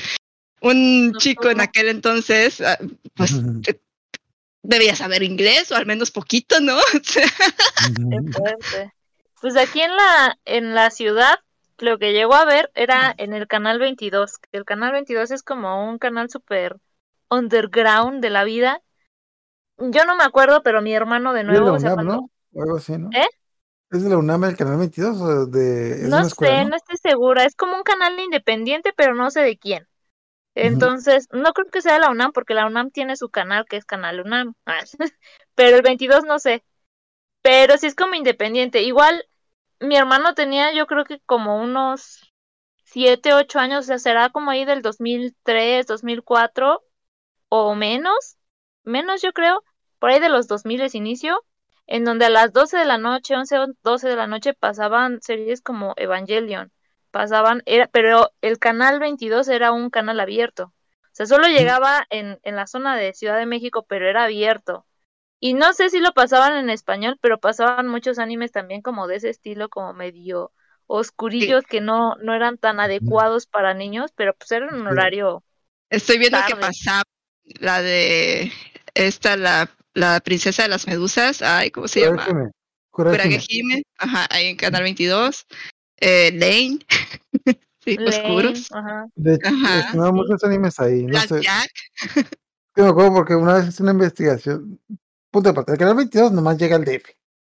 un 0.62 1.14
chico 1.18 1.50
en 1.50 1.62
aquel 1.62 1.88
entonces, 1.88 2.62
ah, 2.62 2.78
pues 3.16 3.32
debías 4.68 4.98
saber 5.00 5.24
inglés 5.24 5.72
o 5.72 5.76
al 5.76 5.86
menos 5.86 6.12
poquito, 6.12 6.60
¿no? 6.60 6.78
Pues 9.42 9.58
aquí 9.58 9.82
en 9.82 9.96
la, 9.96 10.40
en 10.46 10.74
la 10.74 10.90
ciudad, 10.90 11.36
lo 11.78 12.00
que 12.00 12.14
llegó 12.14 12.34
a 12.34 12.46
ver 12.46 12.72
era 12.74 13.14
en 13.18 13.34
el 13.34 13.48
canal 13.48 13.80
22. 13.80 14.38
que 14.40 14.58
El 14.58 14.66
canal 14.66 14.92
22 14.92 15.32
es 15.32 15.44
como 15.44 15.88
un 15.88 16.00
canal 16.00 16.30
súper 16.30 16.78
underground 17.30 18.22
de 18.22 18.30
la 18.30 18.44
vida. 18.44 18.82
Yo 19.78 20.06
no 20.06 20.16
me 20.16 20.24
acuerdo, 20.24 20.64
pero 20.64 20.82
mi 20.82 20.94
hermano 20.94 21.34
de 21.34 21.42
Es 21.42 21.48
de 21.48 21.54
la 21.54 21.60
nuevo, 21.60 21.76
o 21.76 21.80
sea, 21.80 21.94
UNAM, 21.94 22.06
cuando- 22.08 22.16
¿no? 22.16 22.30
O 22.54 22.64
algo 22.64 22.78
así, 22.78 22.98
¿no? 22.98 23.10
¿Eh? 23.14 23.28
¿Es 23.92 24.04
de 24.04 24.10
la 24.10 24.18
UNAM 24.18 24.46
el 24.46 24.58
canal 24.58 24.78
22 24.78 25.22
o 25.22 25.46
de 25.46 25.92
es 25.92 26.10
no 26.10 26.18
una 26.18 26.28
escuela, 26.28 26.56
sé, 26.56 26.64
¿no? 26.64 26.70
no 26.70 26.76
estoy 26.78 26.98
segura. 26.98 27.46
Es 27.46 27.56
como 27.56 27.76
un 27.76 27.84
canal 27.84 28.18
independiente, 28.20 28.94
pero 28.96 29.14
no 29.14 29.30
sé 29.30 29.42
de 29.42 29.58
quién. 29.58 29.86
Entonces, 30.56 31.28
no 31.32 31.54
creo 31.54 31.70
que 31.70 31.82
sea 31.82 32.00
la 32.00 32.10
UNAM, 32.10 32.32
porque 32.32 32.54
la 32.54 32.66
UNAM 32.66 32.90
tiene 32.92 33.18
su 33.18 33.30
canal 33.30 33.66
que 33.66 33.78
es 33.78 33.86
Canal 33.86 34.22
UNAM. 34.22 34.56
Ah, 34.66 34.84
pero 35.56 35.78
el 35.78 35.84
22 35.84 36.26
no 36.26 36.40
sé. 36.40 36.64
Pero 37.42 37.78
sí 37.78 37.88
es 37.88 37.96
como 37.96 38.16
independiente. 38.16 38.82
Igual, 38.84 39.26
mi 39.80 39.98
hermano 39.98 40.34
tenía, 40.36 40.74
yo 40.74 40.88
creo 40.88 41.06
que 41.06 41.20
como 41.26 41.62
unos 41.62 42.34
7, 42.86 43.34
8 43.34 43.60
años, 43.60 43.86
o 43.86 43.88
sea, 43.88 44.00
será 44.00 44.30
como 44.30 44.52
ahí 44.52 44.66
del 44.66 44.82
2003, 44.82 45.88
2004 45.88 46.84
o 47.50 47.76
menos. 47.76 48.38
Menos, 48.84 49.22
yo 49.22 49.34
creo. 49.34 49.64
Por 50.00 50.12
ahí 50.12 50.20
de 50.20 50.30
los 50.30 50.48
2000 50.48 50.82
es 50.82 50.96
inicio. 50.96 51.46
En 51.88 52.06
donde 52.06 52.26
a 52.26 52.30
las 52.30 52.54
12 52.54 52.78
de 52.78 52.86
la 52.86 52.98
noche, 52.98 53.36
11 53.36 53.60
o 53.60 53.68
12 53.84 54.10
de 54.10 54.16
la 54.16 54.28
noche 54.28 54.54
pasaban 54.54 55.22
series 55.22 55.62
como 55.62 55.94
Evangelion 55.98 56.72
pasaban, 57.16 57.64
era, 57.66 57.88
pero 57.88 58.34
el 58.42 58.60
canal 58.60 59.00
22 59.00 59.48
era 59.48 59.72
un 59.72 59.90
canal 59.90 60.20
abierto. 60.20 60.74
O 61.06 61.14
sea, 61.14 61.26
solo 61.26 61.48
llegaba 61.48 62.06
en, 62.10 62.40
en 62.44 62.58
la 62.58 62.68
zona 62.68 62.98
de 62.98 63.14
Ciudad 63.14 63.38
de 63.38 63.46
México, 63.46 63.86
pero 63.88 64.10
era 64.10 64.26
abierto. 64.26 64.86
Y 65.40 65.54
no 65.54 65.72
sé 65.72 65.90
si 65.90 66.02
lo 66.02 66.12
pasaban 66.12 66.58
en 66.58 66.70
español, 66.70 67.18
pero 67.22 67.40
pasaban 67.40 67.88
muchos 67.88 68.20
animes 68.20 68.52
también 68.52 68.82
como 68.82 69.08
de 69.08 69.16
ese 69.16 69.30
estilo, 69.30 69.70
como 69.70 69.94
medio 69.94 70.52
oscurillos, 70.88 71.64
que 71.64 71.80
no, 71.80 72.16
no 72.18 72.34
eran 72.34 72.58
tan 72.58 72.82
adecuados 72.82 73.48
para 73.48 73.74
niños, 73.74 74.12
pero 74.14 74.34
pues 74.34 74.52
era 74.52 74.68
un 74.68 74.86
horario. 74.86 75.42
Estoy 75.90 76.18
viendo 76.18 76.40
que 76.46 76.58
pasaba 76.58 77.04
la 77.62 77.82
de 77.82 78.52
esta, 78.94 79.38
la, 79.38 79.70
la 79.94 80.20
princesa 80.20 80.64
de 80.64 80.70
las 80.70 80.86
medusas, 80.86 81.42
ay, 81.42 81.72
¿cómo 81.72 81.88
se 81.88 82.02
llama? 82.02 82.26
Kuragehime. 82.26 82.52
Kuragehime. 82.92 83.36
Kuragehime, 83.38 83.84
ajá, 84.00 84.28
ahí 84.30 84.48
en 84.48 84.58
Canal 84.58 84.84
22. 84.84 85.48
Eh, 86.00 86.32
Lane, 86.34 86.80
sí, 87.84 87.96
Lane, 87.98 88.10
oscuros. 88.10 88.72
ajá. 88.72 89.08
De 89.16 89.36
hecho, 89.36 90.14
muchos 90.14 90.44
animes 90.44 90.80
ahí. 90.80 91.04
No 91.04 91.10
Black 91.10 91.28
sé. 91.28 91.42
Jack, 91.42 91.72
Yo 92.76 92.84
me 92.84 92.90
acuerdo 92.90 93.14
porque 93.14 93.36
una 93.36 93.56
vez 93.56 93.68
hice 93.70 93.84
una 93.84 93.92
investigación. 93.94 94.80
Punto 95.32 95.50
de 95.50 95.54
partida. 95.56 95.74
El 95.74 95.80
canal 95.80 95.96
22 95.96 96.32
nomás 96.32 96.58
llega 96.58 96.76
al 96.76 96.86
DF. 96.86 97.06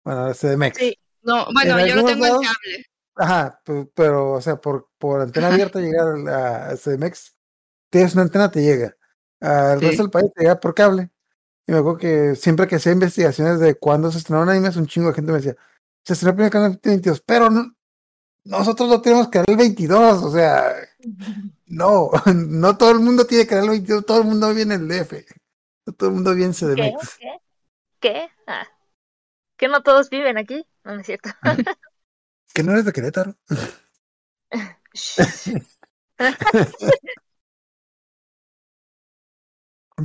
Bueno, 0.03 0.25
al 0.25 0.35
CDMX. 0.35 0.77
Sí. 0.77 0.97
no, 1.23 1.45
bueno, 1.53 1.77
En 1.79 1.87
yo 1.87 1.93
algunos 1.93 2.11
tengo 2.11 2.25
en 2.25 2.31
lados- 2.31 2.45
cable. 2.45 2.85
Ajá, 3.21 3.61
pero, 3.65 3.91
pero, 3.93 4.31
o 4.33 4.41
sea, 4.41 4.55
por, 4.55 4.87
por 4.97 5.19
antena 5.21 5.47
abierta 5.47 5.79
llegar 5.81 6.07
al 6.07 6.27
a- 6.29 6.69
al 6.69 6.77
CDMX, 6.77 7.35
tienes 7.91 8.13
una 8.13 8.23
antena, 8.23 8.49
te 8.49 8.61
llega. 8.61 8.95
Al 9.41 9.79
Sí. 9.79 9.85
resto 9.87 10.03
del 10.03 10.11
país 10.11 10.31
te 10.33 10.43
llega 10.43 10.59
por 10.59 10.73
cable. 10.73 11.09
Y 11.67 11.71
me 11.73 11.79
acuerdo 11.79 11.97
que 11.99 12.35
siempre 12.35 12.65
que 12.67 12.75
hacía 12.77 12.93
investigaciones 12.93 13.59
de 13.59 13.75
cuándo 13.75 14.09
se 14.11 14.19
estrenaron 14.19 14.49
animes, 14.49 14.75
un 14.77 14.87
chingo 14.87 15.09
de 15.09 15.15
gente 15.15 15.31
me 15.33 15.37
decía, 15.39 15.55
se 16.05 16.13
estrenó 16.13 16.31
el 16.31 16.35
primer 16.37 16.51
canal 16.51 16.79
22, 16.81 17.21
pero 17.25 17.49
no- 17.49 17.75
nosotros 18.43 18.89
no 18.89 19.01
tenemos 19.01 19.29
canal 19.29 19.55
22, 19.55 20.23
o 20.23 20.31
sea, 20.31 20.75
No, 21.69 22.09
no 22.35 22.77
todo 22.77 22.91
el 22.91 22.99
mundo 22.99 23.25
tiene 23.25 23.47
canal 23.47 23.69
22, 23.69 24.05
todo 24.05 24.21
el 24.21 24.27
mundo 24.27 24.53
viene 24.53 24.75
el 24.75 24.87
DF. 24.87 25.13
No 25.85 25.93
todo 25.93 26.09
el 26.09 26.15
mundo 26.15 26.33
viene 26.33 26.53
en 26.59 26.75
¿Qué? 26.75 26.91
CDMX. 26.91 27.17
¿Qué? 27.17 27.39
¿Qué? 27.99 28.29
Ah. 28.47 28.67
¿Que 29.55 29.67
no 29.67 29.83
todos 29.83 30.09
viven 30.09 30.37
aquí? 30.37 30.65
No, 30.83 30.95
no 30.95 31.01
es 31.01 31.05
cierto. 31.05 31.29
Que 32.51 32.63
no 32.63 32.71
eres 32.71 32.83
de 32.83 32.91
Querétaro. 32.91 33.35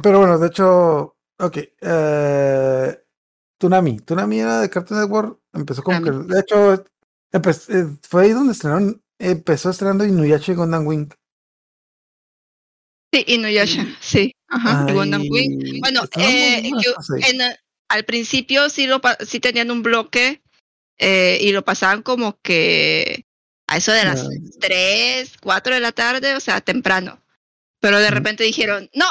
Pero 0.03 0.19
bueno, 0.19 0.39
de 0.39 0.47
hecho, 0.47 1.17
ok. 1.39 1.57
Eh, 1.81 3.05
Tsunami. 3.59 4.01
Tsunami 4.01 4.41
era 4.41 4.61
de 4.61 4.69
Cartoon 4.69 5.01
Network. 5.01 5.41
Empezó 5.55 5.83
como 5.83 6.03
que. 6.03 6.11
De 6.11 6.41
hecho, 6.41 6.85
empe- 7.35 7.69
eh, 7.69 7.99
fue 8.09 8.25
ahí 8.25 8.31
donde 8.31 8.53
estrenaron. 8.53 9.03
Empezó 9.19 9.71
estrenando 9.71 10.05
Inuyasha 10.05 10.53
y 10.53 10.55
Gundam 10.55 10.87
Wing. 10.87 11.09
Sí, 13.13 13.25
Inuyasha, 13.29 13.87
sí. 14.01 14.33
Ajá, 14.49 14.87
y 14.89 14.93
Gundam 14.93 15.23
Ay, 15.23 15.31
Wing. 15.31 15.81
Bueno, 15.81 16.03
eh, 16.17 16.71
yo- 16.83 16.95
en, 17.29 17.41
eh, 17.41 17.57
al 17.89 18.05
principio 18.05 18.69
sí 18.71 18.87
lo 18.87 19.01
sí 19.27 19.41
tenían 19.41 19.71
un 19.71 19.83
bloque 19.83 20.43
eh, 20.99 21.39
y 21.41 21.53
lo 21.53 21.65
pasaban 21.65 22.03
como 22.03 22.39
que 22.43 23.25
a 23.69 23.77
eso 23.77 23.93
de 23.93 24.05
las 24.05 24.23
Ay. 24.29 24.39
3, 24.61 25.33
4 25.41 25.75
de 25.75 25.81
la 25.81 25.93
tarde, 25.93 26.35
o 26.35 26.41
sea, 26.41 26.61
temprano. 26.61 27.21
Pero 27.81 27.99
de 28.01 28.11
repente 28.11 28.45
dijeron, 28.45 28.91
no, 28.95 29.07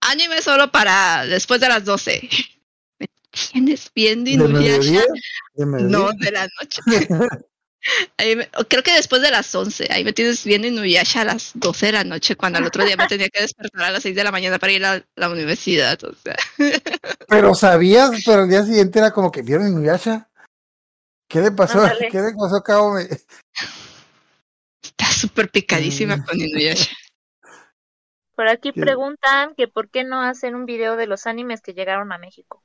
anime 0.00 0.40
solo 0.42 0.70
para 0.72 1.26
después 1.26 1.60
de 1.60 1.68
las 1.68 1.84
12. 1.84 2.28
¿Me 3.36 3.52
tienes 3.52 3.90
viendo. 3.94 4.30
Inuyasha? 4.30 5.04
No, 5.56 6.10
de 6.12 6.30
la 6.30 6.48
noche. 6.60 6.80
Ahí 8.18 8.34
me- 8.34 8.48
creo 8.68 8.82
que 8.82 8.92
después 8.94 9.22
de 9.22 9.30
las 9.30 9.54
11, 9.54 9.86
ahí 9.90 10.02
me 10.02 10.12
tienes 10.12 10.42
viendo 10.42 10.66
Inuyasha 10.66 11.20
a 11.20 11.24
las 11.24 11.52
12 11.54 11.86
de 11.86 11.92
la 11.92 12.02
noche, 12.02 12.34
cuando 12.34 12.58
al 12.58 12.64
otro 12.66 12.84
día 12.84 12.96
me 12.96 13.06
tenía 13.06 13.28
que 13.28 13.42
despertar 13.42 13.84
a 13.84 13.90
las 13.92 14.02
6 14.02 14.16
de 14.16 14.24
la 14.24 14.32
mañana 14.32 14.58
para 14.58 14.72
ir 14.72 14.84
a 14.84 15.04
la 15.14 15.30
universidad. 15.30 15.96
O 16.02 16.12
sea, 16.14 16.34
Pero 17.28 17.54
sabías, 17.54 18.10
pero 18.24 18.42
el 18.42 18.50
día 18.50 18.64
siguiente 18.64 18.98
era 18.98 19.12
como 19.12 19.30
que 19.30 19.42
vieron 19.42 19.68
Inuyasha. 19.68 20.28
¿Qué 21.28 21.40
le 21.40 21.52
pasó? 21.52 21.80
Ándale. 21.82 22.08
¿Qué 22.10 22.18
le 22.18 22.32
pasó 22.32 22.60
Cabo? 22.64 22.98
está 22.98 25.06
súper 25.12 25.48
picadísima 25.50 26.16
Mm. 26.16 26.24
con 26.24 26.40
Inuyasha. 26.40 26.90
Por 28.34 28.48
aquí 28.48 28.72
¿Qué? 28.72 28.80
preguntan 28.80 29.54
que 29.56 29.68
por 29.68 29.90
qué 29.90 30.02
no 30.02 30.22
hacen 30.22 30.56
un 30.56 30.66
video 30.66 30.96
de 30.96 31.06
los 31.06 31.28
animes 31.28 31.60
que 31.60 31.72
llegaron 31.72 32.10
a 32.12 32.18
México. 32.18 32.64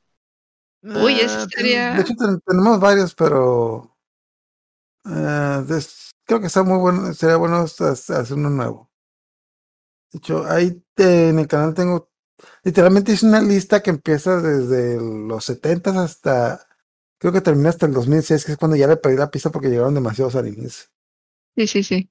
Uy, 0.84 1.20
eso 1.20 1.40
Ah, 1.40 1.44
estaría- 1.48 1.94
De 1.94 2.02
hecho, 2.02 2.14
ten- 2.16 2.42
tenemos 2.46 2.80
varios, 2.80 3.14
pero. 3.16 3.96
des- 5.04 6.12
creo 6.26 6.40
que 6.40 6.48
está 6.48 6.64
muy 6.64 6.78
bueno. 6.80 7.14
Sería 7.14 7.38
bueno 7.38 7.58
hacer 7.58 8.38
uno 8.38 8.50
nuevo. 8.50 8.90
De 10.12 10.18
hecho, 10.18 10.46
ahí 10.46 10.84
te- 10.94 11.30
en 11.30 11.40
el 11.40 11.48
canal 11.48 11.74
tengo. 11.74 12.10
Literalmente 12.64 13.12
hice 13.14 13.26
una 13.28 13.42
lista 13.42 13.82
que 13.84 13.92
empieza 13.92 14.42
desde 14.42 15.00
los 15.00 15.46
70 15.46 15.92
hasta. 16.04 16.68
Creo 17.20 17.32
que 17.32 17.42
termina 17.42 17.70
hasta 17.70 17.86
el 17.86 17.94
2006, 17.94 18.46
que 18.46 18.54
es 18.54 18.58
cuando 18.58 18.76
ya 18.76 18.88
le 18.88 18.98
perdí 18.98 19.16
la 19.18 19.30
pista 19.30 19.52
porque 19.52 19.70
llegaron 19.70 19.94
demasiados 19.94 20.36
animes. 20.36 20.90
Sí, 21.56 21.68
sí, 21.68 21.84
sí. 21.84 22.10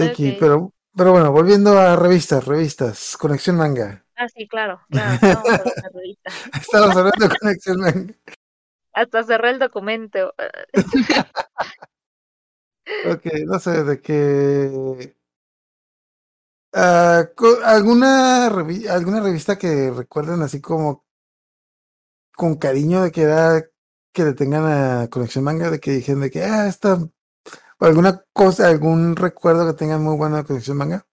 Aquí, 0.00 0.30
Ok. 0.30 0.36
pero, 0.38 0.72
pero 0.96 1.12
bueno, 1.12 1.32
volviendo 1.32 1.78
a 1.78 1.96
revistas, 1.96 2.44
revistas, 2.46 3.16
Conexión 3.18 3.56
Manga. 3.56 4.04
Ah, 4.18 4.28
sí, 4.28 4.48
claro, 4.48 4.80
claro. 4.90 5.18
hablando. 5.22 5.72
Estamos 6.60 6.96
hablando 6.96 7.28
de 7.28 7.38
Conexión 7.38 7.80
Manga. 7.80 8.14
Hasta 8.92 9.22
cerré 9.22 9.50
el 9.50 9.58
documento. 9.60 10.34
Ok, 13.12 13.26
no 13.46 13.58
sé, 13.58 13.84
de 13.84 14.00
que... 14.00 15.14
Ah, 16.72 17.28
co- 17.36 17.58
¿alguna, 17.64 18.48
revi- 18.50 18.88
¿Alguna 18.88 19.20
revista 19.20 19.58
que 19.58 19.90
recuerden 19.90 20.42
así 20.42 20.60
como 20.60 21.04
con 22.34 22.56
cariño 22.56 23.02
de 23.02 23.12
que 23.12 23.22
era 23.22 23.62
que 24.14 24.24
le 24.24 24.32
tengan 24.34 24.64
a 24.66 25.08
Conexión 25.08 25.44
Manga, 25.44 25.70
de 25.70 25.80
que 25.80 25.90
dijeron 25.92 26.22
de 26.22 26.30
que, 26.30 26.42
ah, 26.44 26.66
esta, 26.66 26.94
o 27.80 27.84
alguna 27.86 28.22
cosa, 28.32 28.68
algún 28.68 29.16
recuerdo 29.16 29.66
que 29.66 29.78
tengan 29.78 30.02
muy 30.02 30.16
bueno 30.16 30.36
de 30.38 30.44
Conexión 30.44 30.76
Manga? 30.78 31.06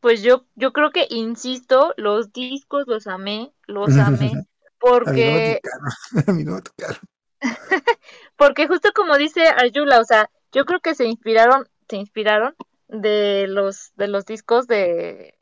Pues 0.00 0.22
yo, 0.22 0.44
yo 0.54 0.72
creo 0.72 0.90
que, 0.90 1.06
insisto, 1.10 1.94
los 1.96 2.32
discos 2.32 2.84
los 2.86 3.06
amé, 3.06 3.52
los 3.66 3.96
amé, 3.96 4.32
A 4.80 4.92
mí 4.92 4.94
no 4.94 5.02
me 5.02 5.02
porque, 5.04 5.60
tocaron, 5.62 5.90
a 6.28 6.32
mí 6.32 6.44
no 6.44 6.54
me 6.54 6.62
tocaron. 6.62 7.00
porque 8.36 8.66
justo 8.68 8.90
como 8.94 9.16
dice 9.16 9.48
Arjula, 9.48 10.00
o 10.00 10.04
sea, 10.04 10.30
yo 10.52 10.64
creo 10.64 10.80
que 10.80 10.94
se 10.94 11.06
inspiraron, 11.06 11.68
se 11.88 11.96
inspiraron 11.96 12.54
de 12.88 13.46
los, 13.48 13.92
de 13.96 14.08
los 14.08 14.24
discos 14.24 14.66
de 14.66 15.36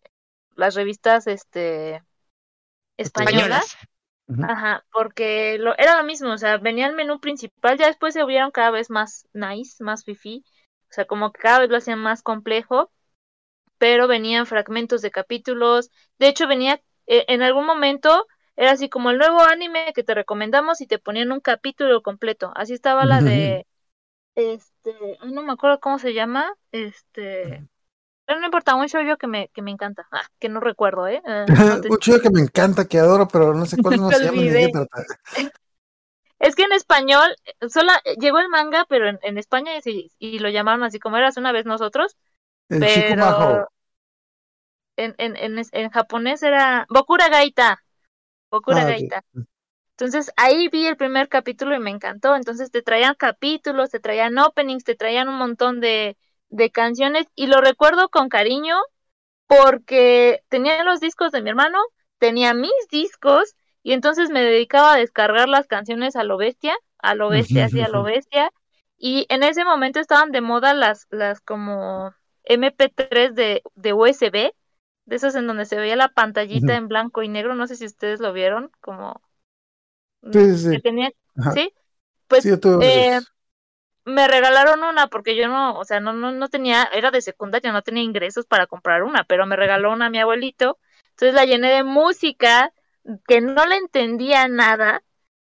las 0.54 0.74
revistas, 0.74 1.26
este, 1.26 2.02
españolas. 2.96 3.64
Españolas. 3.64 3.76
Ajá, 4.42 4.84
porque 4.92 5.56
lo, 5.58 5.78
era 5.78 5.96
lo 5.98 6.04
mismo, 6.04 6.32
o 6.32 6.38
sea, 6.38 6.56
venía 6.56 6.88
el 6.88 6.96
menú 6.96 7.20
principal, 7.20 7.78
ya 7.78 7.86
después 7.86 8.12
se 8.12 8.24
vieron 8.24 8.50
cada 8.50 8.72
vez 8.72 8.90
más 8.90 9.28
nice, 9.32 9.84
más 9.84 10.04
fifi, 10.04 10.44
o 10.90 10.92
sea, 10.92 11.04
como 11.04 11.30
que 11.30 11.40
cada 11.42 11.60
vez 11.60 11.70
lo 11.70 11.76
hacían 11.76 12.00
más 12.00 12.22
complejo, 12.22 12.90
pero 13.86 14.08
venían 14.08 14.46
fragmentos 14.46 15.00
de 15.02 15.10
capítulos, 15.12 15.90
de 16.18 16.28
hecho 16.28 16.48
venía, 16.48 16.82
eh, 17.06 17.24
en 17.28 17.42
algún 17.42 17.66
momento 17.66 18.26
era 18.56 18.72
así 18.72 18.88
como 18.88 19.10
el 19.10 19.18
nuevo 19.18 19.40
anime 19.42 19.92
que 19.94 20.02
te 20.04 20.14
recomendamos 20.14 20.80
y 20.80 20.86
te 20.88 20.98
ponían 20.98 21.30
un 21.32 21.40
capítulo 21.40 22.02
completo, 22.02 22.52
así 22.56 22.72
estaba 22.74 23.06
la 23.06 23.22
de, 23.22 23.66
este, 24.36 24.94
no 25.26 25.42
me 25.42 25.52
acuerdo 25.54 25.80
cómo 25.80 25.98
se 26.00 26.14
llama, 26.14 26.52
este, 26.72 27.64
pero 28.26 28.40
no 28.40 28.46
importa, 28.46 28.74
un 28.76 28.88
show 28.88 29.02
que 29.18 29.28
me, 29.28 29.48
que 29.50 29.62
me 29.62 29.72
encanta, 29.72 30.08
ah, 30.12 30.26
que 30.40 30.48
no 30.50 30.60
recuerdo, 30.60 31.08
eh, 31.08 31.22
Ah, 31.26 31.46
no 31.48 31.78
te- 31.80 31.94
Un 31.94 31.98
chico 31.98 32.20
que 32.20 32.30
me 32.30 32.40
encanta, 32.40 32.86
que 32.86 32.98
adoro, 32.98 33.28
pero 33.28 33.54
no 33.54 33.66
sé 33.66 33.78
cuál 33.78 33.96
no 34.00 34.12
se 34.12 34.24
llama 34.26 34.42
ni 34.42 34.50
de. 34.50 34.72
Es 36.38 36.54
que 36.54 36.62
en 36.64 36.72
español, 36.72 37.34
solo 37.68 37.92
llegó 38.18 38.38
el 38.38 38.48
manga, 38.48 38.84
pero 38.88 39.08
en, 39.08 39.18
en 39.22 39.38
España 39.38 39.72
y 40.18 40.38
lo 40.38 40.48
llamaron 40.50 40.82
así 40.84 40.98
como 40.98 41.16
eras 41.16 41.36
una 41.36 41.52
vez 41.52 41.66
nosotros, 41.66 42.16
El 42.70 42.86
chico 42.86 43.16
majo. 43.16 43.68
En, 44.96 45.14
en, 45.18 45.36
en, 45.36 45.62
en 45.72 45.90
japonés 45.90 46.42
era 46.42 46.86
Bokura 46.88 47.28
Gaita. 47.28 47.82
Bokura 48.50 48.82
Ah. 48.82 48.86
Gaita. 48.86 49.24
Entonces 49.92 50.32
ahí 50.36 50.68
vi 50.68 50.86
el 50.86 50.96
primer 50.96 51.28
capítulo 51.28 51.74
y 51.74 51.78
me 51.80 51.90
encantó. 51.90 52.36
Entonces 52.36 52.70
te 52.70 52.82
traían 52.82 53.14
capítulos, 53.14 53.90
te 53.90 54.00
traían 54.00 54.38
openings, 54.38 54.84
te 54.84 54.94
traían 54.94 55.28
un 55.28 55.36
montón 55.38 55.80
de, 55.80 56.16
de 56.50 56.70
canciones 56.70 57.26
y 57.34 57.46
lo 57.46 57.60
recuerdo 57.60 58.08
con 58.10 58.28
cariño 58.28 58.76
porque 59.46 60.42
tenía 60.48 60.82
los 60.84 61.00
discos 61.00 61.32
de 61.32 61.42
mi 61.42 61.50
hermano, 61.50 61.78
tenía 62.18 62.54
mis 62.54 62.72
discos 62.90 63.54
y 63.82 63.92
entonces 63.92 64.30
me 64.30 64.42
dedicaba 64.42 64.94
a 64.94 64.96
descargar 64.98 65.48
las 65.48 65.66
canciones 65.66 66.16
a 66.16 66.24
lo 66.24 66.36
bestia, 66.36 66.76
a 66.98 67.14
lo 67.14 67.28
bestia, 67.28 67.66
así 67.66 67.80
a 67.80 67.88
lo 67.88 68.02
bestia. 68.04 68.52
Y 68.98 69.26
en 69.28 69.42
ese 69.42 69.64
momento 69.64 70.00
estaban 70.00 70.32
de 70.32 70.40
moda 70.40 70.74
las, 70.74 71.06
las 71.10 71.40
como 71.40 72.12
MP3 72.44 73.34
de, 73.34 73.62
de 73.74 73.92
USB, 73.92 74.52
de 75.06 75.16
esos 75.16 75.34
en 75.36 75.46
donde 75.46 75.66
se 75.66 75.76
veía 75.76 75.96
la 75.96 76.08
pantallita 76.10 76.76
en 76.76 76.88
blanco 76.88 77.22
y 77.22 77.28
negro, 77.28 77.54
no 77.54 77.66
sé 77.66 77.76
si 77.76 77.86
ustedes 77.86 78.20
lo 78.20 78.32
vieron, 78.32 78.70
como 78.80 79.22
Sí, 80.32 80.56
sí, 80.58 80.68
que 80.70 80.80
tenía, 80.80 81.10
Ajá. 81.36 81.54
¿sí? 81.54 81.72
Pues 82.28 82.44
Sí, 82.44 82.50
eh, 82.80 83.20
me 84.04 84.28
regalaron 84.28 84.82
una 84.84 85.08
porque 85.08 85.36
yo 85.36 85.48
no, 85.48 85.78
o 85.78 85.84
sea, 85.84 86.00
no, 86.00 86.12
no, 86.12 86.32
no 86.32 86.48
tenía, 86.48 86.84
era 86.92 87.10
de 87.10 87.22
secundaria, 87.22 87.72
no 87.72 87.82
tenía 87.82 88.02
ingresos 88.02 88.46
para 88.46 88.66
comprar 88.66 89.02
una, 89.02 89.24
pero 89.24 89.46
me 89.46 89.56
regaló 89.56 89.92
una 89.92 90.06
a 90.06 90.10
mi 90.10 90.18
abuelito. 90.20 90.78
Entonces 91.10 91.34
la 91.34 91.44
llené 91.46 91.72
de 91.72 91.84
música 91.84 92.72
que 93.28 93.40
no 93.40 93.66
le 93.66 93.76
entendía 93.76 94.48
nada, 94.48 95.02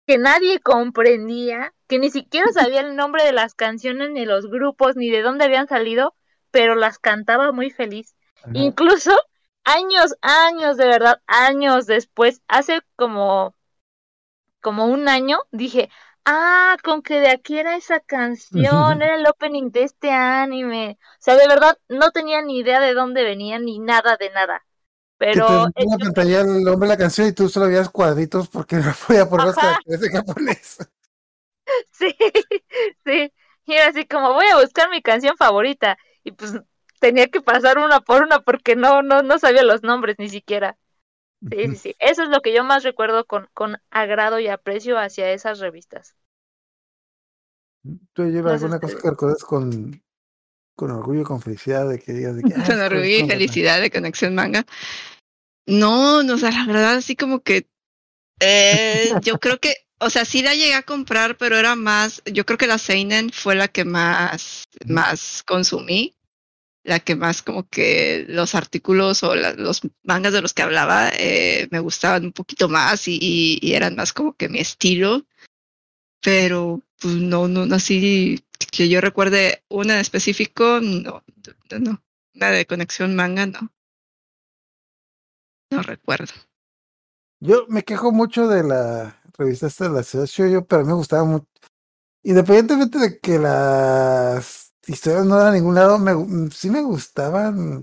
que 0.07 0.19
nadie 0.19 0.61
comprendía, 0.61 1.74
que 1.89 1.99
ni 1.99 2.11
siquiera 2.11 2.47
sabía 2.55 2.81
el 2.81 2.97
nombre 2.97 3.24
de 3.24 3.33
las 3.33 3.55
canciones, 3.55 4.11
ni 4.11 4.27
los 4.27 4.49
grupos, 4.49 4.97
ni 4.97 5.11
de 5.11 5.23
dónde 5.23 5.45
habían 5.47 5.69
salido, 5.69 6.16
pero 6.51 6.74
las 6.74 6.99
cantaba 6.99 7.53
muy 7.53 7.70
feliz. 7.70 8.16
Ajá. 8.43 8.53
Incluso 8.53 9.12
años, 9.66 10.16
años, 10.22 10.78
de 10.78 10.86
verdad, 10.86 11.22
años 11.28 11.86
después, 11.86 12.43
hace 12.48 12.80
como, 12.97 13.55
como 14.60 14.86
un 14.86 15.09
año, 15.09 15.38
dije, 15.52 15.90
ah, 16.24 16.76
con 16.82 17.02
que 17.02 17.20
de 17.20 17.30
aquí 17.30 17.59
era 17.59 17.76
esa 17.76 18.01
canción, 18.01 19.02
era 19.02 19.16
el 19.16 19.26
opening 19.26 19.70
de 19.70 19.84
este 19.84 20.10
anime. 20.10 20.98
O 21.02 21.16
sea, 21.22 21.36
de 21.36 21.47
verdad, 21.48 21.78
no 21.88 22.10
tenía 22.10 22.43
ni 22.43 22.59
idea 22.59 22.80
de 22.80 22.94
dónde 22.94 23.24
venía, 23.24 23.59
ni 23.59 23.78
nada 23.78 24.16
de 24.16 24.30
nada. 24.30 24.64
Que 25.30 25.40
Pero 25.40 25.47
te 25.74 25.84
yo- 25.84 25.98
pantalla 25.98 26.40
el 26.40 26.62
nombre 26.64 26.88
de 26.88 26.94
la 26.94 26.98
canción 26.98 27.28
y 27.28 27.32
tú 27.32 27.48
solo 27.48 27.66
veías 27.68 27.90
cuadritos 27.90 28.48
porque 28.48 28.76
no 28.76 28.93
podía 29.06 29.28
poner 29.28 29.47
los 29.47 29.56
caracteres 29.56 30.02
en 30.05 30.12
japonés. 30.12 30.78
sí, 31.93 32.14
sí, 33.05 33.32
y 33.66 33.72
era 33.72 33.88
así 33.88 34.06
como, 34.06 34.32
voy 34.34 34.47
a 34.47 34.60
buscar 34.60 34.90
mi 34.90 35.02
canción 35.02 35.36
favorita. 35.36 35.98
Y 36.24 36.32
pues 36.32 36.52
tenía 37.01 37.28
que 37.28 37.40
pasar 37.43 37.78
una 37.78 38.01
por 38.01 38.23
una 38.23 38.40
porque 38.40 38.77
no, 38.77 39.02
no, 39.02 39.23
no 39.23 39.39
sabía 39.39 39.62
los 39.64 39.82
nombres 39.82 40.16
ni 40.18 40.28
siquiera. 40.28 40.78
Sí, 41.51 41.68
sí, 41.68 41.77
sí. 41.78 41.97
Eso 42.01 42.23
es 42.24 42.28
lo 42.31 42.43
que 42.43 42.55
yo 42.55 42.64
más 42.64 42.85
recuerdo 42.85 43.27
con, 43.27 43.48
con 43.55 43.78
agrado 43.90 44.40
y 44.40 44.48
aprecio 44.48 44.98
hacia 44.98 45.32
esas 45.32 45.60
revistas. 45.60 46.16
¿Tú 48.14 48.24
llevas 48.24 48.55
No 48.60 48.62
alguna 48.62 48.81
cosa 48.81 48.97
ustedes. 48.97 49.02
que 49.02 49.10
recuerdes 49.10 49.44
con, 49.44 50.02
con 50.77 50.90
orgullo, 50.93 51.24
con 51.24 51.40
felicidad 51.43 51.89
de 51.89 51.98
que 52.01 52.12
digas 52.14 52.36
de 52.36 52.44
que... 52.44 52.55
ah, 52.56 52.66
Con 52.66 52.81
orgullo 52.81 53.05
y 53.18 53.24
felicidad 53.24 53.81
de 53.81 53.90
Conexión 53.90 54.35
Manga. 54.35 54.64
No, 55.66 56.23
no, 56.23 56.35
o 56.35 56.39
sea, 56.39 56.51
la 56.51 56.66
verdad, 56.66 56.97
así 56.97 57.16
como 57.16 57.40
que. 57.43 57.66
eh, 58.40 59.18
yo 59.23 59.39
creo 59.40 59.60
que, 59.60 59.74
o 60.01 60.10
sea, 60.10 60.27
sí 60.27 60.43
la 60.43 60.55
llegué 60.55 60.74
a 60.77 60.85
comprar, 60.85 61.39
pero 61.39 61.56
era 61.59 61.77
más. 61.77 62.23
Yo 62.27 62.47
creo 62.47 62.59
que 62.59 62.68
la 62.68 62.78
Seinen 62.78 63.32
fue 63.32 63.56
la 63.56 63.68
que 63.68 63.86
más, 63.86 64.66
más 64.86 65.44
consumí. 65.44 66.15
La 66.87 67.01
que 67.01 67.17
más, 67.17 67.43
como 67.43 67.69
que 67.69 68.25
los 68.29 68.55
artículos 68.55 69.25
o 69.25 69.35
la- 69.35 69.55
los 69.55 69.81
mangas 70.05 70.33
de 70.33 70.41
los 70.41 70.55
que 70.55 70.63
hablaba 70.63 71.11
eh, 71.19 71.67
me 71.73 71.81
gustaban 71.81 72.25
un 72.27 72.33
poquito 72.33 72.69
más 72.69 73.09
y, 73.09 73.59
eran 73.75 73.97
más 73.97 74.13
como 74.13 74.35
que 74.35 74.49
mi 74.49 74.61
estilo. 74.61 75.27
Pero, 76.23 76.83
pues 77.01 77.15
no, 77.15 77.49
no, 77.49 77.67
no 77.67 77.75
así 77.75 78.45
que 78.71 78.89
yo 78.89 79.01
recuerde 79.01 79.65
una 79.69 79.95
en 79.95 80.01
específico, 80.01 80.81
no, 80.81 81.25
no, 81.71 81.79
no. 81.81 82.03
La 82.35 82.51
de 82.51 82.67
Conexión 82.67 83.17
Manga, 83.17 83.47
no. 83.47 83.73
No 85.73 85.83
recuerdo. 85.83 86.33
Yo 87.41 87.67
me 87.69 87.83
quejo 87.83 88.13
mucho 88.13 88.47
de 88.47 88.63
la 88.63 89.21
revista 89.37 89.67
esta 89.67 89.89
de 89.89 89.95
la 89.95 90.03
ciudad 90.05 90.29
pero 90.69 90.81
a 90.81 90.85
mí 90.85 90.89
me 90.89 90.95
gustaba 90.95 91.25
mucho. 91.25 91.47
Independientemente 92.23 92.99
de 92.99 93.19
que 93.19 93.39
las 93.39 94.65
historias 94.89 95.25
no 95.27 95.37
eran 95.37 95.49
a 95.49 95.53
ningún 95.53 95.75
lado, 95.75 95.99
me, 95.99 96.51
sí 96.51 96.71
me 96.71 96.83
gustaban 96.83 97.83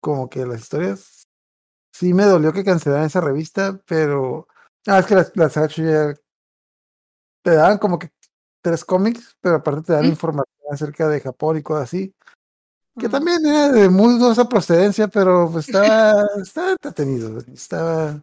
como 0.00 0.28
que 0.28 0.46
las 0.46 0.60
historias. 0.60 1.22
Sí 1.92 2.14
me 2.14 2.24
dolió 2.24 2.52
que 2.52 2.64
cancelaran 2.64 3.06
esa 3.06 3.20
revista, 3.20 3.80
pero... 3.86 4.48
Ah, 4.86 5.00
es 5.00 5.06
que 5.06 5.14
las, 5.14 5.36
las 5.36 5.54
ya 5.54 6.14
te 7.42 7.50
daban 7.54 7.78
como 7.78 7.98
que 7.98 8.10
tres 8.62 8.84
cómics, 8.84 9.36
pero 9.40 9.56
aparte 9.56 9.82
te 9.82 9.92
dan 9.92 10.06
información 10.06 10.56
acerca 10.70 11.08
de 11.08 11.20
Japón 11.20 11.58
y 11.58 11.62
cosas 11.62 11.84
así. 11.84 12.14
Que 12.98 13.08
también 13.08 13.44
era 13.46 13.70
de 13.70 13.88
muy 13.88 14.18
dudosa 14.18 14.48
procedencia, 14.48 15.08
pero 15.08 15.48
pues 15.50 15.66
estaba, 15.68 16.26
estaba 16.42 16.72
entretenido, 16.72 17.38
estaba, 17.52 18.22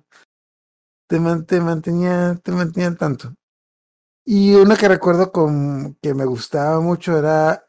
te, 1.08 1.20
man- 1.20 1.46
te 1.46 1.60
mantenía, 1.62 2.40
te 2.44 2.52
mantenía 2.52 2.88
al 2.90 2.98
tanto. 2.98 3.34
Y 4.26 4.56
una 4.56 4.76
que 4.76 4.88
recuerdo 4.88 5.32
con, 5.32 5.96
que 6.02 6.14
me 6.14 6.26
gustaba 6.26 6.82
mucho 6.82 7.18
era 7.18 7.67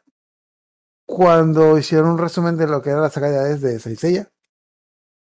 cuando 1.09 1.75
hicieron 1.79 2.11
un 2.11 2.17
resumen 2.19 2.55
de 2.55 2.67
lo 2.67 2.83
que 2.83 2.91
era 2.91 3.01
la 3.01 3.09
saga 3.09 3.31
de 3.31 3.39
Hades 3.39 3.61
de 3.61 3.79
Saint 3.79 3.97
Seiya. 3.97 4.31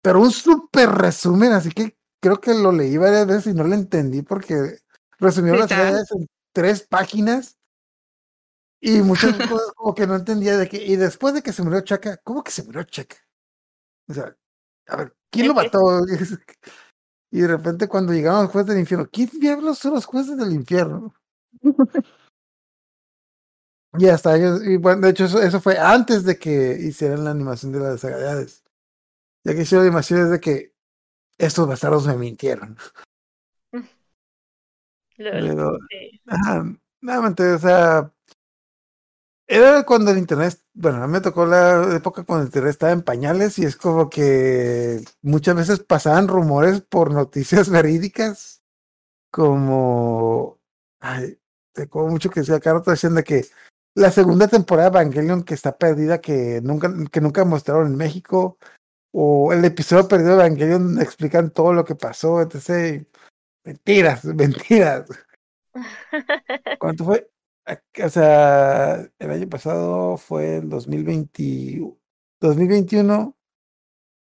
Pero 0.01 0.21
un 0.21 0.31
súper 0.31 0.89
resumen, 0.89 1.51
así 1.51 1.69
que 1.69 1.95
creo 2.19 2.41
que 2.41 2.55
lo 2.55 2.71
leí 2.71 2.97
varias 2.97 3.27
veces 3.27 3.53
y 3.53 3.55
no 3.55 3.63
lo 3.63 3.75
entendí 3.75 4.23
porque 4.23 4.79
resumieron 5.19 5.59
la 5.59 5.67
saga. 5.67 5.89
Hades 5.89 6.11
en 6.13 6.27
tres 6.51 6.81
páginas 6.81 7.59
y 8.81 9.03
muchas 9.03 9.35
cosas 9.61 9.71
como 9.75 9.93
que 9.93 10.07
no 10.07 10.15
entendía 10.15 10.57
de 10.57 10.67
que, 10.67 10.83
y 10.83 10.95
después 10.95 11.35
de 11.35 11.43
que 11.43 11.53
se 11.53 11.61
murió 11.61 11.81
Chaka, 11.81 12.17
¿cómo 12.23 12.43
que 12.43 12.51
se 12.51 12.63
murió 12.63 12.83
Chaka? 12.83 13.17
O 14.09 14.13
sea, 14.15 14.35
a 14.87 14.95
ver, 14.95 15.15
¿quién 15.29 15.47
lo 15.47 15.53
mató? 15.53 15.79
Y 17.29 17.41
de 17.41 17.49
repente 17.49 17.89
cuando 17.89 18.13
llegaron 18.13 18.43
los 18.43 18.51
jueces 18.51 18.69
del 18.69 18.79
infierno, 18.79 19.09
¿quién 19.11 19.29
diablos 19.33 19.77
son 19.79 19.93
los 19.95 20.05
jueces 20.05 20.37
del 20.37 20.53
infierno? 20.53 21.13
Y 23.93 24.07
hasta 24.09 24.35
ellos, 24.35 24.63
y 24.65 24.77
bueno, 24.77 25.01
de 25.01 25.09
hecho 25.09 25.25
eso, 25.25 25.41
eso 25.41 25.61
fue 25.61 25.77
antes 25.77 26.23
de 26.23 26.37
que 26.37 26.77
hicieran 26.79 27.23
la 27.23 27.31
animación 27.31 27.71
de 27.71 27.79
las 27.79 28.01
saga 28.01 28.17
de 28.17 28.27
Hades. 28.29 28.63
Ya 29.43 29.53
que 29.53 29.61
hicieron 29.61 29.85
la 29.85 29.89
animación 29.89 30.21
es 30.21 30.29
de 30.29 30.39
que 30.39 30.73
estos 31.37 31.67
bastardos 31.67 32.05
me 32.07 32.17
mintieron. 32.17 32.77
Pero, 35.17 35.77
Sí. 35.89 36.21
ajá, 36.27 36.65
nuevamente, 37.01 37.53
o 37.53 37.59
sea, 37.59 38.11
era 39.47 39.83
cuando 39.83 40.11
el 40.11 40.17
internet, 40.17 40.59
bueno, 40.73 41.01
a 41.01 41.07
mí 41.07 41.13
me 41.13 41.21
tocó 41.21 41.45
la 41.45 41.95
época 41.95 42.23
cuando 42.23 42.43
el 42.43 42.47
internet 42.49 42.71
estaba 42.71 42.91
en 42.91 43.01
pañales 43.01 43.57
y 43.57 43.65
es 43.65 43.77
como 43.77 44.09
que 44.09 45.01
muchas 45.21 45.55
veces 45.55 45.79
pasaban 45.79 46.27
rumores 46.27 46.81
por 46.81 47.11
noticias 47.11 47.69
verídicas, 47.71 48.61
como, 49.31 50.59
ay, 50.99 51.39
recuerdo 51.73 52.09
mucho 52.09 52.29
que 52.29 52.41
decía 52.41 52.59
Carlos 52.59 52.85
decían 52.85 53.15
de 53.15 53.23
que 53.23 53.45
la 53.97 54.11
segunda 54.11 54.47
temporada 54.47 54.91
de 54.91 54.99
Evangelion 54.99 55.41
que 55.43 55.55
está 55.55 55.75
perdida, 55.75 56.21
que 56.21 56.61
nunca, 56.61 56.93
que 57.11 57.19
nunca 57.19 57.43
mostraron 57.45 57.87
en 57.87 57.95
México, 57.95 58.59
o 59.11 59.51
el 59.51 59.65
episodio 59.65 60.07
perdido 60.07 60.37
de 60.37 60.45
Evangelion 60.45 60.83
donde 60.83 61.03
explican 61.03 61.49
todo 61.49 61.73
lo 61.73 61.83
que 61.83 61.95
pasó, 61.95 62.39
etc. 62.41 63.03
Mentiras, 63.63 64.23
mentiras. 64.25 65.07
¿Cuánto 66.79 67.05
fue? 67.05 67.27
O 68.03 68.09
sea, 68.09 69.09
el 69.17 69.31
año 69.31 69.49
pasado 69.49 70.17
fue 70.17 70.57
el 70.57 70.69
2020, 70.69 71.95
2021, 72.39 73.35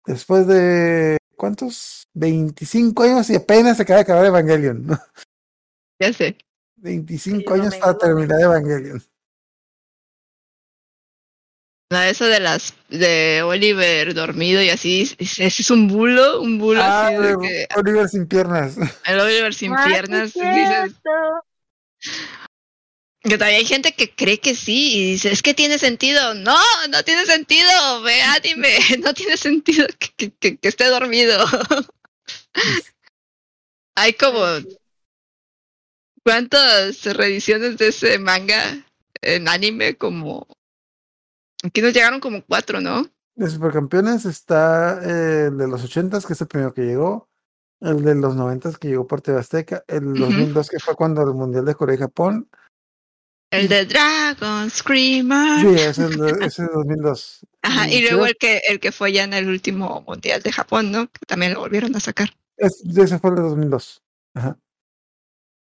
después 0.05 0.49
de 0.49 1.17
¿cuántos? 1.37 2.09
25 2.15 3.05
años 3.05 3.31
y 3.31 3.37
apenas 3.37 3.77
se 3.77 3.85
acaba 3.85 3.99
de 3.99 4.03
acabar 4.03 4.27
Evangelion. 4.27 4.87
¿no? 4.87 4.99
Ya 6.01 6.13
sé. 6.15 6.39
25 6.77 7.39
Sí, 7.39 7.45
no 7.45 7.55
años 7.63 7.77
para 7.77 7.99
terminar 7.99 8.41
Evangelion. 8.41 9.03
No, 11.93 12.01
eso 12.03 12.25
de 12.27 12.39
las 12.39 12.75
de 12.89 13.43
Oliver 13.43 14.15
dormido 14.15 14.63
y 14.63 14.69
así, 14.71 15.03
ese 15.19 15.47
ese 15.47 15.63
es 15.63 15.71
un 15.71 15.89
bulo, 15.89 16.41
un 16.41 16.59
bulo 16.59 16.81
Ah, 16.81 17.09
así 17.09 17.15
de 17.17 17.37
que 17.43 17.67
Oliver 17.77 18.09
sin 18.09 18.29
piernas. 18.29 18.77
el 19.07 19.19
Oliver 19.19 19.53
sin 19.53 19.73
Ah, 19.75 19.85
piernas, 19.85 20.33
dices, 20.35 20.93
que 23.23 23.37
todavía 23.37 23.59
hay 23.59 23.67
gente 23.67 23.93
que 23.93 24.15
cree 24.15 24.39
que 24.39 24.55
sí 24.55 24.95
y 24.97 25.11
dice, 25.13 25.33
es 25.33 25.43
que 25.43 25.53
tiene 25.53 25.79
sentido. 25.79 26.33
No, 26.35 26.57
no 26.91 27.03
tiene 27.03 27.27
sentido, 27.27 28.03
ve 28.03 28.23
anime, 28.23 28.69
no 29.05 29.13
tiene 29.13 29.37
sentido 29.37 29.87
que, 29.99 30.09
que- 30.17 30.31
que- 30.33 30.57
que 30.59 30.69
esté 30.69 30.87
dormido. 30.87 31.45
hay 33.97 34.13
como 34.13 34.41
cuántas 36.25 37.05
reediciones 37.05 37.79
de 37.79 37.89
ese 37.89 38.19
manga 38.21 38.79
en 39.23 39.49
anime 39.49 39.97
como 39.97 40.47
aquí 41.63 41.81
nos 41.83 41.93
llegaron 41.93 42.21
como 42.21 42.45
cuatro, 42.45 42.81
¿no? 42.81 43.07
De 43.35 43.49
Supercampeones 43.49 44.25
está 44.27 45.01
eh, 45.03 45.47
el 45.47 45.57
de 45.59 45.69
los 45.69 45.83
80 45.85 46.21
que 46.27 46.33
es 46.35 46.41
el 46.41 46.47
primero 46.49 46.75
que 46.75 46.83
llegó, 46.83 47.29
el 47.81 48.03
de 48.05 48.15
los 48.15 48.37
90 48.37 48.73
que 48.75 48.89
llegó 48.89 49.07
por 49.07 49.21
TV 49.23 49.39
Azteca, 49.39 49.85
el 49.89 50.09
Ujú. 50.09 50.19
2002 50.27 50.69
que 50.69 50.79
fue 50.79 50.95
cuando 50.97 51.23
el 51.23 51.33
Mundial 51.35 51.65
de 51.65 51.75
Corea 51.75 51.95
y 51.97 51.99
Japón. 51.99 52.49
El 53.53 53.69
de 53.69 53.85
Dragon 53.87 54.71
Screamer. 54.71 55.61
Sí, 55.61 55.67
ese 55.69 55.89
es 55.91 55.99
el 55.99 56.17
de, 56.19 56.31
ese 56.31 56.47
es 56.47 56.59
el 56.61 56.67
2002. 56.73 57.47
Ajá, 57.63 57.89
y 57.89 58.03
luego 58.03 58.27
el 58.27 58.37
que, 58.37 58.59
el 58.69 58.79
que 58.79 58.93
fue 58.93 59.13
ya 59.13 59.25
en 59.25 59.33
el 59.33 59.49
último 59.49 60.03
mundial 60.07 60.43
de 60.43 60.53
Japón, 60.53 60.93
¿no? 60.93 61.07
Que 61.11 61.27
también 61.27 61.55
lo 61.55 61.61
volvieron 61.61 61.95
a 61.97 62.01
sacar. 62.01 62.29
es- 62.57 62.83
ese 62.97 63.19
fue 63.19 63.31
el 63.31 63.37
de 63.37 63.43
2002. 63.43 64.03
Ajá. 64.35 64.57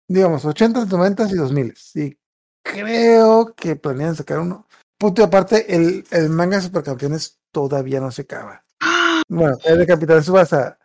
Digamos, 0.08 0.44
80, 0.44 0.86
90 0.86 1.28
y 1.30 1.34
2000. 1.34 1.74
Sí, 1.76 2.18
creo 2.64 3.54
que 3.54 3.76
planean 3.76 4.16
sacar 4.16 4.40
uno. 4.40 4.66
Punto 4.98 5.22
y 5.22 5.24
aparte, 5.24 5.74
el, 5.74 6.04
el 6.10 6.28
manga 6.28 6.56
de 6.56 6.64
Supercampeones 6.64 7.38
todavía 7.52 8.00
no 8.00 8.10
se 8.10 8.22
acaba. 8.22 8.62
Bueno, 9.30 9.58
el 9.64 9.78
de 9.78 9.86
Capitán 9.86 10.24
Subasa 10.24 10.78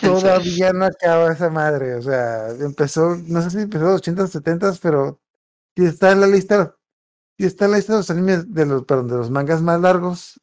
todavía 0.00 0.72
no 0.72 0.86
acaba 0.86 1.32
esa 1.32 1.50
madre. 1.50 1.94
O 1.94 2.02
sea, 2.02 2.50
empezó, 2.50 3.16
no 3.26 3.42
sé 3.42 3.50
si 3.50 3.58
empezó 3.58 3.84
en 3.84 3.90
los 3.92 4.00
80, 4.00 4.26
70, 4.26 4.72
pero 4.82 5.20
sí 5.76 5.84
está 5.84 6.12
en 6.12 6.20
la 6.20 6.26
lista, 6.26 6.76
sí 7.38 7.46
está 7.46 7.66
en 7.66 7.72
la 7.72 7.76
lista 7.78 7.92
de 7.94 7.98
los 8.00 8.10
animes, 8.10 8.52
de 8.52 8.66
los, 8.66 8.84
perdón, 8.84 9.08
de 9.08 9.16
los 9.16 9.30
mangas 9.30 9.62
más 9.62 9.80
largos. 9.80 10.40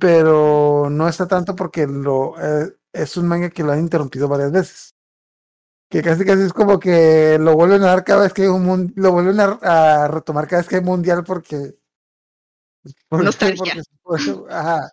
Pero 0.00 0.88
no 0.90 1.08
está 1.08 1.28
tanto 1.28 1.54
porque 1.54 1.86
lo, 1.86 2.34
eh, 2.40 2.74
es 2.92 3.16
un 3.16 3.28
manga 3.28 3.50
que 3.50 3.62
lo 3.62 3.72
han 3.72 3.80
interrumpido 3.80 4.26
varias 4.28 4.50
veces. 4.50 4.94
Que 5.90 6.02
casi 6.02 6.24
casi 6.24 6.42
es 6.42 6.52
como 6.52 6.78
que 6.78 7.38
lo 7.40 7.54
vuelven 7.54 7.82
a 7.82 7.86
dar 7.86 8.04
cada 8.04 8.22
vez 8.22 8.34
que 8.34 8.42
hay 8.42 8.48
un 8.48 8.92
lo 8.96 9.12
vuelven 9.12 9.40
a, 9.40 9.58
a 10.04 10.08
retomar 10.08 10.46
cada 10.46 10.60
vez 10.62 10.68
que 10.68 10.76
hay 10.76 10.82
mundial 10.82 11.24
porque 11.24 11.76
porque, 13.08 13.24
Nostalgia. 13.24 13.82
porque- 14.02 14.44
ajá. 14.50 14.92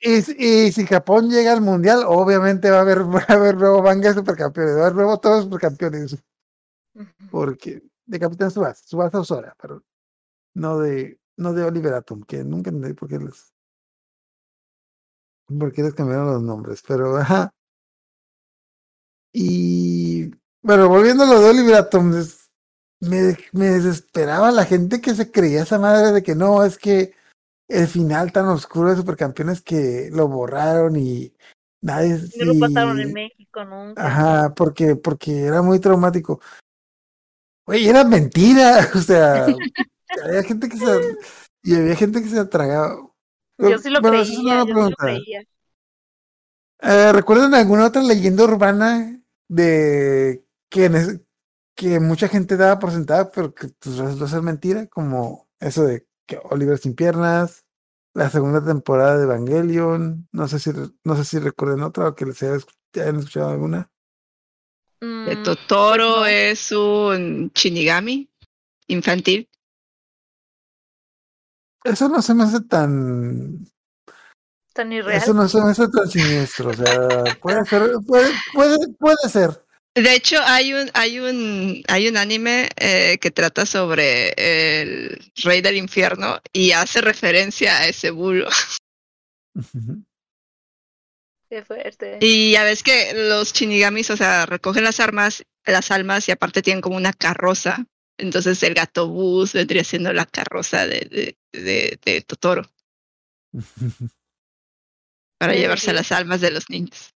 Y, 0.00 0.22
si- 0.22 0.36
y 0.38 0.72
si 0.72 0.86
Japón 0.86 1.30
llega 1.30 1.52
al 1.52 1.60
mundial, 1.62 2.04
obviamente 2.06 2.70
va 2.70 2.78
a 2.78 2.80
haber, 2.82 2.98
va 3.14 3.24
a 3.28 3.32
haber 3.34 3.56
nuevo 3.56 3.82
manga 3.82 4.08
de 4.10 4.14
supercampeones, 4.14 4.74
va 4.76 4.78
a 4.78 4.82
haber 4.84 4.94
nuevo 4.96 5.18
todos 5.18 5.36
los 5.36 5.44
supercampeones, 5.44 6.16
porque 7.30 7.82
de 8.06 8.20
Capitán 8.20 8.50
Subasa, 8.50 8.82
Subasa 8.86 9.20
Usora, 9.20 9.54
pero 9.60 9.82
no 10.54 10.78
de, 10.78 11.18
no 11.36 11.52
de 11.54 11.64
Oliver 11.64 11.94
Atom, 11.94 12.22
que 12.22 12.44
nunca 12.44 12.70
entendí 12.70 12.94
por 12.94 13.08
qué 13.08 13.18
les, 13.18 13.52
por 15.46 15.72
qué 15.72 15.82
les 15.82 15.94
cambiaron 15.94 16.26
los 16.26 16.42
nombres, 16.42 16.82
pero 16.86 17.16
ajá. 17.16 17.52
Y 19.36 20.30
bueno, 20.62 20.88
volviendo 20.88 21.24
a 21.24 21.26
lo 21.26 21.40
de 21.40 21.50
Oliver 21.50 21.74
Atom, 21.74 22.12
me, 23.00 23.36
me 23.52 23.66
desesperaba 23.66 24.52
la 24.52 24.64
gente 24.64 25.00
que 25.00 25.12
se 25.14 25.32
creía 25.32 25.64
esa 25.64 25.80
madre 25.80 26.12
de 26.12 26.22
que 26.22 26.36
no, 26.36 26.62
es 26.62 26.78
que 26.78 27.14
el 27.68 27.88
final 27.88 28.30
tan 28.30 28.46
oscuro 28.46 28.90
de 28.90 28.96
Supercampeones 28.96 29.60
que 29.60 30.08
lo 30.12 30.28
borraron 30.28 30.94
y 30.96 31.34
nadie. 31.80 32.20
No 32.36 32.52
lo 32.52 32.60
pasaron 32.60 33.00
en 33.00 33.12
México 33.12 33.64
nunca. 33.64 34.06
Ajá, 34.06 34.54
porque, 34.54 34.94
porque 34.94 35.42
era 35.42 35.62
muy 35.62 35.80
traumático. 35.80 36.40
Güey, 37.66 37.88
era 37.88 38.04
mentira. 38.04 38.88
O 38.94 38.98
sea, 39.00 39.46
había 40.22 40.42
gente 40.44 40.68
que 40.68 40.76
se. 40.76 41.16
Y 41.64 41.74
había 41.74 41.96
gente 41.96 42.22
que 42.22 42.28
se 42.28 42.38
atragaba. 42.38 42.96
Yo 43.58 43.78
sí 43.78 43.90
lo 43.90 44.00
Bueno, 44.00 44.22
creía, 44.22 44.40
una 44.40 44.66
yo 44.66 44.74
sí 44.74 44.90
lo 44.90 44.96
creía. 44.96 45.42
Eh, 46.80 47.12
¿Recuerdan 47.12 47.54
alguna 47.54 47.86
otra 47.86 48.02
leyenda 48.02 48.44
urbana 48.44 49.23
de 49.54 50.44
que, 50.70 50.86
en 50.86 50.94
es- 50.96 51.20
que 51.76 52.00
mucha 52.00 52.28
gente 52.28 52.56
daba 52.56 52.78
por 52.78 52.90
sentada, 52.92 53.30
pero 53.30 53.54
que 53.54 53.68
pues, 53.68 53.96
resultó 53.96 54.28
ser 54.28 54.42
mentira? 54.42 54.86
Como 54.88 55.48
eso 55.60 55.84
de 55.84 56.06
que 56.26 56.38
Oliver 56.50 56.78
sin 56.78 56.94
piernas, 56.94 57.64
la 58.14 58.30
segunda 58.30 58.64
temporada 58.64 59.16
de 59.18 59.24
Evangelion. 59.24 60.28
No 60.32 60.48
sé 60.48 60.58
si, 60.58 60.70
no 61.04 61.16
sé 61.16 61.24
si 61.24 61.38
recuerden 61.38 61.82
otra 61.82 62.08
o 62.08 62.14
que 62.14 62.26
les 62.26 62.42
hayan 62.42 63.18
escuchado 63.18 63.50
alguna. 63.50 63.90
De 65.00 65.36
Mm, 65.36 65.42
Totoro 65.42 66.24
es 66.26 66.72
un 66.72 67.50
Shinigami 67.54 68.28
infantil. 68.88 69.48
Eso 71.84 72.08
no 72.08 72.22
se 72.22 72.34
me 72.34 72.44
hace 72.44 72.60
tan. 72.62 73.66
Tan 74.74 74.92
irreal. 74.92 75.22
Eso 75.22 75.32
no 75.32 75.44
me 75.44 75.70
hace 75.70 75.88
tan 75.88 76.10
siniestro. 76.10 76.70
O 76.70 76.74
sea, 76.74 77.08
puede 77.40 77.64
ser, 77.64 77.92
puede, 78.04 78.32
puede, 78.52 78.76
puede 78.98 79.28
ser. 79.30 79.50
De 79.94 80.12
hecho, 80.12 80.36
hay 80.44 80.74
un, 80.74 80.90
hay 80.94 81.20
un, 81.20 81.84
hay 81.86 82.08
un 82.08 82.16
anime 82.16 82.68
eh, 82.76 83.18
que 83.18 83.30
trata 83.30 83.64
sobre 83.66 84.34
el 84.36 85.32
rey 85.44 85.60
del 85.62 85.76
infierno 85.76 86.40
y 86.52 86.72
hace 86.72 87.00
referencia 87.00 87.78
a 87.78 87.86
ese 87.86 88.10
bulo. 88.10 88.48
Qué 91.48 91.64
fuerte. 91.64 92.18
Y 92.20 92.50
ya 92.50 92.64
ves 92.64 92.82
que 92.82 93.12
los 93.14 93.52
shinigamis, 93.52 94.10
o 94.10 94.16
sea, 94.16 94.44
recogen 94.44 94.82
las 94.82 94.98
armas, 94.98 95.44
las 95.64 95.92
almas 95.92 96.28
y 96.28 96.32
aparte 96.32 96.62
tienen 96.62 96.80
como 96.80 96.96
una 96.96 97.12
carroza. 97.12 97.86
Entonces 98.18 98.60
el 98.64 98.74
gato 98.74 99.06
bus 99.08 99.52
vendría 99.52 99.84
siendo 99.84 100.12
la 100.12 100.26
carroza 100.26 100.84
de, 100.88 101.36
de, 101.52 101.60
de, 101.60 101.98
de 102.04 102.20
Totoro 102.22 102.68
para 105.44 105.58
llevarse 105.58 105.92
las 105.92 106.10
almas 106.12 106.40
de 106.40 106.50
los 106.50 106.70
niños. 106.70 107.12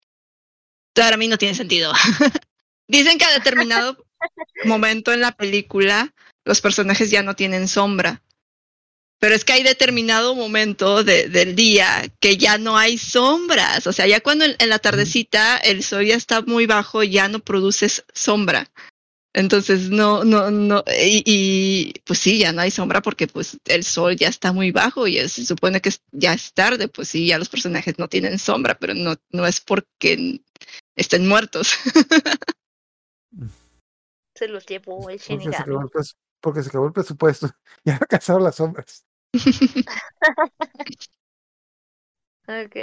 Para 0.95 1.17
mí 1.17 1.29
no 1.29 1.39
tiene 1.39 1.55
sentido. 1.55 1.93
Dicen 2.89 3.19
que 3.19 3.25
a 3.25 3.33
determinado 3.33 4.05
momento 4.65 5.13
en 5.13 5.21
la 5.21 5.33
película 5.33 6.13
los 6.45 6.61
personajes 6.61 7.11
ya 7.11 7.23
no 7.23 7.35
tienen 7.37 7.69
sombra. 7.69 8.23
Pero 9.21 9.35
es 9.35 9.45
que 9.45 9.53
hay 9.53 9.63
determinado 9.63 10.35
momento 10.35 11.03
de- 11.05 11.29
del 11.29 11.57
día 11.57 12.05
que 12.21 12.37
ya 12.37 12.59
no 12.59 12.77
hay 12.77 12.99
sombras. 12.99 13.87
O 13.87 13.93
sea, 13.93 14.07
ya 14.07 14.21
cuando 14.21 14.45
en, 14.45 14.55
en 14.59 14.69
la 14.69 14.79
tardecita 14.79 15.57
el 15.57 15.83
sol 15.83 16.05
ya 16.05 16.15
está 16.17 16.43
muy 16.43 16.67
bajo, 16.67 17.03
ya 17.03 17.29
no 17.29 17.41
produces 17.41 18.05
sombra. 18.15 18.71
Entonces, 19.35 19.91
no, 19.91 20.25
no, 20.25 20.51
no, 20.51 20.83
y, 21.01 21.23
y, 21.27 21.95
pues 22.05 22.19
sí, 22.19 22.39
ya 22.39 22.53
no 22.53 22.63
hay 22.63 22.71
sombra 22.71 23.03
porque 23.03 23.27
pues 23.27 23.59
el 23.67 23.85
sol 23.85 24.17
ya 24.17 24.29
está 24.29 24.53
muy 24.53 24.73
bajo 24.73 25.07
y 25.07 25.19
es- 25.19 25.33
se 25.33 25.45
supone 25.45 25.81
que 25.81 25.91
es- 25.91 26.03
ya 26.13 26.33
es 26.33 26.53
tarde, 26.55 26.89
pues 26.89 27.09
sí, 27.09 27.27
ya 27.27 27.39
los 27.39 27.49
personajes 27.49 27.99
no 27.99 28.09
tienen 28.09 28.39
sombra, 28.39 28.79
pero 28.79 28.95
no, 28.95 29.15
no 29.31 29.47
es 29.47 29.61
porque 29.61 30.41
estén 30.97 31.29
muertos. 31.29 31.73
Se 34.35 34.49
los 34.49 34.65
llevó 34.67 35.11
el 35.11 35.19
Porque 35.19 35.19
se, 35.19 35.33
Shinigami. 35.35 35.57
acabó 35.63 35.81
el 35.83 35.89
pres- 35.89 36.17
porque 36.41 36.63
se 36.63 36.69
acabó 36.69 36.87
el 36.87 36.93
presupuesto. 36.93 37.51
Ya 37.85 37.95
no 37.95 37.99
alcanzaron 38.03 38.45
las 38.45 38.55
sombras. 38.57 39.05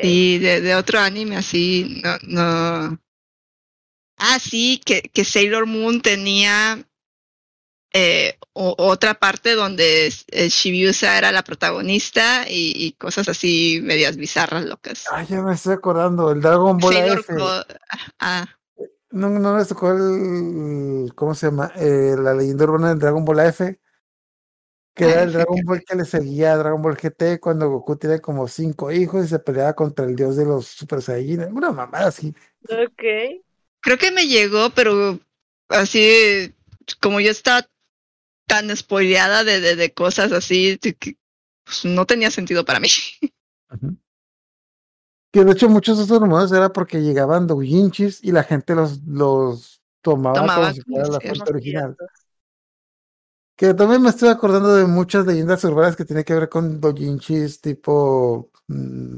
Y 0.03 0.37
de, 0.37 0.61
de 0.61 0.75
otro 0.75 0.99
anime 0.99 1.37
así, 1.37 2.01
no, 2.03 2.17
no. 2.27 2.99
Ah, 4.17 4.39
sí, 4.39 4.81
que, 4.85 5.01
que 5.03 5.25
Sailor 5.25 5.65
Moon 5.65 6.01
tenía 6.01 6.85
eh, 7.93 8.37
o- 8.53 8.75
otra 8.77 9.13
parte 9.15 9.53
donde 9.53 10.07
eh, 10.27 10.49
Shibiusa 10.49 11.17
era 11.17 11.31
la 11.31 11.43
protagonista 11.43 12.45
y, 12.49 12.73
y 12.75 12.93
cosas 12.93 13.29
así 13.29 13.79
medias 13.83 14.17
bizarras, 14.17 14.65
locas. 14.65 15.05
Ay, 15.11 15.25
ya 15.27 15.41
me 15.41 15.53
estoy 15.53 15.73
acordando. 15.73 16.31
El 16.31 16.41
Dragon 16.41 16.77
Ball 16.77 16.93
Sailor 16.93 17.19
F. 17.19 17.33
Co- 17.37 17.63
ah, 18.19 18.45
No, 19.11 19.29
no 19.29 19.57
les 19.57 19.67
tocó 19.69 19.91
el. 19.91 21.13
¿Cómo 21.15 21.33
se 21.35 21.47
llama? 21.47 21.71
Eh, 21.75 22.15
la 22.19 22.33
leyenda 22.33 22.65
urbana 22.65 22.89
del 22.89 22.99
Dragon 22.99 23.23
Ball 23.23 23.39
F. 23.41 23.79
Que 24.93 25.05
era 25.05 25.21
Ah, 25.21 25.23
el 25.23 25.33
Dragon 25.33 25.59
Ball 25.65 25.83
que 25.85 25.95
le 25.95 26.05
seguía 26.05 26.53
a 26.53 26.57
Dragon 26.57 26.81
Ball 26.81 26.97
GT 26.97 27.39
cuando 27.39 27.69
Goku 27.69 27.97
tiene 27.97 28.19
como 28.21 28.47
cinco 28.47 28.91
hijos 28.91 29.25
y 29.25 29.27
se 29.27 29.39
peleaba 29.39 29.73
contra 29.73 30.05
el 30.05 30.15
dios 30.15 30.37
de 30.37 30.45
los 30.45 30.67
Super 30.67 31.01
Saiyajin. 31.01 31.53
Una 31.53 31.71
mamada 31.71 32.07
así. 32.07 32.33
Ok. 32.69 33.03
Creo 33.85 33.99
que 33.99 34.11
me 34.11 34.27
llegó, 34.27 34.71
pero 34.71 35.19
así 35.69 36.51
como 36.99 37.21
yo 37.21 37.29
estaba 37.29 37.67
tan 38.47 38.75
spoileada 38.75 39.43
de, 39.43 39.61
de, 39.61 39.75
de 39.75 39.93
cosas 39.93 40.31
así, 40.31 40.77
que, 40.79 41.17
pues, 41.63 41.85
no 41.85 42.05
tenía 42.05 42.31
sentido 42.31 42.65
para 42.65 42.79
mí. 42.79 42.89
Que 45.31 45.43
de 45.43 45.51
hecho 45.51 45.67
muchos 45.67 45.97
de 45.97 46.05
esos 46.05 46.19
rumores 46.19 46.49
era 46.53 46.71
porque 46.71 47.01
llegaban 47.01 47.45
doujinshis 47.45 48.23
y 48.23 48.31
la 48.31 48.43
gente 48.43 48.73
los, 48.73 49.03
los 49.03 49.81
tomaba, 50.01 50.35
Tomaba 50.35 50.55
como 50.55 50.73
si 50.73 50.81
fuera 50.81 51.07
la 51.09 51.19
fuente 51.19 51.51
original. 51.51 51.97
Que 53.57 53.73
también 53.73 54.01
me 54.01 54.09
estoy 54.09 54.29
acordando 54.29 54.73
de 54.73 54.85
muchas 54.85 55.25
leyendas 55.25 55.61
urbanas 55.65 55.97
que 55.97 56.05
tienen 56.05 56.23
que 56.23 56.35
ver 56.35 56.47
con 56.47 56.79
doujinshis 56.79 57.59
tipo 57.59 58.49
mm, 58.69 59.17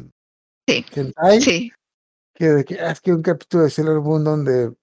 Sí. 0.67 0.85
hentai, 0.95 1.41
Sí, 1.41 1.71
que, 2.37 2.45
de 2.49 2.65
que 2.65 2.79
ah, 2.79 2.91
es 2.91 3.01
que 3.01 3.11
un 3.11 3.23
capítulo 3.23 3.63
de 3.63 3.69
Sailor 3.71 4.01
Moon 4.01 4.23
donde 4.23 4.73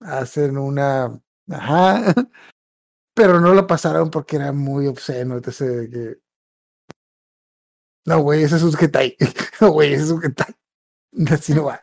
hacen 0.00 0.58
una 0.58 1.20
ajá, 1.48 2.14
pero 3.14 3.40
no 3.40 3.54
lo 3.54 3.66
pasaron 3.66 4.10
porque 4.10 4.36
era 4.36 4.52
muy 4.52 4.86
obsceno, 4.86 5.36
entonces 5.36 5.76
de 5.76 5.90
que 5.90 6.20
no 8.06 8.20
güey, 8.22 8.42
ese 8.42 8.56
es 8.56 8.62
un 8.62 8.74
hentai, 8.78 9.16
no 9.60 9.70
güey, 9.70 9.92
ese 9.92 10.04
es 10.04 10.10
un 10.10 10.24
hentai, 10.24 10.54
así 11.30 11.54
no 11.54 11.64
va. 11.64 11.80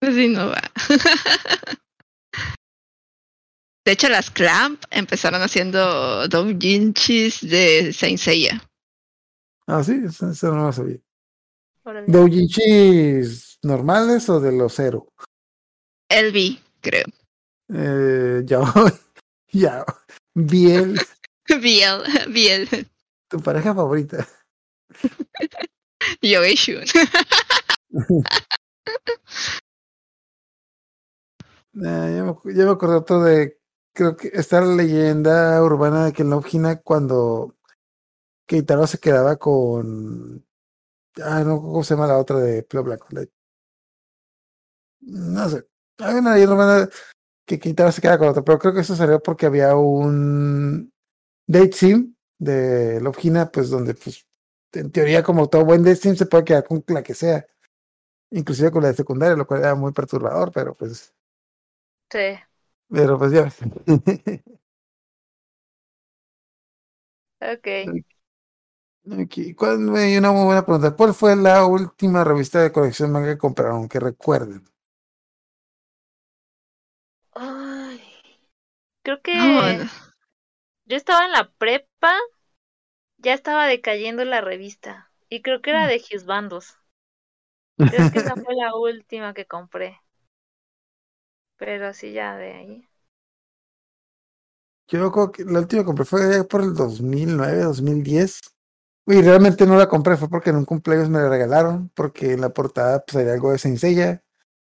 así 0.00 0.28
no 0.28 0.48
va. 0.48 0.62
De 3.84 3.92
hecho, 3.92 4.08
las 4.08 4.32
Clamp 4.32 4.82
empezaron 4.90 5.42
haciendo 5.42 6.26
doujinshis 6.26 7.48
de 7.48 7.92
Saint 7.92 8.18
Seiya. 8.18 8.60
Ah, 9.68 9.84
sí, 9.84 10.02
eso, 10.04 10.28
eso 10.28 10.52
no 10.52 10.64
lo 10.64 10.72
sabía. 10.72 10.98
¿Doujinshis 12.08 13.45
normales 13.62 14.28
o 14.28 14.40
de 14.40 14.52
los 14.52 14.74
cero? 14.74 15.08
LV, 16.08 16.58
creo. 16.80 17.04
Eh, 17.74 18.42
ya, 18.44 18.60
ya, 19.52 19.84
bien, 20.34 20.94
Biel, 21.62 22.02
Biel, 22.32 22.68
tu 23.28 23.40
pareja 23.40 23.74
favorita. 23.74 24.26
Yoei 26.22 26.54
Shun. 26.54 26.84
Ah, 31.84 32.08
ya, 32.10 32.24
me, 32.24 32.54
ya 32.54 32.64
me 32.64 32.70
acordé 32.70 32.96
otro 32.96 33.22
de, 33.22 33.58
creo 33.92 34.16
que 34.16 34.28
está 34.32 34.60
la 34.60 34.74
leyenda 34.74 35.62
urbana 35.62 36.06
de 36.06 36.12
que 36.12 36.22
en 36.22 36.30
Love 36.30 36.46
Hina 36.54 36.80
cuando 36.80 37.54
Keitaro 38.46 38.86
se 38.86 38.98
quedaba 38.98 39.36
con, 39.36 40.46
ah, 41.22 41.40
no, 41.44 41.60
¿cómo 41.60 41.84
se 41.84 41.94
llama 41.94 42.06
la 42.06 42.18
otra 42.18 42.38
de 42.38 42.62
pelo 42.62 42.84
blanco? 42.84 43.06
La- 43.10 43.26
no 45.06 45.48
sé, 45.50 45.66
hay 45.98 46.16
una 46.16 46.36
urbana 46.36 46.88
que 47.46 47.58
Keitaro 47.60 47.92
se 47.92 48.02
queda 48.02 48.18
con 48.18 48.28
otra, 48.28 48.44
pero 48.44 48.58
creo 48.58 48.74
que 48.74 48.80
eso 48.80 48.96
salió 48.96 49.22
porque 49.22 49.46
había 49.46 49.76
un 49.76 50.92
date 51.48 51.72
sim 51.72 52.14
de 52.38 53.00
Love 53.02 53.18
Hina, 53.24 53.50
pues 53.52 53.70
donde, 53.70 53.94
pues, 53.94 54.26
en 54.74 54.92
teoría, 54.92 55.22
como 55.24 55.48
todo 55.48 55.64
buen 55.66 55.84
date 55.84 55.96
sim 55.96 56.16
se 56.16 56.26
puede 56.26 56.44
quedar 56.44 56.64
con 56.64 56.84
la 56.88 57.02
que 57.02 57.14
sea, 57.14 57.46
inclusive 58.32 58.70
con 58.72 58.82
la 58.82 58.90
de 58.90 58.94
secundaria, 58.96 59.36
lo 59.36 59.46
cual 59.46 59.60
era 59.60 59.74
muy 59.76 59.92
perturbador, 59.92 60.52
pero 60.52 60.74
pues, 60.74 61.14
Sí. 62.10 62.18
pero 62.88 63.18
pues 63.18 63.32
ya. 63.32 63.48
Ok. 67.40 67.96
Aquí, 69.20 69.54
¿cuál- 69.54 69.96
hay 69.96 70.16
una 70.18 70.32
muy 70.32 70.44
buena 70.44 70.64
pregunta. 70.66 70.94
¿Cuál 70.94 71.14
fue 71.14 71.34
la 71.36 71.64
última 71.66 72.24
revista 72.24 72.60
de 72.60 72.72
colección 72.72 73.10
manga 73.12 73.28
que 73.32 73.38
compraron? 73.38 73.88
Que 73.88 74.00
recuerden. 74.00 74.64
Creo 79.06 79.22
que 79.22 79.32
No, 79.32 79.86
yo 80.86 80.96
estaba 80.96 81.26
en 81.26 81.32
la 81.32 81.50
prepa, 81.58 82.14
ya 83.18 83.34
estaba 83.34 83.66
decayendo 83.66 84.24
la 84.24 84.40
revista. 84.40 85.12
Y 85.28 85.42
creo 85.42 85.60
que 85.60 85.68
era 85.70 85.86
de 85.86 86.02
Bandos. 86.24 86.76
Creo 87.88 88.08
que 88.10 88.18
esa 88.20 88.36
fue 88.36 88.54
la 88.54 88.74
última 88.76 89.34
que 89.34 89.46
compré. 89.46 90.00
Pero 91.58 91.88
así 91.88 92.12
ya 92.12 92.36
de 92.38 92.52
ahí. 92.54 92.88
Yo 94.88 95.10
creo 95.12 95.32
que 95.32 95.44
la 95.44 95.60
última 95.60 95.82
que 95.82 95.86
compré 95.86 96.04
fue 96.04 96.44
por 96.48 96.62
el 96.62 96.74
2009, 96.74 97.62
2010. 97.64 98.40
Y 99.06 99.22
realmente 99.22 99.66
no 99.66 99.76
la 99.76 99.88
compré, 99.88 100.16
fue 100.16 100.28
porque 100.28 100.50
en 100.50 100.56
un 100.56 100.64
cumpleaños 100.64 101.08
me 101.10 101.20
la 101.20 101.28
regalaron, 101.28 101.90
porque 101.94 102.32
en 102.32 102.40
la 102.40 102.50
portada 102.50 103.04
pues 103.04 103.16
había 103.16 103.34
algo 103.34 103.52
de 103.52 103.58
Senseiya. 103.58 104.22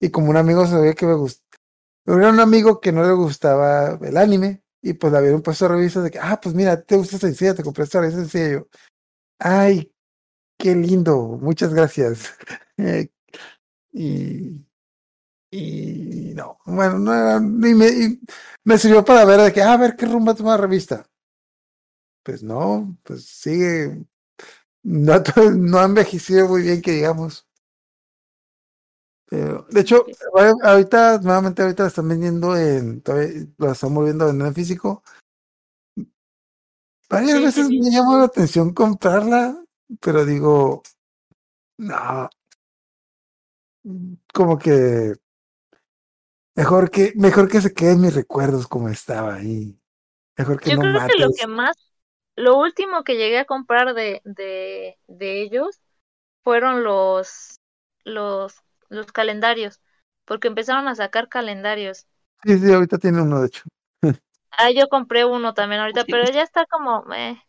Y 0.00 0.10
como 0.10 0.30
un 0.30 0.36
amigo 0.38 0.66
sabía 0.66 0.94
que 0.94 1.06
me 1.06 1.14
gustaba, 1.14 1.46
era 2.07 2.31
un 2.31 2.41
amigo 2.41 2.81
que 2.81 2.93
no 2.93 3.05
le 3.05 3.12
gustaba 3.12 3.99
el 4.03 4.16
anime, 4.16 4.62
y 4.83 4.95
pues 4.95 5.12
le 5.12 5.19
habían 5.19 5.43
puesto 5.43 5.69
revistas 5.69 6.05
de 6.05 6.11
que, 6.11 6.19
ah, 6.20 6.41
pues 6.43 6.55
mira, 6.55 6.83
te 6.83 6.97
gusta 6.97 7.19
sencilla, 7.19 7.55
te 7.55 7.62
compré 7.62 7.85
esta 7.85 8.01
revista 8.01 8.20
sencilla. 8.23 8.53
Yo, 8.53 8.69
ay, 9.41 9.93
qué 10.59 10.74
lindo, 10.77 11.39
muchas 11.43 11.74
gracias. 11.74 12.33
Eh, 12.79 13.11
y, 13.93 14.66
y 15.51 16.33
no, 16.35 16.59
bueno, 16.66 16.99
no 16.99 17.15
era, 17.15 17.37
y 17.39 18.20
me 18.65 18.79
sirvió 18.79 19.05
para 19.05 19.24
ver 19.24 19.41
de 19.41 19.53
que, 19.53 19.62
ah, 19.62 19.74
a 19.74 19.77
ver 19.77 19.97
qué 19.97 20.07
rumba 20.07 20.35
toma 20.35 20.53
la 20.53 20.59
revista. 20.59 21.07
Pues 22.24 22.43
no, 22.43 22.97
pues 23.03 23.24
sigue, 23.27 24.05
no, 24.83 25.15
no 25.55 25.79
ha 25.79 25.85
envejecido 25.85 26.49
muy 26.49 26.62
bien, 26.62 26.83
que 26.83 26.93
digamos. 26.93 27.47
Pero, 29.32 29.64
de 29.70 29.80
hecho, 29.80 30.04
a- 30.36 30.72
ahorita, 30.72 31.18
nuevamente, 31.22 31.62
ahorita 31.62 31.84
la 31.84 31.88
están 31.88 32.06
vendiendo 32.06 32.54
en, 32.54 33.00
todavía 33.00 33.46
la 33.56 33.72
están 33.72 33.94
moviendo 33.94 34.28
en 34.28 34.42
el 34.42 34.52
físico. 34.52 35.02
Varias 37.09 37.38
Sí, 37.38 37.42
veces 37.42 37.68
sí. 37.68 37.80
me 37.80 37.90
llamó 37.90 38.18
la 38.18 38.24
atención 38.24 38.74
comprarla, 38.74 39.64
pero 40.02 40.26
digo, 40.26 40.82
no, 41.78 42.28
como 44.34 44.59
que 44.59 45.14
mejor 46.54 46.90
que, 46.90 47.14
mejor 47.16 47.48
que 47.48 47.62
se 47.62 47.72
queden 47.72 48.02
mis 48.02 48.14
recuerdos 48.14 48.68
como 48.68 48.90
estaba 48.90 49.36
ahí. 49.36 49.80
Mejor 50.36 50.60
que 50.60 50.68
Yo 50.68 50.76
no 50.76 50.82
creo 50.82 51.06
que 51.06 51.18
lo 51.24 51.30
que 51.32 51.46
más, 51.46 51.74
lo 52.36 52.59
último 52.59 53.02
que 53.02 53.16
llegué 53.16 53.38
a 53.38 53.46
comprar 53.46 53.94
de, 53.94 54.20
de, 54.26 54.98
de 55.06 55.40
ellos 55.40 55.80
fueron 56.44 56.84
los, 56.84 57.59
los, 58.04 58.62
los 58.93 59.12
calendarios, 59.12 59.81
porque 60.24 60.48
empezaron 60.48 60.89
a 60.89 60.94
sacar 60.94 61.28
calendarios. 61.28 62.06
Sí, 62.44 62.59
sí, 62.59 62.73
ahorita 62.73 62.98
tiene 62.98 63.23
uno, 63.23 63.40
de 63.40 63.47
hecho. 63.47 63.62
Ah, 64.51 64.70
yo 64.70 64.89
compré 64.89 65.24
uno 65.24 65.55
también 65.55 65.81
ahorita, 65.81 66.05
pero 66.05 66.31
ya 66.31 66.43
está 66.43 66.66
como, 66.66 67.05
eh, 67.14 67.43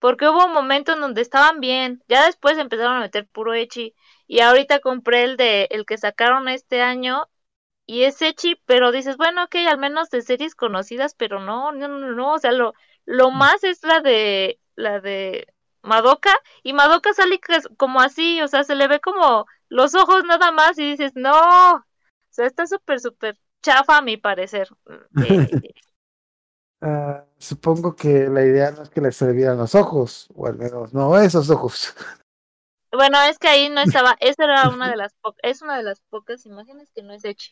porque 0.00 0.28
hubo 0.28 0.46
un 0.46 0.52
momento 0.54 0.92
en 0.94 1.00
donde 1.00 1.22
estaban 1.22 1.60
bien, 1.60 2.02
ya 2.08 2.26
después 2.26 2.58
empezaron 2.58 2.96
a 2.98 3.00
meter 3.00 3.28
puro 3.28 3.54
echi, 3.54 3.94
y 4.26 4.40
ahorita 4.40 4.80
compré 4.80 5.24
el 5.24 5.36
de, 5.36 5.68
el 5.70 5.86
que 5.86 5.98
sacaron 5.98 6.48
este 6.48 6.82
año, 6.82 7.28
y 7.86 8.04
es 8.04 8.22
echi, 8.22 8.56
pero 8.66 8.92
dices, 8.92 9.16
bueno, 9.18 9.44
ok, 9.44 9.56
al 9.68 9.78
menos 9.78 10.10
de 10.10 10.22
series 10.22 10.54
conocidas, 10.56 11.14
pero 11.14 11.40
no, 11.40 11.72
no, 11.72 11.88
no, 11.88 12.12
no, 12.12 12.34
o 12.34 12.38
sea, 12.38 12.52
lo, 12.52 12.74
lo 13.06 13.30
más 13.30 13.64
es 13.64 13.82
la 13.84 14.00
de, 14.00 14.60
la 14.76 15.00
de 15.00 15.48
Madoka, 15.82 16.30
y 16.62 16.72
Madoka 16.72 17.12
sale 17.14 17.40
como 17.76 18.00
así, 18.00 18.40
o 18.42 18.48
sea, 18.48 18.64
se 18.64 18.74
le 18.76 18.88
ve 18.88 19.00
como 19.00 19.46
los 19.68 19.94
ojos 19.94 20.24
nada 20.24 20.52
más, 20.52 20.78
y 20.78 20.90
dices, 20.92 21.12
no, 21.16 21.32
o 21.76 21.84
sea, 22.30 22.46
está 22.46 22.66
súper, 22.66 23.00
súper 23.00 23.38
chafa 23.62 23.98
a 23.98 24.02
mi 24.02 24.16
parecer. 24.16 24.68
Eh, 25.20 25.74
Ah, 26.80 27.24
supongo 27.38 27.94
que 27.94 28.28
la 28.28 28.44
idea 28.44 28.72
no 28.72 28.82
es 28.82 28.90
que 28.90 29.00
le 29.00 29.12
servieran 29.12 29.56
los 29.58 29.74
ojos, 29.76 30.28
o 30.34 30.46
al 30.48 30.56
menos 30.56 30.92
no 30.92 31.16
esos 31.18 31.48
ojos. 31.50 31.94
Bueno, 32.90 33.20
es 33.22 33.38
que 33.38 33.48
ahí 33.48 33.68
no 33.68 33.80
estaba, 33.82 34.16
esa 34.20 34.44
era 34.44 34.70
una 34.70 34.88
de 34.90 34.96
las 34.96 35.12
po- 35.20 35.34
es 35.42 35.60
una 35.62 35.76
de 35.76 35.82
las 35.82 36.00
pocas 36.10 36.46
imágenes 36.46 36.90
que 36.94 37.02
no 37.02 37.12
es 37.12 37.24
hecha. 37.24 37.50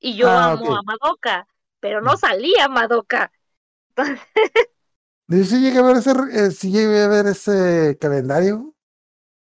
Y 0.00 0.16
yo 0.16 0.28
Ah, 0.28 0.38
amo 0.38 0.74
a 0.76 0.82
Madoka, 0.82 1.46
pero 1.80 2.00
no 2.00 2.16
salía 2.16 2.68
Madoka. 2.68 3.32
Yo 5.30 5.44
sí 5.44 5.60
llegué 5.60 5.78
a 5.78 5.82
ver 5.82 5.96
ese, 5.96 6.10
eh, 6.32 6.50
sí 6.50 6.72
llegué 6.72 7.02
a 7.02 7.08
ver 7.08 7.26
ese 7.28 7.96
calendario 8.00 8.74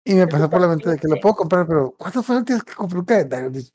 y 0.05 0.15
me 0.15 0.27
pasó 0.27 0.51
por 0.51 0.61
la 0.61 0.69
mente 0.69 0.91
de 0.91 0.99
que 0.99 1.09
lo 1.09 1.19
puedo 1.19 1.35
comprar, 1.35 1.67
pero 1.67 1.95
¿cuándo 1.97 2.23
fue 2.23 2.43
vez 2.43 2.63
que 2.63 2.75
compré 2.75 2.99
un 2.99 3.05
calendario? 3.07 3.51
Pues, 3.51 3.75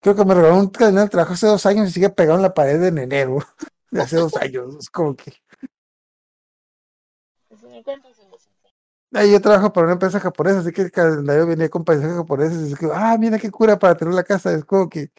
Creo 0.00 0.14
que 0.14 0.24
me 0.24 0.34
regaló 0.34 0.58
un 0.58 0.68
calendario 0.68 1.06
de 1.06 1.10
trabajo 1.10 1.32
hace 1.32 1.48
dos 1.48 1.66
años 1.66 1.88
y 1.88 1.92
sigue 1.92 2.10
pegado 2.10 2.38
en 2.38 2.42
la 2.42 2.54
pared 2.54 2.80
en 2.84 2.98
enero 2.98 3.38
de 3.90 4.02
hace 4.02 4.16
dos 4.16 4.36
años. 4.40 4.76
Es 4.76 4.88
como 4.88 5.16
que 5.16 5.32
ahí 9.12 9.32
yo 9.32 9.40
trabajo 9.40 9.72
para 9.72 9.86
una 9.86 9.94
empresa 9.94 10.20
japonesa, 10.20 10.60
así 10.60 10.70
que 10.70 10.82
el 10.82 10.92
calendario 10.92 11.46
venía 11.46 11.68
con 11.68 11.84
paisajes 11.84 12.16
japoneses. 12.16 12.68
Y 12.68 12.72
es 12.74 12.78
que, 12.78 12.88
ah, 12.92 13.16
mira 13.18 13.38
qué 13.38 13.50
cura 13.50 13.78
para 13.78 13.96
tener 13.96 14.14
la 14.14 14.22
casa. 14.22 14.52
Es 14.52 14.64
como 14.64 14.88
que 14.88 15.10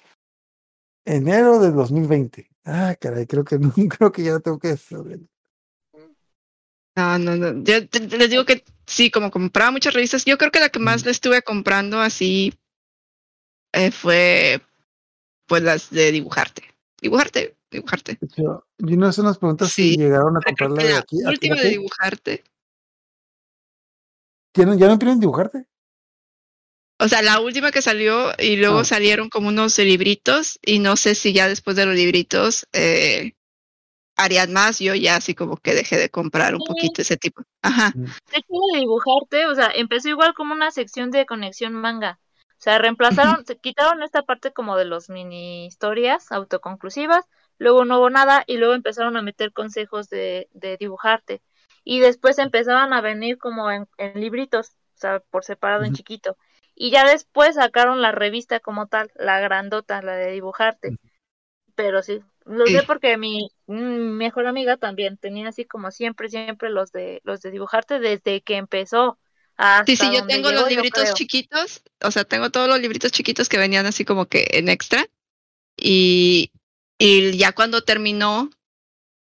enero 1.04 1.60
del 1.60 1.74
2020. 1.74 2.50
Ah, 2.64 2.96
caray, 3.00 3.26
creo 3.26 3.44
que 3.44 3.60
no, 3.60 3.74
creo 3.90 4.12
que 4.12 4.24
ya 4.24 4.32
no 4.32 4.40
tengo 4.40 4.60
que 4.60 4.78
saber. 4.78 5.20
No, 6.98 7.20
no, 7.20 7.36
no. 7.36 7.64
Yo 7.64 7.76
les 8.18 8.30
digo 8.32 8.44
que 8.44 8.64
sí, 8.88 9.12
como 9.12 9.30
compraba 9.30 9.70
muchas 9.70 9.94
revistas, 9.94 10.26
yo 10.26 10.38
creo 10.40 10.50
que 10.50 10.60
la 10.60 10.70
que 10.70 10.80
más 10.80 11.06
le 11.06 11.12
estuve 11.12 11.44
comprando 11.44 12.02
así 12.02 12.56
eh, 13.74 13.92
fue 13.92 14.62
pues 15.46 15.62
las 15.62 15.92
de 15.92 16.12
dibujarte. 16.12 16.64
Dibujarte, 17.00 17.56
dibujarte. 17.70 18.18
De 18.20 18.26
hecho, 18.26 18.66
y 18.80 18.98
no 18.98 19.14
se 19.14 19.22
nos 19.22 19.38
pregunta 19.38 19.68
Sí, 19.70 19.92
si 19.92 19.98
llegaron 19.98 20.36
a 20.38 20.42
comprarla 20.42 20.84
de 20.84 20.90
la 20.94 20.98
aquí. 21.00 21.24
a 21.24 21.30
última 21.30 21.56
de 21.56 21.70
dibujarte. 21.70 22.44
¿Tienen- 24.52 24.80
¿Ya 24.80 24.88
no 24.88 24.98
quieren 24.98 25.20
dibujarte? 25.20 25.68
O 27.00 27.08
sea, 27.08 27.22
la 27.22 27.40
última 27.40 27.72
que 27.72 27.84
salió 27.84 28.32
y 28.40 28.56
luego 28.56 28.80
Ah. 28.80 28.84
salieron 28.86 29.30
como 29.30 29.50
unos 29.50 29.78
libritos 29.78 30.58
y 30.66 30.80
no 30.80 30.98
sé 30.98 31.14
si 31.14 31.32
ya 31.32 31.48
después 31.48 31.76
de 31.78 31.86
los 31.86 31.94
libritos 31.94 32.66
eh, 32.74 33.34
harían 34.18 34.52
más. 34.54 34.80
Yo 34.80 34.96
ya 34.96 35.16
así 35.18 35.36
como 35.36 35.58
que 35.58 35.74
dejé 35.74 35.98
de 35.98 36.10
comprar 36.10 36.54
un 36.56 36.62
Sí. 36.62 36.68
poquito 36.68 37.02
ese 37.02 37.18
tipo. 37.18 37.44
Ajá. 37.62 37.92
De 37.96 38.38
hecho, 38.38 38.54
de 38.74 38.80
dibujarte, 38.80 39.46
o 39.48 39.56
sea, 39.56 39.72
empezó 39.74 40.10
igual 40.10 40.34
como 40.34 40.54
una 40.54 40.72
sección 40.72 41.12
de 41.12 41.26
conexión 41.26 41.74
manga. 41.74 42.20
O 42.52 42.60
sea, 42.62 42.80
reemplazaron, 42.80 43.46
se 43.48 43.58
quitaron 43.58 44.04
esta 44.04 44.24
parte 44.24 44.52
como 44.52 44.78
de 44.78 44.86
los 44.86 45.10
mini 45.10 45.66
historias 45.68 46.32
autoconclusivas, 46.32 47.26
luego 47.60 47.86
no 47.86 48.00
hubo 48.00 48.10
nada 48.10 48.44
y 48.48 48.58
luego 48.58 48.74
empezaron 48.74 49.16
a 49.18 49.22
meter 49.22 49.54
consejos 49.54 50.10
de, 50.10 50.50
de 50.54 50.78
dibujarte. 50.78 51.42
Y 51.84 52.00
después 52.00 52.38
empezaban 52.40 52.92
a 52.94 53.02
venir 53.02 53.38
como 53.38 53.72
en, 53.72 53.88
en 53.98 54.20
libritos, 54.20 54.70
o 54.96 55.00
sea, 55.00 55.20
por 55.32 55.46
separado 55.46 55.84
en 55.86 55.94
chiquito. 55.94 56.36
Y 56.76 56.92
ya 56.92 57.06
después 57.06 57.56
sacaron 57.56 58.02
la 58.02 58.12
revista 58.12 58.60
como 58.60 58.88
tal, 58.88 59.10
la 59.16 59.40
grandota, 59.40 60.02
la 60.02 60.16
de 60.16 60.32
dibujarte. 60.32 60.98
Pero 61.78 62.02
sí, 62.02 62.20
lo 62.46 62.66
sé 62.66 62.82
porque 62.88 63.18
mi 63.18 63.52
mm, 63.68 64.18
mejor 64.18 64.48
amiga 64.48 64.78
también 64.78 65.16
tenía 65.16 65.50
así 65.50 65.64
como 65.64 65.92
siempre, 65.92 66.28
siempre 66.28 66.72
los 66.72 66.92
de 66.92 67.22
los 67.24 67.40
de 67.42 67.52
dibujarte 67.52 68.00
desde 68.00 68.42
que 68.42 68.58
empezó. 68.58 69.20
Hasta 69.58 69.86
Sí, 69.86 69.96
sí, 69.96 70.08
yo 70.12 70.26
tengo 70.26 70.50
llegó, 70.50 70.62
los 70.62 70.70
libritos 70.72 71.14
chiquitos, 71.14 71.84
o 72.04 72.10
sea, 72.10 72.24
tengo 72.24 72.50
todos 72.50 72.68
los 72.68 72.80
libritos 72.80 73.12
chiquitos 73.12 73.48
que 73.48 73.60
venían 73.60 73.86
así 73.86 74.06
como 74.06 74.26
que 74.26 74.48
en 74.54 74.70
extra. 74.70 75.06
Y, 75.78 76.52
y 76.98 77.38
ya 77.38 77.52
cuando 77.52 77.84
terminó, 77.84 78.50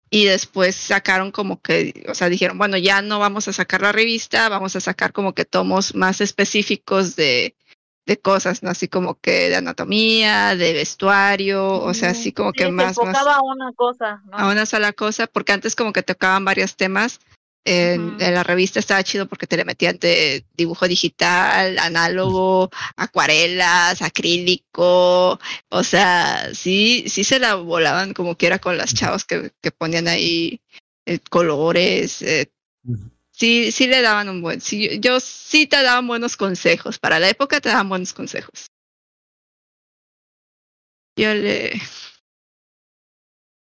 y 0.10 0.26
después 0.26 0.76
sacaron 0.76 1.32
como 1.32 1.62
que, 1.62 2.06
o 2.10 2.16
sea, 2.16 2.30
dijeron, 2.30 2.58
bueno, 2.58 2.78
ya 2.78 3.04
no 3.04 3.20
vamos 3.20 3.48
a 3.48 3.54
sacar 3.54 3.82
la 3.84 3.92
revista, 3.92 4.50
vamos 4.50 4.76
a 4.76 4.80
sacar 4.80 5.14
como 5.14 5.36
que 5.36 5.46
tomos 5.46 5.94
más 5.94 6.22
específicos 6.22 7.16
de, 7.16 7.56
de 8.08 8.18
cosas, 8.18 8.64
¿no? 8.64 8.70
Así 8.70 8.88
como 8.88 9.20
que 9.20 9.50
de 9.50 9.58
anatomía, 9.58 10.56
de 10.56 10.74
vestuario, 10.74 11.82
o 11.82 11.94
sea, 11.94 12.12
así 12.12 12.32
como 12.32 12.52
Sí, 12.52 12.60
que 12.60 12.64
se 12.64 12.72
más, 12.72 12.98
más 12.98 12.98
enfocaba 12.98 13.36
a 13.36 13.42
una 13.44 13.74
cosa, 13.74 14.24
¿no? 14.26 14.38
a 14.38 14.50
una 14.50 14.66
sola 14.66 14.94
cosa, 14.94 15.28
porque 15.28 15.52
antes 15.52 15.76
como 15.76 15.94
que 15.94 16.02
tocaban 16.02 16.44
varios 16.46 16.76
temas. 16.76 17.20
En 17.70 18.18
la 18.18 18.44
revista 18.44 18.80
estaba 18.80 19.04
chido 19.04 19.26
porque 19.28 19.46
te 19.46 19.58
le 19.58 19.66
metían 19.66 19.98
de 20.00 20.46
dibujo 20.56 20.88
digital, 20.88 21.78
análogo, 21.80 22.70
acuarelas, 22.96 24.02
acrílico, 24.02 25.38
o 25.68 25.84
sea, 25.84 26.54
sí, 26.54 27.04
sí 27.10 27.26
se 27.26 27.40
la 27.40 27.56
volaban 27.56 28.14
como 28.14 28.38
quiera 28.38 28.60
con 28.60 28.78
las 28.78 28.94
chavas 28.94 29.26
que, 29.26 29.52
que 29.62 29.72
ponían 29.72 30.08
ahí 30.08 30.62
eh, 31.06 31.20
colores, 31.30 32.22
eh, 32.22 32.50
sí, 33.38 33.72
sí 33.72 33.88
le 33.88 34.02
daban 34.02 34.30
un 34.30 34.42
buen, 34.42 34.60
sí, 34.62 35.00
yo 35.00 35.20
sí 35.20 35.68
te 35.68 35.82
daban 35.84 36.08
buenos 36.08 36.36
consejos, 36.38 36.98
para 37.00 37.20
la 37.20 37.30
época 37.30 37.62
te 37.62 37.70
daban 37.70 37.90
buenos 37.90 38.14
consejos. 38.14 38.68
Yo 41.18 41.34
le, 41.34 41.80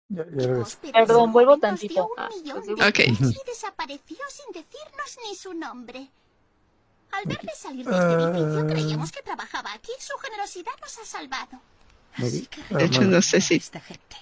Ya, 0.09 0.23
ya 0.23 0.47
regresé. 0.47 0.77
Perdón, 0.93 1.31
vuelvo 1.33 1.57
tantito. 1.57 2.09
Ah, 2.17 2.29
pues 2.29 2.43
de 2.43 2.51
Ok. 2.53 2.99
euros 2.99 3.35
y 3.35 3.45
desapareció 3.45 4.17
sin 4.29 4.53
decirnos 4.53 5.17
ni 5.27 5.35
su 5.35 5.53
nombre. 5.53 6.09
Al 7.11 7.25
verle 7.25 7.51
salir 7.55 7.85
de 7.85 7.91
este 7.95 8.13
edificio 8.13 8.59
Ah. 8.59 8.67
creíamos 8.67 9.11
que 9.11 9.21
trabajaba 9.21 9.73
aquí. 9.73 9.91
Su 9.99 10.17
generosidad 10.19 10.71
nos 10.81 10.97
ha 10.99 11.05
salvado. 11.05 11.59
Así 12.13 12.45
que 12.47 12.61
Ah, 12.69 12.77
de 12.77 12.85
hecho, 12.85 12.99
bueno. 12.99 13.15
no 13.17 13.21
sé 13.21 13.41
si, 13.41 13.55
Esta 13.55 13.79
gente 13.81 14.15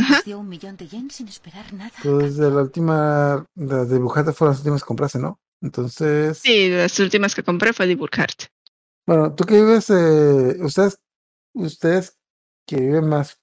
Ajá. 0.00 0.22
dio 0.24 0.38
un 0.40 0.48
millón 0.48 0.76
de 0.76 0.88
yen 0.88 1.10
sin 1.10 1.28
esperar 1.28 1.72
nada. 1.72 1.92
Pues 2.02 2.36
de 2.36 2.50
la 2.50 2.62
última, 2.62 3.46
las 3.54 3.88
de 3.88 3.94
dibujarte 3.96 4.32
fueron 4.32 4.52
las 4.52 4.60
últimas 4.60 4.82
que 4.82 4.86
compraste, 4.88 5.18
¿no? 5.18 5.40
Entonces, 5.62 6.38
sí, 6.38 6.70
las 6.70 6.98
últimas 7.00 7.34
que 7.34 7.42
compré 7.42 7.72
fue 7.72 7.86
dibujarte. 7.86 8.46
bueno, 9.06 9.34
tú 9.34 9.44
que 9.44 9.54
vives, 9.54 9.90
eh, 9.90 10.56
ustedes, 10.60 10.98
ustedes 11.52 12.16
que 12.66 12.76
viven 12.76 13.08
más, 13.08 13.38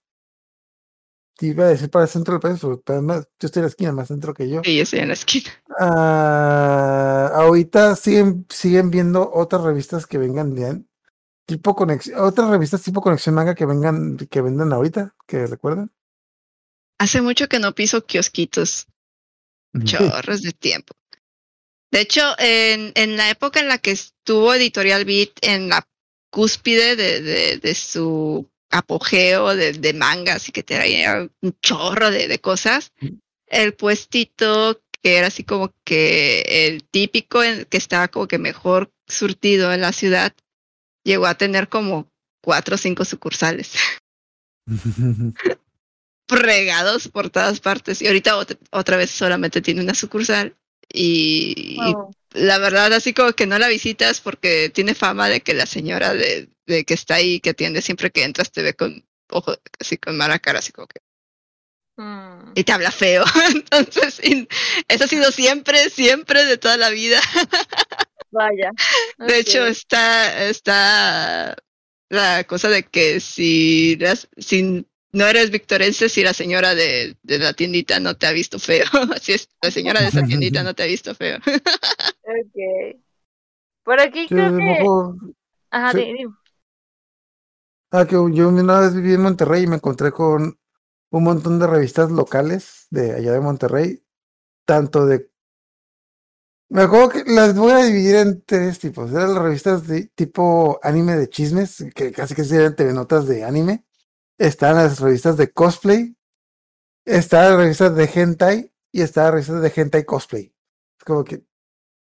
te 1.38 1.48
iba 1.48 1.66
a 1.66 1.68
decir 1.68 1.92
para 1.92 2.06
el 2.06 2.10
centro 2.10 2.34
del 2.34 2.42
país, 2.42 2.60
pero 2.60 2.82
además 2.88 3.28
yo 3.40 3.46
estoy 3.46 3.60
en 3.60 3.66
la 3.66 3.70
esquina 3.70 3.92
más 3.92 4.08
centro 4.08 4.34
que 4.34 4.50
yo. 4.50 4.62
Sí, 4.64 4.76
yo 4.76 4.84
estoy 4.84 5.00
en 5.00 5.08
la 5.10 5.14
esquina. 5.14 5.52
Ah, 5.80 7.30
ahorita 7.36 7.96
siguen, 7.96 8.48
siguen 8.50 8.90
viendo 8.90 9.30
otras 9.32 9.62
revistas 9.62 10.08
que 10.08 10.18
vengan 10.18 10.56
bien, 10.56 10.90
tipo 11.46 11.76
conexión, 11.76 12.20
otras 12.20 12.50
revistas 12.50 12.82
tipo 12.82 13.02
conexión 13.02 13.36
manga 13.36 13.54
que 13.54 13.68
vengan, 13.68 14.18
que 14.18 14.42
vendan 14.42 14.74
ahorita, 14.74 15.14
que 15.28 15.46
recuerden. 15.46 15.92
Hace 17.00 17.22
mucho 17.22 17.48
que 17.48 17.60
no 17.60 17.74
piso 17.76 18.06
kiosquitos, 18.06 18.88
chorros 19.84 20.42
de 20.42 20.52
tiempo. 20.52 20.96
De 21.92 22.02
hecho, 22.02 22.22
en, 22.40 22.92
en 22.96 23.18
la 23.18 23.30
época 23.30 23.60
en 23.60 23.68
la 23.68 23.78
que 23.78 23.92
estuvo 23.92 24.54
Editorial 24.54 25.06
Beat 25.06 25.32
en 25.42 25.70
la 25.70 25.88
cúspide 26.32 26.96
de, 26.96 27.22
de, 27.22 27.58
de 27.58 27.76
su 27.76 28.50
apogeo 28.70 29.56
de, 29.56 29.74
de, 29.74 29.94
mangas 29.94 30.50
y 30.50 30.52
que 30.52 30.64
traía 30.64 31.30
un 31.42 31.58
chorro 31.62 32.12
de, 32.12 32.40
cosas, 32.40 32.92
el 33.48 33.74
puestito 33.74 34.82
que 35.02 35.18
era 35.18 35.28
así 35.28 35.44
como 35.44 35.74
que 35.84 36.42
el 36.68 36.84
típico 36.84 37.40
que 37.70 37.78
estaba 37.78 38.08
como 38.08 38.28
que 38.28 38.40
mejor 38.40 38.92
surtido 39.08 39.72
en 39.72 39.82
la 39.82 39.94
ciudad, 39.94 40.36
llegó 41.04 41.28
a 41.28 41.36
tener 41.36 41.70
como 41.70 42.12
cuatro 42.42 42.76
o 42.76 42.78
cinco 42.78 43.06
sucursales. 43.06 43.74
Regados 46.28 47.08
por 47.08 47.30
todas 47.30 47.60
partes. 47.60 48.02
Y 48.02 48.08
ahorita 48.08 48.38
otra, 48.38 48.58
otra 48.72 48.98
vez 48.98 49.12
solamente 49.12 49.62
tiene 49.62 49.82
una 49.82 49.94
sucursal. 49.94 50.56
Y, 50.92 51.76
wow. 51.78 52.12
y, 52.34 52.40
la 52.40 52.58
verdad, 52.60 52.94
así 52.94 53.14
como 53.14 53.34
que 53.34 53.46
no 53.46 53.60
la 53.60 53.68
visitas 53.68 54.22
porque 54.22 54.70
tiene 54.70 54.96
fama 54.96 55.30
de 55.30 55.42
que 55.42 55.54
la 55.54 55.66
señora 55.66 56.14
de, 56.14 56.50
de 56.66 56.86
que 56.86 56.94
está 56.94 57.16
ahí, 57.16 57.40
que 57.40 57.52
atiende 57.52 57.82
siempre 57.82 58.12
que 58.12 58.24
entras, 58.24 58.52
te 58.52 58.62
ve 58.62 58.74
con 58.74 59.04
ojo, 59.30 59.54
así 59.80 59.98
con 59.98 60.18
mala 60.18 60.40
cara, 60.40 60.60
así 60.60 60.72
como 60.72 60.88
que. 60.88 61.00
Mm. 61.98 62.52
Y 62.56 62.64
te 62.64 62.72
habla 62.72 62.92
feo. 62.92 63.24
Entonces, 63.72 64.20
eso 64.88 65.04
ha 65.04 65.08
sido 65.08 65.32
siempre, 65.32 65.90
siempre 65.90 66.46
de 66.46 66.58
toda 66.58 66.78
la 66.78 66.90
vida. 66.90 67.20
Vaya. 68.32 68.72
De 69.18 69.40
hecho, 69.40 69.66
está, 69.66 70.46
está 70.46 71.56
la 72.10 72.44
cosa 72.46 72.70
de 72.70 72.84
que 72.84 73.20
si, 73.20 73.96
las, 73.98 74.28
si 74.38 74.86
no 75.18 75.26
eres 75.28 75.52
victorense, 75.52 76.10
si 76.10 76.24
la 76.24 76.34
señora 76.34 76.76
de, 76.76 77.18
de, 77.24 77.40
la 77.40 77.54
tiendita 77.54 78.00
no 78.00 78.16
te 78.16 78.28
ha 78.28 78.32
visto 78.32 78.60
feo. 78.60 78.86
Si 79.22 79.34
es 79.34 79.50
la 79.62 79.72
señora 79.72 80.02
de 80.02 80.08
esa 80.08 80.24
tiendita 80.24 80.64
no 80.64 80.74
te 80.74 80.84
ha 80.84 80.86
visto 80.86 81.16
feo. 81.16 81.38
ok. 82.24 83.02
Por 83.84 84.00
aquí 84.00 84.28
creo 84.28 84.50
que. 84.56 84.64
Mejor... 84.64 85.16
Ajá, 85.72 85.92
Sí. 85.92 86.00
dime. 86.00 86.34
Ah, 87.92 88.06
que 88.06 88.16
yo 88.16 88.50
una 88.50 88.82
vez 88.82 88.94
viví 88.94 89.14
en 89.14 89.22
Monterrey 89.22 89.64
y 89.64 89.68
me 89.68 89.78
encontré 89.78 90.12
con 90.12 90.60
un 91.10 91.24
montón 91.24 91.58
de 91.58 91.68
revistas 91.68 92.12
locales 92.12 92.88
de 92.90 93.14
allá 93.14 93.32
de 93.32 93.40
Monterrey, 93.40 94.04
tanto 94.66 95.06
de... 95.06 95.32
Me 96.70 96.82
acuerdo 96.82 97.10
que 97.10 97.24
las 97.26 97.56
voy 97.56 97.72
a 97.72 97.86
dividir 97.86 98.18
en 98.18 98.44
tres 98.44 98.80
tipos. 98.80 99.10
Eran 99.12 99.34
las 99.34 99.42
revistas 99.42 99.88
de 99.88 100.08
tipo 100.16 100.82
anime 100.84 101.16
de 101.16 101.30
chismes, 101.30 101.86
que 101.96 102.12
casi 102.12 102.36
que 102.36 102.42
eran 102.42 102.76
telenotas 102.76 103.26
de 103.26 103.46
anime. 103.46 103.87
Están 104.38 104.76
las 104.76 105.00
revistas 105.00 105.38
de 105.38 105.52
cosplay. 105.52 106.16
Están 107.06 107.52
las 107.52 107.60
revistas 107.60 107.96
de 107.96 108.10
hentai 108.14 108.72
y 108.92 109.02
están 109.02 109.26
las 109.26 109.34
revistas 109.34 109.62
de 109.62 109.82
hentai 109.82 110.06
cosplay. 110.06 110.54
Es 111.00 111.04
como 111.06 111.24
que... 111.24 111.44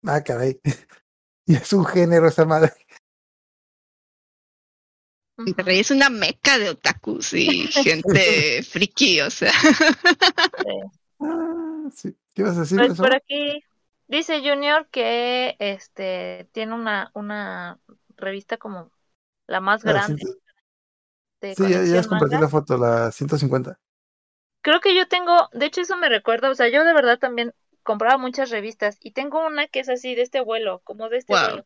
Ah, 0.05 0.23
caray. 0.23 0.59
y 1.45 1.55
es 1.55 1.73
un 1.73 1.85
género 1.85 2.27
esa 2.27 2.45
madre. 2.45 2.73
Monterrey 5.37 5.79
es 5.79 5.91
una 5.91 6.09
meca 6.09 6.57
de 6.57 6.69
otakus 6.69 7.33
y 7.33 7.67
gente 7.67 8.61
friki, 8.69 9.21
o 9.21 9.29
sea. 9.29 9.53
Ah, 11.21 11.89
sí. 11.93 12.15
¿Qué 12.33 12.41
ibas 12.41 12.57
a 12.57 12.61
decir? 12.61 12.77
Pues 12.77 12.97
por 12.97 13.13
aquí 13.13 13.63
dice 14.07 14.39
Junior 14.39 14.87
que 14.91 15.55
este 15.59 16.49
tiene 16.51 16.75
una, 16.75 17.11
una 17.13 17.79
revista 18.17 18.57
como 18.57 18.91
la 19.47 19.61
más 19.61 19.85
Ah, 19.85 19.91
grande. 19.91 20.23
De 21.41 21.55
Sí, 21.55 21.69
ya, 21.91 22.05
compartí 22.07 22.37
manga. 22.37 22.39
la 22.39 22.49
foto, 22.49 22.77
la 22.77 23.11
150. 23.11 23.79
Creo 24.61 24.81
que 24.81 24.95
yo 24.95 25.07
tengo, 25.07 25.49
de 25.53 25.65
hecho 25.67 25.81
eso 25.81 25.97
me 25.97 26.09
recuerda, 26.09 26.49
o 26.49 26.55
sea, 26.55 26.67
yo 26.69 26.83
de 26.83 26.93
verdad 26.93 27.17
también 27.19 27.53
compraba 27.83 28.17
muchas 28.17 28.49
revistas 28.49 28.97
y 29.01 29.11
tengo 29.11 29.45
una 29.45 29.67
que 29.67 29.79
es 29.79 29.89
así 29.89 30.15
de 30.15 30.21
este 30.23 30.41
vuelo, 30.41 30.81
como 30.83 31.09
de 31.09 31.17
este 31.17 31.35
Wow. 31.35 31.37
vuelo, 31.37 31.65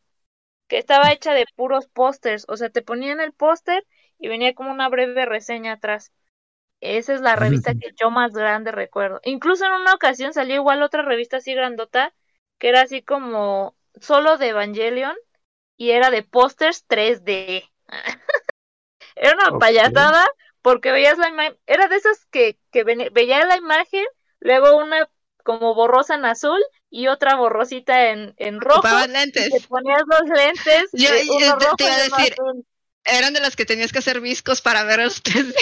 que 0.68 0.78
estaba 0.80 1.12
hecha 1.14 1.34
de 1.34 1.46
puros 1.56 1.88
pósters, 1.88 2.46
o 2.50 2.58
sea, 2.58 2.70
te 2.72 2.82
ponían 2.84 3.22
el 3.22 3.34
póster 3.34 3.86
y 4.20 4.30
venía 4.30 4.56
como 4.56 4.72
una 4.72 4.90
breve 4.90 5.26
reseña 5.26 5.74
atrás. 5.74 6.14
Esa 6.82 7.14
es 7.16 7.22
la 7.22 7.36
revista 7.38 7.76
que 7.76 7.92
yo 8.00 8.12
más 8.12 8.34
grande 8.34 8.72
recuerdo. 8.72 9.22
Incluso 9.26 9.66
en 9.66 9.74
una 9.74 9.94
ocasión 9.96 10.34
salió 10.34 10.56
igual 10.58 10.84
otra 10.84 11.04
revista 11.04 11.38
así 11.38 11.54
grandota, 11.56 12.14
que 12.60 12.70
era 12.70 12.82
así 12.84 13.04
como 13.04 13.76
solo 14.02 14.38
de 14.38 14.50
Evangelion 14.50 15.16
y 15.78 15.92
era 15.92 16.12
de 16.12 16.24
pósters 16.24 16.86
3D. 16.88 17.64
era 19.16 19.34
una 19.36 19.50
Ok. 19.50 19.60
payasada 19.60 20.26
porque 20.62 20.92
veías 20.92 21.18
la 21.18 21.30
imagen, 21.30 21.58
era 21.68 21.88
de 21.88 21.96
esas 21.98 22.26
que, 22.32 22.58
que 22.72 22.84
veía 22.84 23.46
la 23.46 23.58
imagen, 23.58 24.06
luego 24.40 24.78
una 24.78 25.10
como 25.44 25.76
borrosa 25.76 26.16
en 26.16 26.26
azul 26.26 26.60
y 26.90 27.08
otra 27.08 27.36
borrosita 27.36 28.10
en, 28.12 28.34
en 28.38 28.62
rojo. 28.62 28.80
Ocupaban 28.80 29.10
Y 29.10 29.14
lentes. 29.14 29.50
te 29.50 29.62
ponías 29.68 30.04
los 30.08 30.22
lentes, 30.30 30.90
Yo- 30.94 31.14
eh, 31.14 31.26
yo 31.26 31.38
te- 31.58 31.66
rojo 31.66 31.76
te 31.76 31.84
iba 31.84 31.94
a 31.96 31.98
decir, 32.04 32.34
azul. 32.34 32.66
Eran 33.06 33.34
de 33.34 33.42
las 33.42 33.58
que 33.58 33.66
tenías 33.66 33.92
que 33.92 34.00
hacer 34.00 34.22
viscos 34.22 34.62
para 34.62 34.84
ver 34.86 35.02
3D. 35.02 35.54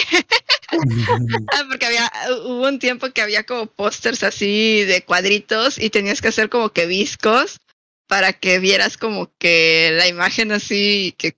Ah, 0.70 0.76
Porque 1.68 1.86
había, 1.86 2.10
hubo 2.44 2.68
un 2.68 2.78
tiempo 2.78 3.10
que 3.10 3.22
había 3.22 3.44
como 3.44 3.66
pósters 3.66 4.22
así 4.22 4.84
de 4.84 5.04
cuadritos 5.04 5.78
y 5.78 5.90
tenías 5.90 6.20
que 6.20 6.28
hacer 6.28 6.48
como 6.48 6.70
que 6.70 6.86
viscos 6.86 7.60
para 8.06 8.32
que 8.32 8.58
vieras 8.58 8.96
como 8.98 9.32
que 9.38 9.90
la 9.92 10.06
imagen 10.06 10.52
así 10.52 11.14
que, 11.18 11.32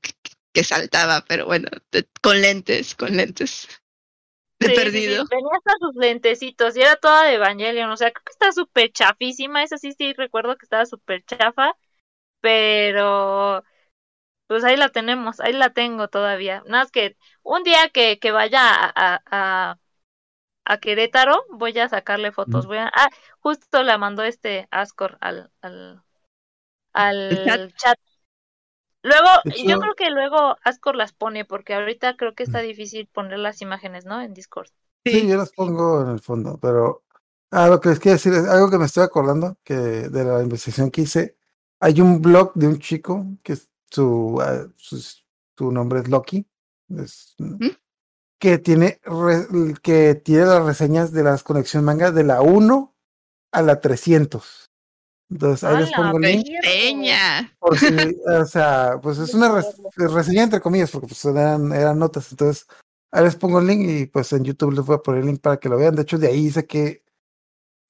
que, 0.54 0.64
saltaba, 0.64 1.24
pero 1.28 1.46
bueno, 1.46 1.68
de- 1.92 2.08
con 2.22 2.40
lentes, 2.42 2.96
con 2.96 3.16
lentes. 3.16 3.68
De 4.60 4.70
Sí, 4.70 4.88
sí, 4.90 5.02
perdido. 5.02 5.24
sí, 5.24 5.26
Tenía 5.28 5.50
hasta 5.58 5.72
sus 5.80 5.94
lentecitos 5.96 6.74
y 6.76 6.80
era 6.82 6.96
toda 6.96 7.24
de 7.24 7.34
Evangelion, 7.34 7.90
o 7.90 7.96
sea, 7.98 8.10
creo 8.12 8.24
que 8.24 8.30
está 8.32 8.52
súper 8.52 8.90
chafísima, 8.92 9.62
esa 9.62 9.76
sí, 9.76 9.92
sí, 9.92 10.14
recuerdo 10.14 10.56
que 10.56 10.64
estaba 10.64 10.86
súper 10.86 11.22
chafa, 11.24 11.72
pero 12.40 13.64
pues 14.48 14.64
ahí 14.64 14.76
la 14.76 14.90
tenemos, 14.90 15.40
ahí 15.40 15.52
la 15.54 15.70
tengo 15.72 16.08
todavía. 16.08 16.62
Nada 16.66 16.84
más 16.84 16.92
que 16.92 17.16
un 17.42 17.64
día 17.64 17.90
que, 17.90 18.18
que 18.20 18.32
vaya 18.32 18.60
a, 18.62 18.92
a, 19.16 19.22
a, 19.72 19.78
a 20.64 20.78
Querétaro, 20.80 21.44
voy 21.52 21.78
a 21.78 21.88
sacarle 21.88 22.32
fotos, 22.32 22.66
voy 22.66 22.78
a, 22.78 22.88
ah, 22.94 23.10
justo 23.40 23.82
la 23.84 23.98
mandó 23.98 24.22
este 24.24 24.68
Ascor 24.72 25.18
al, 25.20 25.50
al, 25.62 26.02
al 26.94 27.20
chat. 27.44 27.62
chat. 27.76 27.98
Luego, 29.04 29.28
yo 29.68 29.78
creo 29.80 29.94
que 29.94 30.10
luego 30.10 30.56
Ascor 30.64 30.96
las 30.96 31.12
pone, 31.12 31.44
porque 31.44 31.74
ahorita 31.74 32.16
creo 32.16 32.34
que 32.34 32.42
está 32.42 32.60
difícil 32.60 33.06
poner 33.06 33.38
las 33.38 33.60
imágenes, 33.62 34.06
¿no? 34.06 34.20
En 34.20 34.32
Discord. 34.34 34.68
Sí, 35.04 35.28
yo 35.28 35.36
las 35.36 35.52
pongo 35.52 36.02
en 36.02 36.08
el 36.08 36.20
fondo, 36.20 36.58
pero 36.60 37.04
ah, 37.50 37.68
lo 37.68 37.78
que 37.80 37.90
les 37.90 38.00
quiero 38.00 38.14
decir 38.14 38.32
es 38.32 38.46
algo 38.48 38.70
que 38.70 38.78
me 38.78 38.86
estoy 38.86 39.04
acordando 39.04 39.58
que 39.62 39.74
de 39.74 40.24
la 40.24 40.42
investigación 40.42 40.90
que 40.90 41.02
hice. 41.02 41.36
Hay 41.80 42.00
un 42.00 42.22
blog 42.22 42.52
de 42.54 42.66
un 42.66 42.78
chico 42.78 43.26
que 43.42 43.52
es- 43.52 43.70
su, 43.90 44.38
ah, 44.40 44.66
su, 44.76 44.98
su 45.56 45.70
nombre 45.70 46.00
es 46.00 46.08
Loki, 46.08 46.46
es, 46.98 47.36
que 48.38 48.58
tiene 48.58 49.00
re- 49.04 49.74
que 49.82 50.14
tiene 50.14 50.46
las 50.46 50.64
reseñas 50.64 51.12
de 51.12 51.22
las 51.22 51.42
conexión 51.42 51.84
manga 51.84 52.10
de 52.10 52.24
la 52.24 52.40
1 52.42 52.94
a 53.52 53.62
la 53.62 53.80
300. 53.80 54.70
Entonces 55.30 55.64
ahí 55.64 55.76
les 55.78 55.86
¡Hala, 55.88 55.96
pongo 56.12 56.18
el 56.18 56.22
link. 56.32 56.46
Por 57.58 57.78
si, 57.78 57.86
o 58.26 58.44
sea, 58.44 58.98
pues 59.02 59.18
es 59.18 59.34
una 59.34 59.50
res- 59.52 59.74
reseña 59.96 60.42
entre 60.44 60.60
comillas, 60.60 60.90
porque 60.90 61.08
pues 61.08 61.24
eran, 61.24 61.72
eran 61.72 61.98
notas. 61.98 62.30
Entonces, 62.30 62.66
ahí 63.10 63.24
les 63.24 63.36
pongo 63.36 63.58
el 63.58 63.66
link 63.66 63.80
y 63.88 64.06
pues 64.06 64.32
en 64.32 64.44
YouTube 64.44 64.72
les 64.74 64.84
voy 64.84 64.96
a 64.96 64.98
poner 64.98 65.20
el 65.22 65.26
link 65.28 65.40
para 65.40 65.56
que 65.56 65.68
lo 65.68 65.76
vean. 65.76 65.94
De 65.96 66.02
hecho, 66.02 66.18
de 66.18 66.28
ahí 66.28 66.46
hice 66.46 66.66
que 66.66 67.02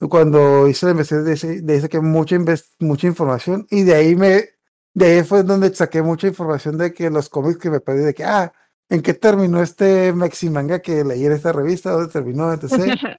cuando 0.08 0.68
hice 0.68 0.86
la 0.86 0.92
investigación, 0.92 1.64
de 1.66 1.72
ahí- 1.72 1.80
saqué 1.80 2.00
mucha, 2.00 2.36
mucha 2.78 3.06
información 3.06 3.66
y 3.70 3.82
de 3.84 3.94
ahí 3.94 4.14
me, 4.16 4.50
de 4.94 5.06
ahí 5.06 5.22
fue 5.24 5.42
donde 5.42 5.74
saqué 5.74 6.02
mucha 6.02 6.26
información 6.28 6.76
de 6.78 6.92
que 6.92 7.10
los 7.10 7.28
cómics 7.28 7.58
que 7.58 7.70
me 7.70 7.80
perdí, 7.80 8.04
de 8.04 8.14
que, 8.14 8.24
ah, 8.24 8.52
¿en 8.90 9.00
qué 9.02 9.14
terminó 9.14 9.62
este 9.62 10.12
Maxi 10.12 10.50
Manga 10.50 10.80
que 10.80 11.04
leí 11.04 11.24
en 11.24 11.32
esta 11.32 11.52
revista? 11.52 11.90
¿Dónde 11.90 12.12
terminó? 12.12 12.52
Etc. 12.52 12.68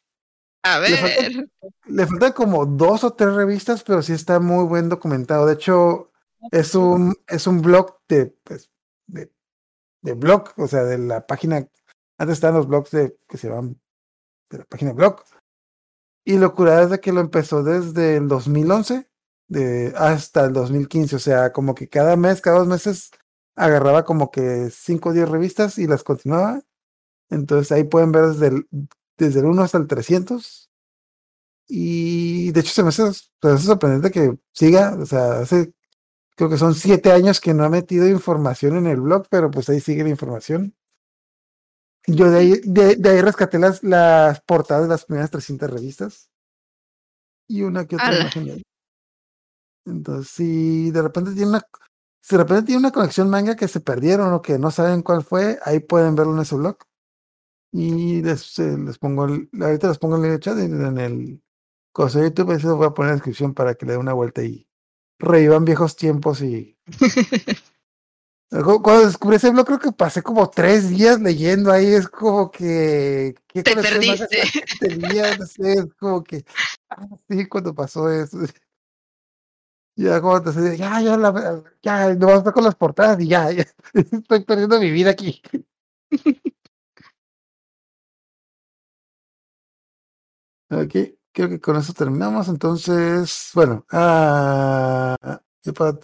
A 0.66 0.80
Le 0.80 0.90
ver. 0.90 1.50
Le 1.86 2.08
faltan 2.08 2.32
como 2.34 2.66
dos 2.66 3.04
o 3.04 3.14
tres 3.14 3.36
revistas, 3.36 3.84
pero 3.84 4.02
sí 4.02 4.14
está 4.14 4.40
muy 4.40 4.66
buen 4.66 4.90
documentado. 4.90 5.46
De 5.46 5.54
hecho, 5.54 6.12
es 6.52 6.74
un, 6.74 7.16
es 7.28 7.46
un 7.46 7.62
blog 7.62 8.00
de, 8.10 8.36
pues, 8.44 8.72
de, 9.06 9.32
de 10.02 10.14
blog, 10.14 10.50
o 10.58 10.68
sea, 10.68 10.84
de 10.84 10.98
la 10.98 11.28
página. 11.28 11.68
Antes 12.18 12.34
estaban 12.34 12.58
los 12.58 12.68
blogs 12.68 12.90
de, 12.90 13.16
que 13.30 13.38
se 13.38 13.48
llaman 13.48 13.80
de 14.50 14.58
la 14.58 14.66
página 14.66 14.94
blog. 14.94 15.24
Y 16.24 16.38
lo 16.40 16.56
curado 16.56 16.82
es 16.82 16.90
de 16.90 17.00
que 17.00 17.14
lo 17.14 17.22
empezó 17.22 17.64
desde 17.64 18.16
el 18.16 18.28
2011 18.28 19.08
de, 19.48 19.94
hasta 19.96 20.46
el 20.46 20.54
2015. 20.54 21.16
O 21.16 21.20
sea, 21.20 21.54
como 21.54 21.76
que 21.76 21.90
cada 21.90 22.16
mes, 22.16 22.42
cada 22.42 22.58
dos 22.58 22.68
meses, 22.68 23.12
agarraba 23.56 24.04
como 24.04 24.32
que 24.32 24.72
5 24.72 25.10
o 25.10 25.14
10 25.14 25.30
revistas 25.30 25.78
y 25.78 25.86
las 25.86 26.04
continuaba. 26.04 26.64
Entonces 27.30 27.72
ahí 27.72 27.84
pueden 27.84 28.12
ver 28.12 28.30
desde 28.30 28.48
el, 28.48 28.68
desde 29.18 29.40
el 29.40 29.46
1 29.46 29.62
hasta 29.62 29.78
el 29.78 29.88
300. 29.88 30.70
Y 31.68 32.52
de 32.52 32.60
hecho 32.60 32.72
se 32.72 32.84
me 32.84 32.90
hace, 32.90 33.14
se 33.14 33.30
me 33.44 33.52
hace 33.52 33.66
sorprendente 33.66 34.12
que 34.12 34.38
siga, 34.54 34.96
o 35.00 35.06
sea, 35.06 35.40
hace 35.40 35.74
creo 36.36 36.50
que 36.50 36.58
son 36.58 36.76
siete 36.76 37.12
años 37.12 37.40
que 37.42 37.54
no 37.54 37.64
ha 37.64 37.70
metido 37.70 38.08
información 38.08 38.78
en 38.78 38.88
el 38.88 39.02
blog, 39.02 39.28
pero 39.30 39.50
pues 39.50 39.70
ahí 39.70 39.80
sigue 39.80 40.04
la 40.04 40.10
información. 40.10 40.76
Yo 42.08 42.30
de 42.30 42.38
ahí, 42.40 42.62
de, 42.64 42.98
de 42.98 43.10
ahí 43.10 43.22
rescaté 43.22 43.58
las, 43.58 43.84
las 43.84 44.42
portadas 44.42 44.84
de 44.84 44.90
las 44.90 45.06
primeras 45.06 45.32
300 45.32 45.70
revistas. 45.72 46.30
Y 47.48 47.64
una 47.64 47.86
que 47.86 47.96
otra 47.96 48.08
Ala. 48.10 48.22
imagen 48.22 48.46
de 48.46 48.52
ahí. 48.54 48.64
Entonces, 49.86 50.32
si 50.32 50.92
de 50.92 51.02
repente 51.02 51.32
tiene 51.32 51.50
una, 51.50 51.62
si 52.22 52.36
de 52.36 52.44
repente 52.44 52.64
tiene 52.64 52.80
una 52.80 52.92
conexión 52.92 53.30
manga 53.30 53.56
que 53.56 53.68
se 53.68 53.80
perdieron 53.80 54.34
o 54.34 54.42
que 54.42 54.58
no 54.60 54.72
saben 54.72 55.02
cuál 55.04 55.24
fue, 55.24 55.60
ahí 55.64 55.80
pueden 55.80 56.16
verlo 56.16 56.34
en 56.34 56.42
ese 56.42 56.56
blog. 56.56 56.78
Y 57.76 58.22
les, 58.22 58.58
eh, 58.60 58.78
les 58.78 58.98
pongo 58.98 59.26
el, 59.26 59.50
ahorita 59.62 59.90
les 59.90 59.98
pongo 59.98 60.16
el 60.16 60.22
link 60.24 60.40
chat 60.40 60.58
en, 60.60 60.86
en 60.86 60.98
el 60.98 61.42
cosa 61.92 62.20
de 62.20 62.26
YouTube, 62.30 62.52
eso 62.54 62.78
voy 62.78 62.88
a 62.88 62.92
poner 62.92 63.10
en 63.10 63.12
la 63.12 63.16
descripción 63.16 63.54
para 63.54 63.76
que 63.76 63.86
le 63.86 63.94
den 63.94 64.02
una 64.02 64.14
vuelta 64.14 64.44
y 64.44 64.68
revivan 65.20 65.66
viejos 65.66 65.96
tiempos 65.96 66.42
y 66.42 66.78
Cu- 68.50 68.82
Cuando 68.82 69.06
descubrí 69.08 69.36
ese 69.38 69.50
blog, 69.50 69.66
creo 69.66 69.80
que 69.80 69.92
pasé 69.92 70.22
como 70.24 70.50
tres 70.50 70.90
días 70.90 71.20
leyendo 71.20 71.72
ahí. 71.72 71.88
Es 71.88 72.08
como 72.08 72.52
que. 72.52 73.36
¿qué 73.48 73.64
Te 73.64 73.76
perdiste. 73.76 74.28
tenía? 74.80 75.36
No 75.36 75.46
sé, 75.46 75.74
es 75.74 75.94
como 76.00 76.24
que. 76.24 76.46
Ah, 76.90 77.08
sí, 77.30 77.48
cuando 77.48 77.74
pasó 77.76 78.10
eso. 78.10 78.38
Ya, 79.98 80.20
como 80.20 80.42
te 80.42 80.78
ya, 80.78 81.00
ya, 81.02 81.16
la, 81.16 81.64
ya, 81.82 82.14
no 82.16 82.28
vamos 82.28 82.36
a 82.36 82.38
estar 82.40 82.54
con 82.54 82.66
las 82.66 82.76
portadas 82.76 83.18
y 83.22 83.30
ya, 83.30 83.50
ya. 83.52 83.66
Estoy 83.94 84.44
perdiendo 84.44 84.78
mi 84.80 84.92
vida 84.92 85.12
aquí. 85.12 85.42
Ok, 90.70 90.94
creo 91.32 91.50
que 91.50 91.60
con 91.62 91.78
eso 91.78 91.94
terminamos. 91.94 92.48
Entonces, 92.48 93.50
bueno, 93.54 93.86
ah, 93.92 95.16
para, 95.76 96.00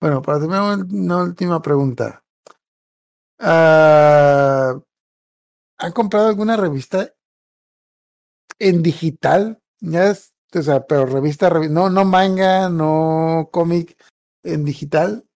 bueno, 0.00 0.22
para 0.22 0.38
terminar, 0.40 0.78
una 0.90 1.18
última 1.18 1.60
pregunta. 1.62 2.24
Ah, 3.38 4.78
¿Han 5.78 5.92
comprado 5.92 6.28
alguna 6.28 6.56
revista 6.56 7.12
en 8.58 8.82
digital? 8.82 9.60
Ya 9.80 10.10
es, 10.10 10.34
o 10.54 10.62
sea, 10.62 10.86
pero 10.86 11.06
revista, 11.06 11.50
revi- 11.50 11.70
no, 11.70 11.90
no 11.90 12.04
manga, 12.04 12.68
no 12.68 13.48
cómic, 13.52 13.96
en 14.42 14.64
digital. 14.64 15.26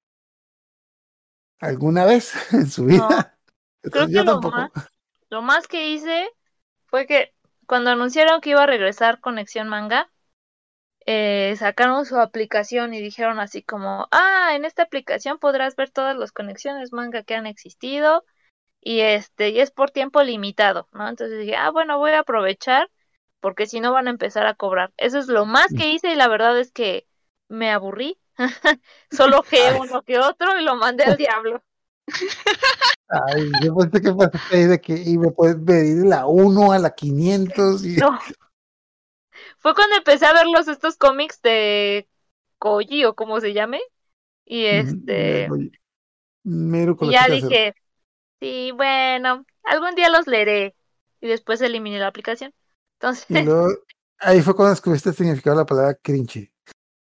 ¿Alguna 1.61 2.05
vez 2.05 2.33
en 2.53 2.69
su 2.71 2.85
vida? 2.85 3.39
Creo 3.83 4.07
Yo 4.09 4.19
que 4.19 4.25
lo 4.25 4.25
tampoco. 4.25 4.57
más, 4.61 4.71
lo 5.31 5.43
más 5.43 5.69
que 5.69 5.91
hice 5.91 6.29
fue 6.87 7.07
que 7.07 7.33
cuando 7.67 7.91
anunciaron 7.91 8.41
que 8.41 8.51
iba 8.51 8.63
a 8.63 8.67
regresar 8.67 9.21
Conexión 9.21 9.69
Manga, 9.69 10.11
eh, 11.07 11.55
sacaron 11.59 12.07
su 12.07 12.19
aplicación 12.19 12.95
y 12.95 13.01
dijeron 13.01 13.39
así 13.39 13.63
como, 13.63 14.09
ah, 14.11 14.53
en 14.55 14.65
esta 14.65 14.83
aplicación 14.85 15.39
podrás 15.39 15.77
ver 15.77 15.91
todas 15.91 16.17
las 16.17 16.33
conexiones 16.33 16.93
manga 16.93 17.23
que 17.23 17.35
han 17.35 17.47
existido 17.47 18.25
y 18.81 19.01
este, 19.01 19.51
y 19.51 19.61
es 19.61 19.71
por 19.71 19.91
tiempo 19.91 20.23
limitado, 20.23 20.89
¿no? 20.93 21.09
Entonces 21.09 21.41
dije, 21.41 21.57
ah, 21.57 21.71
bueno, 21.71 21.99
voy 21.99 22.13
a 22.13 22.21
aprovechar 22.21 22.91
porque 23.41 23.67
si 23.67 23.81
no 23.81 23.93
van 23.93 24.07
a 24.09 24.11
empezar 24.11 24.47
a 24.47 24.55
cobrar. 24.55 24.93
Eso 24.97 25.19
es 25.19 25.29
lo 25.29 25.45
más 25.45 25.67
que 25.77 25.91
hice 25.91 26.11
y 26.11 26.15
la 26.15 26.29
verdad 26.29 26.59
es 26.59 26.73
que 26.73 27.07
me 27.49 27.71
aburrí. 27.71 28.19
Solo 29.11 29.43
que 29.51 29.77
uno 29.79 30.03
que 30.03 30.19
otro 30.19 30.59
y 30.59 30.65
lo 30.65 30.77
mandé 30.77 31.05
al 31.05 31.17
diablo. 31.17 31.63
Ay, 33.27 33.51
yo 33.63 33.75
pensé 33.75 34.01
que 34.01 34.13
pasaste 34.13 34.69
de 34.69 34.81
que 34.81 34.95
y 34.95 35.19
me 35.19 35.31
puedes 35.31 35.57
pedir 35.57 36.05
la 36.07 36.27
1 36.27 36.73
a 36.73 36.79
la 36.79 36.91
500 36.91 37.85
y 37.85 37.97
No. 37.97 38.19
Fue 39.59 39.75
cuando 39.75 39.97
empecé 39.97 40.27
a 40.27 40.33
ver 40.33 40.47
los 40.47 40.69
estos 40.69 40.97
cómics 40.97 41.41
de 41.43 42.09
Koji 42.59 43.05
o 43.05 43.15
como 43.15 43.41
se 43.41 43.53
llame. 43.53 43.81
Y 44.45 44.67
este, 44.67 45.49
Oye, 45.51 45.73
mero 46.43 46.97
con 46.97 47.09
y 47.09 47.13
ya 47.13 47.27
dije, 47.29 47.75
sí, 48.41 48.73
bueno, 48.73 49.47
algún 49.65 49.95
día 49.95 50.11
los 50.11 50.27
leeré. 50.27 50.75
Y 51.21 51.29
después 51.29 51.61
eliminé 51.63 51.99
la 51.99 52.09
aplicación. 52.09 52.53
Entonces, 52.99 53.25
Y 53.31 53.43
luego, 53.43 53.69
ahí 54.19 54.43
fue 54.43 54.55
cuando 54.55 54.71
descubriste 54.71 55.09
el 55.09 55.15
significado 55.15 55.57
de 55.57 55.63
la 55.63 55.67
palabra 55.67 55.95
cringe. 55.95 56.53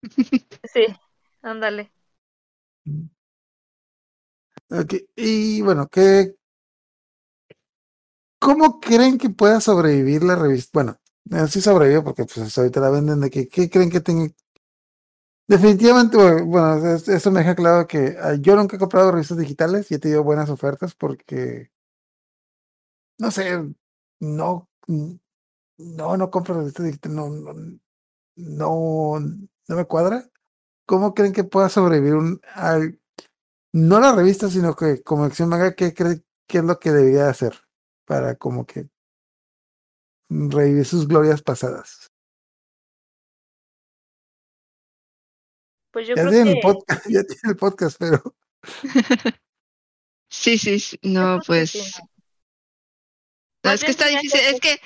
sí, 0.64 0.86
ándale. 1.42 1.92
Y 5.16 5.62
bueno, 5.62 5.88
¿qué, 5.88 6.34
¿cómo 8.38 8.80
creen 8.80 9.18
que 9.18 9.30
pueda 9.30 9.60
sobrevivir 9.60 10.22
la 10.24 10.36
revista? 10.36 10.70
Bueno, 10.74 10.96
eh, 11.30 11.46
sí 11.48 11.60
sobrevive 11.60 12.02
porque 12.02 12.24
pues 12.24 12.56
ahorita 12.58 12.80
la 12.80 12.90
venden 12.90 13.20
de 13.20 13.30
que, 13.30 13.48
¿qué 13.48 13.70
creen 13.70 13.90
que 13.90 14.00
tenga? 14.00 14.28
Definitivamente, 15.46 16.16
bueno, 16.16 16.46
bueno, 16.46 16.94
es- 16.94 17.06
eso 17.08 17.30
me 17.30 17.40
deja 17.40 17.54
claro 17.54 17.86
que 17.86 18.16
ah, 18.20 18.34
yo 18.40 18.56
nunca 18.56 18.76
he 18.76 18.78
comprado 18.78 19.10
revistas 19.12 19.36
digitales 19.38 19.90
y 19.90 19.94
he 19.94 19.98
tenido 19.98 20.22
buenas 20.24 20.48
ofertas 20.48 20.94
porque, 20.94 21.70
no 23.18 23.30
sé, 23.30 23.44
no, 24.20 24.68
no, 25.78 26.16
no 26.16 26.30
compro 26.30 26.54
revistas 26.56 26.86
digitales, 26.86 27.16
no, 27.16 27.28
no, 27.30 27.52
no, 28.36 29.20
no 29.68 29.76
me 29.76 29.84
cuadra. 29.86 30.28
¿Cómo 30.86 31.14
creen 31.14 31.34
que 31.34 31.44
pueda 31.44 31.70
sobrevivir 31.70 32.14
un, 32.16 32.40
al- 32.54 32.99
no 33.72 34.00
la 34.00 34.12
revista, 34.12 34.48
sino 34.48 34.74
que 34.74 35.02
como 35.02 35.24
acción 35.24 35.48
manga, 35.48 35.74
¿qué 35.74 35.94
cree 35.94 36.22
que 36.46 36.58
es 36.58 36.64
lo 36.64 36.78
que 36.78 36.90
debería 36.90 37.28
hacer 37.28 37.54
para 38.04 38.36
como 38.36 38.66
que 38.66 38.88
revivir 40.28 40.84
sus 40.84 41.06
glorias 41.06 41.42
pasadas? 41.42 42.10
Pues 45.92 46.06
yo 46.06 46.14
ya 46.14 46.22
creo 46.22 46.32
tiene 46.32 46.52
que 46.52 46.58
el 46.58 46.62
podcast, 46.62 47.06
ya 47.08 47.22
tiene 47.24 47.50
el 47.50 47.56
podcast, 47.56 47.96
pero 47.98 48.22
Sí, 50.30 50.58
sí, 50.58 50.98
No, 51.02 51.40
pues. 51.44 52.00
No, 53.64 53.72
es 53.72 53.84
que 53.84 53.90
está 53.90 54.06
difícil. 54.06 54.40
Es 54.40 54.60
que, 54.60 54.80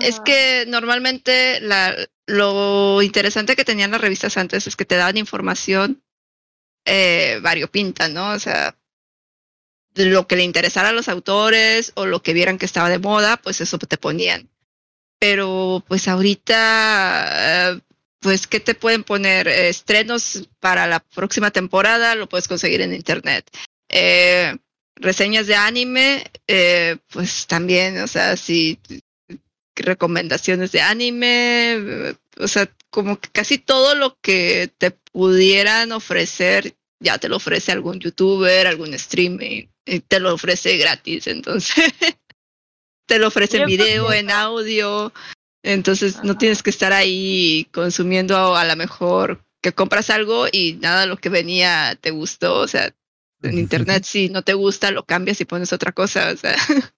es 0.00 0.20
que 0.20 0.64
normalmente 0.66 1.60
la, 1.60 1.94
lo 2.26 3.00
interesante 3.00 3.56
que 3.56 3.64
tenían 3.64 3.92
las 3.92 4.00
revistas 4.00 4.36
antes 4.36 4.66
es 4.66 4.76
que 4.76 4.84
te 4.84 4.96
daban 4.96 5.16
información 5.16 6.02
eh, 6.84 7.38
variopinta, 7.42 8.08
¿no? 8.08 8.32
O 8.32 8.38
sea, 8.38 8.76
lo 9.94 10.26
que 10.26 10.36
le 10.36 10.42
interesara 10.42 10.88
a 10.88 10.92
los 10.92 11.08
autores 11.08 11.92
o 11.94 12.06
lo 12.06 12.22
que 12.22 12.32
vieran 12.32 12.58
que 12.58 12.66
estaba 12.66 12.88
de 12.88 12.98
moda, 12.98 13.36
pues 13.36 13.60
eso 13.60 13.78
te 13.78 13.98
ponían. 13.98 14.48
Pero 15.18 15.84
pues 15.86 16.08
ahorita, 16.08 17.74
eh, 17.74 17.80
pues, 18.20 18.46
¿qué 18.46 18.60
te 18.60 18.74
pueden 18.74 19.04
poner? 19.04 19.48
Estrenos 19.48 20.48
para 20.60 20.86
la 20.86 21.00
próxima 21.00 21.50
temporada, 21.50 22.14
lo 22.14 22.28
puedes 22.28 22.48
conseguir 22.48 22.80
en 22.80 22.94
internet. 22.94 23.48
Eh, 23.88 24.56
reseñas 24.96 25.46
de 25.46 25.56
anime, 25.56 26.30
eh, 26.46 26.96
pues 27.10 27.46
también, 27.46 28.00
o 28.00 28.06
sea, 28.06 28.36
si 28.36 28.78
recomendaciones 29.74 30.72
de 30.72 30.80
anime, 30.80 32.14
o 32.38 32.48
sea, 32.48 32.70
como 32.90 33.18
que 33.18 33.28
casi 33.30 33.58
todo 33.58 33.94
lo 33.94 34.18
que 34.20 34.70
te 34.78 34.90
pudieran 34.90 35.92
ofrecer, 35.92 36.74
ya 37.00 37.18
te 37.18 37.28
lo 37.28 37.36
ofrece 37.36 37.72
algún 37.72 38.00
youtuber, 38.00 38.66
algún 38.66 38.94
streaming, 38.94 39.66
y 39.84 40.00
te 40.00 40.20
lo 40.20 40.34
ofrece 40.34 40.76
gratis, 40.76 41.26
entonces 41.26 41.76
te 43.06 43.18
lo 43.18 43.28
ofrece 43.28 43.58
en 43.58 43.66
video, 43.66 44.12
en 44.12 44.30
audio, 44.30 45.12
entonces 45.62 46.22
no 46.24 46.36
tienes 46.38 46.62
que 46.62 46.70
estar 46.70 46.92
ahí 46.92 47.68
consumiendo 47.72 48.56
a 48.56 48.64
lo 48.64 48.76
mejor 48.76 49.44
que 49.62 49.72
compras 49.72 50.10
algo 50.10 50.46
y 50.50 50.74
nada 50.74 51.02
de 51.02 51.06
lo 51.06 51.16
que 51.16 51.28
venía 51.28 51.96
te 52.00 52.10
gustó, 52.10 52.58
o 52.58 52.68
sea, 52.68 52.94
en 53.42 53.58
internet 53.58 54.04
si 54.04 54.28
no 54.28 54.42
te 54.42 54.54
gusta 54.54 54.90
lo 54.90 55.04
cambias 55.04 55.40
y 55.40 55.44
pones 55.44 55.72
otra 55.72 55.92
cosa, 55.92 56.32
o 56.32 56.36
sea, 56.36 56.56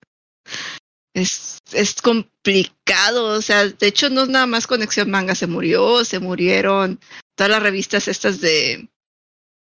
es, 1.15 1.59
es 1.73 2.03
complicado, 2.03 3.27
o 3.27 3.43
sea, 3.43 3.67
de 3.69 3.87
hecho 3.87 4.11
no 4.11 4.25
es 4.25 4.29
nada 4.29 4.47
más 4.47 4.67
Conexión 4.67 5.11
Manga 5.11 5.35
se 5.35 5.47
murió, 5.47 6.05
se 6.05 6.19
murieron 6.19 7.01
todas 7.37 7.51
las 7.51 7.63
revistas 7.63 8.09
estas 8.09 8.41
de 8.41 8.89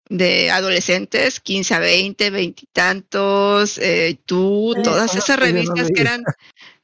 de 0.09 0.51
adolescentes, 0.51 1.41
15 1.41 1.75
a 1.75 1.79
20, 1.79 2.31
20 2.31 2.63
y 2.63 2.69
tantos, 2.73 3.79
eh, 3.79 4.19
tú, 4.27 4.75
todas 4.83 5.15
esas 5.15 5.39
revistas 5.39 5.89
que 5.95 6.01
eran 6.01 6.23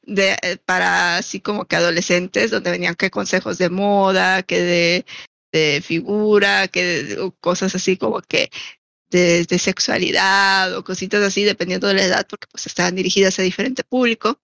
de 0.01 0.35
eh, 0.41 0.57
para 0.65 1.17
así 1.17 1.39
como 1.39 1.65
que 1.65 1.75
adolescentes, 1.75 2.51
donde 2.51 2.71
venían 2.71 2.95
que 2.95 3.11
consejos 3.11 3.57
de 3.57 3.69
moda, 3.69 4.43
que 4.43 4.61
de, 4.61 5.05
de 5.51 5.81
figura, 5.81 6.67
que 6.67 7.03
de, 7.03 7.31
cosas 7.39 7.75
así 7.75 7.97
como 7.97 8.21
que 8.21 8.49
de, 9.11 9.45
de 9.45 9.59
sexualidad 9.59 10.75
o 10.75 10.83
cositas 10.83 11.21
así, 11.21 11.43
dependiendo 11.43 11.87
de 11.87 11.93
la 11.93 12.03
edad, 12.03 12.27
porque 12.27 12.47
pues 12.49 12.65
estaban 12.65 12.95
dirigidas 12.95 13.37
a 13.37 13.43
diferente 13.43 13.83
público. 13.83 14.39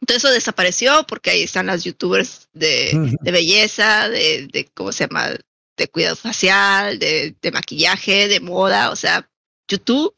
Entonces 0.00 0.24
eso 0.24 0.32
desapareció 0.32 1.04
porque 1.06 1.30
ahí 1.30 1.42
están 1.42 1.66
las 1.66 1.84
youtubers 1.84 2.48
de, 2.54 3.16
de 3.20 3.32
belleza, 3.32 4.08
de, 4.08 4.48
de, 4.50 4.64
¿cómo 4.72 4.92
se 4.92 5.06
llama? 5.06 5.28
De 5.76 5.88
cuidado 5.88 6.16
facial, 6.16 6.98
de, 6.98 7.36
de 7.40 7.50
maquillaje, 7.50 8.28
de 8.28 8.40
moda, 8.40 8.90
o 8.90 8.96
sea, 8.96 9.28
YouTube, 9.68 10.14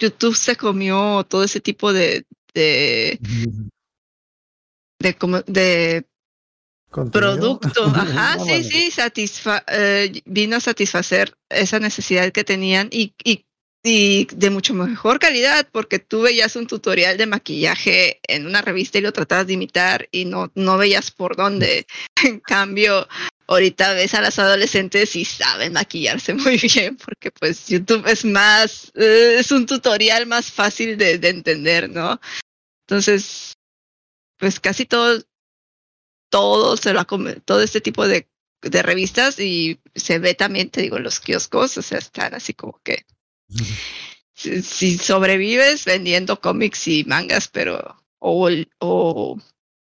YouTube 0.00 0.34
se 0.34 0.56
comió 0.56 1.24
todo 1.28 1.44
ese 1.44 1.60
tipo 1.60 1.92
de, 1.92 2.24
de, 2.54 3.18
de, 4.98 5.14
como, 5.16 5.42
de 5.42 6.06
Producto. 6.90 7.84
Ajá, 7.94 8.36
No, 8.36 8.44
sí, 8.44 8.50
vale. 8.50 8.64
sí, 8.64 8.90
satisfa 8.90 9.64
eh, 9.68 10.22
vino 10.24 10.56
a 10.56 10.60
satisfacer 10.60 11.34
esa 11.48 11.78
necesidad 11.78 12.32
que 12.32 12.44
tenían 12.44 12.88
y, 12.90 13.14
y, 13.22 13.44
y 13.82 14.26
de 14.34 14.50
mucho 14.50 14.74
mejor 14.74 15.18
calidad, 15.18 15.68
porque 15.70 15.98
tú 15.98 16.22
veías 16.22 16.56
un 16.56 16.66
tutorial 16.66 17.16
de 17.16 17.26
maquillaje 17.26 18.20
en 18.26 18.46
una 18.46 18.62
revista 18.62 18.98
y 18.98 19.02
lo 19.02 19.12
tratabas 19.12 19.46
de 19.46 19.52
imitar 19.54 20.08
y 20.10 20.24
no, 20.24 20.50
no 20.54 20.78
veías 20.78 21.10
por 21.10 21.36
dónde. 21.36 21.86
En 22.24 22.40
cambio, 22.40 23.06
ahorita 23.46 23.92
ves 23.94 24.14
a 24.14 24.20
las 24.20 24.38
adolescentes 24.38 25.14
y 25.14 25.24
saben 25.24 25.72
maquillarse 25.72 26.34
muy 26.34 26.56
bien, 26.58 26.96
porque 26.96 27.30
pues 27.30 27.68
YouTube 27.68 28.06
es 28.06 28.24
más, 28.24 28.90
eh, 28.94 29.36
es 29.38 29.52
un 29.52 29.66
tutorial 29.66 30.26
más 30.26 30.50
fácil 30.50 30.96
de, 30.98 31.18
de 31.18 31.28
entender, 31.28 31.88
¿no? 31.90 32.20
Entonces, 32.86 33.52
pues 34.38 34.58
casi 34.60 34.84
todo, 34.86 35.22
todo 36.28 36.76
se 36.76 36.92
lo 36.92 37.04
todo 37.44 37.62
este 37.62 37.80
tipo 37.80 38.06
de, 38.06 38.28
de 38.62 38.82
revistas 38.82 39.38
y 39.38 39.80
se 39.94 40.18
ve 40.18 40.34
también, 40.34 40.70
te 40.70 40.82
digo, 40.82 40.96
en 40.96 41.04
los 41.04 41.20
kioscos, 41.20 41.78
o 41.78 41.82
sea, 41.82 41.98
están 41.98 42.34
así 42.34 42.54
como 42.54 42.80
que 42.82 43.04
si, 44.34 44.62
si 44.62 44.98
sobrevives 44.98 45.84
vendiendo 45.84 46.40
cómics 46.40 46.88
y 46.88 47.04
mangas, 47.04 47.48
pero 47.48 47.96
o, 48.18 48.48
o, 48.78 49.38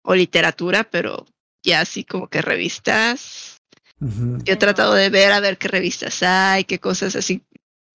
o 0.03 0.15
literatura, 0.15 0.83
pero 0.89 1.25
ya 1.63 1.81
así 1.81 2.03
como 2.03 2.27
que 2.27 2.41
revistas. 2.41 3.61
Yo 3.99 4.53
he 4.53 4.57
tratado 4.57 4.93
de 4.93 5.09
ver 5.09 5.31
a 5.31 5.39
ver 5.39 5.57
qué 5.57 5.67
revistas 5.67 6.21
hay, 6.21 6.65
qué 6.65 6.79
cosas 6.79 7.15
así, 7.15 7.43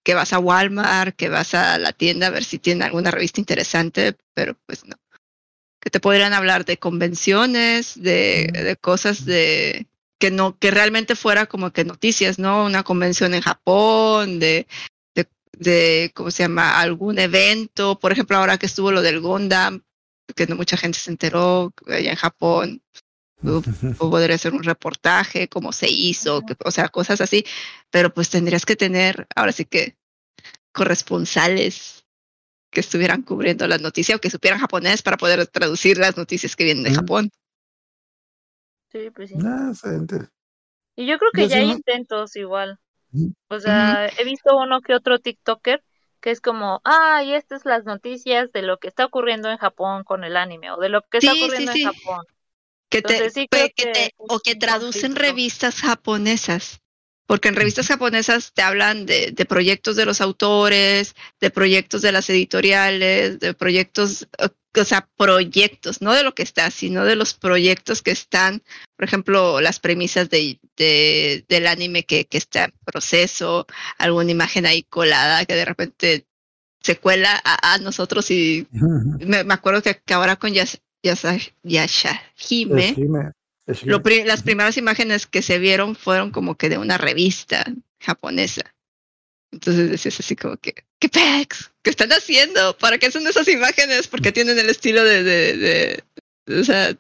que 0.05 0.15
vas 0.15 0.33
a 0.33 0.41
Walmart, 0.41 1.15
que 1.15 1.29
vas 1.29 1.55
a 1.55 1.79
la 1.79 1.93
tienda 1.93 2.27
a 2.27 2.31
ver 2.31 2.45
si 2.45 2.59
tienen 2.59 2.83
alguna 2.83 3.13
revista 3.13 3.41
interesante, 3.41 4.17
pero 4.35 4.57
pues 4.67 4.85
no. 4.85 4.97
Que 5.83 5.91
te 5.91 5.99
podrían 5.99 6.33
hablar 6.33 6.65
de 6.65 6.79
convenciones, 6.79 8.01
de, 8.01 8.49
de 8.53 8.77
cosas 8.77 9.25
de 9.27 9.89
que 10.21 10.31
no, 10.31 10.57
que 10.57 10.71
realmente 10.71 11.17
fuera 11.17 11.47
como 11.47 11.73
que 11.73 11.85
noticias, 11.85 12.39
¿no? 12.39 12.65
Una 12.65 12.85
convención 12.85 13.35
en 13.35 13.41
Japón, 13.43 14.39
de, 14.39 14.69
de, 15.17 15.27
de 15.59 16.13
¿cómo 16.15 16.31
se 16.31 16.45
llama? 16.45 16.81
Algún 16.81 17.19
evento, 17.19 17.99
por 17.99 18.13
ejemplo, 18.13 18.37
ahora 18.37 18.59
que 18.59 18.67
estuvo 18.67 18.93
lo 18.93 19.03
del 19.03 19.19
Gundam, 19.21 19.83
que 20.37 20.47
no 20.47 20.55
mucha 20.55 20.77
gente 20.77 21.01
se 21.01 21.11
enteró 21.11 21.73
allá 21.89 22.11
en 22.11 22.17
Japón, 22.17 22.83
o 23.99 24.09
podría 24.11 24.39
ser 24.39 24.55
un 24.55 24.63
reportaje, 24.63 25.49
cómo 25.49 25.73
se 25.73 25.91
hizo, 25.91 26.47
que- 26.47 26.55
o 26.65 26.71
sea, 26.71 26.89
cosas 26.89 27.21
así, 27.21 27.45
pero 27.91 28.15
pues 28.15 28.31
tendrías 28.31 28.65
que 28.65 28.77
tener, 28.77 29.27
ahora 29.35 29.51
sí 29.51 29.65
que, 29.65 29.97
corresponsales 30.71 32.02
que 32.73 32.81
estuvieran 32.81 33.23
cubriendo 33.23 33.69
las 33.69 33.81
noticias 33.81 34.17
o 34.17 34.21
que 34.21 34.31
supieran 34.31 34.59
japonés 34.59 35.03
para 35.03 35.17
poder 35.19 35.47
traducir 35.47 35.99
las 35.99 36.17
noticias 36.17 36.57
que 36.57 36.65
vienen 36.65 36.83
de 36.85 36.91
Mm. 36.91 36.95
Japón. 36.95 37.31
Sí, 38.91 39.11
pues 39.15 39.29
sí. 39.31 39.37
Ah, 39.45 39.69
excelente. 39.71 40.29
Y 40.97 41.07
yo 41.07 41.19
creo 41.19 41.31
que 41.33 41.43
Yo 41.43 41.49
ya 41.49 41.57
sí 41.57 41.61
hay 41.63 41.69
no- 41.69 41.75
intentos 41.75 42.35
igual. 42.37 42.79
O 43.49 43.61
sea, 43.61 44.09
he 44.19 44.25
visto 44.25 44.57
uno 44.57 44.81
que 44.81 44.95
otro 44.95 45.19
TikToker 45.19 45.85
que 46.21 46.31
es 46.31 46.41
como, 46.41 46.81
ah, 46.85 47.23
y 47.25 47.35
estas 47.35 47.65
las 47.65 47.85
noticias 47.85 48.53
de 48.53 48.63
lo 48.63 48.79
que 48.79 48.89
está 48.89 49.05
ocurriendo 49.05 49.51
en 49.51 49.59
Japón 49.59 50.05
con 50.05 50.23
el 50.25 50.37
anime 50.37 50.71
o 50.71 50.77
de 50.79 50.89
lo 50.89 51.03
que 51.03 51.19
está 51.19 51.33
Sí, 51.33 51.43
ocurriendo 51.43 51.73
sí. 51.73 51.83
en 51.83 51.93
Japón. 51.93 52.25
Que 52.89 53.03
te, 53.03 53.15
Entonces, 53.17 53.47
que 53.51 53.71
que 53.75 54.11
o 54.19 54.39
que 54.39 54.55
traducen 54.55 55.17
revistas 55.17 55.81
japonesas. 55.81 56.81
Porque 57.33 57.49
en 57.49 57.57
revistas 57.57 57.87
japonesas 57.87 58.53
te 58.53 58.61
hablan 58.61 59.07
de, 59.07 59.31
de 59.33 59.45
proyectos 59.47 59.97
de 59.97 60.05
los 60.05 60.21
autores, 60.21 61.15
de 61.41 61.49
proyectos 61.49 62.03
de 62.03 62.13
las 62.13 62.29
editoriales, 62.29 63.41
de 63.41 63.55
proyectos, 63.55 64.29
o 64.39 64.85
sea, 64.85 65.09
proyectos, 65.17 66.03
no 66.03 66.13
de 66.13 66.25
lo 66.25 66.35
que 66.35 66.43
está, 66.43 66.71
sino 66.71 67.07
de 67.07 67.17
los 67.17 67.33
proyectos 67.33 68.03
que 68.03 68.11
están, 68.11 68.63
por 68.97 69.07
ejemplo, 69.07 69.63
las 69.63 69.81
premisas 69.81 70.29
de, 70.29 70.61
de- 70.77 71.47
del 71.49 71.69
anime 71.69 72.05
que, 72.05 72.27
que 72.27 72.37
está 72.37 72.65
en 72.65 72.75
proceso, 72.85 73.67
alguna 73.97 74.31
imagen 74.31 74.67
ahí 74.67 74.83
colada 74.83 75.47
que 75.47 75.55
de 75.55 75.65
repente 75.65 76.27
se 76.83 76.99
cuela 76.99 77.41
a, 77.45 77.73
a 77.73 77.79
nosotros 77.79 78.31
y 78.31 78.67
me, 79.27 79.43
me 79.43 79.55
acuerdo 79.55 79.81
que, 79.83 79.99
ahora 80.13 80.37
con 80.37 80.53
Yas, 80.53 80.83
Yasa- 81.03 81.39
Yashahime. 81.63 82.83
Lo 83.85 84.03
pri- 84.03 84.25
las 84.25 84.43
primeras 84.43 84.77
imágenes 84.77 85.27
que 85.27 85.43
se 85.43 85.59
vieron 85.59 85.95
fueron 85.97 86.31
como 86.31 86.57
que 86.57 86.69
de 86.69 86.79
una 86.79 86.99
revista 86.99 87.65
japonesa. 88.01 88.75
Entonces 89.53 89.91
decías 89.91 90.19
así 90.19 90.35
como 90.35 90.57
que, 90.57 90.75
¿qué 90.99 91.09
pex? 91.09 91.73
¿Qué 91.83 91.91
están 91.91 92.11
haciendo? 92.11 92.77
¿Para 92.79 92.99
qué 92.99 93.11
son 93.11 93.27
esas 93.27 93.47
imágenes? 93.49 94.09
Porque 94.09 94.33
tienen 94.33 94.59
el 94.59 94.71
estilo 94.71 95.05
de, 95.05 95.23
de, 95.23 95.57
de- 96.47 96.61
o 96.61 96.65
sea, 96.65 96.93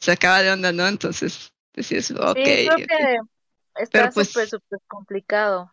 se 0.00 0.12
acaba 0.12 0.42
de 0.42 0.50
onda, 0.50 0.72
¿no? 0.72 0.86
Entonces 0.88 1.52
decías, 1.74 2.10
ok. 2.10 2.36
Sí, 2.36 2.42
creo 2.42 2.74
ok. 2.74 2.82
que 2.88 3.82
está 3.82 3.90
Pero, 4.00 4.10
pues, 4.12 4.28
súper, 4.28 4.48
súper 4.48 4.80
complicado. 4.88 5.72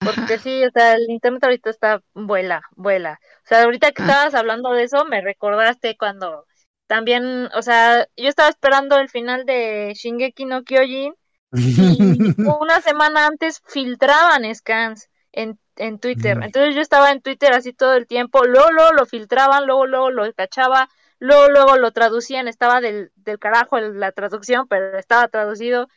Porque 0.00 0.34
Ajá. 0.34 0.38
sí, 0.38 0.64
o 0.64 0.70
sea, 0.70 0.94
el 0.94 1.10
internet 1.10 1.42
ahorita 1.42 1.70
está 1.70 2.02
vuela, 2.14 2.62
vuela. 2.76 3.18
O 3.44 3.48
sea, 3.48 3.62
ahorita 3.62 3.90
que 3.92 4.02
Ah. 4.02 4.06
estabas 4.06 4.34
hablando 4.34 4.70
de 4.72 4.84
eso, 4.84 5.04
me 5.06 5.20
recordaste 5.22 5.96
cuando 5.96 6.46
también, 6.88 7.48
o 7.54 7.62
sea, 7.62 8.08
yo 8.16 8.28
estaba 8.28 8.48
esperando 8.48 8.98
el 8.98 9.10
final 9.10 9.46
de 9.46 9.92
Shingeki 9.94 10.46
no 10.46 10.64
Kyojin 10.64 11.14
y 11.52 12.18
una 12.60 12.80
semana 12.80 13.26
antes 13.26 13.62
filtraban 13.66 14.52
scans 14.54 15.10
en, 15.32 15.60
en 15.76 16.00
Twitter. 16.00 16.38
Mm. 16.38 16.44
Entonces 16.44 16.74
yo 16.74 16.80
estaba 16.80 17.12
en 17.12 17.22
Twitter 17.22 17.52
así 17.52 17.72
todo 17.74 17.94
el 17.94 18.06
tiempo, 18.08 18.44
luego, 18.44 18.72
luego 18.72 18.92
lo 18.94 19.06
filtraban, 19.06 19.66
luego, 19.66 19.86
luego 19.86 20.10
lo 20.10 20.32
cachaba, 20.34 20.88
luego, 21.20 21.48
luego 21.50 21.76
lo 21.76 21.92
traducían, 21.92 22.48
estaba 22.48 22.80
del, 22.80 23.12
del 23.16 23.38
carajo 23.38 23.78
la 23.80 24.12
traducción, 24.12 24.66
pero 24.66 24.98
estaba 24.98 25.28
traducido 25.28 25.88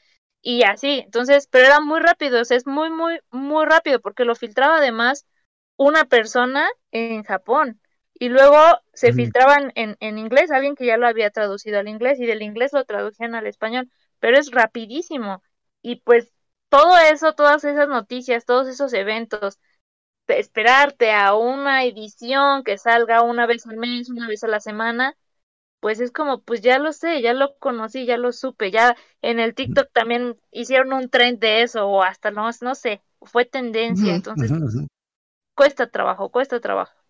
y 0.42 0.64
así. 0.64 1.02
Entonces, 1.06 1.48
pero 1.48 1.68
era 1.68 1.80
muy 1.82 2.02
rápido, 2.02 2.42
o 2.42 2.46
sea, 2.46 2.58
es 2.58 2.68
muy, 2.68 2.90
muy, 2.90 3.20
muy 3.32 3.66
rápido 3.66 4.02
porque 4.02 4.26
lo 4.26 4.36
filtraba 4.36 4.78
además 4.78 5.26
una 5.78 6.06
persona 6.06 6.68
en 6.92 7.24
Japón. 7.24 7.81
Y 8.22 8.30
luego 8.30 8.56
se 8.94 9.14
filtraban 9.14 9.72
en, 9.74 9.98
en 10.00 10.20
inglés, 10.20 10.52
alguien 10.52 10.76
que 10.76 10.86
ya 10.86 10.96
lo 10.96 11.08
había 11.08 11.32
traducido 11.32 11.80
al 11.80 11.88
inglés 11.88 12.20
y 12.20 12.28
del 12.28 12.44
inglés 12.44 12.72
lo 12.72 12.86
traducían 12.86 13.34
al 13.34 13.48
español, 13.48 13.90
pero 14.20 14.38
es 14.38 14.52
rapidísimo. 14.52 15.42
Y 15.82 16.02
pues 16.02 16.32
todo 16.70 17.00
eso, 17.00 17.34
todas 17.34 17.64
esas 17.64 17.88
noticias, 17.88 18.46
todos 18.46 18.68
esos 18.68 18.94
eventos, 18.94 19.58
esperarte 20.28 21.12
a 21.12 21.34
una 21.34 21.84
edición 21.84 22.64
que 22.64 22.78
salga 22.78 23.24
una 23.24 23.48
vez 23.48 23.66
al 23.66 23.78
mes, 23.78 24.08
una 24.12 24.28
vez 24.28 24.44
a 24.44 24.48
la 24.48 24.60
semana, 24.60 25.18
pues 25.80 26.00
es 26.00 26.12
como, 26.12 26.44
pues 26.44 26.62
ya 26.62 26.78
lo 26.78 26.94
sé, 26.94 27.24
ya 27.24 27.34
lo 27.34 27.58
conocí, 27.58 28.06
ya 28.06 28.18
lo 28.18 28.34
supe, 28.34 28.70
ya 28.70 28.96
en 29.24 29.40
el 29.40 29.56
TikTok 29.56 29.92
también 29.94 30.40
hicieron 30.52 30.94
un 30.94 31.10
trend 31.10 31.40
de 31.40 31.64
eso, 31.64 31.88
o 31.88 32.04
hasta 32.04 32.30
no, 32.30 32.48
no 32.62 32.76
sé, 32.76 33.02
fue 33.24 33.46
tendencia, 33.46 34.14
entonces 34.14 34.52
cuesta 35.56 35.90
trabajo, 35.90 36.30
cuesta 36.30 36.60
trabajo. 36.60 37.01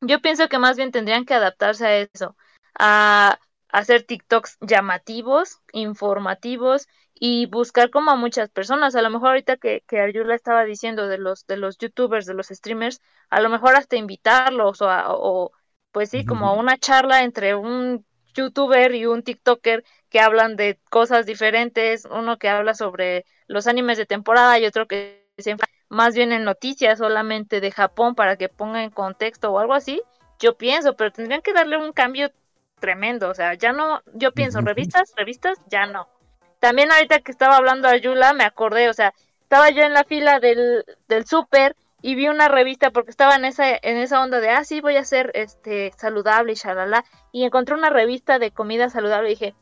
Yo 0.00 0.20
pienso 0.20 0.48
que 0.48 0.58
más 0.58 0.76
bien 0.76 0.92
tendrían 0.92 1.24
que 1.24 1.34
adaptarse 1.34 1.86
a 1.86 1.96
eso, 1.98 2.36
a 2.78 3.38
hacer 3.70 4.04
TikToks 4.04 4.58
llamativos, 4.60 5.58
informativos 5.72 6.86
y 7.14 7.46
buscar 7.46 7.90
como 7.90 8.10
a 8.10 8.16
muchas 8.16 8.50
personas. 8.50 8.94
A 8.94 9.02
lo 9.02 9.10
mejor 9.10 9.28
ahorita 9.30 9.56
que, 9.56 9.82
que 9.88 10.00
Arjula 10.00 10.34
estaba 10.34 10.64
diciendo 10.64 11.08
de 11.08 11.18
los, 11.18 11.46
de 11.46 11.56
los 11.56 11.78
youtubers, 11.78 12.26
de 12.26 12.34
los 12.34 12.48
streamers, 12.48 13.00
a 13.30 13.40
lo 13.40 13.48
mejor 13.48 13.74
hasta 13.74 13.96
invitarlos 13.96 14.82
o, 14.82 14.88
a- 14.90 15.06
o 15.14 15.52
pues 15.92 16.10
sí, 16.10 16.24
como 16.24 16.46
a 16.48 16.52
una 16.54 16.76
charla 16.78 17.22
entre 17.24 17.54
un 17.54 18.04
youtuber 18.34 18.94
y 18.94 19.06
un 19.06 19.22
tiktoker 19.22 19.82
que 20.10 20.20
hablan 20.20 20.56
de 20.56 20.78
cosas 20.90 21.24
diferentes, 21.26 22.04
uno 22.04 22.36
que 22.38 22.48
habla 22.50 22.74
sobre 22.74 23.24
los 23.46 23.66
animes 23.66 23.96
de 23.98 24.04
temporada 24.06 24.58
y 24.58 24.66
otro 24.66 24.86
que 24.86 25.26
se 25.38 25.50
enfoca 25.52 25.70
más 25.88 26.14
bien 26.14 26.32
en 26.32 26.44
noticias 26.44 26.98
solamente 26.98 27.60
de 27.60 27.70
Japón 27.70 28.14
para 28.14 28.36
que 28.36 28.48
ponga 28.48 28.82
en 28.82 28.90
contexto 28.90 29.52
o 29.52 29.58
algo 29.58 29.74
así, 29.74 30.02
yo 30.38 30.56
pienso, 30.56 30.96
pero 30.96 31.12
tendrían 31.12 31.42
que 31.42 31.52
darle 31.52 31.76
un 31.76 31.92
cambio 31.92 32.30
tremendo, 32.80 33.30
o 33.30 33.34
sea, 33.34 33.54
ya 33.54 33.72
no, 33.72 34.02
yo 34.14 34.32
pienso, 34.32 34.60
revistas, 34.60 35.12
revistas, 35.16 35.58
ya 35.68 35.86
no. 35.86 36.08
También 36.60 36.92
ahorita 36.92 37.20
que 37.20 37.32
estaba 37.32 37.56
hablando 37.56 37.88
a 37.88 37.96
Yula, 37.96 38.32
me 38.32 38.44
acordé, 38.44 38.88
o 38.88 38.92
sea, 38.92 39.14
estaba 39.42 39.70
yo 39.70 39.82
en 39.82 39.92
la 39.92 40.04
fila 40.04 40.40
del, 40.40 40.84
del 41.08 41.26
súper 41.26 41.76
y 42.02 42.14
vi 42.14 42.28
una 42.28 42.48
revista 42.48 42.90
porque 42.90 43.10
estaba 43.10 43.36
en 43.36 43.44
esa, 43.44 43.68
en 43.70 43.96
esa 43.96 44.22
onda 44.22 44.40
de, 44.40 44.50
ah, 44.50 44.64
sí, 44.64 44.80
voy 44.80 44.96
a 44.96 45.04
ser 45.04 45.30
este, 45.34 45.92
saludable 45.96 46.52
y 46.52 46.56
shalala, 46.56 47.04
y 47.32 47.44
encontré 47.44 47.74
una 47.74 47.90
revista 47.90 48.38
de 48.38 48.50
comida 48.50 48.90
saludable 48.90 49.28
y 49.28 49.32
dije, 49.32 49.54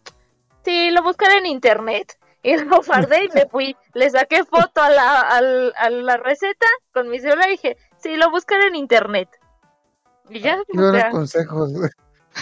sí, 0.64 0.90
lo 0.90 1.02
buscaré 1.02 1.38
en 1.38 1.46
internet. 1.46 2.18
Y 2.50 2.56
lo 2.58 2.82
guardé 2.82 3.24
y 3.24 3.28
me 3.34 3.46
fui. 3.46 3.74
Le 3.94 4.10
saqué 4.10 4.44
foto 4.44 4.82
a 4.82 4.90
la, 4.90 5.20
a 5.20 5.90
la 5.90 6.16
receta 6.18 6.66
con 6.92 7.08
mi 7.08 7.18
celular 7.18 7.48
y 7.48 7.52
dije, 7.52 7.76
sí, 8.02 8.16
lo 8.16 8.30
buscaré 8.30 8.66
en 8.66 8.76
internet. 8.76 9.28
Y 10.28 10.40
ya, 10.40 10.58
Qué 10.70 10.78
o 10.78 10.82
buenos 10.82 11.00
sea, 11.00 11.10
consejos. 11.10 11.70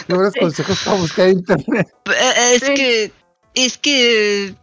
Qué 0.07 0.13
buenos 0.13 0.33
Sí. 0.33 0.39
consejos 0.41 0.81
para 0.83 0.97
buscar 0.97 1.29
internet. 1.29 1.87
Eh, 2.05 2.55
Es 2.55 2.63
Sí. 2.63 2.73
que, 2.73 3.11
es 3.53 3.77
que, 3.77 4.55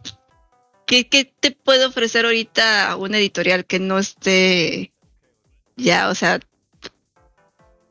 ¿qué, 0.85 1.09
qué 1.09 1.33
te 1.39 1.51
puede 1.51 1.85
ofrecer 1.85 2.25
ahorita 2.25 2.95
un 2.97 3.15
editorial 3.15 3.65
que 3.65 3.79
no 3.79 3.97
esté 3.97 4.93
ya, 5.75 6.09
o 6.09 6.15
sea, 6.15 6.39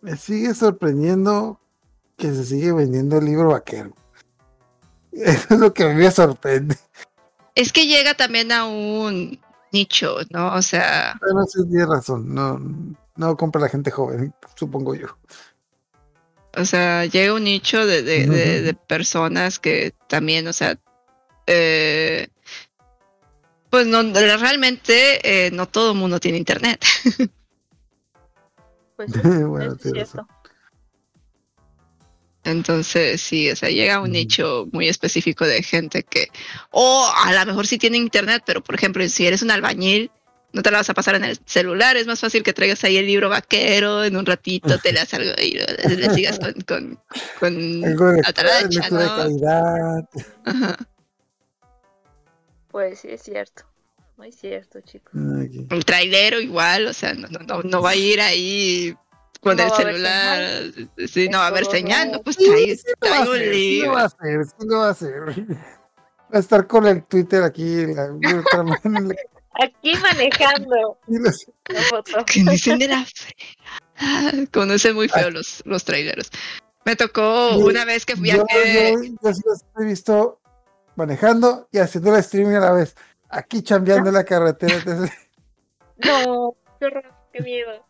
Me 0.03 0.17
sigue 0.17 0.55
sorprendiendo 0.55 1.61
que 2.17 2.29
se 2.33 2.45
sigue 2.45 2.73
vendiendo 2.73 3.19
el 3.19 3.25
libro 3.25 3.49
vaquero. 3.51 3.95
Eso 5.13 5.55
es 5.55 5.61
lo 5.61 5.75
que 5.75 5.83
a 5.85 5.89
mí 5.89 5.95
me 5.95 6.11
sorprende. 6.11 6.77
Es 7.55 7.73
que 7.73 7.87
llega 7.87 8.15
también 8.15 8.53
a 8.53 8.67
un 8.67 9.41
nicho, 9.73 10.17
¿no? 10.31 10.55
O 10.55 10.63
sea, 10.63 11.19
Pero 11.21 11.45
sí 11.47 11.61
tienes 11.69 11.89
razón. 11.89 12.35
No, 12.35 12.61
no 13.17 13.37
compra 13.37 13.61
la 13.61 13.69
gente 13.69 13.91
joven, 13.91 14.35
supongo 14.55 14.95
yo. 14.95 15.09
O 16.57 16.65
sea, 16.65 17.07
llega 17.07 17.35
un 17.35 17.45
nicho 17.45 17.87
de, 17.87 18.03
de, 18.03 18.27
de, 18.27 18.63
de 18.63 18.75
personas 18.75 19.59
que 19.59 19.95
también, 20.09 20.49
o 20.49 20.53
sea, 20.53 20.77
eh, 21.47 22.29
pues 23.71 23.87
no, 23.87 24.03
realmente 24.03 25.47
eh, 25.47 25.51
no 25.53 25.67
todo 25.67 25.93
el 25.93 25.99
mundo 25.99 26.21
tiene 26.21 26.39
internet. 26.39 26.85
Pues 28.97 29.13
bueno, 29.49 29.73
es 29.73 29.81
cierto. 29.81 30.27
Entonces, 32.45 33.21
sí, 33.21 33.51
o 33.51 33.57
sea, 33.57 33.69
llega 33.69 33.97
a 33.97 33.99
un 34.01 34.05
Ujú. 34.05 34.13
nicho 34.13 34.69
muy 34.73 34.89
específico 34.89 35.45
de 35.47 35.63
gente 35.63 36.03
que, 36.03 36.29
o 36.71 37.07
a 37.25 37.33
lo 37.33 37.47
mejor 37.47 37.67
sí 37.67 37.77
tiene 37.79 37.99
internet, 37.99 38.43
pero 38.47 38.63
por 38.63 38.75
ejemplo, 38.75 39.07
si 39.09 39.27
eres 39.27 39.43
un 39.43 39.51
albañil, 39.51 40.11
no 40.53 40.63
te 40.63 40.71
la 40.71 40.79
vas 40.79 40.91
a 40.91 40.95
pasar 40.95 41.15
en 41.15 41.25
el 41.25 41.39
celular, 41.45 41.97
es 41.97 42.07
más 42.07 42.19
fácil 42.19 42.43
que 42.43 42.53
traigas 42.53 42.83
ahí 42.85 42.97
el 42.97 43.07
libro 43.07 43.29
vaquero, 43.29 44.03
en 44.05 44.17
un 44.17 44.27
ratito 44.27 44.79
te 44.79 44.93
leas 44.93 45.13
algo 45.15 45.31
y 45.41 45.59
lo- 45.59 45.97
le 45.97 46.11
sigas 46.15 46.39
con, 46.41 46.55
con, 46.63 46.99
con 47.39 47.55
Algo 47.85 48.07
de 48.13 48.23
¿no? 48.91 49.15
calidad. 49.17 50.09
Ajá. 50.45 50.77
Pues 52.71 53.01
sí, 53.01 53.09
es 53.11 53.23
cierto. 53.23 53.65
Muy 54.17 54.33
cierto, 54.33 54.81
chicos. 54.81 55.13
Aquí. 55.45 55.67
El 55.71 55.85
trailero 55.85 56.41
igual, 56.41 56.87
o 56.87 56.93
sea, 56.93 57.15
no, 57.15 57.29
no, 57.29 57.39
no, 57.41 57.63
no 57.63 57.83
va 57.83 57.91
a 57.91 57.97
ir 57.97 58.21
ahí 58.21 58.95
con 59.41 59.57
No 59.57 59.63
el 59.65 59.73
a 59.73 59.77
celular, 59.77 60.63
sí, 61.09 61.29
no 61.29 61.39
va 61.39 61.45
a 61.45 61.49
haber 61.49 61.65
señal, 61.67 62.13
no. 62.13 62.23
pues 62.23 62.37
Sí, 62.37 62.47
trae, 62.47 62.77
sí 62.77 62.85
va 62.89 62.95
trae 63.01 63.17
a 63.19 63.21
un 63.23 63.29
hacer, 63.37 63.55
sí 63.55 63.81
va 63.87 64.01
a 64.01 64.05
hacer, 64.05 64.45
sí 64.45 64.67
lo 64.67 64.79
va 64.79 64.87
a 64.87 64.91
hacer. 64.91 65.13
Va 66.33 66.37
a 66.37 66.39
estar 66.39 66.67
con 66.67 66.87
el 66.87 67.03
Twitter 67.05 67.43
aquí. 67.43 67.87
La, 67.87 68.05
Aquí 69.63 69.93
manejando 70.03 70.99
los- 71.09 71.47
la 71.69 72.25
que 72.25 72.43
dicen 72.45 72.79
de 72.79 72.89
la 72.89 73.05
fregada. 73.05 74.47
Conocen 74.53 74.95
muy 74.95 75.09
feo 75.09 75.31
los, 75.31 75.63
los 75.67 75.85
traileros. 75.85 76.31
Me 76.85 76.97
tocó 76.97 77.51
Sí, 77.57 77.63
una 77.63 77.85
vez 77.85 78.07
que 78.07 78.15
yo, 78.17 78.23
viajé. 78.23 78.93
yo, 78.95 79.03
yo 79.23 79.35
sí 79.35 79.43
los 79.45 79.65
he 79.79 79.85
visto 79.85 80.41
manejando 80.97 81.69
y 81.73 81.79
haciendo 81.79 82.15
el 82.15 82.21
streaming 82.21 82.55
a 82.57 82.61
la 82.61 82.73
vez. 82.73 82.95
Aquí 83.29 83.63
chambeando 83.63 84.09
en 84.09 84.15
la 84.15 84.25
carretera. 84.25 84.77
entonces, 84.77 85.11
No, 85.99 86.55
qué 87.33 87.41
miedo. 87.43 87.87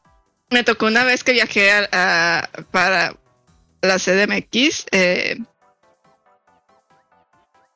Me 0.50 0.64
tocó 0.64 0.86
una 0.86 1.04
vez 1.04 1.22
que 1.22 1.32
viajé 1.32 1.70
a, 1.70 2.50
para 2.72 3.16
la 3.82 3.98
CDMX. 3.98 4.86
Eh, 4.90 5.38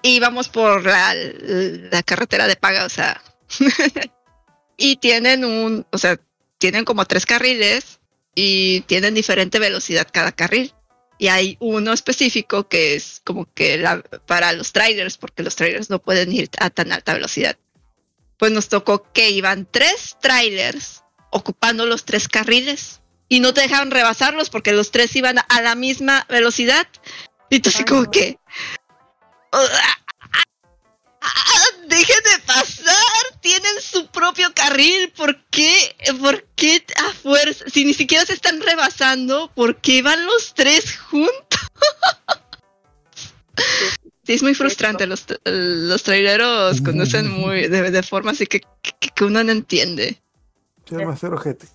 íbamos 0.03 0.49
por 0.49 0.85
la, 0.85 1.15
la 1.15 2.03
carretera 2.03 2.49
de 2.49 2.57
paga, 2.57 2.85
o 2.85 2.89
sea. 2.89 3.23
y 4.77 4.97
tienen 4.97 5.45
un, 5.45 5.87
o 5.93 5.99
sea, 5.99 6.19
tienen 6.59 6.85
como 6.85 7.05
tres 7.05 7.27
carriles 7.27 8.01
y 8.35 8.81
tienen 8.83 9.15
diferente 9.15 9.61
velocidad 9.61 10.09
cada 10.13 10.33
carril. 10.33 10.75
Y 11.17 11.29
hay 11.29 11.57
uno 11.61 11.93
específico 11.93 12.69
que 12.69 12.97
es 12.97 13.21
como 13.23 13.47
que 13.55 13.79
la, 13.79 14.03
para 14.27 14.53
los 14.53 14.73
trailers, 14.73 15.17
porque 15.17 15.45
los 15.45 15.55
trailers 15.55 15.91
no 15.91 16.01
pueden 16.01 16.33
ir 16.33 16.51
a 16.59 16.71
tan 16.71 16.91
alta 16.91 17.15
velocidad. 17.15 17.57
Pues 18.37 18.51
nos 18.51 18.69
tocó 18.69 19.13
que 19.13 19.31
iban 19.31 19.69
tres 19.71 20.17
trailers 20.21 21.03
ocupando 21.35 21.85
los 21.85 22.05
tres 22.05 22.28
carriles 22.28 23.01
y 23.28 23.40
no 23.40 23.52
te 23.52 23.62
dejaban 23.62 23.90
rebasarlos 23.90 24.51
porque 24.51 24.73
los 24.73 24.90
tres 24.93 25.15
iban 25.16 25.39
a 25.39 25.61
la 25.62 25.74
misma 25.74 26.24
velocidad. 26.28 26.86
Y 27.51 27.61
tú 27.61 27.70
así 27.70 27.85
como 27.85 28.11
que... 28.11 28.39
"Ah, 29.52 29.97
Dejen 31.89 32.16
de 32.24 32.39
pasar, 32.47 33.40
tienen 33.40 33.81
su 33.81 34.06
propio 34.09 34.52
carril, 34.55 35.11
¿por 35.16 35.43
qué? 35.51 35.94
¿Por 36.20 36.44
qué 36.56 36.85
a 36.97 37.12
fuerza? 37.12 37.65
Si 37.69 37.85
ni 37.85 37.94
siquiera 37.94 38.24
se 38.24 38.32
están 38.32 38.61
rebasando, 38.61 39.51
¿por 39.55 39.81
qué 39.81 40.02
van 40.02 40.24
los 40.27 40.55
tres 40.55 40.97
juntos? 40.98 41.61
Sí, 44.27 44.32
es 44.32 44.43
muy 44.43 44.55
frustrante, 44.55 45.06
los, 45.06 45.27
los 45.44 46.02
traileros 46.02 46.81
conducen 46.81 47.28
muy 47.28 47.69
de, 47.69 47.90
de 47.90 48.02
forma 48.02 48.31
así 48.31 48.47
que, 48.47 48.61
que, 48.82 49.11
que 49.15 49.24
uno 49.24 49.44
no 49.44 49.52
entiende. 49.52 50.23
Se 50.86 50.97
llama 50.97 51.16
ser 51.16 51.32
ojete. 51.35 51.66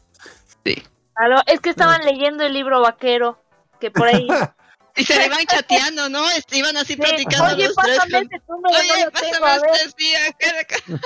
Aló, 1.15 1.41
es 1.47 1.59
que 1.59 1.69
estaban 1.69 2.01
leyendo 2.05 2.43
el 2.45 2.53
libro 2.53 2.79
vaquero, 2.81 3.43
que 3.79 3.91
por 3.91 4.07
ahí. 4.07 4.27
Y 4.95 5.05
se 5.05 5.25
iban 5.25 5.45
chateando, 5.45 6.09
¿no? 6.09 6.29
Este, 6.31 6.57
Iban 6.57 6.75
así 6.75 6.93
Sí, 6.93 6.99
platicando 6.99 7.55
Oye, 7.55 7.67
los 7.67 7.75
tres. 7.75 7.99
con- 8.45 8.61
no 8.61 8.69
Oye, 8.69 8.89
tengo, 8.89 9.39
pásame 9.39 9.61
ver. 9.61 9.71
este, 9.85 10.03
sí, 10.03 10.13
acá, 10.15 10.59
acá. 10.59 11.01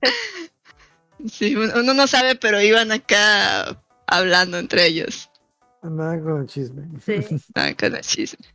Sí, 1.30 1.56
uno 1.56 1.92
no 1.94 2.06
sabe, 2.06 2.34
pero 2.36 2.60
iban 2.62 2.92
acá 2.92 3.78
hablando 4.06 4.58
entre 4.58 4.86
ellos. 4.86 5.28
Andaban 5.82 6.22
con 6.22 6.40
el 6.42 6.46
chisme. 6.46 6.88
Sí. 7.04 7.12
Estaban 7.34 7.74
con 7.74 7.94
el 7.94 8.00
chisme. 8.02 8.46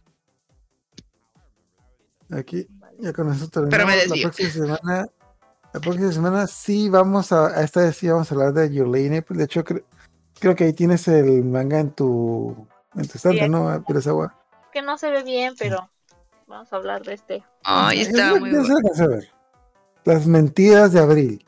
Aquí, 2.32 2.68
ya 3.00 3.14
con 3.14 3.32
eso 3.32 3.48
terminamos. 3.50 3.70
Pero 3.72 3.86
me 3.88 3.96
la 3.96 4.02
desvío. 4.04 4.24
próxima 4.32 4.50
semana, 4.52 5.08
la 5.80 5.82
próxima 5.82 6.12
semana 6.12 6.48
sí 6.48 6.90
vamos 6.90 7.32
a, 7.32 7.48
a 7.48 7.64
esta 7.64 7.82
vez 7.82 7.96
sí 7.96 8.08
vamos 8.10 8.30
a 8.32 8.36
hablar 8.36 8.54
de 8.54 8.74
Your 8.74 8.88
Lady 8.88 9.16
April. 9.18 9.38
De 9.38 9.46
hecho, 9.46 9.64
cre- 9.64 9.84
creo 10.40 10.56
que 10.56 10.66
ahí 10.66 10.74
tienes 10.74 11.08
el 11.08 11.44
manga 11.46 11.80
en 11.80 11.92
tu, 11.92 12.68
en 12.96 13.08
tu 13.08 13.14
estante, 13.18 13.48
¿no? 13.48 13.84
Pirasawa. 13.88 14.36
Que 14.74 14.82
no 14.82 14.98
se 14.98 15.10
ve 15.10 15.24
bien, 15.24 15.56
pero 15.58 15.90
vamos 16.48 16.72
a 16.72 16.76
hablar 16.76 17.02
de 17.04 17.14
este. 17.14 17.44
Ay, 17.64 18.02
estaba 18.02 18.36
es 18.36 18.42
muy 18.42 18.50
bueno. 18.52 19.20
Las 20.06 20.28
mentiras 20.28 20.92
de 20.94 21.00
abril. 21.00 21.46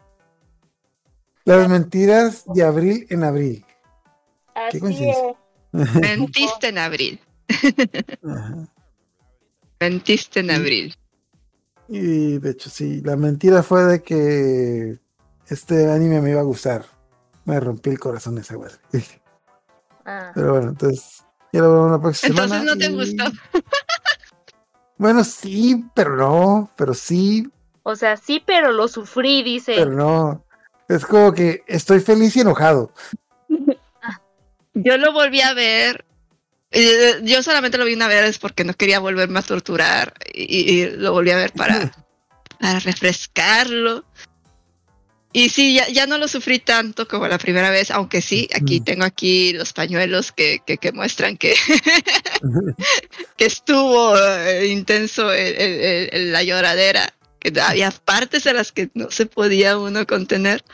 Las 1.45 1.67
mentiras 1.69 2.43
de 2.53 2.63
abril 2.63 3.07
en 3.09 3.23
abril. 3.23 3.65
Así 4.53 4.79
coincidencia. 4.79 5.35
es. 5.73 5.95
Mentiste 5.95 6.67
en 6.69 6.77
abril. 6.77 7.19
Ajá. 8.27 8.67
Mentiste 9.79 10.39
en 10.41 10.47
Sí. 10.49 10.55
abril. 10.55 10.95
Y 11.93 12.37
de 12.39 12.51
hecho, 12.51 12.69
sí, 12.69 13.01
la 13.01 13.17
mentira 13.17 13.63
fue 13.63 13.83
de 13.83 14.01
que 14.01 14.97
este 15.47 15.91
anime 15.91 16.21
me 16.21 16.31
iba 16.31 16.39
a 16.39 16.45
gustar. 16.45 16.85
Me 17.43 17.59
rompí 17.59 17.89
el 17.89 17.99
corazón 17.99 18.37
esa 18.37 18.55
güey. 18.55 18.71
Ah, 20.05 20.31
Pero 20.33 20.53
bueno, 20.53 20.69
entonces 20.69 21.25
ya 21.51 21.59
lo 21.61 21.73
vemos 21.73 21.91
la 21.91 22.01
próxima 22.01 22.29
Entonces 22.29 22.59
semana. 22.59 22.71
no 22.71 22.77
te 22.77 22.85
y- 22.85 22.95
gustó. 22.95 23.25
Bueno, 24.97 25.23
sí, 25.23 25.83
pero 25.95 26.15
no, 26.15 26.69
pero 26.77 26.93
sí, 26.93 27.49
o 27.81 27.95
sea, 27.95 28.17
sí, 28.17 28.39
pero 28.45 28.71
lo 28.71 28.87
sufrí, 28.87 29.41
dice. 29.41 29.73
pero 29.75 29.91
no. 29.91 30.45
Es 30.87 31.07
como 31.07 31.33
que 31.33 31.63
estoy 31.65 32.01
feliz 32.01 32.35
y 32.35 32.41
enojado. 32.41 32.93
Yo 34.75 34.97
lo 34.97 35.11
volví 35.11 35.41
a 35.41 35.55
ver. 35.55 36.05
Eh, 36.71 37.19
Yo 37.23 37.43
solamente 37.43 37.77
lo 37.77 37.85
vi 37.85 37.93
una 37.93 38.07
vez 38.07 38.37
porque 38.39 38.63
no 38.63 38.73
quería 38.73 38.99
volverme 38.99 39.39
a 39.39 39.43
torturar 39.43 40.13
y, 40.33 40.71
y 40.71 40.89
lo 40.91 41.11
volví 41.11 41.31
a 41.31 41.35
ver 41.37 41.51
para, 41.53 41.91
para 42.59 42.79
refrescarlo. 42.79 44.05
Y 45.33 45.47
sí, 45.47 45.75
ya, 45.75 45.87
ya 45.87 46.07
no 46.07 46.17
lo 46.17 46.27
sufrí 46.27 46.59
tanto 46.59 47.07
como 47.07 47.25
la 47.25 47.37
primera 47.37 47.69
vez, 47.69 47.89
aunque 47.89 48.21
sí, 48.21 48.49
aquí 48.53 48.81
tengo 48.81 49.05
aquí 49.05 49.53
los 49.53 49.71
pañuelos 49.71 50.33
que, 50.33 50.59
que, 50.65 50.77
que 50.77 50.91
muestran 50.91 51.37
que, 51.37 51.53
que 53.37 53.45
estuvo 53.45 54.17
eh, 54.17 54.67
intenso 54.67 55.31
el- 55.31 55.55
el- 55.55 56.09
el- 56.11 56.31
la 56.33 56.43
lloradera, 56.43 57.13
que 57.39 57.57
había 57.61 57.91
partes 57.91 58.45
en 58.45 58.57
las 58.57 58.73
que 58.73 58.89
no 58.93 59.09
se 59.09 59.25
podía 59.25 59.77
uno 59.77 60.05
contener. 60.05 60.65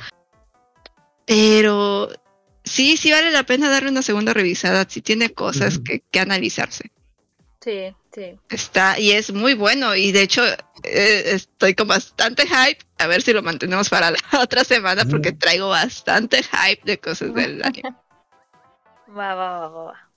Pero 1.27 2.09
sí, 2.67 2.97
sí 2.97 3.11
vale 3.11 3.31
la 3.31 3.43
pena 3.43 3.69
darle 3.69 3.89
una 3.89 4.01
segunda 4.01 4.33
revisada, 4.33 4.85
sí 4.87 5.01
tiene 5.01 5.33
cosas 5.33 5.79
que, 5.79 6.01
que 6.11 6.19
analizarse. 6.19 6.91
Sí, 7.61 7.95
sí. 8.13 8.39
Está, 8.49 8.99
y 8.99 9.11
es 9.11 9.33
muy 9.33 9.53
bueno, 9.53 9.95
y 9.95 10.11
de 10.11 10.21
hecho 10.21 10.43
eh, 10.83 11.23
estoy 11.33 11.73
con 11.73 11.87
bastante 11.87 12.43
hype, 12.43 12.85
a 12.99 13.07
ver 13.07 13.21
si 13.21 13.33
lo 13.33 13.41
mantenemos 13.41 13.89
para 13.89 14.11
la 14.11 14.17
otra 14.41 14.63
semana, 14.63 15.05
porque 15.09 15.31
traigo 15.31 15.69
bastante 15.69 16.43
hype 16.43 16.81
de 16.85 16.99
cosas 16.99 17.33
del 17.33 17.63
anime. 17.63 17.95
Va, 19.09 19.33
va, 19.33 19.59
va, 19.59 19.69
va, 19.69 19.83
va. 19.83 20.07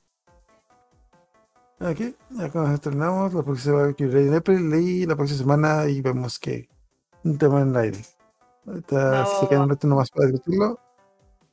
Aquí, 1.89 2.15
ya 2.31 2.51
con 2.51 2.71
eso 2.71 2.81
terminamos. 2.81 3.33
La 3.33 3.43
próxima 3.43 3.95
semana 3.95 4.37
April 4.37 4.75
y 4.75 5.07
la 5.07 5.17
próxima 5.17 5.39
semana 5.39 5.89
y 5.89 6.01
vemos 6.03 6.39
que 6.39 6.69
un 7.25 7.39
tema 7.39 7.63
en 7.63 7.71
el 7.71 7.77
aire. 7.77 7.99
Ahorita 8.67 9.25
si 9.27 9.33
va, 9.33 9.41
se 9.41 9.49
queda 9.49 9.63
un 9.63 9.71
rato 9.71 9.87
nomás 9.87 10.11
para 10.11 10.29
discutirlo. 10.29 10.79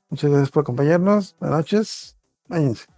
Muchas 0.09 0.29
gracias 0.29 0.51
por 0.51 0.61
acompañarnos. 0.61 1.35
Buenas 1.39 1.59
noches. 1.59 2.17
Váyanse. 2.47 2.96